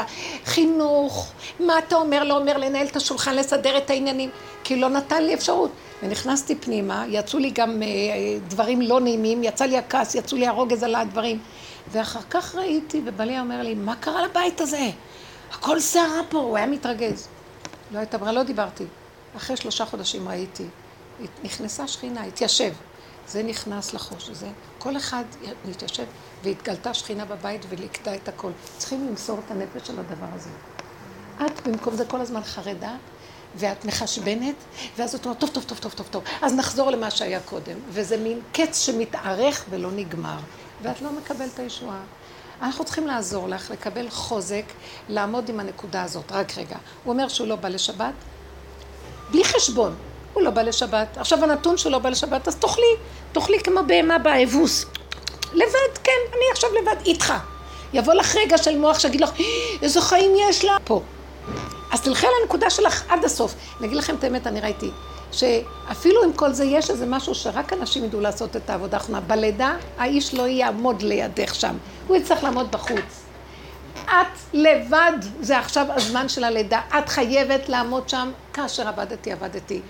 החינוך, 0.45 1.33
מה 1.61 1.79
אתה 1.79 1.97
אומר, 1.97 2.25
לא 2.25 2.39
אומר, 2.39 2.57
לנהל 2.57 2.87
את 2.87 2.97
השולחן, 2.97 3.35
לסדר 3.35 3.79
את 3.79 3.91
העניינים, 3.91 4.31
כי 4.65 4.77
לא 4.77 4.89
נתן 4.89 5.23
לי 5.23 5.35
אפשרות. 5.35 5.71
ונכנסתי 6.03 6.55
פנימה, 6.55 7.05
יצאו 7.09 7.39
לי 7.39 7.51
גם 7.51 7.83
אה, 7.83 7.89
דברים 8.49 8.81
לא 8.81 9.01
נעימים, 9.01 9.45
יצא 9.45 9.65
לי 9.65 9.79
הכעס, 9.79 10.15
יצאו 10.15 10.37
לי 10.37 10.47
הרוגז 10.47 10.83
על 10.83 10.95
הדברים. 10.95 11.39
ואחר 11.93 12.21
כך 12.31 12.55
ראיתי, 12.55 13.01
ובעלי 13.05 13.41
אומר 13.41 13.63
לי, 13.63 13.75
מה 13.75 13.97
קרה 13.97 14.27
לבית 14.27 14.61
הזה? 14.61 14.91
הכל 15.55 15.81
סערה 15.81 16.21
פה, 16.29 16.39
הוא 16.39 16.57
היה 16.57 16.67
מתרגז. 16.67 17.29
לא 17.91 17.99
הייתה 17.99 18.19
ברירה, 18.19 18.33
לא 18.33 18.43
דיברתי. 18.43 18.85
אחרי 19.37 19.57
שלושה 19.57 19.87
חודשים 19.87 20.29
ראיתי, 20.29 20.65
נכנסה 21.45 21.89
שכינה, 21.89 22.25
התיישב. 22.25 22.73
זה 23.29 23.43
נכנס 23.43 23.95
לחוש 23.95 24.29
הזה. 24.29 24.49
כל 24.79 24.97
אחד 24.97 25.25
מתיישב 25.65 26.05
והתגלתה 26.43 26.95
שכינה 26.95 27.25
בבית 27.25 27.67
וליקטה 27.69 28.15
את 28.15 28.29
הכל. 28.29 28.51
צריכים 28.79 29.09
למסור 29.09 29.39
את 29.47 29.51
הנפש 29.51 29.87
של 29.87 30.01
הדבר 30.01 30.27
הזה. 30.35 30.51
את 31.47 31.67
במקום 31.67 31.97
זה 31.97 32.05
כל 32.05 32.21
הזמן 32.21 32.43
חרדה, 32.45 32.97
ואת 33.57 33.85
מחשבנת, 33.85 34.55
ואז 34.97 35.15
את 35.15 35.25
אומרת, 35.25 35.41
טוב, 35.41 35.51
טוב, 35.51 35.65
טוב, 35.65 35.79
טוב, 35.79 35.93
טוב, 35.93 36.07
טוב, 36.11 36.25
אז 36.43 36.55
נחזור 36.55 36.91
למה 36.91 37.11
שהיה 37.11 37.41
קודם. 37.41 37.77
וזה 37.89 38.17
מין 38.17 38.41
קץ 38.53 38.79
שמתארך 38.79 39.65
ולא 39.71 39.91
נגמר, 39.93 40.39
ואת 40.83 41.03
לא 41.03 41.13
מקבלת 41.13 41.59
הישועה. 41.59 42.01
אנחנו 42.63 42.85
צריכים 42.85 43.07
לעזור 43.07 43.49
לך 43.49 43.71
לקבל 43.71 44.11
חוזק, 44.11 44.65
לעמוד 45.09 45.49
עם 45.49 45.61
הנקודה 45.61 46.03
הזאת. 46.03 46.33
רק 46.33 46.59
רגע. 46.59 46.77
הוא 47.05 47.13
אומר 47.13 47.29
שהוא 47.29 47.49
לא 47.49 47.57
בא 47.57 47.69
לשבת, 47.69 48.15
בלי 49.31 49.45
חשבון. 49.45 49.95
הוא 50.33 50.43
לא 50.43 50.51
בא 50.51 50.63
לשבת. 50.63 51.19
עכשיו 51.19 51.45
הנתון 51.45 51.77
שלו 51.77 52.01
בא 52.01 52.09
לשבת, 52.09 52.49
אז 52.49 52.57
תאכלי, 52.57 52.95
תאכלי 53.33 53.61
כמו 53.61 53.81
בהמה 53.87 54.19
באבוס. 54.19 54.85
לבד, 55.53 55.99
כן, 56.05 56.13
אני 56.33 56.45
עכשיו 56.53 56.71
לבד, 56.81 56.97
איתך. 57.07 57.33
יבוא 57.93 58.15
לך 58.15 58.37
רגע 58.37 58.59
של 58.59 58.79
מוח 58.79 58.99
שיגיד 58.99 59.21
לך, 59.21 59.31
אה, 59.41 59.45
איזה 59.83 60.01
חיים 60.01 60.33
יש 60.49 60.65
לה. 60.65 60.77
פה. 60.85 61.03
אז 61.93 62.01
תלכי 62.01 62.27
על 62.27 62.33
הנקודה 62.43 62.71
שלך 62.71 63.03
עד 63.09 63.25
הסוף. 63.25 63.55
אני 63.79 63.87
אגיד 63.87 63.99
לכם 63.99 64.15
את 64.15 64.25
האמת, 64.25 64.47
אני 64.47 64.61
ראיתי, 64.61 64.91
שאפילו 65.39 66.25
עם 66.25 66.33
כל 66.33 66.53
זה 66.53 66.65
יש 66.65 66.91
איזה 66.91 67.07
משהו 67.07 67.35
שרק 67.35 67.73
אנשים 67.73 68.05
ידעו 68.05 68.21
לעשות 68.21 68.57
את 68.57 68.71
העבודה 68.71 68.97
האחרונה. 68.97 69.21
בלידה, 69.21 69.77
האיש 69.99 70.35
לא 70.35 70.43
יעמוד 70.43 71.03
לידך 71.03 71.55
שם, 71.55 71.77
הוא 72.09 72.17
יצטרך 72.17 72.45
לעמוד 72.45 72.71
בחוץ. 72.71 73.25
את 74.05 74.39
לבד, 74.53 75.19
זה 75.41 75.59
עכשיו 75.59 75.87
הזמן 75.91 76.29
של 76.29 76.45
הלידה, 76.45 76.81
את 76.99 77.09
חייבת 77.09 77.69
לעמוד 77.69 78.09
שם, 78.09 78.31
כאשר 78.53 78.89
עבדתי, 78.89 79.33
עבדתי. 79.33 79.81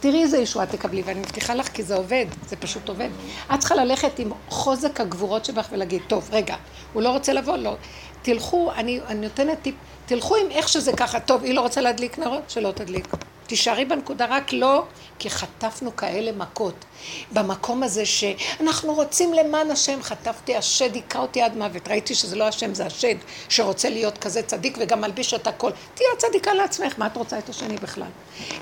תראי 0.00 0.22
איזה 0.22 0.38
ישועה 0.38 0.66
תקבלי, 0.66 1.02
ואני 1.02 1.20
מבטיחה 1.20 1.54
לך 1.54 1.68
כי 1.68 1.82
זה 1.82 1.94
עובד, 1.94 2.26
זה 2.48 2.56
פשוט 2.56 2.88
עובד. 2.88 3.08
את 3.54 3.58
צריכה 3.58 3.74
ללכת 3.74 4.18
עם 4.18 4.30
חוזק 4.48 5.00
הגבורות 5.00 5.44
שבך 5.44 5.68
ולהגיד, 5.72 6.02
טוב, 6.06 6.28
רגע, 6.32 6.54
הוא 6.92 7.02
לא 7.02 7.08
רוצה 7.08 7.32
לבוא, 7.32 7.56
לא. 7.56 7.76
תלכו, 8.22 8.72
אני, 8.72 9.00
אני 9.06 9.20
נותנת 9.20 9.58
טיפ, 9.62 9.74
תלכו 10.06 10.36
עם 10.36 10.50
איך 10.50 10.68
שזה 10.68 10.92
ככה, 10.92 11.20
טוב, 11.20 11.44
היא 11.44 11.54
לא 11.54 11.60
רוצה 11.60 11.80
להדליק 11.80 12.18
נרות, 12.18 12.50
שלא 12.50 12.72
תדליק. 12.74 13.06
תישארי 13.50 13.84
בנקודה, 13.84 14.26
רק 14.28 14.52
לא, 14.52 14.84
כי 15.18 15.30
חטפנו 15.30 15.96
כאלה 15.96 16.32
מכות. 16.32 16.84
במקום 17.32 17.82
הזה 17.82 18.06
שאנחנו 18.06 18.94
רוצים 18.94 19.34
למען 19.34 19.70
השם, 19.70 20.02
חטפתי, 20.02 20.56
השד 20.56 20.94
היכה 20.94 21.18
אותי 21.18 21.42
עד 21.42 21.56
מוות. 21.56 21.88
ראיתי 21.88 22.14
שזה 22.14 22.36
לא 22.36 22.44
השם, 22.48 22.74
זה 22.74 22.86
השד 22.86 23.14
שרוצה 23.48 23.90
להיות 23.90 24.18
כזה 24.18 24.42
צדיק 24.42 24.76
וגם 24.80 25.00
מלביש 25.00 25.34
את 25.34 25.46
הכל. 25.46 25.70
תהיי 25.94 26.08
צדיקה 26.18 26.54
לעצמך, 26.54 26.94
מה 26.98 27.06
את 27.06 27.16
רוצה 27.16 27.38
את 27.38 27.48
השני 27.48 27.76
בכלל? 27.76 28.08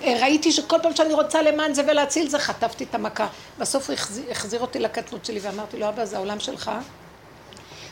אה, 0.03 0.19
ראיתי 0.21 0.53
שכל 0.53 0.77
פעם 0.83 0.97
שאני 0.97 1.15
רוצה 1.15 1.43
למען 1.43 1.75
זה 1.75 1.83
ולהציל 1.89 2.29
זה, 2.29 2.39
חטפתי 2.39 2.85
את 2.85 2.95
המכה. 2.95 3.27
בסוף 3.59 3.87
הוא 3.87 3.95
החזיר, 3.95 4.25
החזיר 4.31 4.61
אותי 4.61 4.79
לקטנות 4.79 5.25
שלי 5.25 5.41
ואמרתי 5.43 5.77
לו, 5.79 5.89
אבא, 5.89 6.05
זה 6.05 6.17
העולם 6.17 6.41
שלך. 6.41 6.71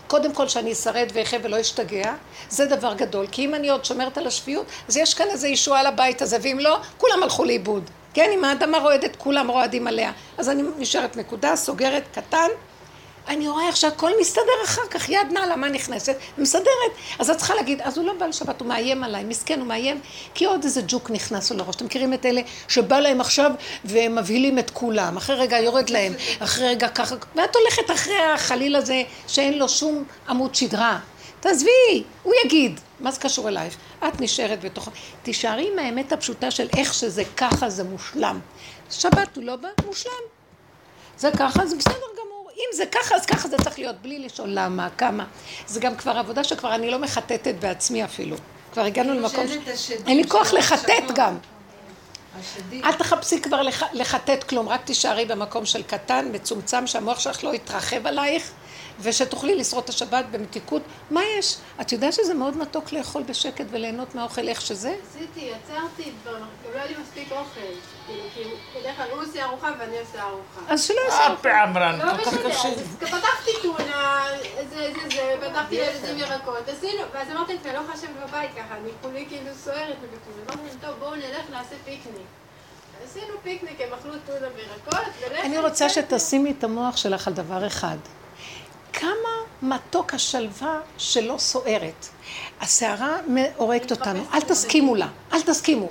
קודם 0.06 0.34
כל 0.34 0.48
שאני 0.48 0.72
אשרד 0.72 1.06
ואחיה 1.14 1.38
ולא 1.42 1.60
אשתגע, 1.60 2.14
זה 2.48 2.66
דבר 2.66 2.94
גדול, 2.94 3.26
כי 3.32 3.44
אם 3.44 3.54
אני 3.54 3.68
עוד 3.68 3.84
שומרת 3.84 4.18
על 4.18 4.26
השפיות, 4.26 4.66
אז 4.88 4.96
יש 4.96 5.14
כאן 5.14 5.26
איזו 5.30 5.46
ישועה 5.46 5.82
לבית 5.82 6.22
הזה, 6.22 6.36
ואם 6.42 6.58
לא, 6.60 6.78
כולם 6.98 7.22
הלכו 7.22 7.44
לאיבוד. 7.44 7.90
כן, 8.14 8.30
אם 8.34 8.44
האדמה 8.44 8.78
רועדת, 8.78 9.16
כולם 9.16 9.50
רועדים 9.50 9.86
עליה. 9.86 10.12
אז 10.38 10.48
אני 10.50 10.62
נשארת 10.78 11.16
נקודה, 11.16 11.56
סוגרת, 11.56 12.02
קטן, 12.14 12.48
אני 13.28 13.48
רואה 13.48 13.66
איך 13.66 13.76
שהכל 13.76 14.10
מסתדר 14.20 14.64
אחר 14.64 14.82
כך, 14.90 15.08
יד 15.08 15.32
נעלה, 15.32 15.56
מה 15.56 15.68
נכנסת? 15.68 16.16
מסדרת. 16.38 16.92
אז 17.18 17.30
את 17.30 17.36
צריכה 17.36 17.54
להגיד, 17.54 17.80
אז 17.82 17.98
הוא 17.98 18.06
לא 18.06 18.12
בא 18.12 18.26
לשבת, 18.26 18.60
הוא 18.60 18.68
מאיים 18.68 19.04
עליי, 19.04 19.24
מסכן, 19.24 19.58
הוא 19.58 19.66
מאיים, 19.66 20.00
כי 20.34 20.44
עוד 20.44 20.64
איזה 20.64 20.80
ג'וק 20.88 21.10
נכנס 21.10 21.50
לו 21.50 21.56
לראש. 21.56 21.76
אתם 21.76 21.84
מכירים 21.84 22.14
את 22.14 22.26
אלה 22.26 22.40
שבא 22.68 23.00
להם 23.00 23.20
עכשיו 23.20 23.50
והם 23.84 24.18
מבהילים 24.18 24.58
את 24.58 24.70
כולם, 24.70 25.16
אחרי 25.16 25.36
רגע 25.36 25.58
יורד 25.58 25.90
להם, 25.90 26.14
אחרי 26.38 26.68
רגע 26.68 26.88
ככה, 26.88 27.14
ואת 27.34 27.56
הולכת 27.56 27.90
אחרי 27.90 28.18
החליל 28.34 28.76
הזה 28.76 29.02
שאין 29.26 29.58
לו 29.58 29.68
שום 29.68 30.04
עמוד 30.28 30.54
שדרה. 30.54 30.98
תעזבי, 31.40 32.02
הוא 32.22 32.34
יגיד, 32.44 32.80
מה 33.00 33.10
זה 33.10 33.20
קשור 33.20 33.48
אלייך? 33.48 33.76
את 34.08 34.20
נשארת 34.20 34.64
בתוך... 34.64 34.88
תישארי 35.22 35.68
עם 35.72 35.78
האמת 35.78 36.12
הפשוטה 36.12 36.50
של 36.50 36.68
איך 36.76 36.94
שזה 36.94 37.22
ככה 37.36 37.70
זה 37.70 37.84
מושלם. 37.84 38.40
שבת 38.90 39.36
הוא 39.36 39.44
לא 39.44 39.56
בא, 39.56 39.68
מושלם. 39.86 40.12
זה 41.18 41.30
ככה, 41.38 41.66
זה 41.66 41.76
בסדר 41.76 41.92
גמור. 41.92 42.35
אם 42.56 42.76
זה 42.76 42.86
ככה, 42.86 43.14
אז 43.14 43.26
ככה 43.26 43.48
זה 43.48 43.56
צריך 43.64 43.78
להיות, 43.78 43.96
בלי 44.02 44.18
לשאול 44.18 44.48
למה, 44.52 44.88
כמה. 44.98 45.24
זה 45.66 45.80
גם 45.80 45.96
כבר 45.96 46.12
עבודה 46.12 46.44
שכבר 46.44 46.74
אני 46.74 46.90
לא 46.90 46.98
מחטטת 46.98 47.54
בעצמי 47.60 48.04
אפילו. 48.04 48.36
כבר 48.72 48.82
הגענו 48.82 49.14
למקום 49.14 49.46
ש... 49.76 49.90
אין 49.90 50.16
לי 50.16 50.28
כוח 50.28 50.52
לחטט 50.52 51.10
גם. 51.14 51.38
אל 52.72 52.92
תחפשי 52.92 53.40
כבר 53.40 53.60
לחטט 53.92 54.42
כלום, 54.42 54.68
רק 54.68 54.84
תישארי 54.84 55.24
במקום 55.24 55.66
של 55.66 55.82
קטן, 55.82 56.28
מצומצם, 56.32 56.86
שהמוח 56.86 57.20
שלך 57.20 57.44
לא 57.44 57.54
יתרחב 57.54 58.06
עלייך, 58.06 58.50
ושתוכלי 59.00 59.54
לשרוד 59.54 59.84
את 59.84 59.88
השבת 59.88 60.24
במתיקות. 60.30 60.82
מה 61.10 61.20
יש? 61.38 61.56
את 61.80 61.92
יודעת 61.92 62.12
שזה 62.12 62.34
מאוד 62.34 62.56
מתוק 62.56 62.92
לאכול 62.92 63.22
בשקט 63.22 63.64
וליהנות 63.70 64.14
מהאוכל 64.14 64.48
איך 64.48 64.60
שזה? 64.60 64.94
עשיתי, 65.10 65.40
יצרתי, 65.40 66.12
לא 66.26 66.30
היה 66.74 66.86
לי 66.86 66.94
מספיק 67.02 67.32
אוכל. 67.32 67.60
כאילו, 68.34 68.50
בדרך 68.80 68.96
כלל 68.96 69.06
הוא 69.10 69.22
עושה 69.22 69.44
ארוחה 69.44 69.72
ואני 69.78 69.98
עושה 69.98 70.22
ארוחה. 70.22 70.60
אז 70.72 70.84
שלא 70.84 71.00
יעשה 71.04 71.26
ארוחה. 71.26 71.42
פעמרן, 71.42 71.98
לא 71.98 72.14
משנה, 72.14 72.72
אז 72.72 72.96
פתחתי 72.98 73.50
טונה, 73.62 74.26
זה 74.70 74.92
זה 74.94 75.16
זה, 75.16 75.48
פתחתי 75.48 75.76
לילדים 75.76 76.18
ירקות, 76.18 76.68
עשינו, 76.68 77.02
ואז 77.12 77.28
אמרתי, 77.30 77.56
אני 77.64 77.74
לא 77.74 77.80
חושב 77.92 78.06
בבית 78.26 78.50
ככה, 78.52 78.76
אני 78.82 78.90
כולי 79.02 79.26
כאילו 79.28 79.50
סוערת 79.64 79.96
מבפנים. 80.02 80.44
אמרתי 80.46 80.68
להם, 80.68 80.78
טוב, 80.80 80.98
בואו 80.98 81.14
נלך, 81.14 81.50
נעשה 81.50 81.74
פיקניק. 81.84 82.26
עשינו 83.04 83.34
פיקניק, 83.42 83.80
הם 83.80 83.92
אכלו 84.00 84.12
טונה 84.26 84.46
וירקות, 84.56 85.12
אני 85.44 85.58
רוצה 85.58 85.88
שתשימי 85.88 86.54
את 86.58 86.64
המוח 86.64 86.96
שלך 86.96 87.28
על 87.28 87.34
דבר 87.34 87.66
אחד. 87.66 87.96
כמה 88.96 89.30
מתוק 89.62 90.14
השלווה 90.14 90.80
שלא 90.98 91.34
סוערת. 91.38 92.06
הסערה 92.60 93.16
הורגת 93.56 93.90
אותנו, 93.90 94.24
אל 94.34 94.40
תסכימו 94.40 94.94
לה, 94.94 95.08
אל 95.32 95.42
תסכימו. 95.42 95.88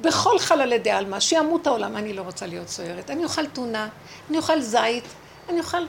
בכל 0.00 0.38
חללי 0.38 0.78
דה 0.78 0.98
עלמא, 0.98 1.20
שימות 1.20 1.66
העולם, 1.66 1.96
אני 1.96 2.12
לא 2.12 2.22
רוצה 2.22 2.46
להיות 2.46 2.68
סוערת. 2.68 3.10
אני 3.10 3.24
אוכל 3.24 3.46
טונה, 3.46 3.88
אני 4.30 4.38
אוכל 4.38 4.60
זית, 4.60 5.04
אני 5.48 5.60
אוכל... 5.60 5.86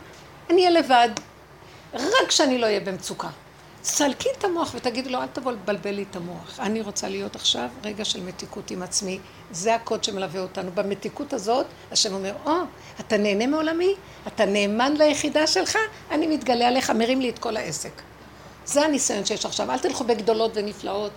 אני 0.49 0.67
אהיה 0.67 0.69
לבד, 0.69 1.09
רק 1.93 2.31
שאני 2.31 2.57
לא 2.57 2.65
אהיה 2.65 2.79
במצוקה. 2.79 3.29
סלקי 3.83 4.29
את 4.37 4.43
המוח 4.43 4.71
ותגידי 4.75 5.09
לו, 5.09 5.21
אל 5.21 5.27
תבוא 5.27 5.51
לבלבל 5.51 5.91
לי 5.91 6.05
את 6.11 6.15
המוח. 6.15 6.59
אני 6.59 6.81
רוצה 6.81 7.09
להיות 7.09 7.35
עכשיו 7.35 7.69
רגע 7.83 8.05
של 8.05 8.23
מתיקות 8.23 8.71
עם 8.71 8.81
עצמי. 8.81 9.19
זה 9.51 9.75
הקוד 9.75 10.03
שמלווה 10.03 10.41
אותנו. 10.41 10.71
במתיקות 10.71 11.33
הזאת, 11.33 11.65
השם 11.91 12.13
אומר, 12.13 12.33
או, 12.45 12.51
oh, 12.51 12.99
אתה 12.99 13.17
נהנה 13.17 13.47
מעולמי? 13.47 13.95
אתה 14.27 14.45
נאמן 14.45 14.93
ליחידה 14.97 15.47
שלך? 15.47 15.77
אני 16.11 16.27
מתגלה 16.27 16.67
עליך, 16.67 16.89
מרים 16.89 17.21
לי 17.21 17.29
את 17.29 17.39
כל 17.39 17.57
העסק. 17.57 18.01
זה 18.65 18.85
הניסיון 18.85 19.25
שיש 19.25 19.45
עכשיו. 19.45 19.71
אל 19.71 19.79
תלכו 19.79 20.03
בגדולות 20.03 20.51
ונפלאות. 20.53 21.11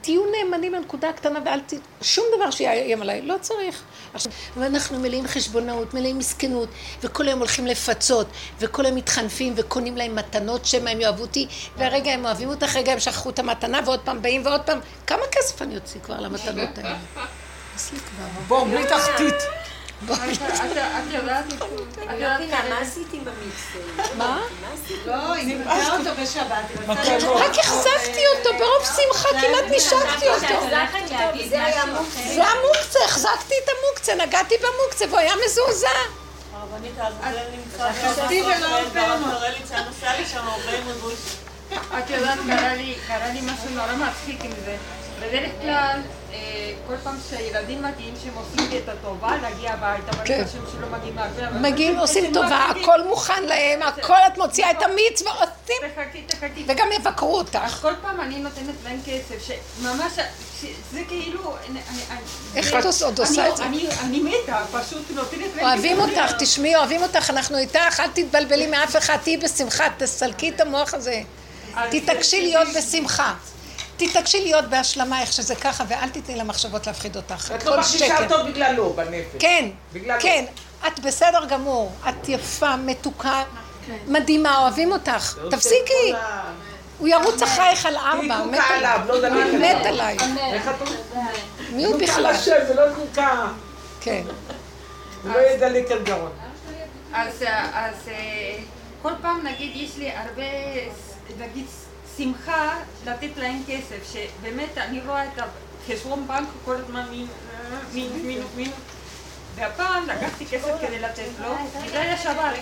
תהיו 0.00 0.22
נאמנים 0.26 0.72
לנקודה 0.72 1.08
הקטנה 1.08 1.38
ואל 1.44 1.60
ת... 1.60 1.72
שום 2.02 2.24
דבר 2.36 2.50
שיאיים 2.50 3.02
עליי, 3.02 3.22
לא 3.22 3.34
צריך. 3.40 3.82
עכשיו, 4.14 4.32
ואנחנו 4.56 4.98
מלאים 4.98 5.26
חשבונאות, 5.26 5.94
מלאים 5.94 6.18
מסכנות, 6.18 6.68
וכל 7.02 7.26
היום 7.26 7.38
הולכים 7.38 7.66
לפצות, 7.66 8.26
וכל 8.60 8.86
היום 8.86 8.96
מתחנפים 8.96 9.52
וקונים 9.56 9.96
להם 9.96 10.14
מתנות 10.14 10.64
שמא 10.66 10.90
הם 10.90 11.00
יאהבו 11.00 11.22
אותי, 11.22 11.46
והרגע 11.76 12.10
הם 12.10 12.24
אוהבים 12.26 12.48
אותך, 12.48 12.76
רגע 12.76 12.92
הם 12.92 13.00
שכחו 13.00 13.30
את 13.30 13.38
המתנה, 13.38 13.80
ועוד 13.84 14.00
פעם 14.00 14.22
באים 14.22 14.46
ועוד 14.46 14.60
פעם. 14.60 14.78
כמה 15.06 15.22
כסף 15.32 15.62
אני 15.62 15.74
אוציא 15.74 16.00
כבר 16.00 16.20
למתנות 16.20 16.78
האלה? 16.78 16.96
בואו, 18.48 18.64
בלי 18.64 18.86
תחתית. 18.86 19.65
את 20.04 20.10
יודעת, 21.12 21.44
את 22.04 22.10
יודעת 22.10 22.40
מה 22.68 22.78
עשיתי 22.80 23.20
במיקסר? 23.20 24.12
מה? 24.16 24.40
לא, 25.06 25.32
היא 25.32 25.56
נמכרה 25.56 25.98
אותו 25.98 26.10
בשבת. 26.22 26.64
רק 27.24 27.58
החזקתי 27.58 28.22
אותו 28.36 28.58
ברוב 28.58 28.86
שמחה, 28.96 29.28
כמעט 29.28 29.64
נשקתי 29.70 30.28
אותו. 30.28 30.66
זה 31.48 31.64
היה 31.64 31.84
מוקצה. 32.62 33.04
החזקתי 33.04 33.54
את 33.64 33.68
המוקצה, 33.68 34.14
נגעתי 34.14 34.54
במוקצה 34.58 35.04
והוא 35.08 35.18
היה 35.18 35.32
מזועזע. 35.46 35.88
את 41.98 42.10
יודעת, 42.10 42.38
קרה 43.06 43.28
לי 43.32 43.40
משהו 43.40 43.70
נורא 43.70 43.92
מצחיק 43.92 44.44
עם 44.44 44.52
זה. 44.64 44.76
בדרך 45.20 45.50
כלל, 45.62 46.00
אה, 46.32 46.72
כל 46.86 46.94
פעם 47.04 47.16
שהילדים 47.30 47.82
מגיעים 47.82 48.14
שהם 48.24 48.34
עושים 48.34 48.70
לי 48.70 48.78
את 48.78 48.88
הטובה 48.88 49.36
להגיע 49.42 49.72
הביתה, 49.72 50.12
כן. 50.24 50.34
ואני 50.34 50.44
חושבת 50.44 50.62
שלא 50.72 50.86
מגיעים 50.98 51.18
הרבה, 51.18 51.48
אבל 51.48 51.58
מגיעים, 51.58 51.98
עושים 51.98 52.34
טובה, 52.34 52.66
מגיעים. 52.70 52.84
הכל 52.84 53.04
מוכן 53.08 53.42
להם, 53.42 53.82
הכל 53.82 54.14
את 54.26 54.38
מוציאה 54.38 54.70
את 54.70 54.82
המיץ 54.82 55.22
ועושים, 55.22 55.76
תחכי, 55.94 56.22
תחכי. 56.22 56.64
וגם 56.68 56.88
יבקרו 56.92 57.40
אז 57.40 57.46
אותך. 57.46 57.78
כל 57.82 57.92
פעם 58.02 58.20
אני 58.20 58.38
נותנת 58.38 58.74
להם 58.84 58.98
כסף, 59.06 59.46
שממש, 59.46 60.12
זה 60.92 61.00
כאילו... 61.08 61.56
איך 62.56 62.74
את 62.74 62.84
עוד 63.02 63.18
עושה 63.18 63.48
את 63.48 63.56
זה? 63.56 63.64
אני 63.64 64.20
מתה, 64.20 64.62
פשוט 64.72 65.10
נותנת 65.10 65.56
להם... 65.56 65.66
אוהבים. 65.66 66.00
אותך, 66.00 66.32
תשמעי, 66.38 66.76
אוהבים 66.76 67.02
אותך, 67.02 67.30
אנחנו 67.30 67.58
איתך, 67.58 68.00
אל 68.00 68.08
תתבלבלי 68.14 68.66
מאף 68.66 68.96
אחד, 68.96 69.16
תהיי 69.22 69.36
בשמחה, 69.36 69.84
תסלקי 69.98 70.48
את 70.48 70.60
המוח 70.60 70.94
הזה. 70.94 71.22
אז 71.76 71.90
תתעקשי 71.90 72.40
להיות 72.40 72.68
בשמחה. 72.76 73.34
תתעקשי 73.96 74.40
להיות 74.40 74.64
בהשלמה 74.64 75.20
איך 75.20 75.32
שזה 75.32 75.54
ככה, 75.54 75.84
ואל 75.88 76.08
תתני 76.08 76.36
למחשבות 76.36 76.86
להפחיד 76.86 77.16
אותך. 77.16 77.52
את 77.54 77.64
לא 77.64 77.76
מרגישה. 77.76 78.24
אותו 78.24 78.44
בגללו 78.46 78.92
בנפש. 78.92 79.36
כן. 79.38 79.68
כן, 80.20 80.44
את 80.86 81.00
בסדר 81.00 81.44
גמור, 81.48 81.92
את 82.08 82.28
יפה, 82.28 82.76
מתוקה, 82.76 83.42
מדהימה, 84.06 84.58
אוהבים 84.58 84.92
אותך. 84.92 85.38
תפסיקי, 85.50 86.12
הוא 86.98 87.08
ירוץ 87.08 87.42
אחרייך 87.42 87.86
על 87.86 87.96
ארבע, 87.96 88.16
היא 88.18 88.44
מת 88.44 88.58
דבוקה 88.58 88.74
עליו, 88.74 89.00
לא 89.08 89.30
מת 89.58 89.86
עליי. 89.86 90.16
מי 91.72 91.84
הוא 91.84 92.00
בכלל? 92.00 92.36
זה 92.66 92.74
לא 92.74 92.88
דבוקה. 92.88 93.46
כן. 94.00 94.22
הוא 95.22 95.32
לא 95.32 95.38
ידלק 95.38 95.90
על 95.90 96.02
גרון. 96.02 96.30
אז, 97.12 97.44
אז 97.72 98.08
אה, 98.08 98.58
כל 99.02 99.12
פעם 99.22 99.46
נגיד 99.46 99.70
יש 99.74 99.96
לי 99.96 100.10
הרבה, 100.10 100.42
נגיד 101.38 101.66
שמחה 102.16 102.78
לתת 103.06 103.30
להם 103.36 103.62
כסף, 103.66 104.12
שבאמת 104.12 104.78
אני 104.78 105.00
רואה 105.06 105.24
את 105.24 105.38
החשבון 105.38 106.26
בנק 106.28 106.48
כל 106.64 106.76
הזמן 106.76 107.08
מין, 107.10 107.26
אה, 107.26 107.78
מינוס, 107.92 108.50
מינוס. 108.56 108.74
והפעם 109.54 110.06
לקחתי 110.08 110.46
כסף 110.46 110.72
כדי 110.80 110.98
לתת 110.98 111.28
לו, 111.40 111.54
בגלל 111.86 112.14
השבת. 112.14 112.54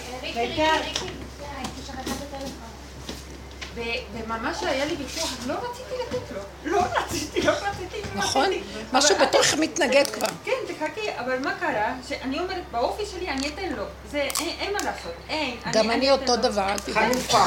וממש 3.74 4.62
היה 4.62 4.84
לי 4.84 4.94
ויכוח, 4.96 5.30
לא 5.46 5.54
רציתי 5.54 5.94
לתת 6.02 6.30
לו. 6.34 6.40
לא 6.64 6.80
רציתי, 6.96 7.42
לא 7.42 7.50
רציתי, 7.52 7.96
לא 8.14 8.20
נכון? 8.20 8.50
משהו 8.92 9.16
בתוך 9.18 9.54
מתנגד 9.54 10.10
כבר. 10.10 10.26
כן, 10.44 10.52
תחכי, 10.66 11.08
אבל 11.18 11.38
מה 11.38 11.54
קרה? 11.60 11.92
שאני 12.08 12.38
אומרת, 12.38 12.62
באופי 12.70 13.02
שלי 13.06 13.28
אני 13.28 13.48
אתן 13.48 13.68
לו. 13.76 13.84
זה, 14.10 14.28
אין, 14.40 14.72
מה 14.72 14.78
לעשות, 14.84 15.12
אין. 15.28 15.56
גם 15.72 15.90
אני 15.90 16.10
אותו. 16.10 16.36
דבר, 16.36 16.68
אל 16.72 16.78
תדאגי. 16.78 17.14
חנופה. 17.14 17.44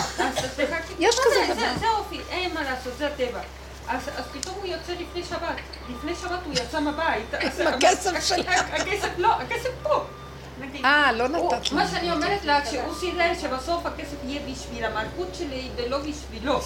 יש 0.99 1.15
כזה 1.19 1.35
זה- 1.47 1.53
דבר. 1.53 1.79
זה- 1.79 1.87
האופי, 1.87 2.19
אין 2.29 2.53
מה 2.53 2.61
לעשות, 2.63 2.93
זה 2.97 3.07
הטבע. 3.07 3.39
אז, 3.87 4.01
אז 4.17 4.23
פתאום 4.33 4.55
הוא 4.55 4.65
יוצא 4.65 4.91
לפני 4.93 5.23
שבת. 5.23 5.55
לפני 5.89 6.11
שבת 6.15 6.39
הוא 6.45 6.53
יצא 6.53 6.79
מהבית. 6.79 7.33
עם 7.33 7.67
הכסף 7.67 8.11
שלך. 8.25 8.47
הכסף 8.73 9.07
לא, 9.17 9.33
הכסף 9.33 9.69
פה. 9.83 10.03
אה, 10.85 11.11
לא 11.11 11.27
נתת 11.27 11.71
לו. 11.71 11.77
מה 11.77 11.87
שאני 11.87 12.11
אומרת 12.11 12.45
לה, 12.45 12.65
שהוא 12.65 12.93
סידר 12.99 13.31
שבסוף 13.41 13.85
הכסף 13.85 14.15
יהיה 14.27 14.41
בשביל 14.51 14.85
המלכות 14.85 15.27
שלי 15.33 15.69
ולא 15.75 15.97
בשבילו. 15.97 16.59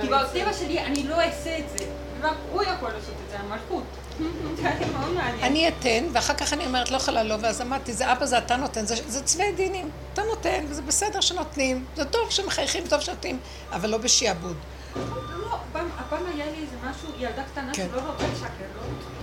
כי 0.00 0.08
בטבע 0.08 0.52
שלי 0.52 0.80
אני 0.80 1.04
לא 1.08 1.20
אעשה 1.20 1.58
את 1.58 1.64
זה. 1.78 1.84
רק 2.22 2.36
הוא 2.52 2.62
יכול 2.62 2.90
לעשות 2.90 3.14
את 3.26 3.30
זה, 3.30 3.38
המלכות. 3.38 3.84
אני 5.42 5.68
אתן, 5.68 6.04
ואחר 6.12 6.34
כך 6.34 6.52
אני 6.52 6.66
אומרת, 6.66 6.90
לא 6.90 6.96
יכולה 6.96 7.22
לא, 7.22 7.34
ואז 7.40 7.60
אמרתי, 7.60 7.92
זה 7.92 8.12
אבא, 8.12 8.26
זה 8.26 8.38
אתה 8.38 8.56
נותן, 8.56 8.86
זה, 8.86 8.94
זה 9.06 9.22
צווי 9.22 9.52
דינים. 9.52 9.90
אתה 10.12 10.22
נותן, 10.22 10.64
וזה 10.68 10.82
בסדר 10.82 11.20
שנותנים, 11.20 11.84
זה 11.96 12.04
טוב 12.04 12.30
שמחייכים, 12.30 12.84
טוב 12.88 13.00
שנותנים, 13.00 13.38
אבל 13.72 13.90
לא 13.90 13.98
בשעבוד. 13.98 14.56
לא, 14.96 15.58
הפעם 15.74 16.22
היה 16.34 16.46
לי 16.46 16.62
איזה 16.62 16.76
משהו, 16.90 17.08
ילדה 17.18 17.42
קטנה 17.52 17.74
כן. 17.74 17.88
שלא 17.92 18.00
רוצה 18.00 18.24
לשקר, 18.32 18.48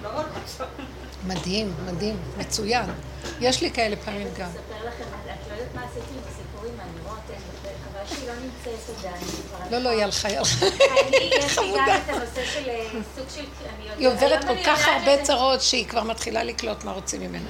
לא- 0.04 0.12
לא 0.14 0.20
רוצה. 0.20 0.64
מדהים, 1.28 1.74
מדהים, 1.86 2.18
מצוין. 2.38 2.86
יש 3.40 3.62
לי 3.62 3.72
כאלה 3.72 3.96
פעמים 3.96 4.28
גם. 4.40 4.50
אספר 4.50 4.88
לכם, 4.88 5.04
את 5.04 5.48
לא 5.50 5.54
יודעת 5.54 5.76
מה 5.76 5.82
עשיתי 5.84 6.14
עם 6.14 6.22
הסיפורים, 6.28 6.74
אני 6.80 7.02
מאוד 7.04 7.20
חבל 7.84 8.16
שהיא 8.16 8.28
לא 8.28 8.34
נמצאת 8.36 8.98
עדיין. 9.00 9.72
לא, 9.72 9.78
לא, 9.78 9.90
היא 9.90 10.04
הלכה, 10.04 10.28
היא 10.28 10.38
הלכה. 10.38 10.66
אני, 11.08 11.18
יש 11.18 11.60
לי 11.60 11.74
גם. 11.78 12.00
את 12.06 12.10
הנושא 12.10 12.46
של 12.46 12.70
אה, 12.70 12.88
סוג 13.16 13.26
של... 13.36 13.42
אני 13.80 13.90
היא 13.98 14.08
עוברת 14.08 14.44
כל 14.44 14.50
אני 14.50 14.64
כך 14.64 14.88
הרבה. 14.88 15.24
צרות 15.24 15.62
שהיא 15.62 15.88
כבר 15.88 16.04
מתחילה 16.04 16.44
לקלוט 16.44 16.84
מה 16.84 16.92
רוצים 16.92 17.22
ממנה. 17.22 17.50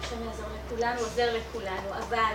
השם 0.00 0.16
יעזור 0.24 0.46
לכולנו, 0.66 1.00
עוזר 1.00 1.34
לכולנו, 1.36 1.88
אבל 1.98 2.32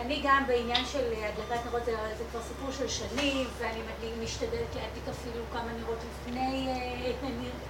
אני 0.00 0.20
גם 0.24 0.44
בעניין 0.46 0.86
של 0.86 1.12
הדלקת 1.14 1.66
נרות, 1.66 1.84
זה, 1.84 1.96
זה 2.18 2.24
כבר 2.30 2.40
סיפור 2.42 2.72
של 2.72 2.88
שנים, 2.88 3.46
ואני 3.58 3.80
משתדלת 4.22 4.74
להדליק 4.74 5.08
אפילו 5.10 5.44
כמה 5.52 5.72
נרות 5.80 5.98
לפני, 6.10 6.68
אה, 6.68 7.12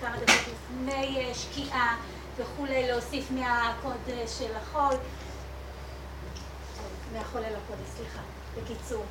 כמה 0.01 0.17
דקות 0.17 0.55
לפני 0.55 1.17
אה, 1.19 1.35
שקיעה 1.35 1.97
וכולי, 2.37 2.89
להוסיף 2.89 3.31
מהקוד 3.31 3.97
אה, 4.09 4.25
של 4.39 4.57
החול. 4.57 4.95
מהחול 7.13 7.45
אל 7.45 7.55
הקודש, 7.65 7.89
סליחה. 7.97 8.21
בקיצור, 8.57 9.05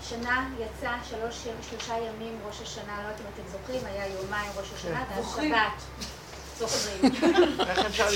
השנה 0.00 0.48
יצא 0.58 0.92
שלוש, 1.04 1.46
שלושה 1.70 1.94
ימים 1.98 2.38
ראש 2.46 2.60
השנה, 2.60 3.02
לא 3.02 3.08
יודעת 3.08 3.20
אם 3.20 3.26
אתם 3.34 3.42
זוכרים, 3.52 3.80
היה 3.84 4.08
יומיים 4.08 4.52
ראש 4.56 4.72
השנה, 4.72 5.04
ואז 5.10 5.24
זוכרים. 5.24 5.54
שבת. 5.54 6.06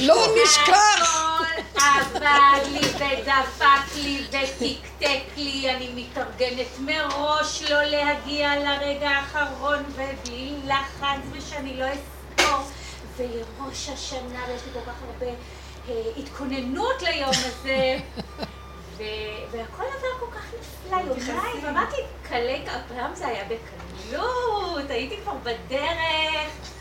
לא? 0.00 0.26
נשכח! 0.42 1.32
עבד 1.76 2.66
לי 2.70 2.80
ודפק 2.80 3.94
לי 3.94 4.24
ותקתק 4.28 5.36
לי, 5.36 5.74
אני 5.74 5.88
מתארגנת 5.94 6.78
מראש 6.78 7.62
לא 7.62 7.82
להגיע 7.82 8.56
לרגע 8.56 9.08
האחרון 9.08 9.84
ובלי 9.88 10.54
לחץ 10.66 11.20
ושאני 11.32 11.76
לא 11.76 11.84
אספור. 11.84 12.70
וראש 13.16 13.88
השנה 13.88 14.44
ויש 14.48 14.62
לי 14.66 14.72
כל 14.72 14.90
כך 14.90 14.96
הרבה 15.06 15.32
אה, 15.88 15.94
התכוננות 16.16 17.02
ליום 17.02 17.30
הזה. 17.30 17.98
והכל 19.50 19.82
עבר 19.82 20.18
כל 20.20 20.36
כך 20.36 20.44
נפלא, 20.60 20.96
יומיים, 20.96 21.64
ואמרתי, 21.64 21.96
קלי, 22.22 22.64
הפעם 22.66 23.14
זה 23.14 23.26
היה 23.26 23.44
בקלות, 23.44 24.90
הייתי 24.90 25.16
כבר 25.22 25.34
בדרך 25.42 26.77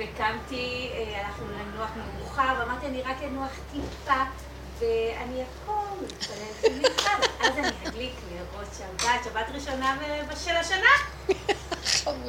וקמתי, 0.00 0.90
אה, 0.92 1.26
הלכנו 1.26 1.46
לנוח 1.46 1.90
מאוחר, 1.96 2.54
ואמרתי, 2.58 2.86
אני 2.86 3.02
רק 3.02 3.16
אנוח 3.28 3.50
טיפה, 3.72 4.20
ואני 4.78 5.42
אקום, 5.42 5.98
אז 7.40 7.58
אני 7.58 7.88
אדליק 7.88 8.12
לראות 8.30 8.68
שבת, 8.78 9.24
שבת 9.24 9.46
ראשונה 9.54 9.96
של 10.44 10.56
השנה. 10.56 10.90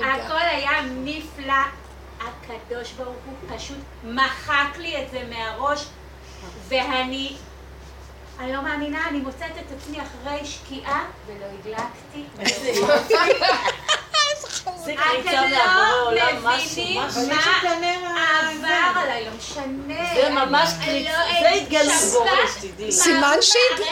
הכל 0.06 0.42
היה 0.42 0.82
נפלא. 0.82 1.54
הקדוש 2.22 2.92
ברוך 2.92 3.16
הוא 3.26 3.58
פשוט 3.58 3.78
מחק 4.04 4.78
לי 4.78 5.04
את 5.04 5.12
זה 5.12 5.24
מהראש, 5.30 5.86
ואני, 6.68 7.36
אני 8.40 8.54
לא 8.54 8.62
מאמינה, 8.62 9.08
אני 9.10 9.20
מוצאת 9.20 9.52
את 9.58 9.72
עצמי 9.78 9.98
אחרי 10.02 10.46
שקיעה, 10.46 11.06
ולא 11.28 11.46
הדלקתי. 11.46 12.26
זה 14.86 14.94
אתם 14.94 15.02
קריצה 15.24 15.42
לא 15.42 15.58
מעברי 15.58 16.22
עולם, 16.22 16.46
משהו, 16.46 16.84
משהו. 16.84 17.22
אבל 17.24 17.32
יש 17.32 17.46
את 17.46 17.66
הנר 17.66 18.06
ה- 18.06 18.50
עבר 18.90 19.00
עליי, 19.00 19.26
לא 19.26 19.32
משנה. 19.38 20.06
זה 20.16 20.30
ממש 20.30 20.70
קריצה, 20.86 21.10
לא, 21.12 21.40
זה 21.42 21.50
התגלות 21.50 21.94
שבת. 22.02 22.12
בורש, 22.14 22.52
תדעי 22.62 22.88
לך. 22.88 22.94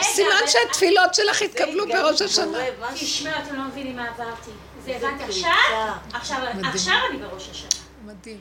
סימן 0.04 0.40
שהתפילות 0.48 1.14
שלך 1.14 1.42
התקבלו 1.42 1.86
זה 1.88 1.94
בראש 1.94 2.22
השנה. 2.22 2.46
בורא. 2.80 2.92
תשמעו, 2.96 3.34
אתם 3.46 3.56
לא 3.56 3.64
מבינים 3.64 3.96
מה 3.96 4.06
עברתי. 4.08 4.52
זה 4.86 4.98
זה 5.00 5.08
הבנתי 5.08 5.24
קריצה. 5.24 5.48
עכשיו, 6.14 6.38
עכשיו, 6.64 6.98
אני 7.10 7.18
בראש 7.18 7.50
השנה. 7.52 7.70
מדהים. 8.06 8.38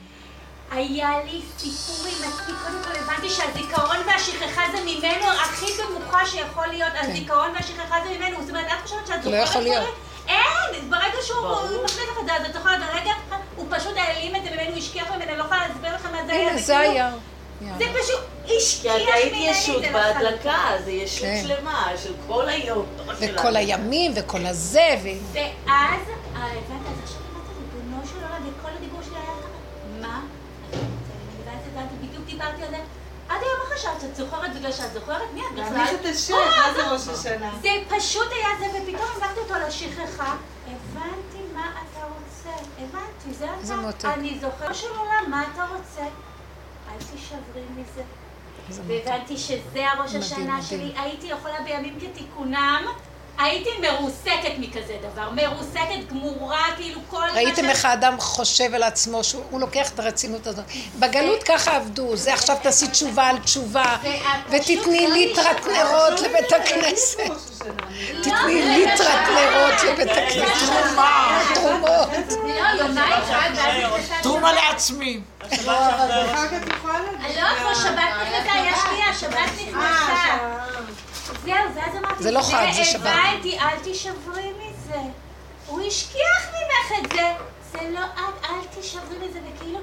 היה 0.71 1.09
לי 1.25 1.41
סיפורים, 1.57 2.13
מספיק, 2.13 2.55
קודם 2.65 2.83
כל 2.83 2.99
הבנתי 2.99 3.29
שהזיכרון 3.29 3.97
והשכחה 4.07 4.61
זה 4.71 4.81
ממנו 4.85 5.31
הכי 5.31 5.65
נמוכה 5.83 6.25
שיכול 6.25 6.67
להיות, 6.67 6.91
הזיכרון 7.01 7.51
והשכחה 7.55 7.95
זה 8.03 8.17
ממנו, 8.17 8.37
זאת 8.41 8.49
אומרת, 8.49 8.65
את 8.67 8.83
חושבת 8.83 9.07
שאת 9.07 9.23
זוכרת 9.23 9.43
כן. 9.43 9.49
יכול 9.49 9.61
להיות. 9.61 9.77
דברים? 9.83 10.08
אין, 10.29 10.89
ברגע 10.89 11.17
שהוא. 11.23 11.47
מחליט 11.83 12.07
לך 12.11 12.19
את 12.19 12.25
זה, 12.25 12.33
אז 12.33 12.45
את 12.45 12.53
זוכרת, 12.53 12.79
ברגע 12.79 13.11
הוא 13.55 13.65
פשוט 13.69 13.97
העלים 13.97 14.35
את 14.35 14.41
זה 14.43 14.49
ממנו, 14.51 14.77
השכיח 14.77 15.11
ממנו, 15.11 15.35
לא 15.37 15.43
יכולה 15.43 15.67
להסביר 15.67 15.95
לכם 15.95 16.11
מה 16.11 16.25
זה 16.25 16.31
היה, 16.33 16.49
הנה, 16.49 16.57
זה 16.61 16.73
כאילו- 16.81 16.91
היה. 16.93 17.11
זה 17.77 17.85
פשוט 18.03 18.19
השכיח 18.57 18.93
כי 18.95 19.03
את 19.03 19.25
ממני, 19.25 19.47
היית 19.47 19.57
ישות. 19.57 19.81
בהדלקה, 19.93 20.57
זה 20.85 20.91
ישות 20.91 21.21
כן. 21.21 21.43
שלמה 21.47 21.91
של 22.03 22.13
כל 22.27 22.49
היום. 22.49 22.85
וכל. 23.19 23.55
הימים 23.55 24.11
וכל 24.15 24.45
הזה, 24.45 24.95
ו... 25.03 25.07
ואז, 25.33 25.49
אה, 25.65 26.43
הבנת, 26.43 26.81
אז 26.87 27.03
עכשיו 27.03 27.21
הבנתי, 27.31 27.53
ריבונו 27.75 28.07
של 28.07 28.15
עולם, 28.25 28.49
וכל 28.59 28.69
הדיבור 28.77 28.99
שלי 29.05 29.15
היה 29.15 29.25
ככה, 29.25 29.47
מה? 30.01 30.21
ואז 31.45 31.59
הבנתי, 31.73 32.07
בדיוק 32.07 32.25
דיברתי 32.25 32.63
על 32.63 32.69
זה. 32.69 32.77
עד 33.29 33.37
היום 33.41 33.69
לא 33.69 33.75
חשבת 33.75 34.01
שאת 34.01 34.15
זוכרת 34.15 34.55
בגלל 34.55 34.71
שאת 34.71 34.93
זוכרת? 34.93 35.21
מי 35.33 35.41
את 35.41 35.51
בכלל? 35.51 35.63
להניח 35.63 35.93
את 35.93 36.05
השם, 36.05 36.33
מה 36.33 36.73
זה 36.73 36.91
ראש 36.91 37.07
השנה? 37.07 37.51
זה 37.61 37.69
פשוט 37.89 38.27
היה 38.31 38.47
זה, 38.59 38.79
ופתאום 38.79 39.09
הבנתי 39.17 39.39
אותו 39.39 39.53
לשכחה. 39.67 40.35
הבנתי 40.67 41.53
מה 41.53 41.71
אתה 41.71 42.05
רוצה. 42.05 42.63
הבנתי, 42.77 43.33
זה 43.33 43.45
אתה. 43.45 43.75
מותק. 43.75 44.05
אני 44.05 44.39
זוכר 44.41 44.73
של 44.73 44.87
עולם, 44.97 45.25
מה 45.27 45.43
אתה 45.53 45.65
רוצה? 45.65 46.01
אל 46.91 46.97
תישברי 47.11 47.63
מזה. 47.75 48.01
והבנתי 48.87 49.37
שזה 49.37 49.91
הראש 49.91 50.15
השנה. 50.15 50.63
שלי. 50.63 50.93
הייתי 50.97 51.27
יכולה 51.27 51.61
בימים 51.61 51.99
כתיקונם, 51.99 52.83
הייתי 53.39 53.69
מרוסקת 53.81 54.51
מכזה 54.57 54.93
דבר, 55.13 55.29
מרוסקת, 55.31 56.09
גמורה, 56.09 56.63
כאילו 56.77 56.99
כל 57.09 57.17
מה 57.19 57.31
ראיתם 57.33 57.61
ש- 57.65 57.69
איך 57.69 57.85
האדם 57.85 58.19
חושב 58.19 58.73
על 58.75 58.83
עצמו, 58.83 59.23
שהוא 59.23 59.59
לוקח 59.59 59.89
את 59.89 59.99
הרצינות 59.99 60.47
הזאת. 60.47 60.65
בגלות 60.99 61.43
ככה 61.43 61.75
עבדו, 61.75 62.15
זה 62.15 62.33
עכשיו 62.33 62.55
תעשי 62.61 62.87
תשובה 62.87 63.23
על 63.27 63.37
תשובה, 63.39 63.95
ותתני 64.49 65.07
לא 65.07 65.13
ליטרת 65.15 65.65
נרות 65.67 66.19
לבית 66.21 66.51
הכנסת. 66.53 67.19
תתני 68.21 68.61
ליטרת 68.61 69.27
נרות 69.29 69.83
לבית 69.83 70.11
הכנסת. 70.11 70.95
תרומות. 71.53 72.09
לא, 72.47 72.83
ואז 72.85 72.91
נכנסה 72.91 74.13
תרומה 74.21 74.49
שבת. 74.51 74.61
לעצמי. 74.63 75.19
את 75.45 75.51
יכולה 75.53 75.91
להגיד. 76.31 77.37
לא, 77.37 77.47
כבר 77.59 77.73
שבת 77.73 78.09
נכנסה, 78.21 78.57
יש 78.69 78.79
לי, 78.91 79.03
השבת 79.09 79.51
נכנסה. 79.67 80.37
זהו, 81.43 81.75
ואז 81.75 81.95
אמרתי, 81.97 82.23
זה 82.23 82.31
לא 82.31 82.41
חג, 82.41 82.67
זה 82.73 82.85
שבת. 82.85 83.01
הבנתי, 83.05 83.59
אל 83.59 83.79
תישברי 83.83 84.51
מזה. 84.53 84.99
הוא 85.67 85.81
השכיח 85.87 86.47
ממך 86.49 86.99
את 87.05 87.11
זה. 87.11 87.33
זה 87.71 87.89
לא 87.89 87.99
את, 87.99 88.45
אל 88.49 88.81
תישברי 88.81 89.17
מזה, 89.27 89.39
וכאילו, 89.55 89.79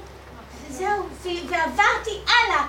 וזהו, 0.68 1.06
ו- 1.22 1.48
ועברתי 1.48 2.20
הלאה. 2.26 2.66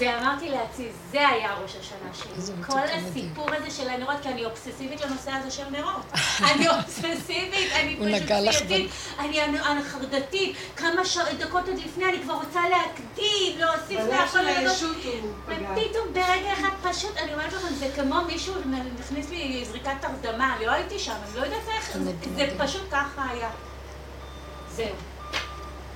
ואמרתי 0.00 0.48
לעצמי, 0.48 0.88
זה 1.10 1.28
היה 1.28 1.54
ראש 1.62 1.76
השנה 1.80 2.14
שלי. 2.14 2.54
כל. 2.66 2.78
הסיפור 2.78 3.46
הזה 3.54 3.70
של 3.70 3.88
הנרות, 3.88 4.16
כי 4.22 4.28
אני 4.28 4.44
אובססיבית 4.44 5.00
לנושא 5.00 5.30
הזה 5.30 5.50
של 5.50 5.64
נרות. 5.70 6.12
אני 6.50 6.68
אובססיבית, 6.68 7.72
אני 7.72 7.96
פשוט 7.96 8.28
כפייתית, 8.52 8.90
אני 9.18 9.42
אני 9.42 9.82
חרדתית. 9.82 10.56
כמה 10.76 11.02
דקות 11.38 11.68
עוד 11.68 11.78
לפני 11.78 12.04
אני 12.04 12.22
כבר 12.22 12.34
רוצה 12.34 12.60
להקדים, 12.68 13.58
להוסיף 13.58 14.00
להכל 14.08 14.38
פגע. 15.46 15.68
ופתאום 15.72 16.12
ברגע 16.12 16.52
אחד 16.52 16.90
פשוט, 16.90 17.16
אני 17.16 17.32
אומרת 17.32 17.52
לכם, 17.52 17.74
זה 17.74 17.88
כמו 17.96 18.24
מישהו 18.26 18.54
הכניס 19.00 19.30
לי 19.30 19.64
זריקת 19.64 20.04
הרדמה, 20.04 20.56
אני 20.56 20.66
לא 20.66 20.72
הייתי 20.72 20.98
שם, 20.98 21.12
אני 21.12 21.40
לא 21.40 21.44
יודעת 21.44 21.68
איך, 21.76 21.98
זה 22.36 22.46
פשוט 22.58 22.82
ככה 22.90 23.26
היה. 23.30 23.50
זהו. 24.70 24.86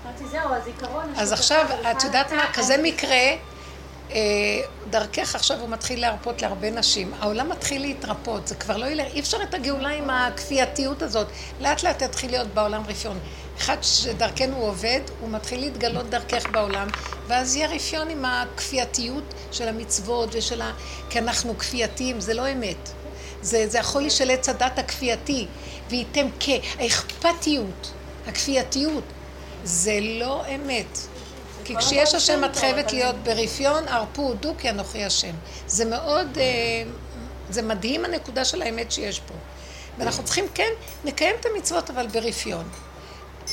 אמרתי, 0.07 0.27
זהו, 0.27 0.55
הזיכרון... 0.55 1.13
אז 1.17 1.33
עכשיו, 1.33 1.67
את 1.91 2.05
יודעת 2.05 2.33
מה, 2.33 2.53
כזה 2.53 2.77
מקרה, 2.83 3.37
דרכך 4.91 5.35
עכשיו 5.35 5.61
הוא 5.61 5.69
מתחיל 5.69 6.01
להרפות 6.01 6.43
להרבה 6.43 6.71
נשים. 6.71 7.13
העולם 7.21 7.49
מתחיל 7.49 7.83
להתרפות, 7.83 8.49
זה 8.49 8.55
כבר 8.55 8.77
לא 8.77 8.87
ילך, 8.87 9.07
אי 9.15 9.21
אפשר 9.21 9.43
את 9.43 9.55
הגאולה 9.55 9.89
עם 9.89 10.11
הכפייתיות 10.11 11.03
הזאת. 11.03 11.27
לאט 11.61 11.83
לאט 11.83 12.03
יתחיל 12.03 12.31
להיות 12.31 12.49
בעולם 12.55 12.83
רפיון. 12.87 13.19
אחד 13.59 13.77
שדרכנו 13.83 14.57
עובד, 14.57 15.01
הוא 15.21 15.31
מתחיל 15.31 15.61
להתגלות 15.61 16.11
דרכך 16.11 16.47
בעולם, 16.51 16.89
ואז 17.27 17.57
יהיה 17.57 17.69
רפיון 17.69 18.09
עם 18.09 18.25
הכפייתיות 18.25 19.35
של 19.53 19.69
המצוות 19.69 20.29
ושל 20.33 20.63
ה... 20.63 20.73
כי 21.11 21.19
אנחנו 21.19 21.59
כפייתיים, 21.59 22.21
זה 22.21 22.35
לא 22.35 22.53
אמת. 22.53 22.89
זה, 23.43 23.69
זה 23.69 23.81
החולי 23.81 24.11
של 24.11 24.31
עץ 24.31 24.49
הדת 24.49 24.79
הכפייתי, 24.79 25.47
וייתם 25.91 26.27
כ... 26.41 26.49
האכפתיות, 26.79 27.93
הכפייתיות, 28.27 29.05
זה 29.65 29.99
לא 30.03 30.43
אמת. 30.55 30.99
כי 31.65 31.77
כשיש 31.77 32.15
השם 32.15 32.45
את 32.45 32.57
חייבת 32.57 32.93
להיות 32.93 33.17
ברפיון, 33.17 33.89
הרפו 33.89 34.23
הודו 34.23 34.55
כי 34.59 34.71
אנוכי 34.71 35.05
השם. 35.05 35.35
זה 35.67 35.85
מאוד, 35.85 36.39
אה, 36.39 36.43
זה 37.51 37.63
מדהים 37.63 38.05
הנקודה 38.05 38.45
של 38.45 38.63
האמת 38.63 38.93
שיש 38.93 39.21
פה. 39.21 39.35
ואנחנו 39.99 40.25
צריכים, 40.25 40.45
כן, 40.55 40.71
נקיים 41.05 41.37
את 41.41 41.47
המצוות 41.47 41.91
אבל 41.91 42.07
ברפיון. 42.07 42.69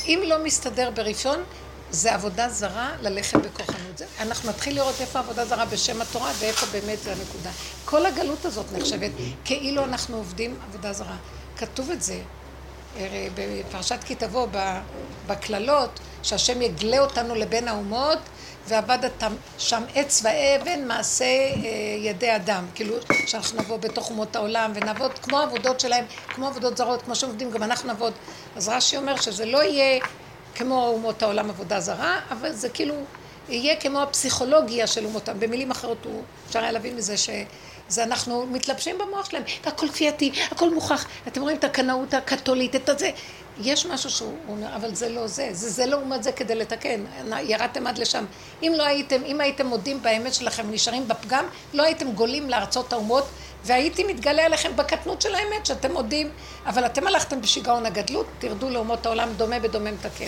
אם 0.06 0.22
לא 0.26 0.44
מסתדר 0.44 0.90
ברפיון, 0.90 1.42
זה 1.90 2.14
עבודה 2.14 2.48
זרה 2.48 2.90
ללכת 3.00 3.36
בכוחנות. 3.38 3.98
זה- 3.98 4.04
אנחנו 4.20 4.48
נתחיל 4.50 4.74
לראות 4.76 4.94
איפה 5.00 5.18
עבודה 5.18 5.44
זרה 5.44 5.64
בשם 5.64 6.00
התורה 6.02 6.32
ואיפה 6.38 6.66
באמת 6.66 6.98
זה 6.98 7.12
הנקודה. 7.12 7.50
כל 7.84 8.06
הגלות 8.06 8.44
הזאת 8.44 8.66
נחשבת 8.72 9.10
כאילו 9.44 9.84
אנחנו 9.84 10.16
עובדים 10.16 10.58
עבודה 10.68 10.92
זרה. 10.92 11.16
כתוב 11.56 11.90
את 11.90 12.02
זה 12.02 12.18
הרי 13.00 13.30
בפרשת 13.34 13.98
כי 14.04 14.14
תבוא 14.14 14.46
בקללות, 15.26 16.00
שהשם 16.22 16.62
יגלה 16.62 16.98
אותנו 16.98 17.34
לבין 17.34 17.68
האומות, 17.68 18.18
ועבדת 18.68 19.22
שם 19.58 19.82
עץ 19.94 20.22
ואבן 20.24 20.88
מעשה 20.88 21.24
אה, 21.24 21.50
ידי 21.98 22.36
אדם. 22.36 22.66
כאילו, 22.74 22.94
שאנחנו 23.26 23.60
נבוא 23.62 23.76
בתוך 23.76 24.10
אומות 24.10 24.36
העולם 24.36 24.72
ונעבוד 24.74 25.18
כמו 25.18 25.38
עבודות 25.38 25.80
שלהם, 25.80 26.04
כמו 26.28 26.46
עבודות 26.46 26.76
זרות, 26.76 27.02
כמו 27.02 27.14
שעובדים, 27.16 27.50
גם 27.50 27.62
אנחנו 27.62 27.88
נעבוד. 27.88 28.12
אז 28.56 28.68
רש"י 28.68 28.96
אומר 28.96 29.16
שזה 29.16 29.46
לא 29.46 29.62
יהיה 29.62 30.00
כמו 30.54 30.86
אומות 30.86 31.22
העולם 31.22 31.50
עבודה 31.50 31.80
זרה, 31.80 32.20
אבל 32.30 32.52
זה 32.52 32.68
כאילו 32.68 32.94
יהיה 33.48 33.76
כמו 33.76 34.02
הפסיכולוגיה 34.02 34.86
של 34.86 35.04
אומות 35.04 35.28
העולם. 35.28 35.40
במילים 35.40 35.70
אחרות, 35.70 36.04
הוא- 36.04 36.22
אפשר 36.48 36.58
היה 36.58 36.72
להבין 36.72 36.96
מזה 36.96 37.16
ש... 37.16 37.30
זה 37.88 38.02
אנחנו 38.02 38.46
מתלבשים 38.46 38.98
במוח 38.98 39.30
שלהם, 39.30 39.42
הכל 39.66 39.88
כפייתי, 39.88 40.32
הכל 40.50 40.74
מוכח. 40.74 41.06
אתם 41.28 41.40
רואים 41.42 41.56
את 41.56 41.64
הקנאות 41.64 42.14
הקתולית, 42.14 42.76
את 42.76 42.88
הזה. 42.88 43.10
יש 43.62 43.86
משהו 43.86 44.10
שהוא 44.10 44.32
הוא 44.46 44.56
אומר, 44.56 44.76
אבל 44.76 44.94
זה 44.94 45.08
לא 45.08 45.26
זה, 45.26 45.48
זה, 45.52 45.70
זה 45.70 45.86
לעומת 45.86 46.22
זה 46.22 46.32
כדי 46.32 46.54
לתקן. 46.54 47.04
ירדתם 47.42 47.86
עד 47.86 47.98
לשם. 47.98 48.24
אם 48.62 48.72
לא 48.76 48.86
הייתם, 48.86 49.24
אם 49.24 49.40
הייתם 49.40 49.66
מודים 49.66 50.02
באמת 50.02 50.34
שלכם 50.34 50.68
ונשארים 50.68 51.08
בפגם, 51.08 51.44
לא 51.74 51.82
הייתם 51.82 52.12
גולים 52.12 52.50
לארצות 52.50 52.92
האומות, 52.92 53.24
והייתי 53.64 54.04
מתגלה 54.04 54.44
עליכם 54.44 54.76
בקטנות 54.76 55.22
של 55.22 55.34
האמת, 55.34 55.66
שאתם 55.66 55.92
מודים, 55.92 56.30
אבל 56.66 56.86
אתם 56.86 57.06
הלכתם 57.06 57.40
בשיגעון 57.40 57.86
הגדלות, 57.86 58.26
תרדו 58.38 58.70
לאומות 58.70 59.06
העולם 59.06 59.28
דומה 59.36 59.58
בדומה 59.58 59.90
מתקן. 59.90 60.26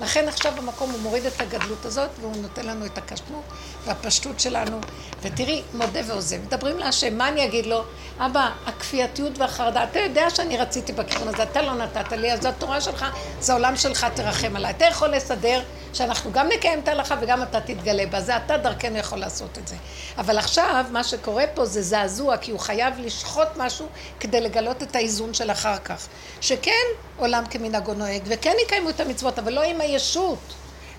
לכן 0.00 0.28
עכשיו 0.28 0.52
במקום 0.56 0.90
הוא 0.90 1.00
מוריד 1.00 1.26
את 1.26 1.40
הגדלות 1.40 1.84
הזאת, 1.84 2.10
והוא 2.20 2.36
נותן 2.36 2.66
לנו 2.66 2.86
את 2.86 2.98
הקשנות 2.98 3.42
והפשטות 3.84 4.40
שלנו. 4.40 4.80
ותראי, 5.22 5.62
מודה 5.74 6.00
ועוזב. 6.06 6.36
מדברים 6.46 6.78
להשם, 6.78 7.18
מה 7.18 7.28
אני 7.28 7.44
אגיד 7.44 7.66
לו? 7.66 7.84
אבא, 8.18 8.50
הכפייתיות 8.66 9.38
והחרדה, 9.38 9.84
אתה 9.84 9.98
יודע 9.98 10.30
שאני 10.30 10.56
רציתי 10.56 10.92
בכיוון 10.92 11.28
הזה, 11.28 11.42
אתה 11.42 11.62
לא 11.62 11.74
נתת 11.74 12.12
לי, 12.12 12.32
אז 12.32 12.42
זו 12.42 12.48
התורה 12.48 12.80
שלך, 12.80 13.06
זה 13.40 13.52
העולם 13.52 13.76
שלך, 13.76 14.06
תרחם 14.14 14.56
עליי. 14.56 14.70
אתה 14.70 14.84
יכול 14.84 15.08
לסדר 15.08 15.62
שאנחנו 15.92 16.32
גם 16.32 16.48
נקיים 16.48 16.78
את 16.78 16.88
ההלכה 16.88 17.14
וגם 17.20 17.42
אתה 17.42 17.60
תתגלה 17.60 18.06
בה. 18.06 18.20
זה 18.20 18.36
אתה 18.36 18.56
דרכנו 18.56 18.98
יכול 18.98 19.18
לעשות 19.18 19.58
את 19.58 19.68
זה. 19.68 19.76
אבל 20.18 20.38
עכשיו, 20.38 20.84
מה 20.90 21.04
שקורה 21.04 21.44
פה 21.54 21.64
זה 21.64 21.82
זעזוע, 21.82 22.36
כי 22.36 22.50
הוא 22.50 22.60
חייב 22.60 22.94
לשחוט 22.98 23.48
משהו 23.56 23.86
כדי 24.20 24.40
לגלות 24.40 24.82
את 24.82 24.96
האיזון 24.96 25.34
של 25.34 25.50
אחר 25.50 25.76
כך. 25.78 26.06
שכן 26.40 26.72
עולם 27.16 27.44
כמנהגו 27.50 27.94
נוהג, 27.94 28.22
וכן 28.26 28.54
יקיימו 28.64 28.90
את 28.90 29.00
המצוות, 29.00 29.38
אבל 29.38 29.52
לא 29.52 29.62
עם 29.62 29.80
הישות. 29.80 30.38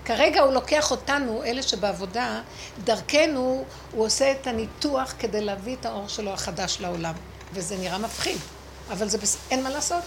כרגע 0.04 0.40
הוא 0.40 0.52
לוקח 0.52 0.90
אותנו, 0.90 1.44
אלה 1.44 1.62
שבעבודה, 1.62 2.40
דרכנו, 2.84 3.64
הוא 3.92 4.04
עושה 4.04 4.32
את 4.32 4.46
הניתוח 4.46 5.14
כדי 5.18 5.40
להביא 5.40 5.76
את 5.80 5.86
האור 5.86 6.08
שלו 6.08 6.30
החדש 6.30 6.76
לעולם. 6.80 7.14
וזה 7.52 7.76
נראה 7.76 7.98
מפחיד, 7.98 8.38
אבל 8.90 9.08
זה 9.08 9.18
בס... 9.18 9.36
אין 9.50 9.62
מה 9.62 9.70
לעשות. 9.70 10.02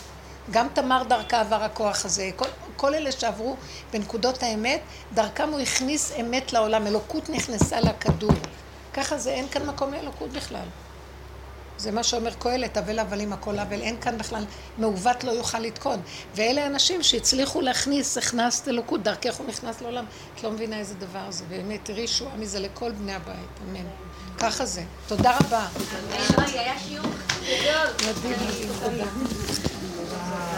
גם 0.52 0.68
תמר 0.74 1.04
דרכה 1.04 1.40
עבר 1.40 1.64
הכוח 1.64 2.06
הזה, 2.06 2.30
כל, 2.36 2.46
כל 2.76 2.96
אלה 2.96 3.12
שעברו 3.12 3.56
בנקודות 3.92 4.44
האמת, 4.44 4.82
דרכם 5.14 5.50
הוא 5.50 5.60
הכניס 5.60 6.12
אמת 6.20 6.54
לעולם, 6.54 6.88
אלוקות 6.88 7.30
נכנסה 7.30 7.80
לכדור. 7.80 8.32
ככה 8.94 9.18
זה, 9.18 9.30
אין 9.30 9.48
כאן 9.48 9.66
מקום 9.66 9.94
לאלוקות 9.94 10.30
בכלל. 10.30 10.66
זה 11.80 11.92
מה 11.92 12.04
שאומר 12.04 12.34
קהלת, 12.34 12.78
אבל 12.78 13.00
הבלים 13.00 13.34
הכל 13.34 13.60
אבל, 13.60 13.82
אין 13.82 14.02
כאן 14.02 14.18
בכלל, 14.18 14.46
מעוות 14.78 15.24
לא 15.24 15.32
יוכל 15.32 15.60
לתקון. 15.60 16.02
ואלה 16.36 16.66
אנשים 16.66 17.04
שהצליחו 17.04 17.62
להכניס, 17.62 18.18
הכנסת 18.18 18.68
אלוקות, 18.68 19.04
דרכך 19.04 19.36
הוא 19.36 19.48
נכנס 19.48 19.82
לעולם. 19.82 20.06
את 20.36 20.44
לא 20.44 20.52
מבינה 20.52 20.80
איזה 20.80 20.96
דבר 20.96 21.32
זה, 21.32 21.44
באמת, 21.50 21.80
תראי 21.84 22.08
שועה 22.08 22.36
מזה 22.38 22.60
לכל 22.60 22.92
בני 22.92 23.14
הבית, 23.14 23.60
אמן. 23.70 23.86
ככה 24.38 24.66
זה. 24.66 24.84
תודה 25.08 25.38
רבה. 25.38 25.68
היה 26.38 26.80
שיעור 26.80 27.08
גדול. 27.08 28.10
מדהים, 28.10 28.38
מדהים, 28.48 28.70
תודה. 28.84 29.79